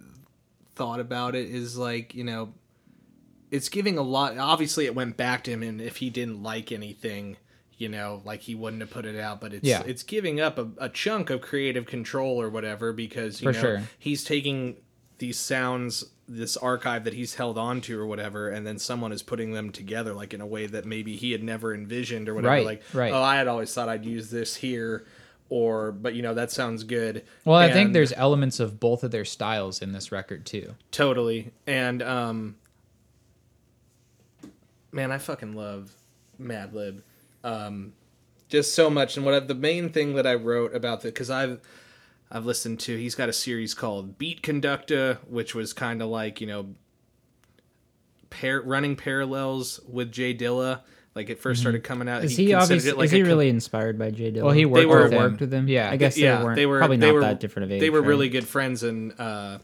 thought 0.75 1.01
about 1.01 1.35
it 1.35 1.49
is 1.51 1.77
like 1.79 2.15
you 2.15 2.25
know, 2.25 2.53
it's 3.51 3.69
giving 3.69 3.99
a 3.99 4.03
lot. 4.03 4.37
Obviously, 4.39 4.87
it 4.87 4.95
went 4.95 5.17
back 5.17 5.45
to 5.45 5.51
him, 5.51 5.63
and 5.63 5.81
if 5.81 5.97
he 5.99 6.11
didn't 6.11 6.43
like 6.43 6.73
anything, 6.73 7.37
you 7.79 7.89
know, 7.89 8.23
like 8.25 8.41
he 8.41 8.55
wouldn't 8.55 8.83
have 8.83 8.91
put 8.91 9.05
it 9.07 9.19
out. 9.19 9.41
But 9.41 9.55
it's 9.55 9.65
Yeah. 9.65 9.83
it's 9.87 10.03
giving 10.03 10.41
up 10.41 10.59
a, 10.59 10.69
a 10.79 10.89
chunk 10.89 11.31
of 11.31 11.41
creative 11.41 11.87
control 11.87 12.41
or 12.41 12.49
whatever 12.51 12.93
because 12.93 13.41
you 13.41 13.49
For 13.49 13.53
know 13.53 13.61
sure. 13.61 13.83
he's 13.99 14.25
taking 14.25 14.77
these 15.19 15.39
sounds 15.39 16.05
this 16.29 16.57
archive 16.57 17.05
that 17.05 17.15
he's 17.15 17.37
held 17.37 17.57
on 17.57 17.81
to 17.81 17.99
or 17.99 18.05
whatever 18.05 18.49
and 18.51 18.67
then 18.67 18.79
someone 18.81 19.13
is 19.13 19.23
putting 19.23 19.53
them 19.53 19.71
together 19.71 20.13
like 20.13 20.35
in 20.35 20.41
a 20.41 20.47
way 20.47 20.67
that 20.67 20.85
maybe 20.85 21.15
he 21.17 21.31
had 21.31 21.43
never 21.43 21.73
envisioned 21.73 22.29
or 22.29 22.35
whatever 22.35 22.53
Right, 22.53 22.67
like 22.67 22.83
right. 22.93 23.13
oh 23.13 23.23
i 23.23 23.37
had 23.37 23.47
always 23.47 23.73
thought 23.73 23.89
i'd 23.89 24.05
use 24.05 24.29
this 24.29 24.57
here 24.57 25.07
or 25.49 25.93
but 25.93 26.15
you 26.15 26.23
know 26.23 26.35
that 26.35 26.51
sounds 26.51 26.83
good 26.85 27.25
Well, 27.45 27.57
I 27.57 27.73
think 27.73 27.93
there's 27.93 28.13
elements 28.13 28.59
of 28.59 28.81
both 28.81 29.05
of 29.05 29.11
their 29.11 29.25
styles 29.25 29.81
in 29.81 29.93
this 29.93 30.11
record 30.11 30.45
too. 30.45 30.75
Totally. 30.91 31.53
And 31.67 32.03
um 32.03 32.57
man, 34.93 35.13
I 35.13 35.19
fucking 35.19 35.55
love 35.55 35.93
Madlib. 36.41 37.03
Um 37.45 37.93
just 38.49 38.75
so 38.75 38.89
much 38.91 39.17
and 39.17 39.25
what 39.25 39.35
I, 39.35 39.41
the 39.41 39.55
main 39.55 39.91
thing 39.91 40.15
that 40.15 40.27
I 40.27 40.35
wrote 40.35 40.75
about 40.75 41.03
the 41.03 41.13
cuz 41.13 41.31
I've 41.31 41.61
I've 42.31 42.45
listened 42.45 42.81
to 42.81 42.97
he's 42.97 43.15
got 43.15 43.29
a 43.29 43.33
series 43.33 43.75
called 43.75 44.19
Beat 44.19 44.43
Conductor 44.43 45.19
which 45.29 45.55
was 45.55 45.73
kind 45.73 46.03
of 46.03 46.09
like, 46.09 46.41
you 46.41 46.47
know, 46.47 46.75
par- 48.31 48.63
running 48.63 48.97
parallels 48.97 49.81
with 49.89 50.11
Jay 50.11 50.35
Dilla 50.35 50.81
like 51.17 51.31
it 51.31 51.43
1st 51.43 51.57
started 51.57 51.83
coming 51.83 52.09
out 52.09 52.23
Is 52.23 52.37
he 52.37 52.47
he 52.47 52.55
obviously 52.55 52.91
it 52.91 52.97
like 52.97 53.07
is 53.07 53.13
a 53.13 53.17
he 53.17 53.23
com- 53.23 53.29
really 53.29 53.49
inspired 53.49 53.99
by 53.99 54.11
Jay 54.13 54.31
Dilla? 54.31 54.43
Well, 54.45 54.53
he 54.53 54.65
Or 54.67 54.69
worked 54.69 54.89
were- 54.89 55.03
with 55.05 55.13
him. 55.13 55.19
worked 55.19 55.41
with 55.41 55.53
him. 55.53 55.67
Yeah. 55.69 55.91
I 55.91 55.97
guess 55.97 56.17
yeah, 56.17 56.39
they 56.39 56.45
weren't. 56.45 56.57
they 56.57 56.67
were 56.67 56.79
probably 56.79 56.99
they 56.99 57.07
not 57.07 57.15
were, 57.15 57.21
that 57.23 57.41
different 57.41 57.65
of 57.65 57.73
age. 57.73 57.81
They 57.81 57.91
were 57.91 58.01
right? 58.03 58.09
really 58.09 58.29
good 58.29 58.47
friends, 58.47 58.83
and 58.85 59.19
uh, 59.19 59.59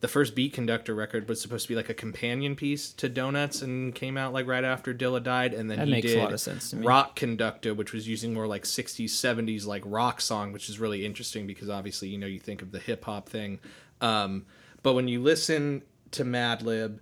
the 0.00 0.08
first 0.08 0.34
Beat 0.36 0.52
Conductor 0.52 0.94
record 0.94 1.28
was 1.28 1.40
supposed 1.40 1.64
to 1.64 1.68
be 1.68 1.74
like 1.74 1.88
a 1.88 1.94
companion 1.94 2.54
piece 2.54 2.92
to 2.92 3.08
Donuts, 3.08 3.62
and 3.62 3.94
came 3.94 4.16
out 4.16 4.32
like 4.32 4.46
right 4.46 4.62
after 4.64 4.94
Dilla 4.94 5.22
died, 5.22 5.52
and 5.54 5.68
then 5.70 5.78
That 5.78 5.86
he 5.88 5.92
makes 5.94 6.06
a 6.12 6.14
did 6.14 6.22
lot 6.22 6.32
of 6.32 6.40
sense 6.40 6.70
to 6.70 6.76
me. 6.76 6.86
Rock 6.86 7.16
Conductor, 7.16 7.74
which 7.74 7.92
was 7.92 8.06
using 8.06 8.32
more 8.32 8.46
like 8.46 8.62
'60s, 8.64 9.06
'70s 9.10 9.66
like 9.66 9.82
rock 9.84 10.20
song, 10.20 10.52
which 10.52 10.68
is 10.68 10.78
really 10.78 11.04
interesting 11.04 11.46
because 11.46 11.68
obviously 11.68 12.08
you 12.08 12.18
know 12.18 12.26
you 12.28 12.38
think 12.38 12.62
of 12.62 12.70
the 12.72 12.78
hip 12.78 13.04
hop 13.06 13.28
thing, 13.28 13.58
um, 14.00 14.46
but 14.82 14.92
when 14.92 15.08
you 15.08 15.20
listen 15.20 15.82
to 16.12 16.24
Madlib. 16.24 17.00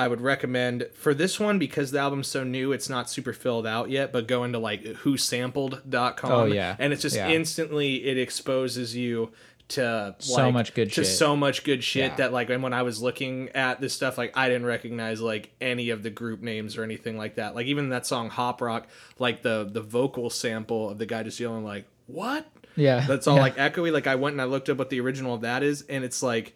I 0.00 0.08
would 0.08 0.20
recommend 0.20 0.88
for 0.94 1.12
this 1.14 1.38
one 1.38 1.58
because 1.58 1.90
the 1.90 1.98
album's 1.98 2.26
so 2.28 2.42
new, 2.44 2.72
it's 2.72 2.88
not 2.88 3.10
super 3.10 3.32
filled 3.32 3.66
out 3.66 3.90
yet, 3.90 4.12
but 4.12 4.26
go 4.26 4.44
into 4.44 4.58
like 4.58 4.82
whosampled.com. 4.82 6.32
Oh, 6.32 6.44
yeah. 6.44 6.76
And 6.78 6.92
it's 6.92 7.02
just 7.02 7.16
Yeah. 7.16 7.28
instantly 7.28 8.04
it 8.06 8.18
exposes 8.18 8.96
you 8.96 9.30
to 9.68 10.16
So 10.18 10.42
like, 10.44 10.52
much 10.52 10.74
good 10.74 10.88
to 10.92 11.04
shit. 11.04 11.06
so 11.06 11.36
much 11.36 11.62
good 11.62 11.84
shit 11.84 12.10
Yeah. 12.10 12.16
that 12.16 12.32
like 12.32 12.50
and 12.50 12.60
when 12.62 12.72
I 12.72 12.82
was 12.82 13.00
looking 13.00 13.50
at 13.50 13.80
this 13.80 13.94
stuff 13.94 14.18
like 14.18 14.36
I 14.36 14.48
didn't 14.48 14.66
recognize 14.66 15.20
like 15.20 15.50
any 15.60 15.90
of 15.90 16.02
the 16.02 16.10
group 16.10 16.40
names 16.42 16.76
or 16.76 16.82
anything 16.82 17.16
like 17.16 17.36
that. 17.36 17.54
Like 17.54 17.66
even 17.66 17.90
that 17.90 18.04
song 18.04 18.30
Hop 18.30 18.60
Rock, 18.60 18.88
like 19.20 19.42
the 19.42 19.68
the 19.70 19.80
vocal 19.80 20.28
sample 20.28 20.90
of 20.90 20.98
the 20.98 21.06
guy 21.06 21.22
just 21.22 21.38
yelling 21.38 21.64
like 21.64 21.84
what? 22.06 22.46
Yeah. 22.74 23.04
That's 23.06 23.28
all 23.28 23.36
Yeah. 23.36 23.42
like 23.42 23.56
echoey. 23.58 23.92
Like 23.92 24.08
I 24.08 24.16
went 24.16 24.34
and 24.34 24.40
I 24.42 24.46
looked 24.46 24.68
up 24.68 24.78
what 24.78 24.90
the 24.90 25.00
original 25.00 25.34
of 25.34 25.42
that 25.42 25.62
is, 25.62 25.82
and 25.82 26.02
it's 26.04 26.20
like 26.22 26.54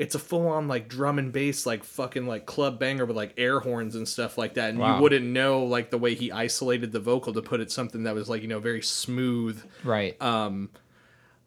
it's 0.00 0.14
a 0.14 0.18
full 0.18 0.48
on 0.48 0.66
like 0.66 0.88
drum 0.88 1.18
and 1.18 1.30
bass 1.30 1.66
like 1.66 1.84
fucking 1.84 2.26
like 2.26 2.46
club 2.46 2.78
banger 2.78 3.04
with 3.04 3.16
like 3.16 3.34
air 3.36 3.60
horns 3.60 3.94
and 3.94 4.08
stuff 4.08 4.38
like 4.38 4.54
that. 4.54 4.70
And 4.70 4.78
Wow. 4.78 4.96
you 4.96 5.02
wouldn't 5.02 5.26
know 5.26 5.62
like 5.64 5.90
the 5.90 5.98
way 5.98 6.14
he 6.14 6.32
isolated 6.32 6.90
the 6.92 7.00
vocal 7.00 7.32
to 7.34 7.42
put 7.42 7.60
it 7.60 7.70
something 7.70 8.04
that 8.04 8.14
was 8.14 8.28
like, 8.28 8.40
you 8.40 8.48
know, 8.48 8.60
very 8.60 8.80
smooth 8.82 9.62
right. 9.84 10.20
um 10.22 10.70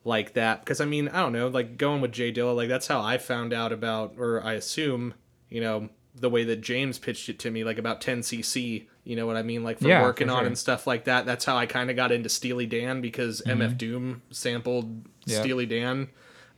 like 0.04 0.34
that. 0.34 0.60
Because 0.60 0.82
I 0.82 0.86
mean, 0.86 1.08
I 1.10 1.22
don't 1.22 1.34
know, 1.34 1.48
like 1.48 1.78
going 1.78 2.00
with 2.02 2.12
Jay 2.12 2.32
Dilla, 2.32 2.56
like 2.56 2.70
that's 2.70 2.88
how 2.88 3.02
I 3.02 3.18
found 3.18 3.54
out 3.54 3.72
about 3.72 4.16
or 4.18 4.44
I 4.44 4.54
assume, 4.54 5.14
you 5.50 5.60
know, 5.62 5.90
the 6.16 6.30
way 6.30 6.44
that 6.44 6.62
James 6.62 7.00
pitched 7.00 7.30
it 7.30 7.40
to 7.40 7.50
me, 7.50 7.64
like 7.64 7.80
about 7.80 8.02
10cc, 8.02 8.86
you 9.04 9.16
know 9.16 9.26
what 9.26 9.36
I 9.36 9.42
mean? 9.42 9.64
Like 9.64 9.80
for 9.80 9.88
Yeah, 9.88 10.04
working 10.04 10.28
for 10.28 10.34
on 10.34 10.40
sure. 10.42 10.48
and 10.48 10.58
stuff 10.58 10.86
like 10.86 11.06
that. 11.06 11.26
That's 11.26 11.44
how 11.46 11.58
I 11.58 11.66
kind 11.66 11.90
of 11.90 11.96
got 11.96 12.12
into 12.12 12.30
Steely 12.30 12.68
Dan 12.68 13.02
because 13.02 13.42
MF 13.48 13.78
Doom 13.78 14.22
sampled 14.30 15.06
Mm-hmm. 15.26 15.42
Steely 15.42 15.66
Dan. 15.66 16.10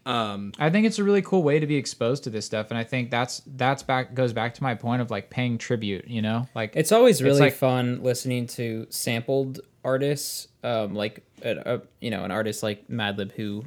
Um, 0.06 0.51
I 0.60 0.70
think 0.70 0.86
it's 0.86 0.99
a 0.99 1.03
really 1.03 1.24
cool 1.24 1.41
way 1.41 1.60
to 1.60 1.66
be 1.66 1.78
exposed 1.78 2.24
to 2.26 2.30
this 2.30 2.45
stuff, 2.45 2.70
and 2.70 2.78
I 2.78 2.84
think 2.84 3.10
that's 3.10 3.41
that's 3.45 3.82
back 3.82 4.14
goes 4.14 4.34
back 4.34 4.53
to 4.56 4.64
my 4.64 4.76
point 4.76 5.01
of 5.01 5.10
like 5.10 5.30
paying 5.30 5.58
tribute. 5.58 6.08
You 6.08 6.22
know, 6.22 6.47
like 6.53 6.74
It's 6.76 6.91
always 6.91 7.24
really 7.24 7.39
like- 7.39 7.53
fun 7.53 8.03
listening 8.03 8.45
to 8.47 8.86
sampled 8.89 9.62
artists, 9.84 10.47
um, 10.64 10.93
like 10.93 11.24
a, 11.43 11.76
a, 11.76 11.82
you 12.01 12.12
know 12.12 12.24
an 12.24 12.32
artist 12.32 12.62
like 12.62 12.88
Madlib 12.88 13.32
who 13.32 13.66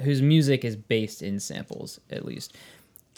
whose 0.00 0.20
music 0.20 0.64
is 0.64 0.74
based 0.76 1.22
in 1.22 1.38
samples 1.40 2.00
at 2.10 2.24
least. 2.24 2.56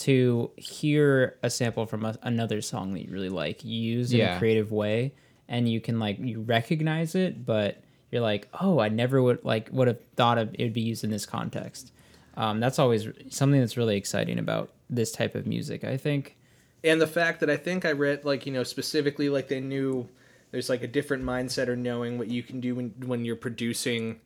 To 0.02 0.50
hear 0.56 1.36
a 1.42 1.50
sample 1.50 1.84
from 1.86 2.04
a, 2.04 2.16
another 2.22 2.60
song 2.62 2.92
that 2.92 3.04
you 3.04 3.10
really 3.10 3.28
like 3.30 3.64
used 3.64 4.12
in 4.12 4.20
a 4.36 4.38
creative 4.38 4.70
way, 4.70 5.12
and 5.48 5.68
you 5.68 5.80
can 5.80 5.98
like 5.98 6.18
you 6.20 6.40
recognize 6.42 7.14
it, 7.14 7.44
but 7.44 7.82
you're 8.10 8.22
like, 8.22 8.46
oh, 8.60 8.78
I 8.78 8.90
never 8.90 9.20
would 9.22 9.42
like 9.44 9.70
would 9.72 9.88
have 9.88 9.98
thought 10.16 10.38
of 10.38 10.54
it 10.54 10.62
would 10.62 10.72
be 10.74 10.82
used 10.82 11.02
in 11.02 11.10
this 11.10 11.26
context. 11.26 11.92
Um, 12.38 12.60
that's 12.60 12.78
always 12.78 13.06
something 13.28 13.60
that's 13.60 13.76
really 13.76 13.96
exciting 13.96 14.38
about 14.38 14.70
this 14.88 15.12
type 15.12 15.34
of 15.34 15.46
music. 15.46 15.84
I 15.84 15.96
think. 15.98 16.36
and 16.84 17.00
the 17.00 17.06
fact 17.06 17.40
that 17.40 17.50
I 17.50 17.56
think 17.56 17.84
I 17.84 17.92
read 17.92 18.24
like 18.24 18.46
you 18.46 18.52
know 18.52 18.62
specifically 18.62 19.28
like 19.28 19.48
they 19.48 19.60
knew 19.60 20.08
there's 20.52 20.68
like 20.70 20.82
a 20.82 20.86
different 20.86 21.24
mindset 21.24 21.68
or 21.68 21.76
knowing 21.76 22.16
what 22.16 22.28
you 22.28 22.42
can 22.42 22.60
do 22.60 22.74
when 22.76 22.94
when 23.04 23.24
you're 23.24 23.36
producing 23.36 24.20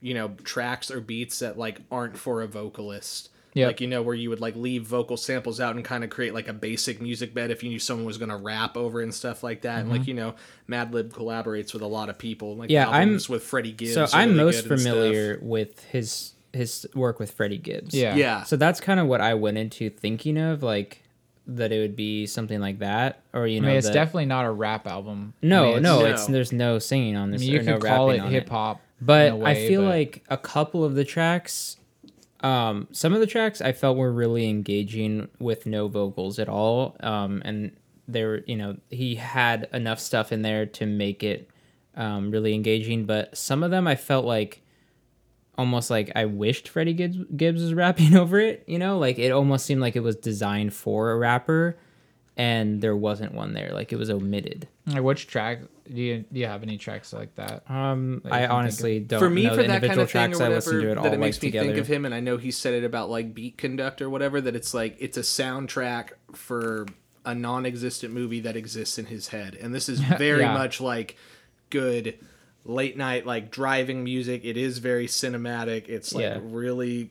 you 0.00 0.14
know 0.14 0.28
tracks 0.44 0.90
or 0.90 1.00
beats 1.00 1.38
that 1.40 1.56
like 1.58 1.80
aren't 1.90 2.16
for 2.16 2.42
a 2.42 2.46
vocalist 2.48 3.28
Yep. 3.54 3.66
like 3.66 3.80
you 3.82 3.86
know 3.86 4.00
where 4.00 4.14
you 4.14 4.30
would 4.30 4.40
like 4.40 4.56
leave 4.56 4.86
vocal 4.86 5.18
samples 5.18 5.60
out 5.60 5.76
and 5.76 5.84
kind 5.84 6.02
of 6.04 6.08
create 6.08 6.32
like 6.32 6.48
a 6.48 6.54
basic 6.54 7.02
music 7.02 7.34
bed 7.34 7.50
if 7.50 7.62
you 7.62 7.68
knew 7.68 7.78
someone 7.78 8.06
was 8.06 8.16
going 8.16 8.30
to 8.30 8.36
rap 8.36 8.78
over 8.78 9.02
and 9.02 9.12
stuff 9.14 9.42
like 9.42 9.60
that 9.60 9.80
and 9.80 9.90
like 9.90 10.06
you 10.06 10.14
know 10.14 10.34
Madlib 10.66 11.10
collaborates 11.10 11.74
with 11.74 11.82
a 11.82 11.86
lot 11.86 12.08
of 12.08 12.16
people 12.18 12.56
like 12.56 12.70
Mm-hmm. 12.70 12.72
Yeah, 12.72 12.88
I'm- 12.88 13.18
with 13.28 13.42
Freddie 13.44 13.72
Gibbs 13.72 13.92
So 13.92 14.06
I'm 14.14 14.30
really 14.30 14.44
most 14.54 14.66
familiar 14.66 15.38
with 15.42 15.84
his 15.84 16.32
his 16.52 16.86
work 16.94 17.18
with 17.18 17.30
Freddie 17.32 17.58
Gibbs. 17.58 17.94
Yeah. 17.94 18.14
yeah 18.14 18.42
So 18.44 18.56
that's 18.56 18.80
kind 18.80 19.00
of 19.00 19.06
what 19.06 19.20
I 19.20 19.34
went 19.34 19.58
into 19.58 19.88
thinking 19.90 20.36
of, 20.38 20.62
like 20.62 21.02
that 21.46 21.72
it 21.72 21.80
would 21.80 21.96
be 21.96 22.26
something 22.26 22.60
like 22.60 22.78
that, 22.78 23.20
or 23.32 23.46
you 23.46 23.56
I 23.56 23.60
know, 23.60 23.66
mean, 23.68 23.76
it's 23.78 23.86
that- 23.88 23.94
definitely 23.94 24.26
not 24.26 24.44
a 24.44 24.50
rap 24.50 24.86
album. 24.86 25.34
no, 25.42 25.62
I 25.62 25.66
mean, 25.66 25.70
it's- 25.78 25.82
no, 25.82 25.98
No. 26.00 26.06
it's 26.06 26.26
there's 26.26 26.52
no 26.52 26.78
singing 26.78 27.16
on 27.16 27.30
I 27.30 27.32
this. 27.32 27.40
mean, 27.40 27.50
you 27.50 27.56
or 27.56 27.64
could 27.64 27.66
no 27.66 27.78
call 27.80 28.10
it 28.10 28.20
hip 28.22 28.48
hop, 28.48 28.80
but 29.00 29.36
way, 29.38 29.50
I 29.50 29.54
feel 29.68 29.82
but- 29.82 29.88
like 29.88 30.24
a 30.28 30.36
couple 30.36 30.84
of 30.84 30.94
the 30.94 31.04
tracks, 31.04 31.78
um, 32.40 32.88
some 32.92 33.12
of 33.12 33.20
the 33.20 33.26
tracks 33.26 33.60
I 33.60 33.72
felt 33.72 33.96
were 33.96 34.12
really 34.12 34.48
engaging 34.48 35.28
with 35.38 35.64
no 35.66 35.88
vocals 35.88 36.38
at 36.38 36.48
all, 36.48 36.96
um, 37.00 37.40
and 37.44 37.72
they 38.08 38.24
were, 38.24 38.42
you 38.46 38.56
know, 38.56 38.76
he 38.90 39.14
had 39.16 39.68
enough 39.72 40.00
stuff 40.00 40.32
in 40.32 40.42
there 40.42 40.66
to 40.66 40.86
make 40.86 41.22
it 41.22 41.48
um, 41.96 42.30
really 42.30 42.54
engaging. 42.54 43.04
But 43.04 43.36
some 43.36 43.62
of 43.62 43.70
them 43.70 43.86
I 43.86 43.96
felt 43.96 44.24
like 44.24 44.62
almost 45.58 45.90
like 45.90 46.10
I 46.16 46.24
wished 46.26 46.68
Freddie 46.68 46.94
Gibbs, 46.94 47.18
Gibbs 47.36 47.62
was 47.62 47.74
rapping 47.84 48.16
over 48.16 48.38
it. 48.40 48.64
You 48.66 48.78
know, 48.78 48.98
like 48.98 49.18
it 49.18 49.30
almost 49.32 49.66
seemed 49.66 49.80
like 49.80 49.96
it 49.96 50.00
was 50.02 50.16
designed 50.16 50.72
for 50.74 51.10
a 51.12 51.16
rapper. 51.16 51.76
and 52.36 52.80
there 52.80 52.96
wasn't 52.96 53.34
one 53.34 53.52
there. 53.52 53.70
Like 53.72 53.92
it 53.92 53.96
was 53.96 54.10
omitted. 54.10 54.66
Like 54.86 55.02
which 55.02 55.26
track 55.26 55.60
do 55.92 56.00
you 56.00 56.24
do 56.32 56.40
you 56.40 56.46
have 56.46 56.62
any 56.62 56.78
tracks 56.78 57.12
like 57.12 57.34
that? 57.34 57.68
Um, 57.70 58.22
That 58.24 58.32
I 58.32 58.46
honestly 58.46 59.00
don't 59.00 59.18
for 59.20 59.28
me 59.28 59.42
know 59.44 59.50
for 59.50 59.56
the 59.56 59.62
that 59.68 59.82
kind 59.82 59.84
individual 59.84 60.04
of 60.04 60.10
thing 60.10 60.22
or 60.22 60.28
tracks 60.28 60.40
I 60.40 60.48
listen 60.48 60.76
whatever 60.76 60.86
to 60.86 60.92
it 60.92 60.98
all 60.98 61.04
that 61.04 61.08
it 61.10 61.12
like 61.12 61.20
makes 61.20 61.42
me 61.42 61.48
together. 61.48 61.66
think 61.66 61.78
of 61.78 61.86
him 61.88 62.04
and 62.06 62.14
i 62.14 62.20
know 62.20 62.36
he 62.38 62.50
said 62.50 62.72
it 62.74 62.84
about 62.84 63.10
like 63.10 63.34
Beat 63.34 63.58
Konducta 63.58 64.02
or 64.02 64.10
whatever 64.10 64.40
that 64.40 64.56
it's 64.56 64.72
like 64.72 64.96
it's 64.98 65.16
a 65.18 65.20
soundtrack 65.22 66.10
for 66.34 66.86
a 67.26 67.34
non-existent 67.34 68.14
movie 68.14 68.40
that 68.40 68.56
exists 68.56 68.98
in 68.98 69.06
his 69.06 69.28
head 69.28 69.54
and 69.60 69.74
this 69.74 69.88
is 69.88 70.00
very 70.18 70.40
Yeah. 70.40 70.54
much 70.54 70.80
like 70.80 71.16
good 71.70 72.18
late 72.64 72.96
night 72.96 73.26
like 73.26 73.50
driving 73.50 74.04
music 74.04 74.42
it 74.44 74.56
is 74.56 74.78
very 74.78 75.06
cinematic 75.06 75.88
it's 75.88 76.14
like 76.14 76.22
Yeah. 76.22 76.38
really 76.42 77.10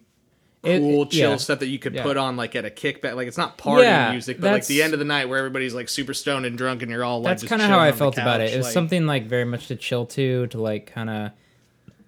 cool 0.63 1.03
it- 1.03 1.09
chill 1.11 1.31
yeah. 1.31 1.35
stuff 1.37 1.59
that 1.59 1.67
you 1.67 1.77
could 1.79 1.93
Yeah. 1.95 2.03
put 2.03 2.15
on 2.17 2.37
like 2.37 2.55
at 2.55 2.63
a 2.65 2.69
kickback 2.69 3.15
like 3.15 3.27
it's 3.27 3.37
not 3.37 3.57
party 3.57 4.11
music 4.13 4.39
but 4.39 4.51
like 4.51 4.67
the 4.67 4.81
end 4.81 4.93
of 4.93 4.99
the 4.99 5.05
night 5.05 5.27
where 5.27 5.39
everybody's 5.39 5.73
like 5.73 5.89
super 5.89 6.13
stoned 6.13 6.45
and 6.45 6.57
drunk 6.57 6.81
and 6.83 6.89
you're 6.91 7.03
all 7.03 7.21
like 7.21 7.39
That's 7.39 7.49
kind 7.49 7.61
of 7.61 7.67
how 7.67 7.79
I 7.79 7.91
felt 7.91 8.17
about 8.17 8.39
it. 8.41 8.53
It 8.53 8.57
was 8.57 8.67
like- 8.67 8.73
something 8.73 9.05
like 9.05 9.25
very 9.25 9.43
much 9.45 9.67
to 9.67 9.75
chill 9.75 10.05
to, 10.07 10.47
to 10.47 10.61
like 10.61 10.85
kind 10.85 11.09
of 11.09 11.31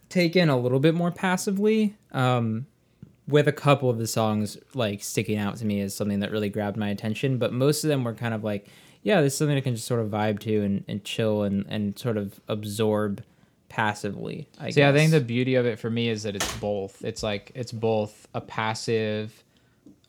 take 0.10 0.36
in 0.36 0.50
a 0.50 0.58
little 0.58 0.80
bit 0.80 0.94
more 0.94 1.12
passively. 1.12 1.96
Um, 2.12 2.68
with 3.28 3.48
a 3.48 3.54
couple 3.54 3.90
of 3.90 3.98
the 3.98 4.06
songs 4.08 4.58
like 4.74 5.02
sticking 5.02 5.38
out 5.38 5.56
to 5.56 5.66
me 5.66 5.80
as 5.82 5.96
something 5.96 6.20
that 6.20 6.30
really 6.32 6.50
grabbed 6.50 6.76
my 6.78 6.90
attention, 6.90 7.38
but 7.38 7.54
most 7.54 7.84
of 7.84 7.88
them 7.88 8.04
were 8.04 8.14
kind 8.14 8.34
of 8.34 8.44
like, 8.44 8.68
yeah, 9.02 9.22
this 9.22 9.32
is 9.34 9.40
something 9.40 9.56
I 9.58 9.62
can 9.62 9.76
just 9.76 9.88
sort 9.88 10.02
of 10.02 10.10
vibe 10.10 10.40
to 10.42 10.62
and, 10.62 10.84
and 10.90 11.04
chill 11.06 11.44
and, 11.44 11.66
and 11.70 11.98
sort 11.98 12.18
of 12.18 12.40
absorb 12.50 13.24
passively. 13.74 14.48
I 14.60 14.70
See, 14.70 14.84
I 14.84 14.94
think 14.94 15.10
the 15.10 15.20
beauty 15.20 15.56
of 15.56 15.66
it 15.66 15.80
for 15.80 15.90
me 15.90 16.08
is 16.08 16.24
that 16.24 16.36
it's 16.36 16.58
both. 16.58 17.04
It's 17.04 17.24
like 17.24 17.52
it's 17.56 17.72
both 17.72 18.28
a 18.36 18.40
passive. 18.40 19.44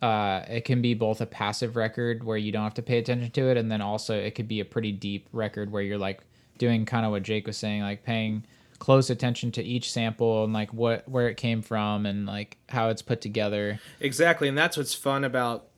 Uh, 0.02 0.44
it 0.50 0.66
can 0.66 0.82
be 0.82 0.92
both 0.92 1.22
a 1.22 1.26
passive 1.26 1.74
record 1.74 2.24
where 2.24 2.36
you 2.36 2.52
don't 2.52 2.62
have 2.62 2.74
to 2.74 2.82
pay 2.82 2.98
attention 2.98 3.30
to 3.30 3.50
it, 3.50 3.56
and 3.56 3.72
then 3.72 3.80
also 3.80 4.14
it 4.18 4.34
could 4.34 4.48
be 4.48 4.60
a 4.60 4.66
pretty 4.66 4.92
deep 4.92 5.28
record 5.32 5.72
where 5.72 5.82
you're 5.82 5.96
like 5.96 6.20
doing 6.58 6.84
kind 6.84 7.06
of 7.06 7.12
what 7.12 7.22
Jake 7.22 7.46
was 7.46 7.56
saying, 7.56 7.80
like 7.80 8.04
paying 8.04 8.44
close 8.78 9.08
attention 9.08 9.50
to 9.52 9.62
each 9.62 9.90
sample 9.90 10.44
and 10.44 10.52
like 10.52 10.70
what 10.74 11.08
where 11.08 11.28
it 11.28 11.38
came 11.38 11.62
from 11.62 12.04
and 12.04 12.26
like 12.26 12.58
how 12.68 12.90
it's 12.90 13.00
put 13.00 13.22
together. 13.22 13.80
Exactly, 13.98 14.46
and 14.46 14.58
that's 14.58 14.76
what's 14.76 14.94
fun 14.94 15.24
about 15.24 15.68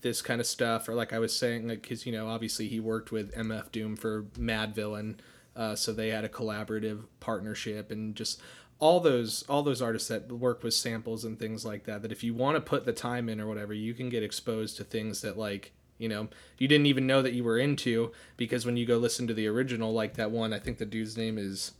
this 0.00 0.22
kind 0.22 0.40
of 0.40 0.46
stuff. 0.46 0.88
Or 0.88 0.94
like 0.94 1.12
I 1.12 1.18
was 1.18 1.36
saying, 1.36 1.68
like 1.68 1.82
because 1.82 2.06
you 2.06 2.12
know 2.12 2.26
obviously 2.26 2.68
he 2.68 2.80
worked 2.80 3.12
with 3.12 3.34
MF 3.34 3.70
Doom 3.70 3.96
for 3.96 4.22
Madvillain, 4.38 5.16
uh, 5.56 5.74
so 5.74 5.92
they 5.92 6.08
had 6.08 6.24
a 6.24 6.28
collaborative 6.28 7.04
partnership, 7.20 7.90
and 7.90 8.14
just 8.14 8.40
all 8.80 9.00
those 9.00 9.44
all 9.48 9.62
those 9.62 9.80
artists 9.80 10.08
that 10.08 10.30
work 10.30 10.62
with 10.62 10.74
samples 10.74 11.24
and 11.24 11.38
things 11.38 11.64
like 11.64 11.84
that. 11.84 12.02
That 12.02 12.12
if 12.12 12.24
you 12.24 12.34
want 12.34 12.56
to 12.56 12.60
put 12.60 12.84
the 12.84 12.92
time 12.92 13.28
in 13.28 13.40
or 13.40 13.46
whatever, 13.46 13.72
you 13.72 13.94
can 13.94 14.08
get 14.08 14.22
exposed 14.22 14.76
to 14.78 14.84
things 14.84 15.20
that 15.22 15.38
like 15.38 15.72
you 15.98 16.08
know 16.08 16.28
you 16.58 16.66
didn't 16.66 16.86
even 16.86 17.06
know 17.06 17.22
that 17.22 17.32
you 17.34 17.44
were 17.44 17.56
into 17.58 18.10
because 18.36 18.66
when 18.66 18.76
you 18.76 18.84
go 18.84 18.98
listen 18.98 19.26
to 19.28 19.34
the 19.34 19.46
original, 19.46 19.92
like 19.92 20.14
that 20.14 20.30
one, 20.32 20.52
I 20.52 20.58
think 20.58 20.78
the 20.78 20.84
dude's 20.86 21.16
name 21.16 21.38
is 21.38 21.72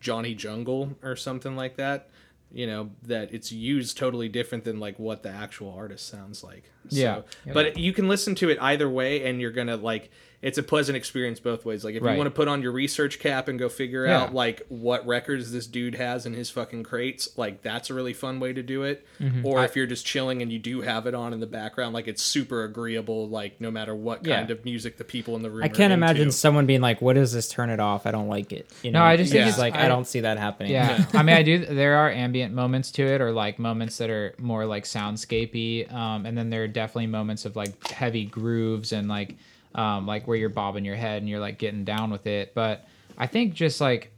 Johnny 0.00 0.34
Jungle 0.34 0.96
or 1.02 1.16
something 1.16 1.54
like 1.54 1.76
that. 1.76 2.08
You 2.50 2.66
know 2.66 2.90
that 3.02 3.32
it's 3.34 3.52
used 3.52 3.98
totally 3.98 4.30
different 4.30 4.64
than 4.64 4.80
like 4.80 4.98
what 4.98 5.22
the 5.22 5.28
actual 5.28 5.70
artist 5.76 6.08
sounds 6.08 6.42
like. 6.42 6.64
So, 6.88 6.96
Yeah. 7.44 7.52
but 7.52 7.76
you 7.76 7.92
can 7.92 8.08
listen 8.08 8.34
to 8.36 8.48
it 8.48 8.56
either 8.58 8.88
way, 8.88 9.28
and 9.28 9.38
you're 9.40 9.52
gonna 9.52 9.76
like. 9.76 10.10
It's 10.40 10.56
a 10.56 10.62
pleasant 10.62 10.96
experience 10.96 11.40
both 11.40 11.64
ways. 11.64 11.84
Like 11.84 11.96
if 11.96 12.02
Right. 12.02 12.12
you 12.12 12.16
want 12.18 12.28
to 12.28 12.30
put 12.34 12.46
on 12.46 12.62
your 12.62 12.70
research 12.70 13.18
cap 13.18 13.48
and 13.48 13.58
go 13.58 13.68
figure 13.68 14.06
Yeah. 14.06 14.20
out 14.22 14.34
like 14.34 14.62
what 14.68 15.04
records 15.04 15.50
this 15.50 15.66
dude 15.66 15.96
has 15.96 16.26
in 16.26 16.32
his 16.32 16.48
fucking 16.48 16.84
crates, 16.84 17.28
like 17.36 17.62
that's 17.62 17.90
a 17.90 17.94
really 17.94 18.12
fun 18.12 18.38
way 18.38 18.52
to 18.52 18.62
do 18.62 18.84
it. 18.84 19.04
Mm-hmm. 19.20 19.44
Or 19.44 19.64
if 19.64 19.74
you're 19.74 19.86
just 19.88 20.06
chilling 20.06 20.40
and 20.40 20.52
you 20.52 20.60
do 20.60 20.82
have 20.82 21.06
it 21.08 21.14
on 21.14 21.32
in 21.32 21.40
the 21.40 21.46
background, 21.48 21.92
like 21.92 22.06
it's 22.06 22.22
super 22.22 22.62
agreeable. 22.62 23.28
Like 23.28 23.60
no 23.60 23.72
matter 23.72 23.96
what 23.96 24.18
kind 24.22 24.48
Yeah. 24.48 24.52
of 24.54 24.64
music 24.64 24.96
the 24.96 25.02
people 25.04 25.34
in 25.34 25.42
the 25.42 25.50
room. 25.50 25.64
I 25.64 25.68
can't 25.68 25.92
imagine 25.92 26.22
into. 26.28 26.32
someone 26.36 26.66
being 26.66 26.80
like, 26.82 27.02
"What 27.02 27.16
is 27.16 27.32
this? 27.32 27.48
Turn 27.48 27.68
it 27.70 27.80
off. 27.80 28.06
I 28.06 28.12
don't 28.12 28.28
like 28.28 28.52
it." 28.52 28.70
You 28.84 28.92
know, 28.92 29.00
No, 29.00 29.04
I 29.06 29.16
just 29.16 29.32
think 29.32 29.40
It's 29.46 29.56
it's- 29.56 29.58
like 29.60 29.74
I, 29.74 29.86
I- 29.86 29.88
don't 29.88 30.06
see 30.06 30.20
that 30.20 30.38
happening. 30.38 30.70
Yeah, 30.70 31.04
I 31.14 31.22
mean, 31.24 31.34
I 31.34 31.42
do. 31.42 31.64
There 31.66 31.96
are 31.96 32.10
ambient 32.12 32.54
moments 32.54 32.92
to 32.92 33.02
it, 33.04 33.20
or 33.20 33.32
like 33.32 33.58
moments 33.58 33.98
that 33.98 34.08
are 34.08 34.34
more 34.38 34.66
like 34.66 34.84
soundscapey, 34.84 35.92
um, 35.92 36.26
and 36.26 36.38
then 36.38 36.50
there 36.50 36.62
are 36.62 36.68
definitely 36.68 37.08
moments 37.08 37.44
of 37.44 37.56
like 37.56 37.88
heavy 37.88 38.24
grooves 38.24 38.92
and 38.92 39.08
like, 39.08 39.34
um, 39.74 40.06
like 40.06 40.26
where 40.26 40.36
you're 40.36 40.48
bobbing 40.48 40.84
your 40.84 40.96
head 40.96 41.22
and 41.22 41.28
you're 41.28 41.40
like 41.40 41.58
getting 41.58 41.84
down 41.84 42.10
with 42.10 42.26
it. 42.26 42.54
But 42.54 42.86
I 43.16 43.26
think 43.26 43.54
just 43.54 43.80
like 43.80 44.12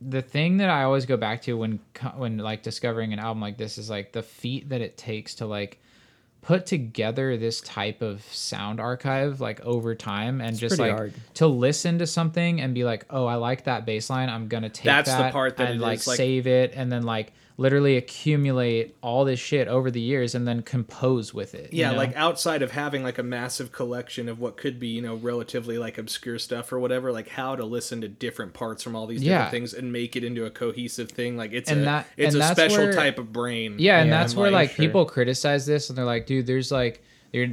the 0.00 0.22
thing 0.22 0.58
that 0.58 0.70
I 0.70 0.82
always 0.84 1.06
go 1.06 1.16
back 1.16 1.42
to 1.42 1.56
when 1.56 1.80
when 2.16 2.38
like 2.38 2.62
discovering 2.62 3.12
an 3.12 3.18
album 3.18 3.40
like 3.40 3.56
this 3.56 3.78
is 3.78 3.88
like 3.88 4.12
the 4.12 4.22
feat 4.22 4.68
that 4.70 4.80
it 4.80 4.96
takes 4.96 5.36
to 5.36 5.46
like 5.46 5.80
put 6.42 6.66
together 6.66 7.38
this 7.38 7.62
type 7.62 8.02
of 8.02 8.22
sound 8.24 8.78
archive 8.78 9.40
like 9.40 9.60
over 9.62 9.94
time 9.94 10.42
and 10.42 10.58
just 10.58 10.78
like 10.78 10.92
hard. 10.92 11.14
to 11.32 11.46
listen 11.46 11.98
to 11.98 12.06
something 12.06 12.60
and 12.60 12.74
be 12.74 12.84
like 12.84 13.06
oh 13.08 13.24
i 13.24 13.36
like 13.36 13.64
that 13.64 13.86
bass 13.86 14.10
line 14.10 14.28
i'm 14.28 14.46
gonna 14.46 14.68
take 14.68 14.84
That's 14.84 15.10
the 15.10 15.16
that 15.16 15.32
part 15.32 15.56
that 15.56 15.70
and 15.70 15.80
like 15.80 16.06
like- 16.06 16.16
save 16.18 16.46
it 16.46 16.74
and 16.76 16.92
then 16.92 17.04
like 17.04 17.32
literally 17.56 17.96
accumulate 17.96 18.96
all 19.00 19.24
this 19.24 19.38
shit 19.38 19.68
over 19.68 19.88
the 19.90 20.00
years 20.00 20.34
and 20.34 20.46
then 20.48 20.60
compose 20.60 21.32
with 21.32 21.54
it 21.54 21.72
you 21.72 21.80
yeah 21.80 21.92
know? 21.92 21.96
like 21.96 22.14
outside 22.16 22.62
of 22.62 22.72
having 22.72 23.04
like 23.04 23.16
a 23.18 23.22
massive 23.22 23.70
collection 23.70 24.28
of 24.28 24.40
what 24.40 24.56
could 24.56 24.80
be 24.80 24.88
you 24.88 25.00
know 25.00 25.14
relatively 25.16 25.78
like 25.78 25.96
obscure 25.96 26.38
stuff 26.38 26.72
or 26.72 26.80
whatever 26.80 27.12
like 27.12 27.28
how 27.28 27.54
to 27.54 27.64
listen 27.64 28.00
to 28.00 28.08
different 28.08 28.52
parts 28.54 28.82
from 28.82 28.96
all 28.96 29.06
these 29.06 29.20
different 29.20 29.44
Yeah. 29.44 29.50
things 29.50 29.72
and 29.72 29.92
make 29.92 30.16
it 30.16 30.24
into 30.24 30.44
a 30.44 30.50
cohesive 30.50 31.10
thing 31.10 31.36
like 31.36 31.52
it's 31.52 31.70
And 31.70 31.82
a 31.82 31.84
that- 31.84 32.06
it's 32.16 32.34
and 32.34 32.42
a 32.42 32.46
special 32.48 32.78
where- 32.84 32.92
type 32.92 33.18
of 33.20 33.32
brain 33.32 33.76
Yeah, 33.78 34.00
and 34.00 34.10
Yeah, 34.10 34.18
that's 34.18 34.32
and, 34.32 34.42
where 34.42 34.50
like, 34.50 34.70
like 34.70 34.76
sure. 34.76 34.86
people 34.86 35.04
criticize 35.04 35.64
this 35.64 35.88
and 35.90 35.96
they're 35.96 36.04
like, 36.04 36.26
dude, 36.26 36.46
there's 36.46 36.72
like 36.72 37.02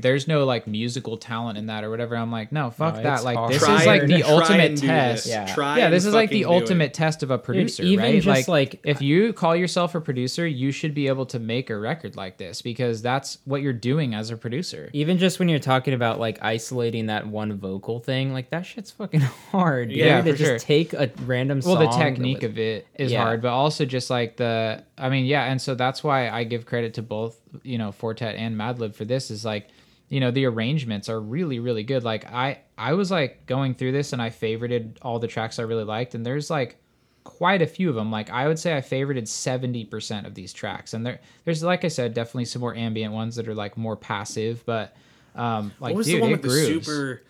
there's 0.02 0.28
no 0.28 0.46
like 0.46 0.68
musical 0.68 1.18
talent 1.18 1.58
in 1.58 1.66
that 1.68 1.84
or 1.84 1.90
whatever. 1.90 2.16
I'm 2.16 2.32
like, 2.32 2.52
no, 2.52 2.70
fuck 2.70 2.96
No, 2.96 3.04
that. 3.04 3.24
Like 3.24 3.38
hard. 3.38 3.54
this 3.54 3.64
Try 3.64 3.80
is 3.82 3.86
like 3.86 4.06
the 4.08 4.24
ultimate 4.24 4.78
test. 4.78 5.24
this. 5.26 5.28
Yeah. 5.28 5.54
Try 5.54 5.78
yeah, 5.80 5.90
this 5.90 6.06
is 6.06 6.14
like 6.14 6.30
the 6.30 6.44
fucking 6.44 6.54
it. 6.54 6.62
ultimate 6.62 6.94
test 6.94 7.24
of 7.24 7.32
a 7.32 7.38
producer, 7.38 7.84
even 7.84 8.06
right? 8.06 8.22
just, 8.22 8.48
like, 8.48 8.74
like- 8.76 8.82
if 8.84 9.02
you 9.02 9.34
call 9.34 9.56
yourself 9.56 9.96
a 9.96 10.02
producer, 10.02 10.46
you 10.48 10.72
should 10.72 10.94
be 10.94 11.08
able 11.08 11.26
to 11.28 11.40
make 11.40 11.70
a 11.70 11.78
record 11.78 12.16
like 12.16 12.38
this 12.38 12.62
because 12.62 13.02
that's 13.02 13.40
what 13.46 13.62
you're 13.62 13.74
doing 13.74 14.14
as 14.14 14.30
a 14.30 14.38
producer. 14.38 14.90
Even 14.94 15.18
just 15.18 15.40
when 15.40 15.50
you're 15.50 15.60
talking 15.60 15.94
about 15.94 16.20
like 16.20 16.38
isolating 16.42 17.08
that 17.08 17.26
one 17.28 17.58
vocal 17.58 18.00
thing, 18.00 18.34
like 18.34 18.50
that 18.52 18.66
shit's 18.66 18.92
fucking 18.92 19.22
hard. 19.52 19.90
dude, 19.90 19.98
Yeah, 19.98 20.22
to 20.22 20.32
just 20.32 20.44
sure. 20.44 20.60
take 20.60 20.94
a 20.94 21.10
random 21.26 21.60
well 21.66 21.78
the 21.78 21.88
technique 21.88 22.42
with- 22.42 22.52
of 22.52 22.58
it 22.60 22.88
is 22.96 23.12
Yeah. 23.12 23.24
hard 23.24 23.42
but 23.42 23.50
also 23.50 23.86
just 23.86 24.10
like 24.10 24.38
the 24.38 24.84
i 24.98 25.10
mean 25.10 25.26
yeah 25.26 25.46
and 25.46 25.62
so 25.62 25.74
that's 25.76 26.04
why 26.04 26.30
i 26.30 26.44
give 26.44 26.66
credit 26.66 26.94
to 26.96 27.02
both 27.02 27.40
you 27.64 27.78
know 27.78 27.92
Four 27.92 28.14
Tet 28.14 28.36
and 28.36 28.56
madlib 28.56 28.96
for 28.96 29.06
this 29.06 29.32
is 29.32 29.46
like 29.46 29.70
you 30.10 30.20
know 30.20 30.32
the 30.32 30.46
arrangements 30.46 31.10
are 31.10 31.20
really 31.20 31.60
really 31.60 31.84
good. 31.84 32.04
Like 32.04 32.32
i 32.32 32.60
i 32.78 32.94
was 32.94 33.12
like 33.12 33.46
going 33.46 33.76
through 33.76 33.92
this 33.92 34.14
and 34.14 34.22
i 34.22 34.30
favorited 34.30 34.98
all 35.02 35.20
the 35.20 35.28
tracks 35.28 35.60
i 35.60 35.62
really 35.62 35.84
liked 35.84 36.16
and 36.16 36.26
there's 36.26 36.50
like 36.50 36.78
quite 37.24 37.62
a 37.62 37.68
few 37.68 37.90
of 37.90 37.96
them 37.96 38.10
like 38.10 38.32
i 38.32 38.48
would 38.48 38.58
say 38.58 38.76
i 38.76 38.82
favorited 38.82 39.24
70% 39.24 40.26
of 40.26 40.34
these 40.34 40.52
tracks 40.52 40.96
and 40.96 41.06
there 41.06 41.20
there's 41.46 41.62
like 41.62 41.86
i 41.86 41.88
said 41.88 42.16
definitely 42.16 42.46
some 42.46 42.60
more 42.60 42.76
ambient 42.76 43.14
ones 43.14 43.36
that 43.36 43.48
are 43.48 43.54
like 43.54 43.78
more 43.78 43.96
passive 43.96 44.64
but 44.66 44.96
um 45.36 45.72
like 45.80 45.92
what 45.92 45.98
was 45.98 46.08
dude 46.08 46.18
the 46.18 46.22
one 46.22 46.32
with 46.32 46.42
grooves. 46.42 46.68
the 46.68 46.84
super 46.84 47.22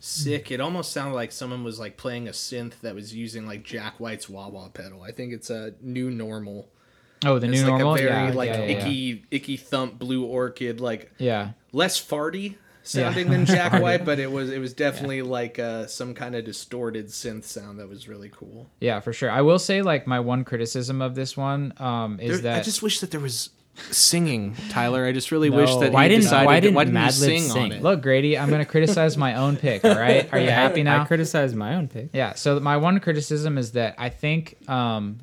sick? 0.00 0.50
It 0.50 0.60
almost 0.60 0.92
sounded 0.92 1.14
like 1.14 1.32
someone 1.32 1.64
was 1.64 1.78
like 1.78 1.96
playing 1.96 2.28
a 2.28 2.32
synth 2.32 2.80
that 2.80 2.94
was 2.94 3.14
using 3.14 3.46
like 3.46 3.62
jack 3.62 3.98
white's 3.98 4.28
wah 4.28 4.48
wah 4.48 4.68
pedal. 4.68 5.02
I 5.02 5.12
think 5.12 5.32
it's 5.32 5.50
a 5.50 5.74
new 5.80 6.10
normal 6.10 6.68
oh 7.24 7.38
the 7.38 7.46
it's 7.46 7.54
new 7.56 7.62
like 7.62 7.68
normal 7.68 7.94
a 7.94 7.98
very 7.98 8.10
yeah, 8.10 8.32
like 8.32 8.50
yeah, 8.50 8.58
yeah, 8.58 8.64
yeah. 8.66 8.78
icky 8.78 9.24
icky 9.30 9.56
thump 9.56 9.98
blue 9.98 10.24
orchid 10.24 10.80
like 10.80 11.12
yeah 11.18 11.50
less 11.72 11.98
farty 12.04 12.56
sounding 12.82 13.30
than 13.30 13.44
Jack 13.46 13.72
White, 13.82 14.04
but 14.04 14.20
it 14.20 14.30
was 14.30 14.48
it 14.50 14.58
was 14.60 14.72
definitely 14.72 15.22
like 15.22 15.58
uh, 15.58 15.86
some 15.86 16.14
kind 16.14 16.36
of 16.36 16.44
distorted 16.44 17.08
synth 17.08 17.42
sound 17.42 17.80
that 17.80 17.88
was 17.88 18.06
really 18.06 18.28
cool. 18.28 18.68
Yeah, 18.78 19.00
for 19.00 19.12
sure. 19.12 19.28
I 19.28 19.40
will 19.42 19.58
say 19.58 19.82
like 19.82 20.06
my 20.06 20.20
one 20.20 20.44
criticism 20.44 21.02
of 21.02 21.16
this 21.16 21.36
one 21.36 21.72
um, 21.78 22.20
is 22.20 22.40
There- 22.42 22.52
that 22.52 22.60
I 22.60 22.62
just 22.62 22.82
wish 22.84 23.00
that 23.00 23.10
there 23.10 23.18
was 23.18 23.50
singing, 23.90 24.54
Tyler. 24.70 25.04
I 25.04 25.10
just 25.12 25.32
really 25.32 25.50
No. 25.50 25.56
wish 25.56 25.74
that 25.76 25.92
Why 25.92 26.04
you 26.04 26.10
didn't- 26.10 26.22
decided 26.22 26.46
why 26.46 26.60
didn't 26.60 26.74
why 26.76 26.84
didn't 26.84 26.96
you 26.96 27.02
Madlib 27.08 27.12
sing, 27.12 27.50
on 27.50 27.72
it? 27.72 27.82
look 27.82 28.02
Grady, 28.02 28.38
I'm 28.38 28.48
gonna 28.50 28.64
criticize 28.64 29.16
my 29.16 29.34
own 29.34 29.56
pick. 29.56 29.84
All 29.84 29.94
right, 29.96 30.28
are 30.32 30.38
you 30.38 30.50
happy 30.50 30.82
now? 30.84 31.02
I 31.02 31.04
criticize 31.06 31.54
my 31.54 31.74
own 31.74 31.88
pick. 31.88 32.10
Yeah. 32.12 32.34
So 32.34 32.60
my 32.60 32.76
one 32.76 33.00
criticism 33.00 33.58
is 33.58 33.72
that 33.72 33.96
I 33.98 34.10
think, 34.10 34.56
um, 34.68 35.18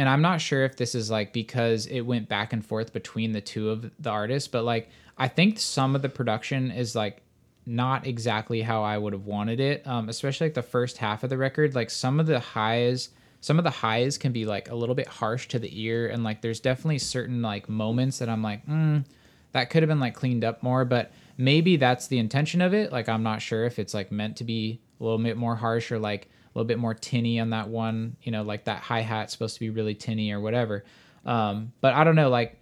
and 0.00 0.08
I'm 0.08 0.22
not 0.22 0.40
sure 0.40 0.64
if 0.64 0.76
this 0.76 0.94
is 0.94 1.10
like 1.10 1.34
because 1.34 1.84
it 1.84 2.00
went 2.00 2.26
back 2.26 2.54
and 2.54 2.64
forth 2.64 2.90
between 2.90 3.32
the 3.32 3.42
two 3.42 3.68
of 3.68 3.90
the 3.98 4.08
artists, 4.08 4.48
but 4.48 4.64
like 4.64 4.88
I 5.18 5.28
think 5.28 5.58
some 5.58 5.94
of 5.94 6.00
the 6.00 6.08
production 6.08 6.70
is 6.70 6.96
like 6.96 7.22
not 7.66 8.06
exactly 8.06 8.62
how 8.62 8.82
I 8.82 8.96
would 8.96 9.12
have 9.12 9.26
wanted 9.26 9.60
it. 9.60 9.86
Um, 9.86 10.08
especially 10.08 10.46
like 10.46 10.54
the 10.54 10.62
first 10.62 10.96
half 10.96 11.22
of 11.22 11.28
the 11.28 11.36
record, 11.36 11.74
like 11.74 11.90
some 11.90 12.18
of 12.18 12.24
the 12.24 12.40
highs. 12.40 13.10
Some 13.42 13.58
of 13.58 13.64
the 13.64 13.70
highs 13.70 14.16
can 14.16 14.32
be 14.32 14.46
like 14.46 14.70
a 14.70 14.74
little 14.74 14.94
bit 14.94 15.06
harsh 15.06 15.48
to 15.48 15.58
the 15.58 15.82
ear, 15.82 16.08
and 16.08 16.24
like 16.24 16.40
there's 16.40 16.60
definitely 16.60 16.98
certain 16.98 17.42
like 17.42 17.68
moments 17.68 18.20
that 18.20 18.30
I'm 18.30 18.42
like, 18.42 18.66
mm, 18.66 19.04
that 19.52 19.68
could 19.68 19.82
have 19.82 19.88
been 19.88 20.00
like 20.00 20.14
cleaned 20.14 20.44
up 20.44 20.62
more, 20.62 20.86
but 20.86 21.12
maybe 21.36 21.76
that's 21.76 22.06
the 22.06 22.18
intention 22.18 22.62
of 22.62 22.72
it. 22.72 22.90
Like 22.90 23.10
I'm 23.10 23.22
not 23.22 23.42
sure 23.42 23.66
if 23.66 23.78
it's 23.78 23.92
like 23.92 24.10
meant 24.10 24.38
to 24.38 24.44
be 24.44 24.80
a 24.98 25.04
little 25.04 25.18
bit 25.18 25.36
more 25.36 25.56
harsh 25.56 25.92
or 25.92 25.98
like 25.98 26.30
a 26.52 26.58
little 26.58 26.66
bit 26.66 26.78
more 26.78 26.94
tinny 26.94 27.38
on 27.38 27.50
that 27.50 27.68
one, 27.68 28.16
you 28.22 28.32
know, 28.32 28.42
like 28.42 28.64
that 28.64 28.80
hi 28.80 29.00
hat 29.00 29.30
supposed 29.30 29.54
to 29.54 29.60
be 29.60 29.70
really 29.70 29.94
tinny 29.94 30.32
or 30.32 30.40
whatever. 30.40 30.84
Um, 31.24 31.72
but 31.80 31.94
I 31.94 32.04
don't 32.04 32.16
know, 32.16 32.28
like 32.28 32.58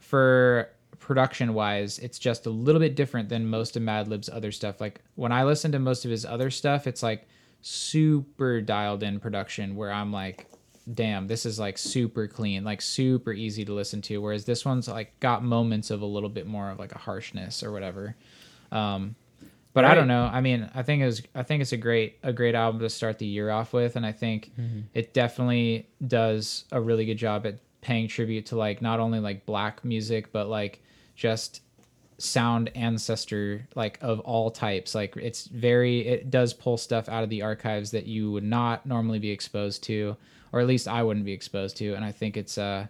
for 0.00 0.70
production 0.98 1.52
wise, 1.54 1.98
it's 1.98 2.18
just 2.18 2.46
a 2.46 2.50
little 2.50 2.80
bit 2.80 2.96
different 2.96 3.28
than 3.28 3.48
most 3.48 3.76
of 3.76 3.82
Madlib's 3.82 4.28
other 4.28 4.52
stuff. 4.52 4.80
Like 4.80 5.02
when 5.16 5.32
I 5.32 5.44
listen 5.44 5.72
to 5.72 5.78
most 5.78 6.04
of 6.04 6.10
his 6.10 6.24
other 6.24 6.50
stuff, 6.50 6.86
it's 6.86 7.02
like 7.02 7.28
super 7.62 8.60
dialed 8.60 9.02
in 9.02 9.20
production 9.20 9.76
where 9.76 9.92
I'm 9.92 10.12
like, 10.12 10.46
damn, 10.94 11.26
this 11.26 11.44
is 11.44 11.58
like 11.58 11.76
super 11.76 12.26
clean, 12.26 12.64
like 12.64 12.80
super 12.80 13.32
easy 13.32 13.64
to 13.64 13.72
listen 13.72 14.00
to. 14.02 14.18
Whereas 14.18 14.44
this 14.44 14.64
one's 14.64 14.88
like 14.88 15.18
got 15.20 15.42
moments 15.42 15.90
of 15.90 16.00
a 16.00 16.06
little 16.06 16.28
bit 16.28 16.46
more 16.46 16.70
of 16.70 16.78
like 16.78 16.94
a 16.94 16.98
harshness 16.98 17.62
or 17.62 17.72
whatever. 17.72 18.16
Um, 18.72 19.16
but 19.76 19.84
I 19.84 19.94
don't 19.94 20.08
know. 20.08 20.24
I 20.32 20.40
mean, 20.40 20.70
I 20.74 20.82
think 20.82 21.02
it 21.02 21.04
was, 21.04 21.22
I 21.34 21.42
think 21.42 21.60
it's 21.60 21.72
a 21.72 21.76
great 21.76 22.18
a 22.22 22.32
great 22.32 22.54
album 22.54 22.80
to 22.80 22.88
start 22.88 23.18
the 23.18 23.26
year 23.26 23.50
off 23.50 23.74
with, 23.74 23.94
and 23.96 24.06
I 24.06 24.12
think 24.12 24.50
it 24.94 25.12
definitely 25.12 25.86
does 26.06 26.64
a 26.72 26.80
really 26.80 27.04
good 27.04 27.18
job 27.18 27.44
at 27.44 27.58
paying 27.82 28.08
tribute 28.08 28.46
to 28.46 28.56
like 28.56 28.80
not 28.80 29.00
only 29.00 29.20
like 29.20 29.44
black 29.44 29.84
music, 29.84 30.32
but 30.32 30.48
like 30.48 30.82
just 31.14 31.60
sound 32.16 32.70
ancestor 32.74 33.68
like 33.74 33.98
of 34.00 34.20
all 34.20 34.50
types. 34.50 34.94
Like 34.94 35.14
it's 35.18 35.46
very 35.46 36.06
it 36.06 36.30
does 36.30 36.54
pull 36.54 36.78
stuff 36.78 37.06
out 37.10 37.22
of 37.22 37.28
the 37.28 37.42
archives 37.42 37.90
that 37.90 38.06
you 38.06 38.32
would 38.32 38.44
not 38.44 38.86
normally 38.86 39.18
be 39.18 39.30
exposed 39.30 39.82
to, 39.84 40.16
or 40.52 40.60
at 40.60 40.66
least 40.66 40.88
I 40.88 41.02
wouldn't 41.02 41.26
be 41.26 41.32
exposed 41.32 41.76
to, 41.76 41.92
and 41.92 42.02
I 42.02 42.12
think 42.12 42.38
it's 42.38 42.56
uh 42.56 42.86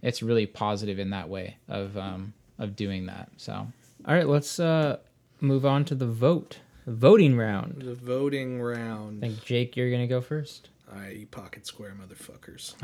it's 0.00 0.22
really 0.22 0.46
positive 0.46 0.98
in 0.98 1.10
that 1.10 1.28
way 1.28 1.58
of 1.68 1.98
um 1.98 2.32
of 2.58 2.76
doing 2.76 3.04
that. 3.06 3.28
So 3.36 3.52
All 3.52 4.14
right, 4.14 4.26
let's 4.26 4.58
uh, 4.58 4.96
move 5.40 5.64
on 5.64 5.84
to 5.86 5.94
the 5.94 6.06
vote, 6.06 6.58
the 6.84 6.92
voting 6.92 7.36
round. 7.36 7.82
The 7.82 7.94
voting 7.94 8.60
round. 8.60 9.24
I 9.24 9.28
think 9.28 9.44
Jake, 9.44 9.76
you're 9.76 9.90
gonna 9.90 10.06
go 10.06 10.20
first. 10.20 10.68
All 10.92 10.98
right, 10.98 11.16
you 11.16 11.26
pocket 11.26 11.66
square 11.66 11.94
motherfuckers. 11.94 12.74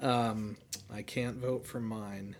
um, 0.00 0.56
I 0.92 1.02
can't 1.02 1.36
vote 1.36 1.66
for 1.66 1.80
mine, 1.80 2.36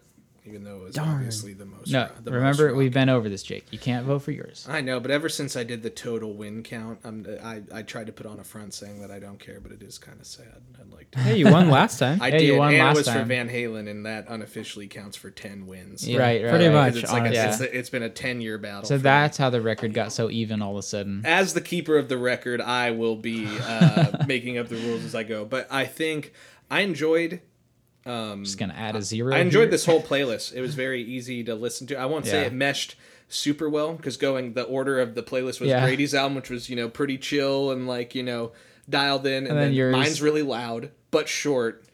even 0.47 0.63
though 0.65 0.77
it 0.77 0.83
was 0.85 0.95
Darn. 0.95 1.09
obviously 1.09 1.55
the 1.55 1.65
most. 1.65 1.91
no, 1.91 2.09
the 2.23 2.31
remember 2.33 2.69
most 2.69 2.77
we've 2.77 2.93
been 2.93 3.09
over 3.09 3.29
this, 3.29 3.43
Jake. 3.43 3.65
You 3.71 3.79
can't 3.79 4.05
vote 4.07 4.21
for 4.21 4.31
yours. 4.31 4.67
I 4.69 4.81
know, 4.83 5.01
but 5.01 5.11
ever 5.11 5.29
since 5.29 5.57
I 5.57 5.65
did 5.65 5.83
the 5.83 5.91
total 5.91 6.35
win 6.35 6.63
count, 6.63 7.01
I'm, 7.05 7.27
I 7.43 7.63
I 7.73 7.83
tried 7.83 8.07
to 8.07 8.13
put 8.13 8.27
on 8.27 8.39
a 8.41 8.45
front 8.45 8.75
saying 8.75 9.01
that 9.01 9.11
I 9.11 9.19
don't 9.19 9.39
care, 9.41 9.61
but 9.61 9.73
it 9.73 9.83
is 9.83 9.99
kind 9.99 10.21
of 10.21 10.27
sad. 10.27 10.63
I'd 10.81 10.93
like 10.93 11.11
to. 11.13 11.19
Hey, 11.21 11.37
you 11.39 11.51
won 11.51 11.71
last 11.81 11.99
time. 11.99 12.21
I 12.21 12.31
Hey, 12.31 12.45
you 12.45 12.53
did, 12.53 12.59
won 12.59 12.75
and 12.75 12.79
last 12.83 12.95
it 12.95 12.99
was 12.99 13.09
for. 13.09 13.23
Van 13.25 13.49
Halen, 13.49 13.89
and 13.91 14.05
that 14.07 14.27
unofficially 14.29 14.87
counts 14.87 15.17
for 15.17 15.31
ten 15.31 15.67
wins. 15.67 16.07
Yeah, 16.07 16.19
Right, 16.19 16.43
right, 16.43 16.51
pretty 16.51 16.67
right. 16.67 16.75
much. 16.75 16.95
'Cause 16.95 17.03
it's 17.05 17.13
like 17.13 17.23
a, 17.35 17.41
honestly. 17.41 17.67
it's, 17.67 17.75
it's 17.75 17.91
been 17.91 18.03
a 18.03 18.11
ten 18.11 18.41
year 18.41 18.59
battle. 18.59 18.85
So 18.85 18.95
for 18.97 18.99
me. 18.99 19.03
that's 19.03 19.39
how 19.39 19.49
the 19.51 19.61
record 19.63 19.95
got 19.95 20.13
so 20.13 20.31
even 20.31 20.61
all 20.63 20.73
of 20.73 20.79
a 20.79 20.83
sudden. 20.83 21.23
as 21.25 21.55
the 21.55 21.61
keeper 21.63 21.97
of 21.97 22.09
the 22.09 22.19
record, 22.19 22.61
I 22.61 22.91
will 22.91 23.17
be 23.17 23.47
uh, 23.63 24.25
making 24.27 24.59
up 24.59 24.69
the 24.69 24.77
rules 24.77 25.05
as 25.05 25.15
I 25.15 25.23
go. 25.23 25.45
But 25.45 25.69
I 25.71 25.87
think 25.87 26.33
I 26.71 26.81
enjoyed. 26.81 27.41
Um, 28.07 28.45
Just 28.45 28.59
gonna 28.59 28.75
add 28.75 28.97
a 28.97 29.03
zero. 29.03 29.35
I 29.35 29.39
enjoyed 29.39 29.63
here. 29.65 29.71
this 29.71 29.87
whole 29.87 30.03
playlist. 30.11 30.53
It 30.55 30.61
was 30.61 30.75
very 30.75 31.03
easy 31.03 31.43
to 31.45 31.55
listen 31.55 31.87
to. 31.89 31.97
I 31.97 32.07
won't 32.07 32.27
say 32.27 32.41
Yeah. 32.43 32.47
it 32.49 32.53
meshed 32.53 32.97
super 33.29 33.69
well 33.69 33.95
because 33.95 34.17
going 34.17 34.53
the 34.53 34.65
order 34.65 35.01
of 35.01 35.15
the 35.15 35.23
playlist 35.23 35.61
was 35.61 35.71
Yeah. 35.71 35.83
Brady's 35.85 36.15
album, 36.15 36.35
which 36.37 36.51
was 36.51 36.69
you 36.69 36.77
know 36.77 36.89
pretty 36.89 37.17
chill 37.19 37.71
and 37.71 37.87
like 37.89 38.15
you 38.15 38.23
know 38.23 38.53
dialed 38.89 39.27
in, 39.27 39.47
and, 39.47 39.57
then 39.57 39.57
then, 39.57 39.73
yours- 39.73 39.93
mine's 39.93 40.21
really 40.23 40.43
loud 40.43 40.91
but 41.11 41.29
short. 41.29 41.85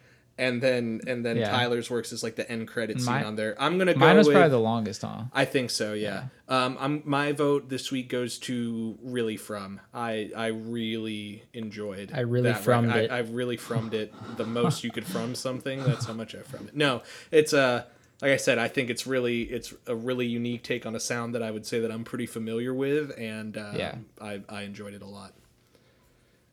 And 0.40 0.62
then 0.62 1.02
and 1.06 1.24
then 1.24 1.36
Yeah. 1.36 1.50
Tyler's 1.50 1.90
works 1.90 2.12
is 2.12 2.22
like 2.22 2.34
the 2.36 2.50
end 2.50 2.66
credit 2.66 2.98
scene 2.98 3.06
Mine- 3.12 3.24
on 3.26 3.36
there. 3.36 3.54
I'm 3.60 3.76
gonna 3.78 3.92
go 3.94 4.00
Mine 4.00 4.16
was 4.16 4.26
with, 4.26 4.34
probably 4.34 4.50
the 4.50 4.58
longest, 4.58 5.02
huh? 5.02 5.24
I 5.34 5.44
think 5.44 5.68
so, 5.70 5.92
yeah. 5.92 6.24
Um, 6.48 6.76
I'm 6.80 7.02
my 7.04 7.32
vote 7.32 7.68
this 7.68 7.92
week 7.92 8.08
goes 8.08 8.38
to 8.40 8.98
really 9.02 9.36
from. 9.36 9.80
I 9.92 10.30
I 10.34 10.46
really 10.46 11.44
enjoyed. 11.52 12.10
I 12.14 12.20
really 12.20 12.52
frommed 12.52 12.94
it. 12.96 13.10
I, 13.10 13.18
I 13.18 13.20
really 13.20 13.58
frommed 13.58 13.92
it 13.92 14.14
the 14.38 14.46
most 14.46 14.82
you 14.82 14.90
could 14.90 15.04
from 15.06 15.34
something. 15.34 15.84
That's 15.84 16.06
how 16.06 16.14
much 16.14 16.34
I 16.34 16.38
from 16.40 16.68
it. 16.68 16.74
No, 16.74 17.02
it's 17.30 17.52
uh 17.52 17.84
like 18.22 18.32
I 18.32 18.36
said, 18.38 18.58
I 18.58 18.68
think 18.68 18.90
it's 18.90 19.06
really 19.06 19.42
it's 19.42 19.74
a 19.86 19.94
really 19.94 20.26
unique 20.26 20.62
take 20.62 20.86
on 20.86 20.94
a 20.96 21.00
sound 21.00 21.34
that 21.34 21.42
I 21.42 21.50
would 21.50 21.66
say 21.66 21.80
that 21.80 21.90
I'm 21.92 22.04
pretty 22.04 22.26
familiar 22.26 22.72
with, 22.72 23.12
and 23.18 23.56
uh, 23.58 23.72
Yeah. 23.76 23.94
I 24.20 24.40
I 24.48 24.62
enjoyed 24.62 24.94
it 24.94 25.02
a 25.02 25.06
lot. 25.06 25.32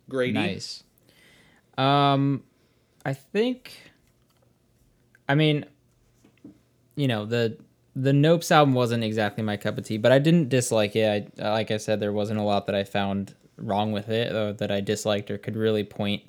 Grady, 0.10 0.34
Nice. 0.34 0.84
Um, 1.78 2.44
I 3.08 3.14
think. 3.14 3.72
I 5.30 5.36
mean, 5.36 5.66
you 6.96 7.08
know 7.08 7.26
the 7.26 7.58
the 7.96 8.12
Nopes 8.12 8.52
album 8.52 8.76
wasn't 8.76 9.04
exactly 9.04 9.44
my 9.44 9.56
cup 9.56 9.78
of 9.78 9.86
tea, 9.86 9.98
but 9.98 10.12
I 10.12 10.20
didn't 10.20 10.50
dislike 10.50 10.96
it. 10.96 11.34
I 11.42 11.50
like 11.50 11.72
I 11.72 11.78
said, 11.78 12.02
there 12.02 12.12
wasn't 12.12 12.40
a 12.40 12.44
lot 12.44 12.66
that 12.68 12.76
I 12.76 12.84
found 12.84 13.34
wrong 13.56 13.94
with 13.94 14.10
it 14.10 14.34
or 14.34 14.54
that 14.54 14.72
I 14.72 14.82
disliked 14.82 15.32
or 15.32 15.38
could 15.38 15.56
really 15.56 15.86
point 15.86 16.24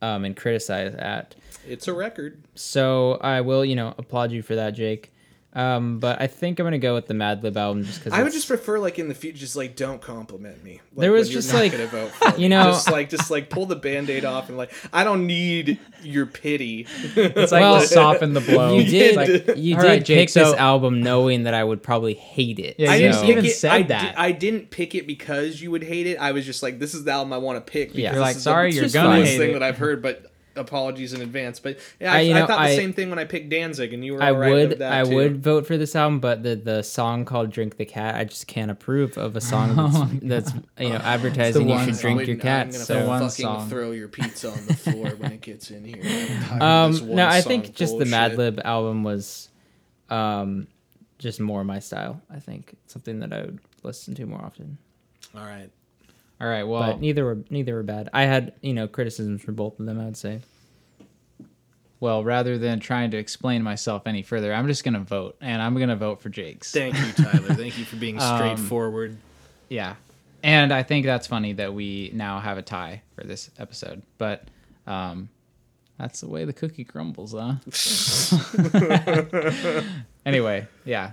um, 0.00 0.24
and 0.24 0.34
criticize 0.34 0.94
at. 0.94 1.34
it's 1.68 1.88
a 1.88 1.92
record. 1.92 2.42
So 2.54 3.18
I 3.20 3.42
will, 3.42 3.64
you 3.64 3.76
know, 3.76 3.94
applaud 3.98 4.32
you 4.32 4.42
for 4.42 4.54
that, 4.56 4.70
Jake. 4.70 5.12
Um, 5.56 6.00
but 6.00 6.20
I 6.20 6.26
think 6.26 6.58
I'm 6.58 6.66
gonna 6.66 6.78
go 6.78 6.94
with 6.94 7.06
the 7.06 7.14
Madlib 7.14 7.54
album 7.56 7.84
just 7.84 8.00
because 8.02 8.12
I 8.18 8.24
would 8.24 8.32
just 8.32 8.48
prefer 8.48 8.80
like 8.80 8.98
in 8.98 9.08
the 9.08 9.14
future, 9.14 9.38
just 9.38 9.54
like 9.54 9.76
don't 9.76 10.02
compliment 10.02 10.64
me. 10.64 10.80
Like, 10.94 11.00
There 11.02 11.12
was 11.12 11.28
just, 11.30 11.54
like- 11.54 11.72
vote 11.72 12.10
for 12.10 12.30
you 12.36 12.42
me. 12.42 12.48
know- 12.48 12.64
just 12.72 12.90
like 12.90 13.08
just 13.08 13.30
like 13.30 13.50
pull 13.50 13.66
the 13.66 13.76
band-aid 13.76 14.24
off 14.24 14.48
and 14.48 14.58
like 14.58 14.72
I 14.92 15.04
don't 15.04 15.26
need 15.28 15.78
your 16.02 16.26
pity. 16.26 16.86
It's 17.14 17.52
like 17.52 17.60
Well, 17.60 17.80
soften 17.82 18.32
the 18.34 18.40
blow. 18.42 18.76
you 18.78 18.84
did 18.90 19.14
like, 19.16 19.56
you 19.56 19.76
did 19.76 19.82
right, 19.84 20.04
Jake, 20.04 20.28
pick 20.28 20.32
this 20.34 20.54
album 20.54 21.02
knowing 21.02 21.44
that 21.44 21.54
I 21.54 21.62
would 21.62 21.82
probably 21.84 22.14
hate 22.14 22.58
it. 22.58 22.74
Yeah, 22.78 22.90
I 22.90 22.98
didn't 22.98 23.14
so- 23.14 23.24
even 23.26 23.44
it. 23.44 23.50
said 23.50 23.70
I, 23.70 23.82
that. 23.82 24.16
Di- 24.16 24.22
I 24.22 24.32
didn't 24.32 24.70
pick 24.70 24.96
it 24.96 25.06
because 25.06 25.62
you 25.62 25.70
would 25.70 25.84
hate 25.84 26.08
it. 26.08 26.16
I 26.18 26.32
was 26.32 26.44
just 26.44 26.64
like, 26.64 26.80
this 26.80 26.94
is 26.94 27.04
the 27.04 27.12
album 27.12 27.32
I 27.32 27.38
want 27.38 27.64
to 27.64 27.70
pick. 27.72 27.90
Because 27.90 28.00
Yeah. 28.02 28.12
You're 28.12 28.20
like, 28.22 28.36
sorry, 28.36 28.72
you're 28.72 28.82
just 28.84 28.94
gonna 28.94 29.24
hate 29.24 29.38
thing 29.38 29.50
it. 29.50 29.52
that 29.54 29.62
I've 29.62 29.78
heard. 29.78 30.02
But 30.02 30.32
apologies 30.56 31.12
in 31.12 31.20
advance. 31.22 31.58
But 31.60 31.78
yeah, 32.00 32.12
I, 32.12 32.16
I- 32.16 32.20
you 32.20 32.34
I 32.34 32.40
know, 32.40 32.46
thought 32.46 32.58
I- 32.58 32.70
the 32.70 32.76
same 32.76 32.92
thing 32.92 33.10
when 33.10 33.18
I 33.18 33.24
picked 33.24 33.48
Danzig, 33.48 33.92
and 33.92 34.04
you 34.04 34.14
were. 34.14 34.22
I 34.22 34.30
all 34.30 34.36
right 34.36 34.50
would 34.52 34.78
that 34.78 34.92
I 34.92 35.04
too. 35.08 35.14
would 35.16 35.42
vote 35.42 35.66
for 35.66 35.76
this 35.76 35.94
album, 35.96 36.20
but 36.20 36.42
the 36.42 36.56
the 36.56 36.82
song 36.82 37.24
called 37.24 37.50
"Drink 37.50 37.76
the 37.76 37.84
Cat" 37.84 38.14
I 38.14 38.24
just 38.24 38.46
can't 38.46 38.70
approve 38.70 39.16
of 39.18 39.36
a 39.36 39.40
song 39.40 39.74
that's, 40.22 40.50
that's 40.50 40.52
you 40.78 40.90
know 40.90 40.96
advertising 41.02 41.68
you 41.68 41.78
should 41.84 41.98
drink 41.98 42.16
When 42.18 42.26
your 42.26 42.36
I'm 42.36 42.40
cat. 42.40 42.66
gonna 42.72 42.84
So 42.84 43.06
one 43.08 43.20
fucking 43.20 43.44
song. 43.44 43.68
throw 43.68 43.90
your 43.92 44.08
pizza 44.08 44.50
on 44.50 44.66
the 44.66 44.74
floor 44.74 45.10
when 45.16 45.32
it 45.32 45.40
gets 45.40 45.70
in 45.70 45.84
here. 45.84 45.96
I'm 46.02 46.42
tired 46.42 46.62
of 46.62 46.92
this 46.92 47.00
um, 47.02 47.14
no, 47.16 47.26
I 47.26 47.40
song 47.40 47.48
think 47.50 47.74
just 47.74 47.98
the. 47.98 48.04
Madlib 48.04 48.60
album 48.64 49.02
was 49.04 49.48
um 50.10 50.66
just 51.18 51.40
more 51.40 51.64
my 51.64 51.78
style. 51.78 52.20
I 52.30 52.38
think 52.40 52.74
it's 52.84 52.92
something 52.92 53.20
that 53.20 53.32
I 53.32 53.40
would 53.42 53.60
listen 53.82 54.14
to 54.16 54.26
more 54.26 54.42
often. 54.42 54.78
All 55.34 55.44
right. 55.44 55.70
All 56.40 56.48
right, 56.48 56.64
well, 56.64 56.92
but 56.92 57.00
neither 57.00 57.24
were 57.24 57.38
neither 57.50 57.74
were 57.74 57.82
bad. 57.82 58.08
I 58.12 58.24
had 58.24 58.52
you 58.60 58.74
know 58.74 58.86
criticisms 58.88 59.42
for 59.42 59.52
both 59.52 59.78
of 59.80 59.86
them. 59.86 60.00
I 60.00 60.04
would 60.06 60.16
say. 60.16 60.40
well, 62.00 62.24
rather 62.24 62.58
than 62.58 62.80
trying 62.80 63.10
to 63.12 63.16
explain 63.16 63.62
myself 63.62 64.02
any 64.06 64.22
further, 64.22 64.52
I'm 64.52 64.66
just 64.66 64.84
gonna 64.84 65.00
vote, 65.00 65.36
and 65.40 65.62
I'm 65.62 65.78
gonna 65.78 65.96
vote 65.96 66.20
for 66.20 66.28
Jake's. 66.28 66.72
Thank 66.72 66.96
you, 66.98 67.12
Tyler. 67.24 67.38
Thank 67.54 67.78
you 67.78 67.84
for 67.84 67.96
being 67.96 68.20
Um, 68.20 68.36
straightforward. 68.36 69.16
Yeah. 69.68 69.94
And 70.42 70.74
I 70.74 70.82
think 70.82 71.06
that's 71.06 71.26
funny 71.26 71.54
that 71.54 71.72
we 71.72 72.10
now 72.12 72.38
have 72.38 72.58
a 72.58 72.62
tie 72.62 73.00
for 73.16 73.24
this 73.24 73.50
episode. 73.58 74.02
But 74.18 74.46
um, 74.86 75.30
that's 75.98 76.20
the 76.20 76.28
way 76.28 76.44
the 76.44 76.52
cookie 76.52 76.84
crumbles, 76.84 77.32
huh? 77.32 77.54
anyway, 80.26 80.66
yeah. 80.84 81.12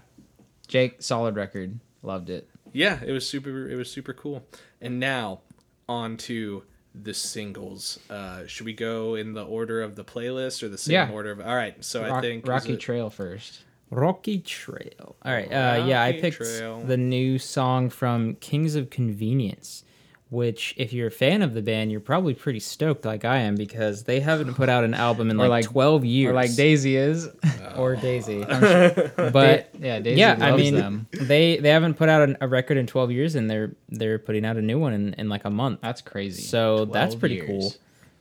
Jake, 0.68 1.02
solid 1.02 1.38
record. 1.38 1.80
Loved 2.04 2.30
it. 2.30 2.50
Yeah, 2.74 3.00
it 3.06 3.12
was 3.12 3.28
super. 3.28 3.70
It 3.70 3.76
was 3.76 3.90
super 3.92 4.14
cool. 4.14 4.46
And 4.82 5.00
now 5.00 5.42
on 5.90 6.18
to 6.18 6.64
the 6.94 7.14
singles. 7.14 8.00
Uh, 8.10 8.46
should 8.48 8.66
we 8.66 8.74
go 8.74 9.16
in 9.16 9.34
the 9.34 9.44
order 9.46 9.82
of 9.82 9.96
the 9.96 10.04
playlist 10.04 10.62
or 10.64 10.68
the 10.70 10.78
same 10.78 10.94
Yeah. 10.94 11.10
order 11.12 11.32
of? 11.32 11.40
All 11.40 11.56
right. 11.56 11.84
So 11.84 12.04
I 12.04 12.20
think 12.22 12.44
is 12.44 12.50
Rocky 12.50 12.74
it- 12.74 12.80
Trail 12.80 13.10
first. 13.10 13.64
Rocky 13.90 14.40
Trail. 14.40 15.16
All 15.24 15.34
right. 15.34 15.48
Uh, 15.52 15.86
yeah, 15.86 16.02
I 16.02 16.14
picked 16.14 16.38
Trail. 16.38 16.80
the 16.82 16.96
new 16.98 17.38
song 17.38 17.90
from 17.90 18.36
Kings 18.36 18.76
of 18.76 18.90
Convenience, 18.90 19.84
which, 20.32 20.74
if 20.78 20.92
you're 20.94 21.08
a 21.10 21.12
fan 21.12 21.42
of 21.44 21.54
the 21.54 21.62
band, 21.62 21.92
you're 21.92 22.00
probably 22.00 22.34
pretty 22.34 22.60
stoked 22.62 23.06
like 23.06 23.26
I 23.26 23.38
am 23.40 23.56
because 23.56 24.04
they 24.06 24.20
haven't 24.22 24.54
put 24.56 24.70
out 24.70 24.84
an 24.86 24.94
album 24.94 25.30
in 25.30 25.38
like, 25.38 25.50
like- 25.50 25.66
12 25.66 26.06
years. 26.06 26.32
Or 26.32 26.34
like 26.34 26.56
Daisy 26.56 26.96
is. 26.96 27.28
Or 27.78 27.96
Daisy. 27.96 28.44
but 28.46 29.70
yeah, 29.80 30.00
Daisy 30.00 30.20
yeah, 30.20 30.32
loves 30.32 30.42
I 30.44 30.56
mean, 30.58 30.76
them. 30.76 31.08
they 31.14 31.56
they 31.58 31.70
haven't 31.70 31.94
put 31.94 32.10
out 32.10 32.22
an, 32.22 32.38
a 32.42 32.48
record 32.48 32.76
in 32.76 32.86
12 32.86 33.12
years, 33.12 33.36
and 33.36 33.50
they're 33.50 33.72
they're 33.88 34.20
putting 34.20 34.46
out 34.46 34.58
a 34.58 34.62
new 34.62 34.78
one 34.78 34.92
in, 34.92 35.14
in 35.14 35.30
like 35.30 35.46
a 35.46 35.50
month. 35.50 35.80
That's 35.82 36.02
crazy. 36.02 36.42
So 36.42 36.84
that's 36.86 37.16
pretty 37.16 37.36
years. 37.36 37.48
cool. 37.48 37.74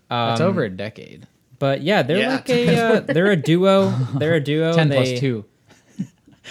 That's 0.09 0.41
Um, 0.41 0.47
over 0.49 0.63
a 0.63 0.71
decade. 0.71 1.27
But 1.59 1.83
yeah, 1.83 2.03
they're 2.03 2.19
Yeah. 2.19 2.35
like 2.37 2.49
a 2.49 2.79
uh, 2.79 3.01
they're 3.09 3.33
a 3.33 3.37
duo. 3.37 3.91
They're 4.19 4.35
a 4.37 4.41
duo. 4.41 4.73
10 4.73 4.83
and 4.83 4.93
plus 4.93 5.09
they- 5.09 5.19
2. 5.19 5.45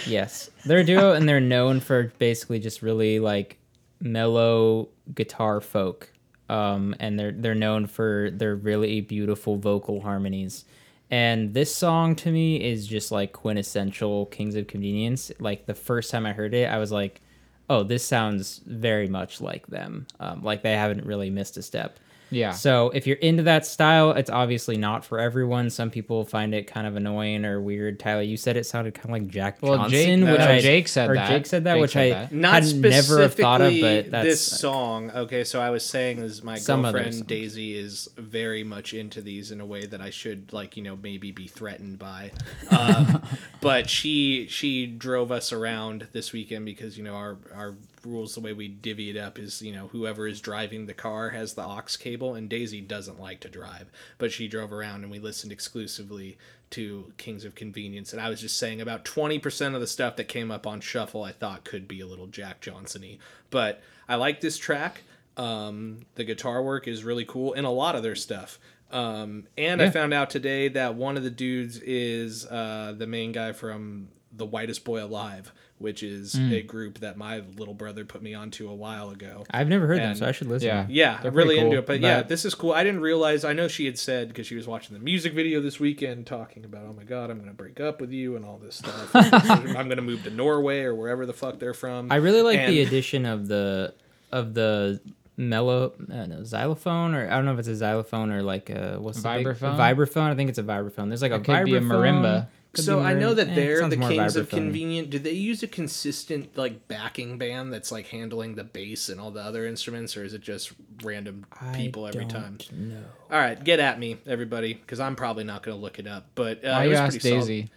Yes, 0.06 0.50
they're 0.66 0.78
a 0.80 0.84
duo, 0.84 1.12
and 1.14 1.28
they're 1.28 1.40
known 1.40 1.80
for 1.80 2.12
basically 2.18 2.58
just 2.58 2.82
really 2.82 3.18
like 3.18 3.56
mellow 4.00 4.88
guitar 5.14 5.60
folk. 5.60 6.12
Um, 6.48 6.96
and 6.98 7.18
they're 7.18 7.32
they're 7.32 7.54
known 7.54 7.86
for 7.86 8.30
their 8.32 8.56
really 8.56 9.00
beautiful 9.00 9.56
vocal 9.56 10.00
harmonies. 10.00 10.64
And 11.10 11.54
this 11.54 11.74
song 11.74 12.16
to 12.16 12.30
me 12.30 12.62
is 12.62 12.86
just 12.86 13.12
like 13.12 13.32
quintessential 13.32 14.26
Kings 14.26 14.56
of 14.56 14.66
Convenience. 14.66 15.30
Like 15.38 15.66
the 15.66 15.74
first 15.74 16.10
time 16.10 16.26
I 16.26 16.32
heard 16.32 16.54
it, 16.54 16.68
I 16.68 16.78
was 16.78 16.90
like, 16.90 17.20
"Oh, 17.68 17.82
this 17.84 18.04
sounds 18.04 18.60
very 18.66 19.08
much 19.08 19.40
like 19.40 19.66
them. 19.68 20.06
Um, 20.18 20.42
like 20.42 20.62
they 20.62 20.72
haven't 20.72 21.06
really 21.06 21.30
missed 21.30 21.56
a 21.56 21.62
step." 21.62 21.98
Yeah. 22.30 22.52
So 22.52 22.90
if 22.90 23.06
you're 23.06 23.16
into 23.18 23.42
that 23.44 23.66
style, 23.66 24.12
it's 24.12 24.30
obviously 24.30 24.76
not 24.76 25.04
for 25.04 25.18
everyone. 25.18 25.70
Some 25.70 25.90
people 25.90 26.24
find 26.24 26.54
it 26.54 26.66
kind 26.66 26.86
of 26.86 26.96
annoying 26.96 27.44
or 27.44 27.60
weird. 27.60 27.98
Tyler, 27.98 28.22
you 28.22 28.36
said 28.36 28.56
it 28.56 28.64
sounded 28.66 28.94
kind 28.94 29.06
of 29.06 29.10
like 29.22 29.26
Jack 29.28 29.58
Well, 29.60 29.76
Johnson, 29.76 30.20
Jake- 30.20 30.28
which 30.30 30.38
no, 30.38 30.46
I 30.48 30.60
Jake 30.60 30.88
said 30.88 31.10
or 31.10 31.14
that. 31.14 31.28
Jake 31.28 31.46
said 31.46 31.64
that, 31.64 31.74
Jake 31.74 31.80
which 31.80 31.92
said 31.92 32.12
I 32.12 32.20
that. 32.20 32.32
Not 32.32 32.62
had 32.62 32.76
never 32.76 33.22
have 33.22 33.34
thought 33.34 33.60
of, 33.60 33.72
but 33.80 34.10
that's 34.10 34.24
this 34.26 34.40
song. 34.40 35.10
Okay, 35.10 35.44
so 35.44 35.60
I 35.60 35.70
was 35.70 35.84
saying 35.84 36.18
is 36.18 36.42
my 36.42 36.58
girlfriend. 36.58 37.26
Daisy 37.26 37.76
is 37.76 38.08
very 38.16 38.62
much 38.64 38.94
into 38.94 39.20
these 39.20 39.50
in 39.50 39.60
a 39.60 39.66
way 39.66 39.86
that 39.86 40.00
I 40.00 40.10
should 40.10 40.52
like 40.52 40.76
you 40.76 40.82
know 40.82 40.96
maybe 40.96 41.32
be 41.32 41.46
threatened 41.46 41.98
by. 41.98 42.30
Um, 42.70 43.22
but 43.60 43.90
she 43.90 44.46
she 44.48 44.86
drove 44.86 45.32
us 45.32 45.52
around 45.52 46.06
this 46.12 46.32
weekend 46.32 46.64
because 46.64 46.96
you 46.96 47.02
know 47.04 47.14
our 47.14 47.36
our 47.54 47.74
rules 48.04 48.34
the 48.34 48.40
way 48.40 48.52
we 48.52 48.68
divvy 48.68 49.10
it 49.10 49.16
up 49.16 49.38
is 49.38 49.62
you 49.62 49.72
know 49.72 49.88
whoever 49.88 50.26
is 50.26 50.40
driving 50.40 50.86
the 50.86 50.94
car 50.94 51.30
has 51.30 51.54
the 51.54 51.62
aux 51.62 51.82
cable 51.98 52.34
and 52.34 52.48
Daisy 52.48 52.80
doesn't 52.80 53.20
like 53.20 53.40
to 53.40 53.48
drive, 53.48 53.90
but 54.18 54.32
she 54.32 54.48
drove 54.48 54.72
around 54.72 55.02
and 55.02 55.10
we 55.10 55.18
listened 55.18 55.52
exclusively 55.52 56.38
to 56.70 57.12
Kings 57.16 57.44
of 57.44 57.54
Convenience 57.54 58.12
and 58.12 58.20
I 58.20 58.28
was 58.28 58.40
just 58.40 58.58
saying 58.58 58.80
about 58.80 59.04
20% 59.04 59.74
of 59.74 59.80
the 59.80 59.86
stuff 59.86 60.16
that 60.16 60.28
came 60.28 60.50
up 60.50 60.66
on 60.66 60.80
shuffle 60.80 61.24
I 61.24 61.32
thought 61.32 61.64
could 61.64 61.88
be 61.88 62.00
a 62.00 62.06
little 62.06 62.26
Jack 62.26 62.60
Johnson-y. 62.60 63.18
But 63.50 63.82
I 64.08 64.16
like 64.16 64.40
this 64.40 64.56
track. 64.58 65.02
Um, 65.36 66.00
the 66.16 66.24
guitar 66.24 66.62
work 66.62 66.86
is 66.86 67.04
really 67.04 67.24
cool 67.24 67.54
and 67.54 67.66
a 67.66 67.70
lot 67.70 67.96
of 67.96 68.02
their 68.02 68.16
stuff. 68.16 68.58
Um, 68.90 69.46
and 69.56 69.80
I 69.80 69.90
found 69.90 70.12
out 70.12 70.30
today 70.30 70.68
that 70.68 70.94
one 70.96 71.16
of 71.16 71.22
the 71.22 71.30
dudes 71.30 71.78
is 71.78 72.44
uh, 72.46 72.94
the 72.96 73.06
main 73.06 73.32
guy 73.32 73.52
from 73.52 74.08
The 74.32 74.46
Whitest 74.46 74.84
Boy 74.84 75.02
Alive, 75.02 75.52
which 75.80 76.02
is 76.02 76.34
Hmm. 76.34 76.52
a 76.52 76.60
group 76.62 76.98
that 77.00 77.16
my 77.16 77.42
little 77.56 77.74
brother 77.74 78.04
put 78.04 78.22
me 78.22 78.34
onto 78.34 78.68
a 78.68 78.74
while 78.74 79.10
ago. 79.10 79.44
I've 79.50 79.68
never 79.68 79.86
heard 79.86 79.98
them, 79.98 80.14
so 80.14 80.26
I 80.26 80.32
should 80.32 80.46
listen. 80.48 80.66
Yeah. 80.68 80.86
Yeah, 80.88 81.18
They're 81.22 81.30
I'm 81.30 81.36
really 81.36 81.54
pretty 81.56 81.66
into 81.66 81.78
it. 81.78 81.86
But 81.86 82.00
yeah, 82.00 82.22
this 82.22 82.44
is 82.44 82.54
cool. 82.54 82.72
I 82.72 82.84
didn't 82.84 83.00
realize. 83.00 83.44
I 83.44 83.52
know 83.54 83.66
she 83.66 83.86
had 83.86 83.98
said 83.98 84.28
because 84.28 84.46
she 84.46 84.54
was 84.54 84.66
watching 84.66 84.94
the 84.96 85.02
music 85.02 85.32
video 85.32 85.60
this 85.60 85.80
weekend, 85.80 86.26
talking 86.26 86.64
about, 86.64 86.84
"Oh 86.88 86.92
my 86.92 87.04
god, 87.04 87.30
I'm 87.30 87.38
gonna 87.38 87.52
break 87.54 87.80
up 87.80 88.00
with 88.00 88.12
you" 88.12 88.36
and 88.36 88.44
all 88.44 88.58
this 88.62 88.76
stuff. 88.76 89.10
I'm 89.14 89.88
gonna 89.88 90.02
move 90.02 90.22
to 90.24 90.30
Norway 90.30 90.82
or 90.82 90.94
wherever 90.94 91.24
the 91.26 91.32
fuck 91.32 91.58
they're 91.58 91.74
from. 91.74 92.12
I 92.12 92.16
really 92.16 92.42
like 92.42 92.66
the 92.66 92.82
addition 92.82 93.24
of 93.26 93.48
the 93.48 93.94
of 94.30 94.54
the 94.54 95.00
mellow 95.36 95.94
uh, 96.12 96.26
no, 96.26 96.44
xylophone 96.44 97.14
or 97.14 97.26
I 97.26 97.30
don't 97.30 97.46
know 97.46 97.54
if 97.54 97.58
it's 97.60 97.68
a 97.68 97.74
xylophone 97.76 98.30
or 98.30 98.42
like 98.42 98.68
a 98.68 98.96
what's 99.00 99.22
the 99.22 99.28
big- 99.30 99.46
Vibraphone? 99.46 99.74
a 99.74 99.78
vibraphone. 99.78 100.30
I 100.30 100.34
think 100.34 100.50
it's 100.50 100.58
a 100.58 100.62
vibraphone. 100.62 101.08
There's 101.08 101.22
like 101.22 101.32
a 101.32 101.36
It 101.36 101.44
could 101.44 101.64
be 101.64 101.76
a 101.76 101.80
marimba. 101.80 102.46
Could 102.72 102.84
so 102.84 103.00
I 103.00 103.14
know 103.14 103.34
that 103.34 103.48
eh, 103.48 103.54
they're 103.56 103.88
the 103.88 103.96
kings 103.96 104.36
of 104.36 104.48
convenient. 104.48 105.10
Do 105.10 105.18
they 105.18 105.32
use 105.32 105.62
a 105.64 105.66
consistent 105.66 106.56
like 106.56 106.86
backing 106.86 107.36
band 107.36 107.72
that's 107.72 107.90
like 107.90 108.06
handling 108.06 108.54
the 108.54 108.62
bass 108.62 109.08
and 109.08 109.20
all 109.20 109.32
the 109.32 109.40
other 109.42 109.66
instruments, 109.66 110.16
or 110.16 110.22
is 110.22 110.34
it 110.34 110.40
just 110.40 110.72
random 111.02 111.46
I 111.60 111.74
people 111.74 112.06
every 112.06 112.26
time? 112.26 112.58
know. 112.72 113.02
All 113.28 113.38
right, 113.38 113.62
get 113.62 113.80
at 113.80 113.98
me, 113.98 114.18
everybody, 114.24 114.74
because 114.74 115.00
I'm 115.00 115.16
probably 115.16 115.42
not 115.42 115.64
going 115.64 115.76
to 115.76 115.82
look 115.82 115.98
it 115.98 116.06
up. 116.06 116.28
But 116.36 116.64
uh, 116.64 116.70
Why 116.70 116.84
it 116.84 116.88
you 116.90 116.94
ask 116.94 117.20
solid. 117.20 117.40
Daisy? 117.40 117.70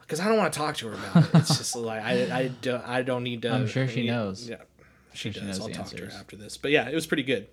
Because 0.00 0.18
I 0.18 0.28
don't 0.28 0.38
want 0.38 0.52
to 0.52 0.58
talk 0.58 0.76
to 0.78 0.88
her 0.88 0.94
about 0.94 1.24
it. 1.24 1.30
It's 1.38 1.56
just 1.58 1.76
like 1.76 2.02
I, 2.02 2.38
I, 2.40 2.48
don't, 2.48 2.86
I 2.86 3.02
don't 3.02 3.22
need 3.22 3.42
to. 3.42 3.52
I'm 3.52 3.68
sure 3.68 3.86
she 3.86 4.00
need- 4.02 4.08
knows. 4.08 4.48
Yeah, 4.48 4.56
she 5.14 5.30
sure 5.30 5.32
she 5.34 5.46
does. 5.46 5.60
knows 5.60 5.68
I'll 5.68 5.74
talk 5.84 5.86
to 5.90 6.04
her 6.04 6.10
after 6.10 6.34
this. 6.34 6.56
But 6.56 6.72
yeah, 6.72 6.88
it 6.88 6.94
was 6.96 7.06
pretty 7.06 7.22
good. 7.22 7.46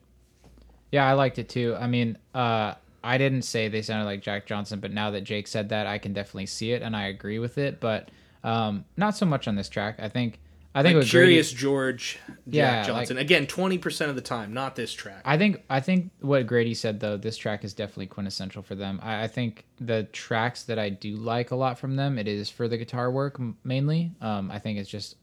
Yeah, 0.91 1.07
I 1.07 1.13
liked 1.13 1.37
it 1.37 1.49
too. 1.49 1.75
I 1.79 1.85
mean, 1.85 2.17
uh, 2.33 2.73
I 3.03 3.17
didn't 3.17 3.43
say 3.43 3.67
they 3.67 3.81
sounded 3.81 4.05
like 4.05 4.21
Jack 4.21 4.45
Johnson, 4.45 4.79
but 4.79 4.91
now 4.91 5.11
that 5.11 5.21
Jake 5.23 5.47
said 5.47 5.69
that, 5.69 5.87
I 5.87 5.97
can 5.97 6.13
definitely 6.13 6.47
see 6.47 6.71
it 6.71 6.81
and 6.81 6.95
I 6.95 7.07
agree 7.07 7.39
with 7.39 7.57
it. 7.57 7.79
But 7.79 8.09
um, 8.43 8.85
not 8.97 9.15
so 9.15 9.25
much 9.25 9.47
on 9.47 9.55
this 9.55 9.69
track. 9.69 9.95
I 9.99 10.09
think. 10.09 10.39
I 10.75 10.83
think 10.83 10.93
Like 10.93 11.01
with 11.03 11.11
Grady- 11.11 11.25
Curious 11.29 11.51
George, 11.51 12.19
Jack 12.27 12.35
Yeah, 12.45 12.77
like- 12.77 12.85
Johnson. 12.85 13.17
Again, 13.17 13.47
twenty 13.47 13.79
percent 13.79 14.09
of 14.11 14.15
the 14.15 14.21
time, 14.21 14.53
not 14.53 14.75
this 14.75 14.93
track. 14.93 15.21
I 15.25 15.35
think 15.35 15.63
I 15.67 15.79
think 15.79 16.11
what 16.19 16.45
Grady 16.45 16.75
said 16.75 16.99
though, 16.99 17.17
this 17.17 17.37
track 17.37 17.63
is 17.63 17.73
definitely 17.73 18.05
quintessential 18.05 18.61
for 18.61 18.75
them. 18.75 18.99
I, 19.01 19.23
I 19.23 19.27
think 19.27 19.65
the 19.81 20.03
tracks 20.13 20.63
that 20.65 20.77
I 20.77 20.89
do 20.89 21.15
like 21.15 21.49
a 21.49 21.55
lot 21.55 21.79
from 21.79 21.95
them, 21.95 22.19
it 22.19 22.27
is 22.27 22.51
for 22.51 22.67
the 22.67 22.77
guitar 22.77 23.09
work 23.09 23.41
mainly. 23.63 24.11
Um, 24.21 24.51
I 24.51 24.59
think 24.59 24.77
it's 24.77 24.89
just 24.91 25.15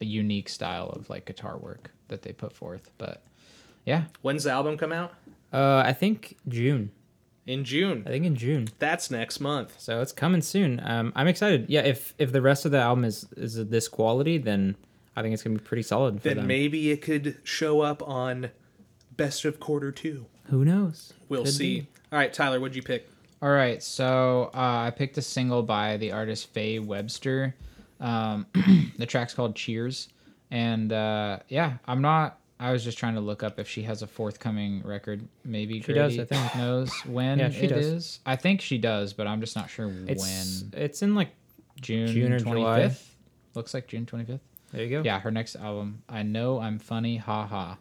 a 0.00 0.06
unique 0.06 0.48
style 0.48 0.88
of 0.88 1.10
like 1.10 1.26
guitar 1.26 1.58
work 1.58 1.90
that 2.08 2.22
they 2.22 2.32
put 2.32 2.54
forth. 2.54 2.90
But 2.96 3.22
yeah, 3.84 4.04
When's 4.22 4.44
the 4.44 4.52
album 4.52 4.78
come 4.78 4.92
out? 4.92 5.12
Uh, 5.52 5.82
I 5.84 5.92
think 5.92 6.38
June. 6.48 6.90
In 7.48 7.64
June. 7.64 8.02
I 8.06 8.10
think 8.10 8.26
in 8.26 8.36
June. 8.36 8.68
That's 8.78 9.10
next 9.10 9.40
month. 9.40 9.74
So 9.78 10.00
it's 10.02 10.12
coming 10.12 10.42
soon. 10.42 10.80
Um, 10.84 11.12
I'm 11.16 11.26
excited. 11.26 11.64
Yeah, 11.68 11.80
if 11.80 12.14
if 12.18 12.30
the 12.30 12.42
rest 12.42 12.64
of 12.66 12.72
the 12.72 12.78
album 12.78 13.04
is 13.04 13.26
is 13.36 13.54
this 13.68 13.88
quality, 13.88 14.36
then 14.38 14.76
I 15.16 15.22
think 15.22 15.32
it's 15.32 15.42
gonna 15.42 15.58
be 15.58 15.64
pretty 15.64 15.82
solid 15.82 16.20
for 16.20 16.28
Then 16.28 16.36
them. 16.38 16.46
maybe 16.46 16.90
it 16.90 17.00
could 17.02 17.38
show 17.44 17.80
up 17.80 18.06
on 18.06 18.50
Best 19.16 19.44
of 19.46 19.58
Quarter 19.58 19.92
Two. 19.92 20.26
Who 20.50 20.64
knows? 20.64 21.14
We'll 21.30 21.44
Could 21.44 21.54
see. 21.54 21.80
be. 21.80 21.86
All 22.12 22.18
right, 22.18 22.32
Tyler, 22.32 22.60
what'd 22.60 22.76
you 22.76 22.82
pick? 22.82 23.08
All 23.40 23.50
right, 23.50 23.82
so 23.82 24.50
uh, 24.54 24.58
I 24.86 24.90
picked 24.90 25.16
a 25.16 25.22
single 25.22 25.62
by 25.62 25.96
the 25.96 26.12
artist 26.12 26.52
Faye 26.52 26.78
Webster. 26.80 27.54
Um, 28.00 28.46
the 28.98 29.06
track's 29.06 29.32
called 29.32 29.56
"Cheers," 29.56 30.08
and 30.50 30.92
uh, 30.92 31.38
yeah, 31.48 31.78
I'm 31.86 32.02
not. 32.02 32.38
I 32.60 32.72
was 32.72 32.82
just 32.82 32.98
trying 32.98 33.14
to 33.14 33.20
look 33.20 33.42
up 33.42 33.58
if 33.60 33.68
she 33.68 33.82
has 33.82 34.02
a 34.02 34.06
forthcoming 34.06 34.82
record. 34.84 35.26
Maybe 35.44 35.80
She 35.80 35.92
does, 35.92 36.18
I 36.18 36.24
think. 36.24 36.54
knows 36.56 36.92
when 37.06 37.38
Yeah, 37.38 37.46
it 37.46 37.54
she 37.54 37.66
does. 37.68 37.86
is. 37.86 38.20
I 38.26 38.34
think 38.36 38.60
she 38.60 38.78
does, 38.78 39.12
but 39.12 39.26
I'm 39.28 39.40
just 39.40 39.54
not 39.54 39.70
sure 39.70 39.92
It's 40.06 40.22
when. 40.72 40.82
it's 40.82 41.02
in 41.02 41.14
like 41.14 41.30
June, 41.80 42.08
June 42.08 42.32
or 42.32 42.40
25th. 42.40 42.52
July. 42.52 42.96
Looks 43.54 43.74
like 43.74 43.86
June 43.86 44.06
25th. 44.06 44.40
there 44.72 44.82
you 44.84 44.90
go. 44.90 45.02
Yeah, 45.04 45.20
her 45.20 45.30
next 45.30 45.54
album. 45.56 46.02
I 46.08 46.22
know 46.24 46.58
I'm 46.60 46.78
funny. 46.78 47.16
Ha 47.16 47.46
ha. 47.46 47.78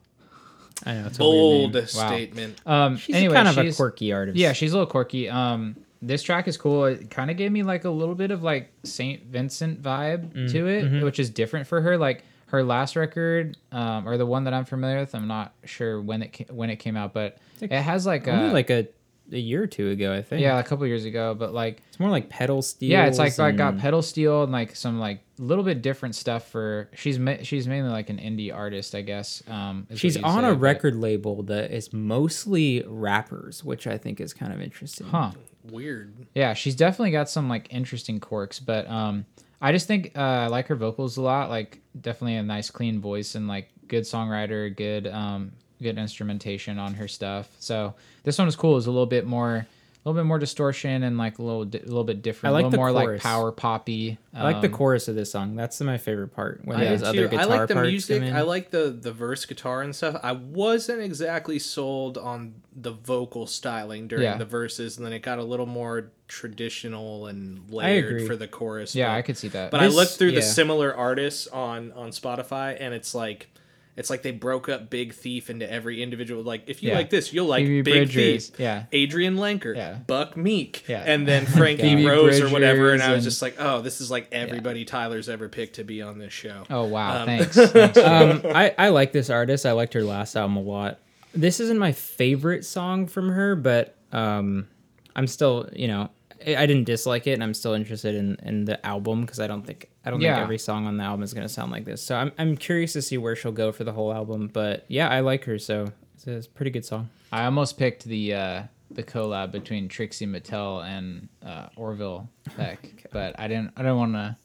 I 0.86 0.94
know 0.94 1.08
it's 1.08 1.18
a 1.20 1.24
weird 1.24 1.32
Bold 1.32 1.74
name. 1.74 1.82
Wow. 1.84 1.88
statement. 1.88 2.62
Um, 2.68 2.98
She's 2.98 3.16
anyway, 3.16 3.34
kind 3.34 3.48
of 3.48 3.58
a 3.58 3.72
quirky 3.74 4.14
artist. 4.14 4.38
Yeah, 4.38 4.54
she's 4.54 4.74
a 4.74 4.76
little 4.78 4.90
quirky. 4.92 5.28
Um, 5.28 5.76
this 6.04 6.22
track 6.22 6.48
is 6.48 6.56
cool. 6.56 6.86
It 6.86 7.10
kind 7.10 7.32
of 7.32 7.38
gave 7.38 7.52
me 7.52 7.64
like 7.64 7.84
a 7.86 7.90
little 7.90 8.14
bit 8.14 8.30
of 8.30 8.44
like 8.44 8.72
Saint 8.84 9.24
Vincent 9.26 9.82
vibe 9.82 10.32
Mm, 10.34 10.52
to 10.52 10.68
it, 10.68 10.86
mm-hmm. 10.86 11.04
which 11.04 11.18
is 11.20 11.32
different 11.32 11.66
for 11.66 11.82
her. 11.82 11.98
Like 11.98 12.24
her 12.48 12.64
last 12.64 12.96
record, 12.96 13.58
um, 13.72 14.08
or 14.08 14.18
the 14.18 14.26
one 14.26 14.46
that 14.46 14.54
I'm 14.54 14.66
familiar 14.66 15.00
with. 15.00 15.14
I'm 15.16 15.28
not 15.28 15.54
sure 15.66 16.02
when 16.02 16.22
it 16.24 16.34
ca- 16.34 16.54
when 16.54 16.70
it 16.70 16.78
came 16.78 16.96
out, 16.98 17.14
but 17.14 17.38
like 17.62 17.72
it 17.72 17.82
has 17.82 18.06
like 18.06 18.28
only 18.28 18.50
a 18.50 18.54
like 18.54 18.70
a, 18.70 18.88
a 19.32 19.38
year 19.38 19.64
or 19.64 19.68
two 19.68 19.90
ago, 19.90 20.14
I 20.14 20.22
think. 20.22 20.42
yeah, 20.42 20.58
a 20.58 20.64
couple 20.64 20.88
years 20.88 21.04
ago. 21.06 21.36
But 21.36 21.54
like 21.54 21.82
it's 21.90 22.00
more 22.00 22.10
like 22.10 22.30
pedal 22.30 22.62
steel. 22.62 22.90
yeah, 22.92 23.06
it's 23.08 23.18
like 23.20 23.38
like 23.38 23.58
got 23.58 23.78
pedal 23.78 24.02
steel 24.02 24.44
and 24.44 24.52
like 24.52 24.76
some 24.76 25.00
like 25.00 25.20
little 25.38 25.64
bit 25.66 25.82
different 25.82 26.16
stuff 26.16 26.48
for. 26.50 26.90
She's 26.96 27.20
ma- 27.20 27.44
she's 27.44 27.68
mainly 27.68 27.90
like 27.92 28.10
an 28.10 28.18
indie 28.18 28.54
artist, 28.56 28.96
I 28.96 29.02
guess. 29.02 29.44
Um, 29.50 29.86
She's 29.96 30.16
on 30.16 30.44
say, 30.44 30.50
a 30.50 30.54
but- 30.54 30.60
record 30.62 30.96
label 30.96 31.44
that 31.44 31.72
is 31.72 31.92
mostly 31.92 32.84
rappers, 32.88 33.64
which 33.64 33.88
I 33.88 33.98
think 33.98 34.20
is 34.22 34.34
kind 34.34 34.54
of 34.54 34.62
interesting. 34.62 35.08
huh? 35.08 35.32
Weird. 35.70 36.14
Yeah, 36.34 36.54
she's 36.54 36.76
definitely 36.76 37.12
got 37.12 37.30
some 37.30 37.50
like 37.50 37.68
interesting 37.74 38.22
quirks, 38.22 38.60
but 38.62 38.90
um 38.90 39.26
I 39.62 39.72
just 39.72 39.88
think 39.88 40.12
uh, 40.16 40.20
I 40.22 40.48
like 40.48 40.68
her 40.68 40.76
vocals 40.76 41.18
a 41.18 41.22
lot. 41.22 41.50
Like 41.50 41.80
definitely 42.00 42.36
a 42.36 42.44
nice 42.44 42.70
clean 42.70 43.00
voice 43.02 43.36
and 43.36 43.48
like 43.48 43.70
good 43.88 44.04
songwriter, 44.04 44.76
good 44.76 45.08
um 45.08 45.52
good 45.82 45.98
instrumentation 45.98 46.80
on 46.80 46.94
her 46.96 47.08
stuff. 47.08 47.50
So 47.60 47.94
this 48.24 48.38
one 48.38 48.48
is 48.48 48.56
cool. 48.56 48.78
It's 48.78 48.88
a 48.88 48.92
little 48.92 49.06
bit 49.06 49.26
more 49.26 49.68
a 50.06 50.10
little 50.10 50.22
bit 50.24 50.26
more 50.28 50.40
distortion 50.40 51.04
and 51.04 51.18
like 51.18 51.38
a 51.38 51.42
little 51.44 51.66
di- 51.66 51.80
a 51.80 51.86
little 51.86 52.04
bit 52.06 52.22
different. 52.22 52.52
I 52.56 52.60
like 52.62 52.66
a 52.68 52.70
the 52.70 52.78
little 52.78 52.94
more 52.94 53.08
like 53.14 53.20
power 53.22 53.52
poppy. 53.52 54.18
I 54.34 54.44
like 54.44 54.62
the 54.62 54.68
Um, 54.68 54.74
chorus 54.74 55.08
of 55.10 55.16
this 55.16 55.32
song. 55.32 55.56
That's 55.58 55.82
my 55.82 55.98
favorite 55.98 56.30
part. 56.30 56.62
When 56.64 56.80
I 56.80 56.86
those 56.86 57.02
do 57.02 57.08
other 57.08 57.18
too. 57.24 57.28
guitar 57.30 57.40
I 57.42 57.44
like 57.58 57.68
the 57.68 57.74
parts 57.74 57.90
music. 57.90 58.20
come 58.22 58.28
in. 58.30 58.36
I 58.36 58.42
like 58.42 58.70
the 58.72 58.90
the 58.90 59.12
verse 59.12 59.46
guitar 59.46 59.82
and 59.82 59.94
stuff. 59.96 60.18
I 60.24 60.32
wasn't 60.32 61.02
exactly 61.02 61.60
sold 61.60 62.18
on 62.18 62.54
the 62.74 62.92
vocal 62.92 63.48
styling 63.48 64.08
during 64.08 64.24
Yeah. 64.24 64.38
the 64.38 64.46
verses, 64.46 64.98
and 64.98 65.06
then 65.06 65.12
it 65.14 65.24
got 65.24 65.40
a 65.40 65.44
little 65.44 65.66
more 65.66 66.12
traditional 66.28 67.28
and 67.28 67.70
layered 67.70 68.06
agree. 68.16 68.28
for 68.28 68.36
the 68.36 68.48
chorus. 68.48 68.96
Yeah, 68.96 69.08
but- 69.10 69.16
I 69.16 69.22
could 69.24 69.38
see 69.38 69.48
that. 69.50 69.72
But 69.72 69.82
I 69.82 69.86
This- 69.88 69.96
looked 69.96 70.12
through 70.12 70.32
the 70.32 70.38
yeah. 70.42 70.46
similar 70.46 70.96
artists 70.96 71.48
on 71.48 71.92
on 71.94 72.12
Spotify, 72.12 72.78
and 72.80 72.94
it's 72.94 73.14
like. 73.14 73.50
It's 73.98 74.10
like 74.12 74.22
they 74.22 74.32
broke 74.32 74.70
up 74.70 74.90
Big 74.92 75.14
Thief 75.14 75.50
into 75.50 75.70
every 75.70 76.02
individual. 76.04 76.44
Like, 76.44 76.64
if 76.68 76.84
you 76.84 76.90
Yeah. 76.92 76.96
like 76.98 77.10
this, 77.10 77.34
you'll 77.34 77.48
like 77.48 77.66
Phoebe 77.66 77.82
Big 77.82 77.94
Bridgers, 78.14 78.50
Thief, 78.50 78.60
yeah. 78.60 78.84
Adrianne 78.94 79.38
Lenker, 79.38 79.76
Yeah. 79.76 79.96
Buck 80.06 80.38
Meek, 80.38 80.84
Yeah. 80.88 81.04
and 81.06 81.28
then 81.28 81.46
Frankie 81.58 81.82
Phoebe 81.82 82.06
Rose 82.06 82.40
or 82.40 82.50
whatever. 82.50 82.94
And 82.94 83.02
I 83.02 83.14
was 83.14 83.24
just 83.24 83.42
like, 83.42 83.56
oh, 83.58 83.82
this 83.82 84.00
is 84.00 84.12
like 84.12 84.28
everybody 84.32 84.86
Tyler's 84.86 85.28
ever 85.30 85.50
picked 85.50 85.76
to 85.78 85.84
be 85.84 86.02
on 86.04 86.20
this 86.20 86.32
show. 86.32 86.64
Oh 86.70 86.84
wow, 86.84 87.22
Um, 87.22 87.26
thanks. 87.26 87.56
thanks. 87.72 87.98
um, 87.98 88.42
I, 88.46 88.74
I 88.78 88.90
like 88.90 89.12
this 89.14 89.30
artist. 89.32 89.66
I 89.66 89.72
liked 89.72 89.94
her 89.96 90.04
last 90.04 90.36
album 90.36 90.58
a 90.58 90.62
lot. 90.62 91.00
This 91.34 91.60
isn't 91.60 91.80
my 91.80 91.92
favorite 91.92 92.66
song 92.66 93.08
from 93.08 93.30
her, 93.30 93.56
but 93.56 93.96
um, 94.12 94.68
I'm 95.16 95.26
still, 95.28 95.70
you 95.76 95.88
know, 95.88 96.10
I, 96.46 96.56
I 96.56 96.66
didn't 96.68 96.84
dislike 96.86 97.26
it, 97.26 97.32
and 97.34 97.44
I'm 97.44 97.56
still 97.56 97.74
interested 97.74 98.14
in, 98.16 98.38
in 98.44 98.66
the 98.66 98.84
album 98.86 99.22
because 99.22 99.40
I 99.40 99.48
don't 99.48 99.66
think 99.66 99.90
I 100.08 100.10
don't 100.10 100.22
Yeah. 100.22 100.36
think 100.36 100.44
every 100.44 100.58
song 100.58 100.88
on 100.88 100.96
the 100.98 101.04
album 101.04 101.22
is 101.24 101.34
gonna 101.34 101.50
sound 101.50 101.72
like 101.72 101.84
this. 101.84 102.02
So 102.02 102.16
I'm 102.16 102.32
I'm 102.38 102.56
curious 102.56 102.94
to 102.94 103.02
see 103.02 103.18
where 103.18 103.36
she'll 103.36 103.52
go 103.52 103.72
for 103.74 103.84
the 103.84 103.92
whole 103.92 104.14
album. 104.14 104.50
But 104.52 104.86
yeah, 104.88 105.10
I 105.10 105.20
like 105.20 105.44
her, 105.44 105.60
so 105.60 105.92
it's 106.16 106.26
a, 106.48 106.50
pretty 106.50 106.72
good 106.72 106.86
song. 106.86 107.10
I 107.32 107.44
almost 107.46 107.78
picked 107.78 108.06
the 108.06 108.34
uh, 108.34 108.64
the 108.90 109.04
collab 109.04 109.52
between 109.52 109.90
Trixie 109.90 110.26
Mattel 110.26 110.84
and 110.86 111.28
uh, 111.46 111.68
Orville 111.76 112.30
Peck, 112.56 113.06
but 113.12 113.38
I 113.38 113.50
didn't. 113.50 113.74
I 113.76 113.84
don't 113.84 113.98
want 113.98 114.14
to. 114.14 114.38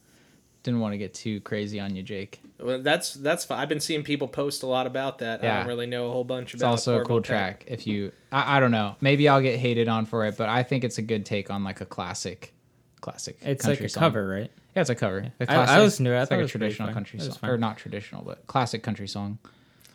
Didn't 0.65 0.79
want 0.79 0.93
to 0.95 0.99
get 0.99 1.13
too 1.13 1.41
crazy 1.41 1.81
on 1.81 1.97
you, 1.97 2.05
Jake. 2.05 2.41
Well, 2.61 2.81
that's 2.83 3.15
that's 3.15 3.45
fine. 3.45 3.59
I've 3.59 3.69
been 3.69 3.81
seeing 3.81 4.05
people 4.05 4.29
post 4.29 4.63
a 4.63 4.67
lot 4.67 4.87
about 4.87 5.19
that. 5.19 5.45
I 5.45 5.59
don't 5.59 5.67
really 5.67 5.87
know 5.87 6.09
a 6.09 6.13
whole 6.13 6.23
bunch 6.23 6.55
It's 6.55 6.63
about. 6.63 6.75
It's 6.75 6.87
also 6.89 7.01
a 7.01 7.05
cool 7.05 7.17
Peck. 7.21 7.27
track. 7.27 7.65
If 7.67 7.85
you, 7.85 8.13
I, 8.31 8.59
I 8.59 8.61
don't 8.61 8.71
know, 8.71 8.95
maybe 9.01 9.29
I'll 9.29 9.41
get 9.41 9.59
hated 9.59 9.89
on 9.89 10.07
for 10.07 10.25
it, 10.25 10.37
but 10.37 10.49
I 10.49 10.63
think 10.63 10.85
it's 10.85 10.99
a 10.99 11.03
good 11.03 11.27
take 11.27 11.51
on 11.51 11.65
like 11.65 11.81
a 11.81 11.85
classic, 11.85 12.53
classic. 13.01 13.39
It's 13.43 13.67
like 13.67 13.81
a 13.81 13.89
song. 13.89 14.01
cover, 14.03 14.29
right? 14.29 14.53
Yeah, 14.75 14.81
it's 14.81 14.91
a 14.91 14.95
cover. 14.95 15.33
A 15.41 15.51
I- 15.51 15.77
I 15.77 15.81
listened 15.81 16.07
to 16.07 16.13
it. 16.13 16.19
I 16.19 16.23
It's 16.23 16.31
like 16.31 16.41
a 16.41 16.47
traditional 16.49 16.89
country 16.95 17.19
song, 17.21 17.51
or 17.51 17.59
not 17.59 17.77
traditional, 17.79 18.23
but 18.23 18.47
classic 18.47 18.83
country 18.83 19.07
song. 19.09 19.39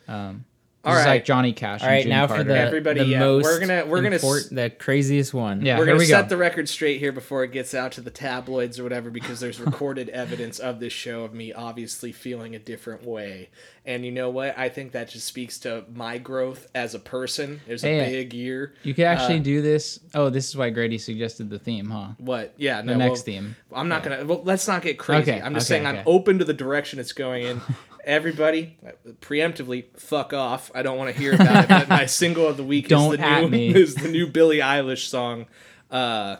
Um, 0.07 0.45
All 0.87 0.93
this 0.93 1.01
is 1.01 1.07
like 1.07 1.25
Johnny 1.25 1.53
Cash. 1.53 1.81
All 1.81 1.87
and 1.87 1.93
right, 1.95 2.03
June 2.03 2.09
now 2.09 2.27
for 2.27 2.43
the 2.43 2.57
Everybody, 2.57 2.99
the 3.01 3.05
yeah, 3.05 3.19
most 3.19 3.43
we're 3.43 3.59
gonna- 3.59 3.85
we're 3.85 4.01
gonna 4.01 4.15
s- 4.15 4.23
import- 4.23 4.43
the 4.51 4.69
craziest 4.69 5.33
one. 5.33 5.63
Yeah. 5.65 5.77
We're 5.77 5.85
gonna 5.85 5.97
we 5.99 6.05
set 6.05 6.23
go. 6.23 6.29
the 6.29 6.37
record 6.37 6.67
straight 6.69 6.99
here 6.99 7.11
before 7.11 7.43
it 7.43 7.51
gets 7.51 7.73
out 7.73 7.91
to 7.93 8.01
the 8.01 8.09
tabloids 8.11 8.79
or 8.79 8.83
whatever, 8.83 9.09
because 9.09 9.39
there's 9.39 9.59
recorded 9.59 10.09
evidence 10.09 10.59
of 10.59 10.79
this 10.79 10.93
show 10.93 11.23
of 11.23 11.33
me 11.33 11.53
obviously 11.53 12.11
feeling 12.11 12.55
a 12.55 12.59
different 12.59 13.03
way. 13.05 13.49
And 13.85 14.03
you 14.05 14.11
know 14.11 14.29
what? 14.29 14.57
I 14.57 14.67
think 14.67 14.91
that 14.91 15.07
just 15.09 15.25
speaks 15.25 15.57
to 15.59 15.85
my 15.93 16.17
growth 16.17 16.67
as 16.75 16.93
a 16.93 16.99
person. 16.99 17.61
There's 17.67 17.85
a 17.85 17.87
Hey, 17.87 18.11
big 18.11 18.33
year. 18.33 18.73
You 18.83 18.93
could 18.93 19.05
actually 19.05 19.39
Uh, 19.39 19.43
do 19.43 19.61
this. 19.61 19.99
Oh, 20.13 20.29
this 20.29 20.49
is 20.49 20.57
why 20.57 20.69
Grady 20.71 20.97
suggested 20.97 21.49
the 21.49 21.57
theme, 21.59 21.89
huh? 21.89 22.07
What? 22.17 22.53
Yeah, 22.57 22.81
no. 22.81 22.91
The 22.93 22.97
next 22.97 23.19
well, 23.19 23.23
theme. 23.23 23.55
I'm 23.73 23.87
not 23.87 24.03
gonna. 24.03 24.25
Well, 24.25 24.41
let's 24.43 24.67
not 24.67 24.81
get 24.81 24.97
crazy. 24.97 25.31
Okay, 25.31 25.41
I'm 25.41 25.53
just 25.53 25.71
okay, 25.71 25.81
saying 25.83 25.85
I'm 25.99 26.03
open 26.05 26.39
to 26.39 26.45
the 26.45 26.53
direction 26.53 26.99
it's 26.99 27.13
going 27.13 27.43
in. 27.43 27.61
Everybody, 28.07 28.77
preemptively, 29.19 29.83
fuck 29.97 30.31
off. 30.31 30.71
I 30.73 30.81
don't 30.81 30.97
want 30.97 31.13
to 31.13 31.19
hear 31.21 31.33
about 31.33 31.65
it. 31.65 31.67
But 31.67 31.89
my 31.89 32.05
single 32.07 32.47
of 32.47 32.55
the 32.55 32.63
week 32.63 32.87
Don't 32.87 33.15
is 33.15 33.19
the 33.19 33.41
new 33.41 33.49
me. 33.49 33.67
is 33.75 33.95
the 33.95 34.07
new 34.07 34.27
Billie 34.27 34.59
Eilish 34.59 35.07
song. 35.07 35.45
Uh, 35.91 36.37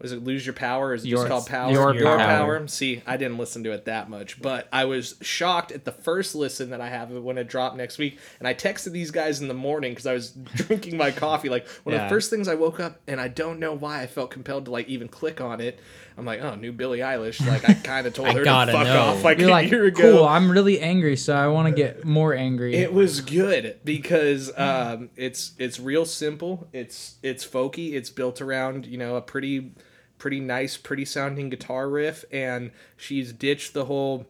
was 0.00 0.12
it 0.12 0.24
"Lose 0.24 0.46
Your 0.46 0.54
Power"? 0.54 0.94
Is 0.94 1.04
it 1.04 1.08
Your- 1.08 1.18
just 1.18 1.28
called 1.28 1.46
"Power"? 1.46 1.72
Your 1.72 1.92
Power. 1.92 2.18
Power. 2.18 2.68
See, 2.68 3.02
I 3.06 3.18
didn't 3.18 3.36
listen 3.36 3.64
to 3.64 3.72
it 3.72 3.84
that 3.84 4.08
much, 4.08 4.40
but 4.40 4.66
I 4.72 4.86
was 4.86 5.16
shocked 5.20 5.72
at 5.72 5.84
the 5.84 5.92
first 5.92 6.34
listen 6.34 6.70
that 6.70 6.80
I 6.80 6.88
have 6.88 7.10
when 7.10 7.36
it 7.36 7.48
dropped 7.48 7.76
next 7.76 7.98
week. 7.98 8.18
And 8.38 8.48
I 8.48 8.54
texted 8.54 8.92
these 8.92 9.10
guys 9.10 9.42
in 9.42 9.48
the 9.48 9.54
morning 9.54 9.92
because 9.92 10.06
I 10.06 10.14
was 10.14 10.30
drinking 10.54 10.96
my 10.96 11.10
coffee. 11.10 11.48
Like 11.50 11.66
one 11.82 11.94
of 11.94 12.00
the 12.00 12.08
first 12.08 12.30
things 12.30 12.48
I 12.48 12.54
woke 12.54 12.80
up, 12.80 13.00
and 13.06 13.20
I 13.20 13.28
don't 13.28 13.58
know 13.58 13.74
why 13.74 14.00
I 14.00 14.06
felt 14.06 14.30
compelled 14.30 14.64
to 14.66 14.70
like 14.70 14.88
even 14.88 15.08
click 15.08 15.40
on 15.40 15.60
it. 15.60 15.80
I'm 16.18 16.24
like, 16.24 16.42
oh, 16.42 16.56
new 16.56 16.72
Billie 16.72 16.98
Eilish. 16.98 17.46
Like 17.46 17.68
I 17.68 17.74
kind 17.84 18.06
of 18.06 18.12
told 18.12 18.28
her 18.28 18.40
to 18.40 18.44
gotta 18.44 18.72
fuck 18.72 18.84
know. 18.84 19.00
off 19.02 19.22
like 19.24 19.38
You're 19.38 19.48
a 19.48 19.52
like, 19.52 19.70
year 19.70 19.84
ago. 19.84 20.18
cool. 20.18 20.24
I'm 20.26 20.50
really 20.50 20.80
angry, 20.80 21.16
so 21.16 21.34
I 21.34 21.46
want 21.46 21.68
to 21.68 21.72
get 21.74 22.04
more 22.04 22.34
angry. 22.34 22.74
It 22.74 22.92
was 22.92 23.20
good 23.20 23.78
because 23.84 24.50
um, 24.58 25.10
it's 25.16 25.52
it's 25.58 25.78
real 25.78 26.04
simple. 26.04 26.66
It's 26.72 27.16
it's 27.22 27.46
folky. 27.46 27.92
It's 27.92 28.10
built 28.10 28.40
around 28.40 28.84
you 28.86 28.98
know 28.98 29.14
a 29.16 29.22
pretty 29.22 29.72
pretty 30.18 30.40
nice, 30.40 30.76
pretty 30.76 31.04
sounding 31.04 31.48
guitar 31.48 31.88
riff, 31.88 32.24
and 32.32 32.72
she's 32.96 33.32
ditched 33.32 33.72
the 33.72 33.84
whole 33.84 34.26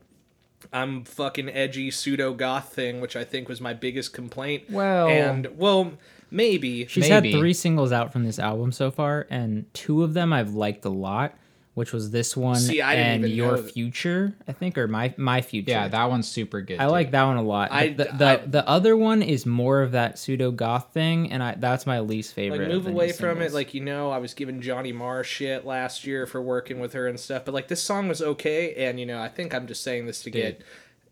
I'm 0.72 1.04
fucking 1.04 1.48
edgy 1.48 1.90
pseudo 1.90 2.34
goth 2.34 2.72
thing, 2.74 3.00
which 3.00 3.16
I 3.16 3.24
think 3.24 3.48
was 3.48 3.60
my 3.60 3.72
biggest 3.72 4.12
complaint. 4.12 4.64
Well- 4.70 5.08
and 5.08 5.46
well, 5.56 5.92
maybe 6.30 6.86
She's 6.86 7.08
Maybe. 7.08 7.32
had 7.32 7.38
three 7.40 7.54
singles 7.54 7.92
out 7.92 8.12
from 8.12 8.24
this 8.24 8.38
album 8.38 8.72
so 8.72 8.90
far, 8.90 9.26
and 9.30 9.72
two 9.72 10.02
of 10.02 10.12
them 10.14 10.32
I've 10.32 10.52
liked 10.54 10.84
a 10.84 10.90
lot, 10.90 11.34
which 11.78 11.92
was 11.94 12.10
this 12.10 12.36
one 12.36 12.56
See, 12.56 12.82
I 12.82 12.94
didn't 12.96 13.06
and 13.12 13.24
even 13.24 13.36
Your 13.36 13.52
know 13.56 13.62
that- 13.62 13.72
Future, 13.72 14.34
I 14.46 14.52
think, 14.52 14.76
or 14.76 14.86
My 14.86 15.14
My 15.16 15.40
Future. 15.40 15.70
yeah, 15.70 15.88
that 15.88 16.10
one's 16.10 16.28
super 16.28 16.60
good. 16.60 16.78
I 16.78 16.84
too. 16.84 16.90
like 16.90 17.10
that 17.12 17.24
one 17.24 17.38
a 17.38 17.42
lot. 17.42 17.72
I- 17.72 17.88
the 17.88 18.04
the, 18.16 18.26
I- 18.26 18.36
the 18.46 18.68
other 18.68 18.96
one 18.96 19.22
is 19.22 19.46
more 19.46 19.80
of 19.82 19.92
that 19.92 20.18
pseudo 20.18 20.50
goth 20.50 20.88
thing, 20.92 21.32
and 21.32 21.42
I 21.42 21.54
that's 21.54 21.86
my 21.86 22.00
least 22.00 22.34
favorite. 22.34 22.58
like 22.58 22.66
of 22.68 22.74
move 22.74 22.84
the 22.84 22.90
new 22.90 22.96
away 22.96 23.12
from 23.12 23.30
it 23.38 23.44
singles. 23.44 23.54
like 23.54 23.72
you 23.74 23.80
know 23.80 24.10
i 24.10 24.18
was 24.18 24.34
giving 24.34 24.60
johnny 24.60 24.92
marr 24.92 25.22
shit 25.24 25.64
last 25.64 26.04
year 26.06 26.26
for 26.26 26.42
working 26.42 26.80
with 26.80 26.92
her 26.92 27.06
and 27.06 27.18
stuff 27.18 27.44
but 27.44 27.54
like 27.54 27.68
this 27.68 27.82
song 27.82 28.08
was 28.08 28.20
okay 28.20 28.74
and 28.74 28.98
you 29.00 29.06
know 29.06 29.20
i 29.20 29.28
think 29.28 29.54
i'm 29.54 29.66
just 29.66 29.82
saying 29.82 30.04
this 30.06 30.22
to 30.22 30.30
get 30.30 30.60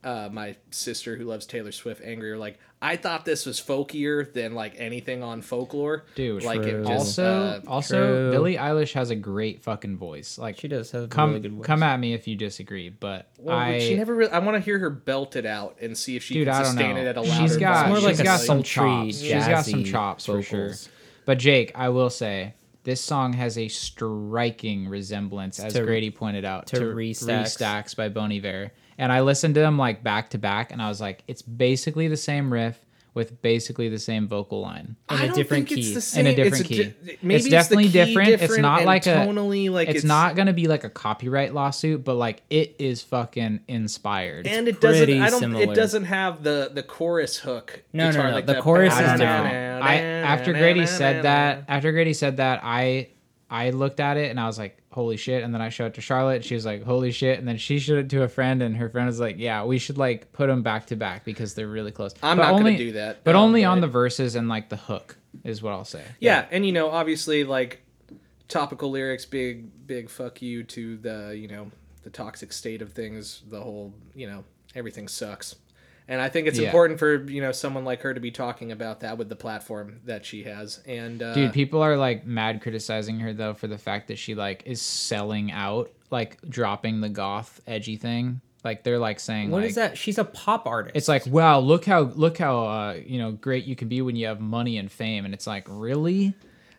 uh, 0.07 0.28
my 0.33 0.57
sister 0.70 1.16
who 1.16 1.24
loves 1.24 1.45
taylor 1.47 1.73
swift 1.73 2.01
angrier 2.03 2.39
like 2.39 2.59
i 2.81 2.95
thought 2.97 3.24
this 3.24 3.45
was 3.45 3.61
folkier 3.61 4.33
than 4.33 4.55
like 4.55 4.74
anything 4.78 5.23
on 5.23 5.43
folklore 5.43 6.05
Dude, 6.15 6.45
like 6.45 6.61
it 6.61 6.85
just 6.85 7.19
also, 7.19 7.24
uh, 7.24 7.61
also, 7.66 8.07
True. 8.07 8.31
Billie 8.31 8.57
Eilish 8.57 8.93
has 8.93 9.11
a 9.11 9.16
great 9.16 9.62
fucking 9.62 9.97
voice. 9.99 10.39
Like, 10.39 10.59
she 10.59 10.69
does 10.69 10.91
have 10.93 11.03
a 11.05 11.09
come 11.09 11.31
really 11.31 11.41
good 11.41 11.53
voice. 11.55 11.66
come 11.66 11.83
at 11.83 11.99
me 11.99 12.15
if 12.15 12.28
you 12.28 12.37
disagree, 12.37 12.89
but 12.89 13.28
well, 13.39 13.57
I 13.57 13.81
she 13.81 13.97
never 13.97 14.15
really 14.15 14.31
i 14.31 14.39
want 14.39 14.55
to 14.57 14.61
hear 14.61 14.78
her 14.78 14.91
belt 14.91 15.35
it 15.37 15.45
out 15.47 15.78
and 15.81 15.99
see 15.99 16.15
if 16.16 16.23
she 16.23 16.35
dude, 16.35 16.47
can 16.47 16.55
I 16.55 16.59
don't 16.59 16.66
sustain 16.66 16.95
know. 16.95 17.01
it 17.03 17.07
at 17.09 17.16
a 17.16 17.23
louder 17.23 17.43
she's 17.43 17.57
got 17.57 17.89
more 17.89 17.97
she's 17.97 18.05
like 18.05 18.24
got 18.24 18.41
some 18.41 18.62
chops. 18.62 19.19
She's 19.20 19.33
got 19.47 19.65
some 19.65 19.83
jazzy 19.83 19.91
chops 19.91 20.27
for 20.27 20.41
sure. 20.43 20.73
But 21.24 21.39
Jake, 21.39 21.73
I 21.74 21.89
will 21.89 22.11
say 22.11 22.55
this 22.85 23.01
song 23.01 23.33
has 23.33 23.59
a 23.59 23.66
striking 23.69 24.89
resemblance, 24.89 25.59
as 25.59 25.73
To- 25.73 25.83
Grady 25.85 26.11
pointed 26.11 26.45
out, 26.45 26.66
to 26.69 26.77
to 26.78 26.95
Re: 26.95 27.12
Stacks. 27.15 27.57
Restacks 27.57 27.97
by 27.97 28.09
Bon 28.09 28.31
Iver. 28.31 28.70
And 28.98 29.12
I 29.12 29.20
listened 29.20 29.55
to 29.56 29.60
them 29.60 29.77
like 29.78 30.02
back 30.02 30.31
to 30.31 30.39
back, 30.39 30.73
and 30.73 30.81
I 30.81 30.89
was 30.89 31.01
like, 31.01 31.23
it's 31.28 31.43
basically 31.43 32.09
the 32.09 32.16
same 32.16 32.52
riff 32.52 32.81
with 33.16 33.40
basically 33.40 33.89
the 33.89 33.98
same 33.98 34.28
vocal 34.28 34.60
line. 34.60 34.94
In 35.09 35.16
I 35.16 35.24
a 35.24 35.27
don't 35.28 35.36
different 35.36 35.68
think 35.70 35.78
it's 35.78 35.89
key. 35.89 35.93
the 35.94 35.97
in 35.97 36.02
same. 36.02 36.27
a 36.27 36.28
it's 36.28 36.36
different 36.36 36.68
di- 36.68 36.74
key. 37.14 37.18
maybe 37.23 37.35
it's 37.36 37.44
the 37.44 37.51
definitely 37.51 37.85
key 37.85 37.93
different. 37.93 38.28
It's 38.43 38.59
not 38.59 38.81
and 38.81 38.86
like 38.86 39.06
a 39.06 39.14
tonally 39.14 39.70
like 39.70 39.89
it's, 39.89 40.05
not 40.05 40.36
gonna 40.36 40.52
be 40.52 40.68
like 40.68 40.85
a 40.85 40.90
copyright 40.90 41.55
lawsuit, 41.55 42.05
but 42.05 42.14
like 42.16 42.43
it 42.51 42.77
is 42.78 43.01
fucking 43.02 43.60
inspired. 43.68 44.47
and 44.47 44.68
it 44.68 44.82
doesn't. 44.82 45.10
I 45.10 45.31
don't. 45.31 45.40
similar. 45.40 45.62
It 45.62 45.74
doesn't 45.74 46.05
have 46.05 46.43
the 46.43 46.70
the 46.74 46.82
chorus 46.82 47.39
hook. 47.39 47.82
No, 47.94 48.05
no, 48.05 48.10
guitar, 48.12 48.28
no, 48.28 48.35
like 48.35 48.44
the 48.47 48.52
that 48.52 48.62
chorus 48.62 48.93
is 48.93 48.98
don't 49.01 49.18
different. 49.18 49.82
I 49.82 49.94
after 49.97 50.52
Grady 50.52 50.86
said 50.86 51.24
that, 51.24 51.64
after 51.68 51.93
Grady 51.93 52.12
said 52.12 52.36
that, 52.36 52.60
I 52.62 53.09
I 53.48 53.70
looked 53.70 54.01
at 54.01 54.18
it 54.18 54.31
and 54.31 54.39
I 54.39 54.47
was 54.47 54.59
like, 54.59 54.77
"Holy 54.97 55.16
shit!" 55.18 55.44
And 55.44 55.52
then 55.55 55.60
I 55.60 55.68
showed 55.68 55.86
it 55.89 55.94
to 55.94 56.01
Charlotte. 56.01 56.43
She 56.43 56.55
was 56.55 56.64
like, 56.64 56.82
"Holy 56.82 57.12
shit!" 57.12 57.39
And 57.39 57.47
then 57.47 57.59
she 57.59 57.78
showed 57.78 57.98
it 57.98 58.10
to 58.10 58.23
a 58.23 58.28
friend, 58.28 58.62
and 58.62 58.77
her 58.78 58.89
friend 58.89 59.06
was 59.06 59.20
like, 59.20 59.36
"Yeah, 59.39 59.62
we 59.64 59.78
should 59.78 59.98
like 59.98 60.32
put 60.32 60.47
them 60.48 60.62
back 60.62 60.86
to 60.86 60.97
back 60.97 61.24
because 61.24 61.52
they're 61.55 61.68
really 61.68 61.93
close." 61.93 62.14
I'm 62.23 62.39
But 62.39 62.43
not 62.44 62.52
only, 62.55 62.73
gonna 62.73 62.78
do 62.78 62.93
that, 62.93 63.23
but 63.23 63.36
um, 63.36 63.43
only 63.43 63.64
on 63.64 63.81
the 63.82 63.86
verses 63.89 64.35
and 64.35 64.48
like 64.48 64.70
the 64.70 64.77
hook 64.77 65.18
is 65.44 65.62
what 65.62 65.73
I'll 65.74 65.85
say. 65.85 66.02
Yeah, 66.18 66.47
and 66.51 66.64
you 66.64 66.73
know, 66.73 66.90
obviously, 66.90 67.44
like 67.44 67.82
topical 68.48 68.90
lyrics, 68.90 69.24
big, 69.27 69.86
big 69.86 70.09
fuck 70.09 70.40
you 70.40 70.62
to 70.64 70.97
the, 70.97 71.36
you 71.36 71.48
know, 71.48 71.70
the 72.05 72.10
toxic 72.10 72.52
state 72.52 72.81
of 72.81 72.93
things. 72.93 73.43
The 73.51 73.60
whole, 73.60 73.93
you 74.14 74.27
know, 74.27 74.44
everything 74.74 75.09
sucks. 75.09 75.56
And 76.09 76.20
I 76.20 76.28
think 76.28 76.47
it's 76.47 76.59
Yeah. 76.59 76.66
important 76.66 76.99
for 76.99 77.16
you 77.31 77.41
know 77.41 77.53
someone 77.53 77.85
like 77.85 78.01
her 78.03 78.15
to 78.15 78.20
be 78.20 78.31
talking 78.31 78.70
about 78.73 79.01
that 79.01 79.19
with 79.19 79.28
the 79.28 79.37
platform 79.37 80.01
that 80.05 80.24
she 80.24 80.45
has. 80.45 80.81
And 80.87 81.23
uh, 81.23 81.35
Dude, 81.35 81.53
people 81.53 81.83
are 81.83 81.97
like 81.97 82.24
mad 82.27 82.62
criticizing 82.62 83.19
her 83.20 83.33
though 83.33 83.55
for 83.55 83.66
the 83.66 83.78
fact 83.78 84.09
that 84.09 84.19
she 84.19 84.35
like 84.35 84.62
is 84.66 84.81
selling 84.81 85.51
out, 85.51 85.91
like 86.11 86.39
dropping 86.49 87.01
the 87.01 87.09
goth 87.09 87.61
edgy 87.66 87.97
thing. 87.97 88.41
Like 88.65 88.83
they're 88.83 88.99
like 88.99 89.20
saying 89.20 89.51
What 89.51 89.62
like 89.62 89.70
is 89.70 89.74
that? 89.77 89.97
She's 89.99 90.19
a 90.19 90.24
pop 90.24 90.66
artist. 90.66 90.97
it's 90.97 91.07
like 91.09 91.24
wow 91.27 91.59
look 91.61 91.85
how 91.85 92.01
look 92.01 92.39
how 92.39 92.59
uh 92.66 92.93
you 93.05 93.19
know 93.19 93.31
great 93.33 93.65
you 93.65 93.77
can 93.77 93.87
be 93.89 94.03
when 94.03 94.16
you 94.16 94.27
have 94.27 94.41
money 94.41 94.77
and 94.78 94.91
fame 94.91 95.24
and 95.24 95.33
it's 95.35 95.47
like 95.47 95.66
really 95.69 96.35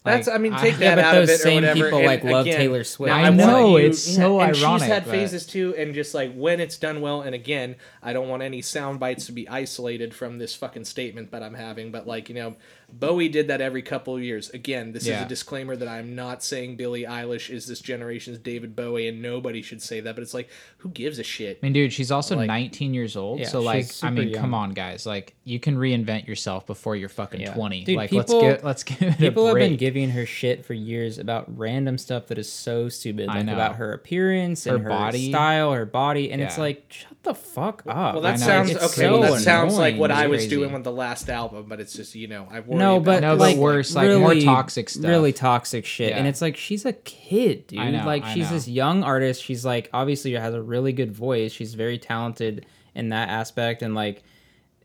That's, 0.08 0.28
I 0.28 0.38
mean, 0.38 0.54
take 0.56 0.76
I- 0.76 0.78
that 0.78 0.82
Yeah, 0.82 0.96
but 0.96 1.04
out 1.06 1.12
those 1.14 1.30
of 1.30 1.36
it 1.36 1.38
same 1.40 1.58
or 1.64 1.68
whatever. 1.68 1.84
people, 1.86 1.98
and 2.00 2.08
like, 2.08 2.24
love 2.24 2.46
again, 2.46 2.58
Taylor 2.58 2.84
Swift. 2.84 3.10
now 3.10 3.24
I 3.24 3.30
know, 3.30 3.78
you- 3.78 3.88
it's 3.88 4.02
so 4.02 4.40
and 4.42 4.56
ironic, 4.56 4.82
She's 4.82 4.88
had 4.92 5.06
but- 5.06 5.12
phases 5.12 5.46
too, 5.46 5.76
and 5.78 5.94
just 5.94 6.14
like 6.14 6.34
when 6.34 6.60
it's 6.60 6.78
done 6.78 7.02
well. 7.02 7.22
And 7.22 7.36
again, 7.36 7.76
I 8.02 8.14
don't 8.14 8.28
want 8.30 8.44
any 8.44 8.62
sound 8.62 9.00
bites 9.00 9.26
to 9.28 9.32
be 9.32 9.48
isolated 9.50 10.14
from 10.14 10.38
this 10.38 10.56
fucking 10.56 10.86
statement 10.86 11.32
that 11.32 11.44
I'm 11.44 11.54
having. 11.56 11.92
But 11.92 12.08
like 12.08 12.30
you 12.30 12.36
know, 12.36 12.56
Bowie 12.90 13.28
did 13.28 13.50
that 13.50 13.60
every 13.60 13.82
couple 13.82 14.16
of 14.16 14.24
years. 14.24 14.50
Again, 14.52 14.94
this 14.94 15.04
is 15.04 15.10
a 15.22 15.26
disclaimer 15.26 15.76
that 15.76 15.88
I'm 15.90 16.16
not 16.16 16.42
saying 16.42 16.78
Billie 16.78 17.04
Eilish 17.04 17.50
is 17.50 17.68
this 17.68 17.80
generation's 17.82 18.38
David 18.40 18.76
Bowie, 18.78 19.08
and 19.10 19.22
nobody 19.22 19.62
should 19.62 19.82
say 19.82 20.00
that. 20.00 20.16
But 20.16 20.22
it's 20.22 20.34
like, 20.34 20.50
who 20.78 20.90
gives 20.90 21.20
a 21.20 21.24
shit? 21.24 21.60
I 21.62 21.66
mean, 21.66 21.74
dude, 21.74 21.92
she's 21.92 22.12
also 22.12 22.38
Like- 22.38 22.48
19 22.48 22.94
years 22.94 23.18
old. 23.18 23.40
Yeah, 23.42 23.48
so, 23.50 23.60
like, 23.62 23.88
I 24.02 24.10
mean, 24.10 24.30
young. 24.30 24.42
come 24.42 24.54
on, 24.54 24.72
guys. 24.72 25.06
Like, 25.06 25.36
you 25.44 25.60
can 25.60 25.76
reinvent 25.76 26.28
yourself 26.28 26.66
before 26.66 26.96
you're 26.96 27.10
fucking 27.10 27.42
Yeah. 27.42 27.54
20. 27.54 27.84
Dude, 27.84 27.98
like, 27.98 28.10
people- 28.10 28.40
let's 28.42 28.56
get 28.60 28.64
let's 28.66 28.84
give 28.84 29.02
it 29.02 29.18
People 29.18 29.46
a 29.46 29.50
have 29.50 29.58
been 29.58 29.76
giving 29.76 30.10
her 30.12 30.26
shit 30.26 30.66
for 30.66 30.74
years 30.74 31.18
about 31.20 31.46
random 31.58 31.98
stuff 31.98 32.28
that 32.28 32.38
is 32.38 32.50
so 32.52 32.88
stupid, 32.90 33.28
I 33.30 33.36
like 33.38 33.46
know. 33.48 33.54
about 33.54 33.76
her 33.76 33.92
appearance 33.94 34.66
and 34.66 34.78
Her 34.78 34.84
her, 34.86 34.90
body. 34.90 35.30
style, 35.30 35.74
her 35.74 35.86
body, 35.86 36.32
and 36.32 36.42
it's 36.42 36.58
like, 36.58 36.86
shut 36.88 37.12
the 37.24 37.34
fuck 37.36 37.84
up. 37.86 38.14
Well, 38.14 38.22
that 38.24 38.40
sounds 38.40 38.72
okay. 38.74 38.88
so 38.88 39.20
well, 39.20 39.34
that 39.34 39.42
sounds 39.42 39.78
like 39.78 39.98
what 39.98 40.12
I 40.12 40.28
was 40.28 40.40
crazy. 40.44 40.50
doing 40.50 40.72
with 40.72 40.86
the 40.86 40.92
last 40.92 41.30
album, 41.30 41.66
but 41.68 41.82
it's 41.82 41.94
just 41.94 42.16
you 42.16 42.28
know 42.28 42.48
I 42.50 42.62
worry 42.78 42.86
no, 42.86 42.96
about 42.98 43.06
but 43.06 43.20
No, 43.22 43.34
but 43.34 43.40
like 43.40 43.58
worse, 43.58 43.96
like, 43.96 44.18
more 44.20 44.36
toxic 44.36 44.90
stuff. 44.90 45.06
Really 45.06 45.34
toxic 45.34 45.86
shit, 45.86 46.14
and 46.14 46.28
it's 46.28 46.42
like 46.42 46.58
she's 46.58 46.86
a 46.86 46.94
kid, 46.94 47.68
dude. 47.68 47.80
I 47.80 47.92
know, 47.92 48.06
like 48.06 48.24
I 48.24 48.34
she's 48.34 48.46
know. 48.50 48.56
this 48.56 48.68
young 48.68 49.04
artist. 49.04 49.44
She's 49.44 49.66
like 49.66 49.90
obviously 49.94 50.34
has 50.34 50.54
a 50.54 50.62
really 50.62 50.94
good 50.94 51.12
voice. 51.12 51.52
She's 51.52 51.74
very 51.74 51.98
talented 51.98 52.66
in 52.96 53.10
that 53.10 53.30
aspect, 53.30 53.82
and 53.82 53.94
like 53.96 54.24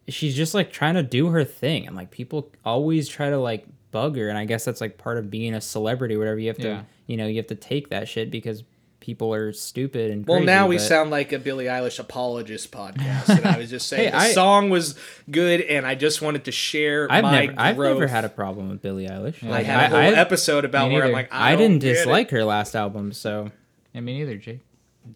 she's 0.08 0.34
just 0.34 0.54
like 0.54 0.72
trying 0.72 0.94
to 0.94 1.02
do 1.02 1.28
her 1.28 1.44
thing, 1.44 1.86
and 1.86 1.96
like 1.96 2.10
people 2.10 2.50
always 2.64 3.08
try 3.08 3.30
to 3.30 3.38
like 3.38 3.66
bug 3.90 4.16
her, 4.16 4.28
and 4.28 4.38
I 4.38 4.44
guess 4.44 4.64
that's 4.64 4.80
like 4.80 4.98
part 4.98 5.18
of 5.18 5.30
being 5.30 5.54
a 5.54 5.60
celebrity, 5.60 6.16
whatever. 6.16 6.38
You 6.38 6.48
have 6.48 6.58
to, 6.58 6.68
Yeah. 6.68 6.82
you 7.06 7.16
know, 7.16 7.26
you 7.26 7.36
have 7.36 7.46
to 7.48 7.54
take 7.54 7.90
that 7.90 8.08
shit 8.08 8.30
because 8.30 8.64
people 9.02 9.34
are 9.34 9.52
stupid 9.52 10.12
and 10.12 10.24
Well, 10.26 10.38
crazy, 10.38 10.46
now 10.46 10.68
we 10.68 10.76
but- 10.76 10.82
sound 10.82 11.10
like 11.10 11.32
a 11.32 11.38
Billie 11.40 11.64
Eilish 11.66 11.98
apologist 11.98 12.70
podcast, 12.70 13.28
and 13.36 13.44
I 13.44 13.58
was 13.58 13.68
just 13.68 13.88
saying 13.90 14.04
Hey, 14.04 14.10
the 14.12 14.16
I- 14.16 14.32
song 14.32 14.70
was 14.70 14.94
good, 15.30 15.60
and 15.60 15.84
I 15.84 15.94
just 15.96 16.22
wanted 16.22 16.44
to 16.44 16.52
share 16.52 17.08
I've 17.10 17.24
my 17.24 17.46
never, 17.46 17.60
I've 17.60 17.76
never 17.76 18.06
had 18.06 18.24
a 18.24 18.28
problem 18.28 18.68
with 18.70 18.80
Billie 18.80 19.08
Eilish. 19.08 19.42
I 19.44 19.48
Like, 19.48 19.66
had 19.66 19.86
a 19.86 19.88
whole 19.88 19.98
I, 19.98 20.04
I, 20.04 20.12
episode 20.12 20.64
about 20.64 20.88
Me 20.88 20.94
where 20.94 21.04
I'm 21.06 21.12
like, 21.12 21.32
I, 21.34 21.52
I 21.52 21.56
didn't 21.56 21.80
get 21.80 21.90
it. 21.90 21.94
dislike 21.96 22.30
her 22.30 22.44
last 22.44 22.76
album, 22.76 23.12
so 23.12 23.50
Yeah, 23.92 24.00
me 24.02 24.18
neither, 24.18 24.36
Jake. 24.36 24.60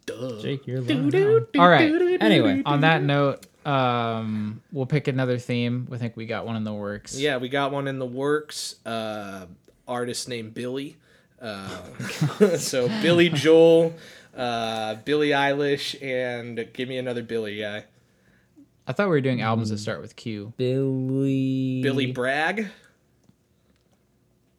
Duh. 0.04 0.40
Jake, 0.42 0.66
you're 0.66 0.80
lying. 0.80 1.46
All 1.56 1.68
right. 1.68 2.20
Anyway, 2.20 2.62
On 2.66 2.80
that 2.80 3.04
note, 3.04 3.46
um, 3.64 4.62
we'll 4.72 4.86
pick 4.86 5.06
another 5.06 5.38
theme. 5.38 5.86
I 5.92 5.96
think 5.96 6.16
we 6.16 6.26
got 6.26 6.44
one 6.44 6.56
in 6.56 6.64
the 6.64 6.72
works. 6.74 7.16
Yeah, 7.16 7.36
we 7.36 7.48
got 7.48 7.70
one 7.70 7.86
in 7.86 8.00
the 8.00 8.06
works. 8.06 8.74
Uh, 8.84 9.46
artist 9.86 10.28
named 10.28 10.54
Billy. 10.54 10.96
Uh, 11.40 11.68
so 12.56 12.88
Billy 13.02 13.28
Joel, 13.28 13.94
uh, 14.36 14.96
Billie 15.04 15.30
Eilish, 15.30 16.00
and 16.02 16.68
give 16.72 16.88
me 16.88 16.98
another 16.98 17.22
Billy 17.22 17.58
guy. 17.58 17.84
I 18.86 18.92
thought 18.92 19.06
we 19.06 19.10
were 19.10 19.20
doing 19.20 19.42
albums 19.42 19.70
that 19.70 19.78
start 19.78 20.00
with 20.00 20.14
Q. 20.16 20.52
Billy. 20.56 21.82
Billy 21.82 22.12
Bragg. 22.12 22.68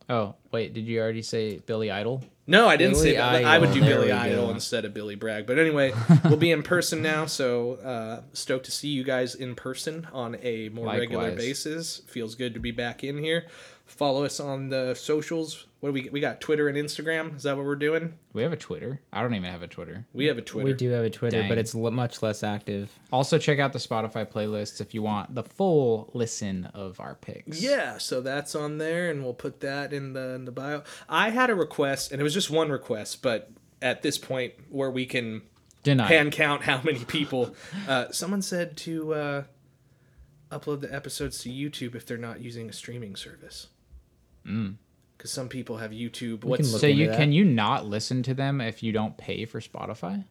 Oh, 0.10 0.36
wait, 0.52 0.74
did 0.74 0.86
you 0.86 1.00
already 1.02 1.22
say 1.22 1.60
Billy 1.60 1.92
Idol? 1.92 2.24
No, 2.46 2.68
I 2.70 2.78
didn't 2.78 2.94
Billy 2.94 3.12
say 3.12 3.18
that. 3.18 3.44
I 3.44 3.58
would 3.58 3.74
do 3.74 3.84
Idol. 3.84 3.90
Billy 3.90 4.08
There 4.08 4.18
Idol 4.18 4.46
go. 4.48 4.52
instead 4.52 4.86
of 4.86 4.94
Billy 4.94 5.16
Bragg. 5.16 5.46
But 5.46 5.60
anyway, 5.60 5.94
we'll 6.24 6.38
be 6.38 6.52
in 6.52 6.64
person 6.64 7.02
now, 7.02 7.26
so 7.26 7.74
uh, 7.74 8.22
stoked 8.34 8.66
to 8.66 8.72
see 8.72 8.88
you 8.88 9.04
guys 9.04 9.36
in 9.36 9.56
person 9.56 10.08
on 10.14 10.38
a 10.42 10.70
more 10.70 10.88
regular 10.88 11.32
basis. 11.36 12.02
Feels 12.08 12.36
good 12.36 12.54
to 12.54 12.60
be 12.62 12.72
back 12.72 13.04
in 13.04 13.18
here. 13.18 13.46
Follow 13.86 14.24
us 14.24 14.40
on 14.40 14.70
the 14.70 14.94
socials. 14.94 15.67
What 15.80 15.90
do 15.90 15.94
we 15.94 16.10
we 16.10 16.20
got? 16.20 16.42
Twitter 16.42 16.68
and 16.68 16.76
Instagram. 16.78 17.36
Is 17.36 17.44
that 17.44 17.56
what 17.56 17.64
we're 17.66 17.76
doing? 17.76 18.14
We 18.34 18.42
have 18.42 18.52
a 18.52 18.58
Twitter. 18.58 19.00
I 19.14 19.22
don't 19.22 19.36
even 19.36 19.52
have 19.52 19.62
a 19.62 19.68
Twitter. 19.68 20.08
We 20.12 20.26
have 20.26 20.40
a 20.40 20.42
Twitter. 20.42 20.66
We 20.66 20.74
do 20.74 20.90
have 20.90 21.04
a 21.06 21.10
Twitter, 21.12 21.42
Dang. 21.42 21.50
but 21.50 21.60
it's 21.60 21.76
l- 21.76 21.92
much 21.92 22.24
less 22.24 22.42
active. 22.42 22.92
Also, 23.12 23.38
check 23.38 23.60
out 23.60 23.74
the 23.74 23.80
Spotify 23.80 24.26
playlists 24.26 24.82
if 24.82 24.96
you 24.96 25.04
want 25.04 25.36
the 25.36 25.44
full 25.44 26.10
listen 26.16 26.66
of 26.74 27.00
our 27.00 27.14
picks. 27.14 27.62
Yeah, 27.62 28.00
so 28.00 28.22
that's 28.22 28.56
on 28.56 28.80
there, 28.80 29.12
and 29.12 29.24
we'll 29.24 29.36
put 29.36 29.60
that 29.60 29.94
in 29.94 30.14
the 30.14 30.34
in 30.34 30.46
the 30.46 30.52
bio. 30.52 30.82
I 31.08 31.30
had 31.30 31.52
a 31.52 31.56
request, 31.56 32.12
and 32.12 32.20
it 32.20 32.24
was 32.24 32.34
just 32.34 32.50
one 32.50 32.70
request, 32.70 33.22
but 33.22 33.52
at 33.80 34.02
this 34.02 34.18
point 34.18 34.54
where 34.70 34.90
we 34.90 35.06
can 35.06 35.44
Denied. 35.84 36.08
hand 36.08 36.32
count 36.32 36.64
how 36.64 36.82
many 36.82 37.06
people, 37.06 37.56
uh, 37.88 38.12
someone 38.12 38.42
said 38.42 38.76
to 38.78 39.14
uh, 39.14 39.44
upload 40.52 40.82
the 40.82 40.92
episodes 40.92 41.38
to 41.44 41.50
YouTube 41.50 41.94
if 41.94 42.04
they're 42.04 42.18
not 42.18 42.42
using 42.42 42.68
a 42.68 42.74
streaming 42.74 43.16
service. 43.16 43.68
Because 45.18 45.32
some 45.32 45.50
people 45.50 45.78
have 45.78 45.92
YouTube. 45.92 46.42
can 46.42 46.50
What's 46.50 46.80
So 46.80 46.86
you 46.88 47.08
that. 47.08 47.18
can 47.18 47.32
you 47.32 47.44
not 47.44 47.86
listen 47.88 48.22
to 48.24 48.34
them 48.34 48.62
if 48.62 48.84
you 48.84 48.92
don't 48.92 49.18
pay 49.18 49.46
for 49.46 49.60
Spotify? 49.60 50.24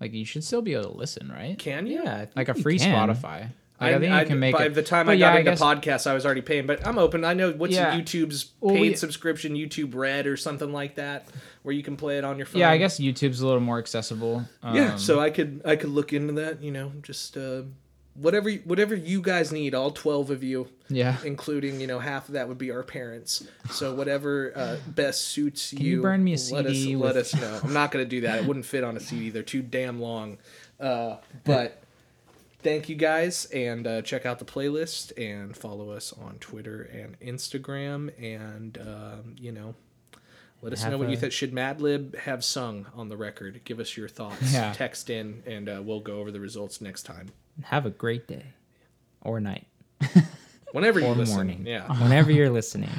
Like 0.00 0.12
you 0.12 0.24
should 0.24 0.44
still 0.44 0.62
be 0.62 0.74
able 0.74 0.92
to 0.92 0.96
listen, 0.98 1.30
right? 1.30 1.58
can 1.58 1.86
you? 1.86 2.02
Yeah, 2.02 2.26
Like 2.34 2.48
a 2.48 2.54
free 2.54 2.78
can. 2.78 2.94
Spotify. 2.94 3.48
Like, 3.78 3.92
I, 3.92 3.94
I, 3.96 3.98
think 3.98 4.12
I- 4.14 4.20
you 4.22 4.26
can 4.26 4.38
make 4.38 4.54
by 4.56 4.64
it. 4.64 4.74
the 4.74 4.82
time 4.82 5.04
but 5.06 5.12
I 5.12 5.14
yeah, 5.16 5.30
got 5.32 5.38
into 5.40 5.50
guess- 5.50 5.60
podcasts, 5.60 6.06
I 6.10 6.14
was 6.14 6.24
already 6.24 6.40
paying. 6.40 6.66
But 6.66 6.86
I'm 6.86 6.96
open. 6.98 7.24
I 7.24 7.34
know 7.34 7.52
what's 7.52 7.74
Yeah. 7.74 7.98
YouTube's 7.98 8.52
Well, 8.60 8.74
paid 8.74 8.80
we- 8.80 8.94
subscription, 8.94 9.54
YouTube 9.54 9.94
Red 9.94 10.26
or 10.26 10.36
something 10.38 10.72
like 10.72 10.94
that, 10.94 11.26
where 11.62 11.74
you 11.74 11.82
can 11.82 11.96
play 11.96 12.16
it 12.16 12.24
on 12.24 12.38
your 12.38 12.46
phone. 12.46 12.60
Yeah, 12.60 12.70
I 12.70 12.78
guess 12.78 12.98
YouTube's 12.98 13.40
a 13.42 13.46
little 13.46 13.60
more 13.60 13.78
accessible. 13.78 14.46
yeah 14.72 14.92
Um, 14.92 14.98
so 14.98 15.20
i 15.20 15.28
could 15.30 15.60
i 15.66 15.76
could 15.76 15.90
look 15.90 16.12
into 16.14 16.32
that 16.34 16.62
you 16.62 16.70
know 16.72 16.92
just 17.02 17.36
uh 17.36 17.62
whatever 18.18 18.50
whatever 18.50 18.94
you 18.94 19.20
guys 19.20 19.52
need 19.52 19.74
all 19.74 19.90
12 19.90 20.30
of 20.30 20.42
you 20.42 20.68
yeah. 20.88 21.16
including 21.24 21.80
you 21.80 21.86
know 21.86 21.98
half 21.98 22.28
of 22.28 22.34
that 22.34 22.48
would 22.48 22.58
be 22.58 22.70
our 22.70 22.82
parents. 22.82 23.46
So 23.70 23.94
whatever 23.94 24.52
uh, 24.54 24.76
best 24.86 25.22
suits 25.22 25.72
you 25.72 25.96
you 25.96 26.02
burn 26.02 26.22
me 26.24 26.34
a 26.34 26.38
let 26.52 26.66
us 26.66 26.72
CD 26.72 26.96
let 26.96 27.16
us 27.16 27.34
know. 27.34 27.60
I'm 27.62 27.72
not 27.72 27.90
going 27.90 28.04
to 28.04 28.08
do 28.08 28.22
that. 28.22 28.40
It 28.40 28.46
wouldn't 28.46 28.66
fit 28.66 28.84
on 28.84 28.96
a 28.96 29.00
cd 29.00 29.30
they're 29.30 29.42
too 29.42 29.62
damn 29.62 30.00
long. 30.00 30.38
Uh 30.78 31.16
but 31.44 31.82
thank 32.60 32.88
you 32.88 32.96
guys 32.96 33.46
and 33.46 33.86
uh, 33.86 34.02
check 34.02 34.26
out 34.26 34.38
the 34.38 34.44
playlist 34.44 35.12
and 35.16 35.56
follow 35.56 35.90
us 35.90 36.12
on 36.12 36.34
twitter 36.40 36.82
and 36.82 37.18
instagram 37.20 38.10
and 38.20 38.76
um, 38.78 39.36
you 39.38 39.52
know 39.52 39.74
let 40.62 40.72
us 40.72 40.82
Have 40.82 40.92
know 40.92 40.98
what 40.98 41.08
you 41.08 41.14
a- 41.16 41.20
think. 41.20 41.32
Should 41.32 41.52
Madlib 41.52 42.16
have 42.20 42.44
sung 42.44 42.86
on 42.94 43.08
the 43.08 43.16
record? 43.16 43.60
Give 43.64 43.78
us 43.80 43.96
your 43.96 44.08
thoughts. 44.08 44.52
Yeah. 44.52 44.72
Text 44.72 45.10
in, 45.10 45.42
and 45.46 45.68
uh, 45.68 45.80
we'll 45.84 46.00
go 46.00 46.18
over 46.18 46.30
the 46.30 46.40
results 46.40 46.80
next 46.80 47.02
time. 47.04 47.28
Have 47.64 47.86
a 47.86 47.90
great 47.90 48.26
day 48.28 48.44
or 49.22 49.40
night 49.40 49.66
Whenever 50.72 51.00
you 51.00 51.06
or 51.06 51.14
listen. 51.14 51.34
morning. 51.36 51.64
Yeah. 51.66 51.86
Whenever 52.02 52.30
you're 52.30 52.50
listening. 52.50 52.90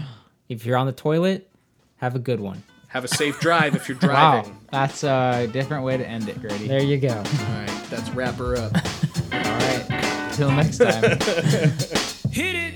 If 0.49 0.65
you're 0.65 0.77
on 0.77 0.87
the 0.87 0.93
toilet, 0.93 1.49
have 1.97 2.15
a 2.15 2.19
good 2.19 2.39
one. 2.39 2.63
Have 2.89 3.03
a 3.03 3.07
safe 3.09 3.39
drive 3.39 3.75
if 3.75 3.87
you're 3.89 3.97
driving. 3.97 4.13
Wow, 4.17 4.41
driving. 4.41 4.59
that's 4.71 5.03
a 5.03 5.47
different 5.51 5.83
way 5.83 5.97
to 5.97 6.07
end 6.07 6.29
it, 6.29 6.39
Grady. 6.41 6.67
There 6.67 6.81
you 6.81 6.97
go. 6.97 7.09
All 7.09 7.23
right, 7.23 7.81
that's 7.89 8.09
wrap 8.11 8.35
her 8.35 8.55
up. 8.55 8.73
All 8.73 9.39
right, 9.39 10.31
till 10.33 10.51
next 10.51 10.77
time. 10.77 11.17
Hit 12.31 12.55
it! 12.55 12.73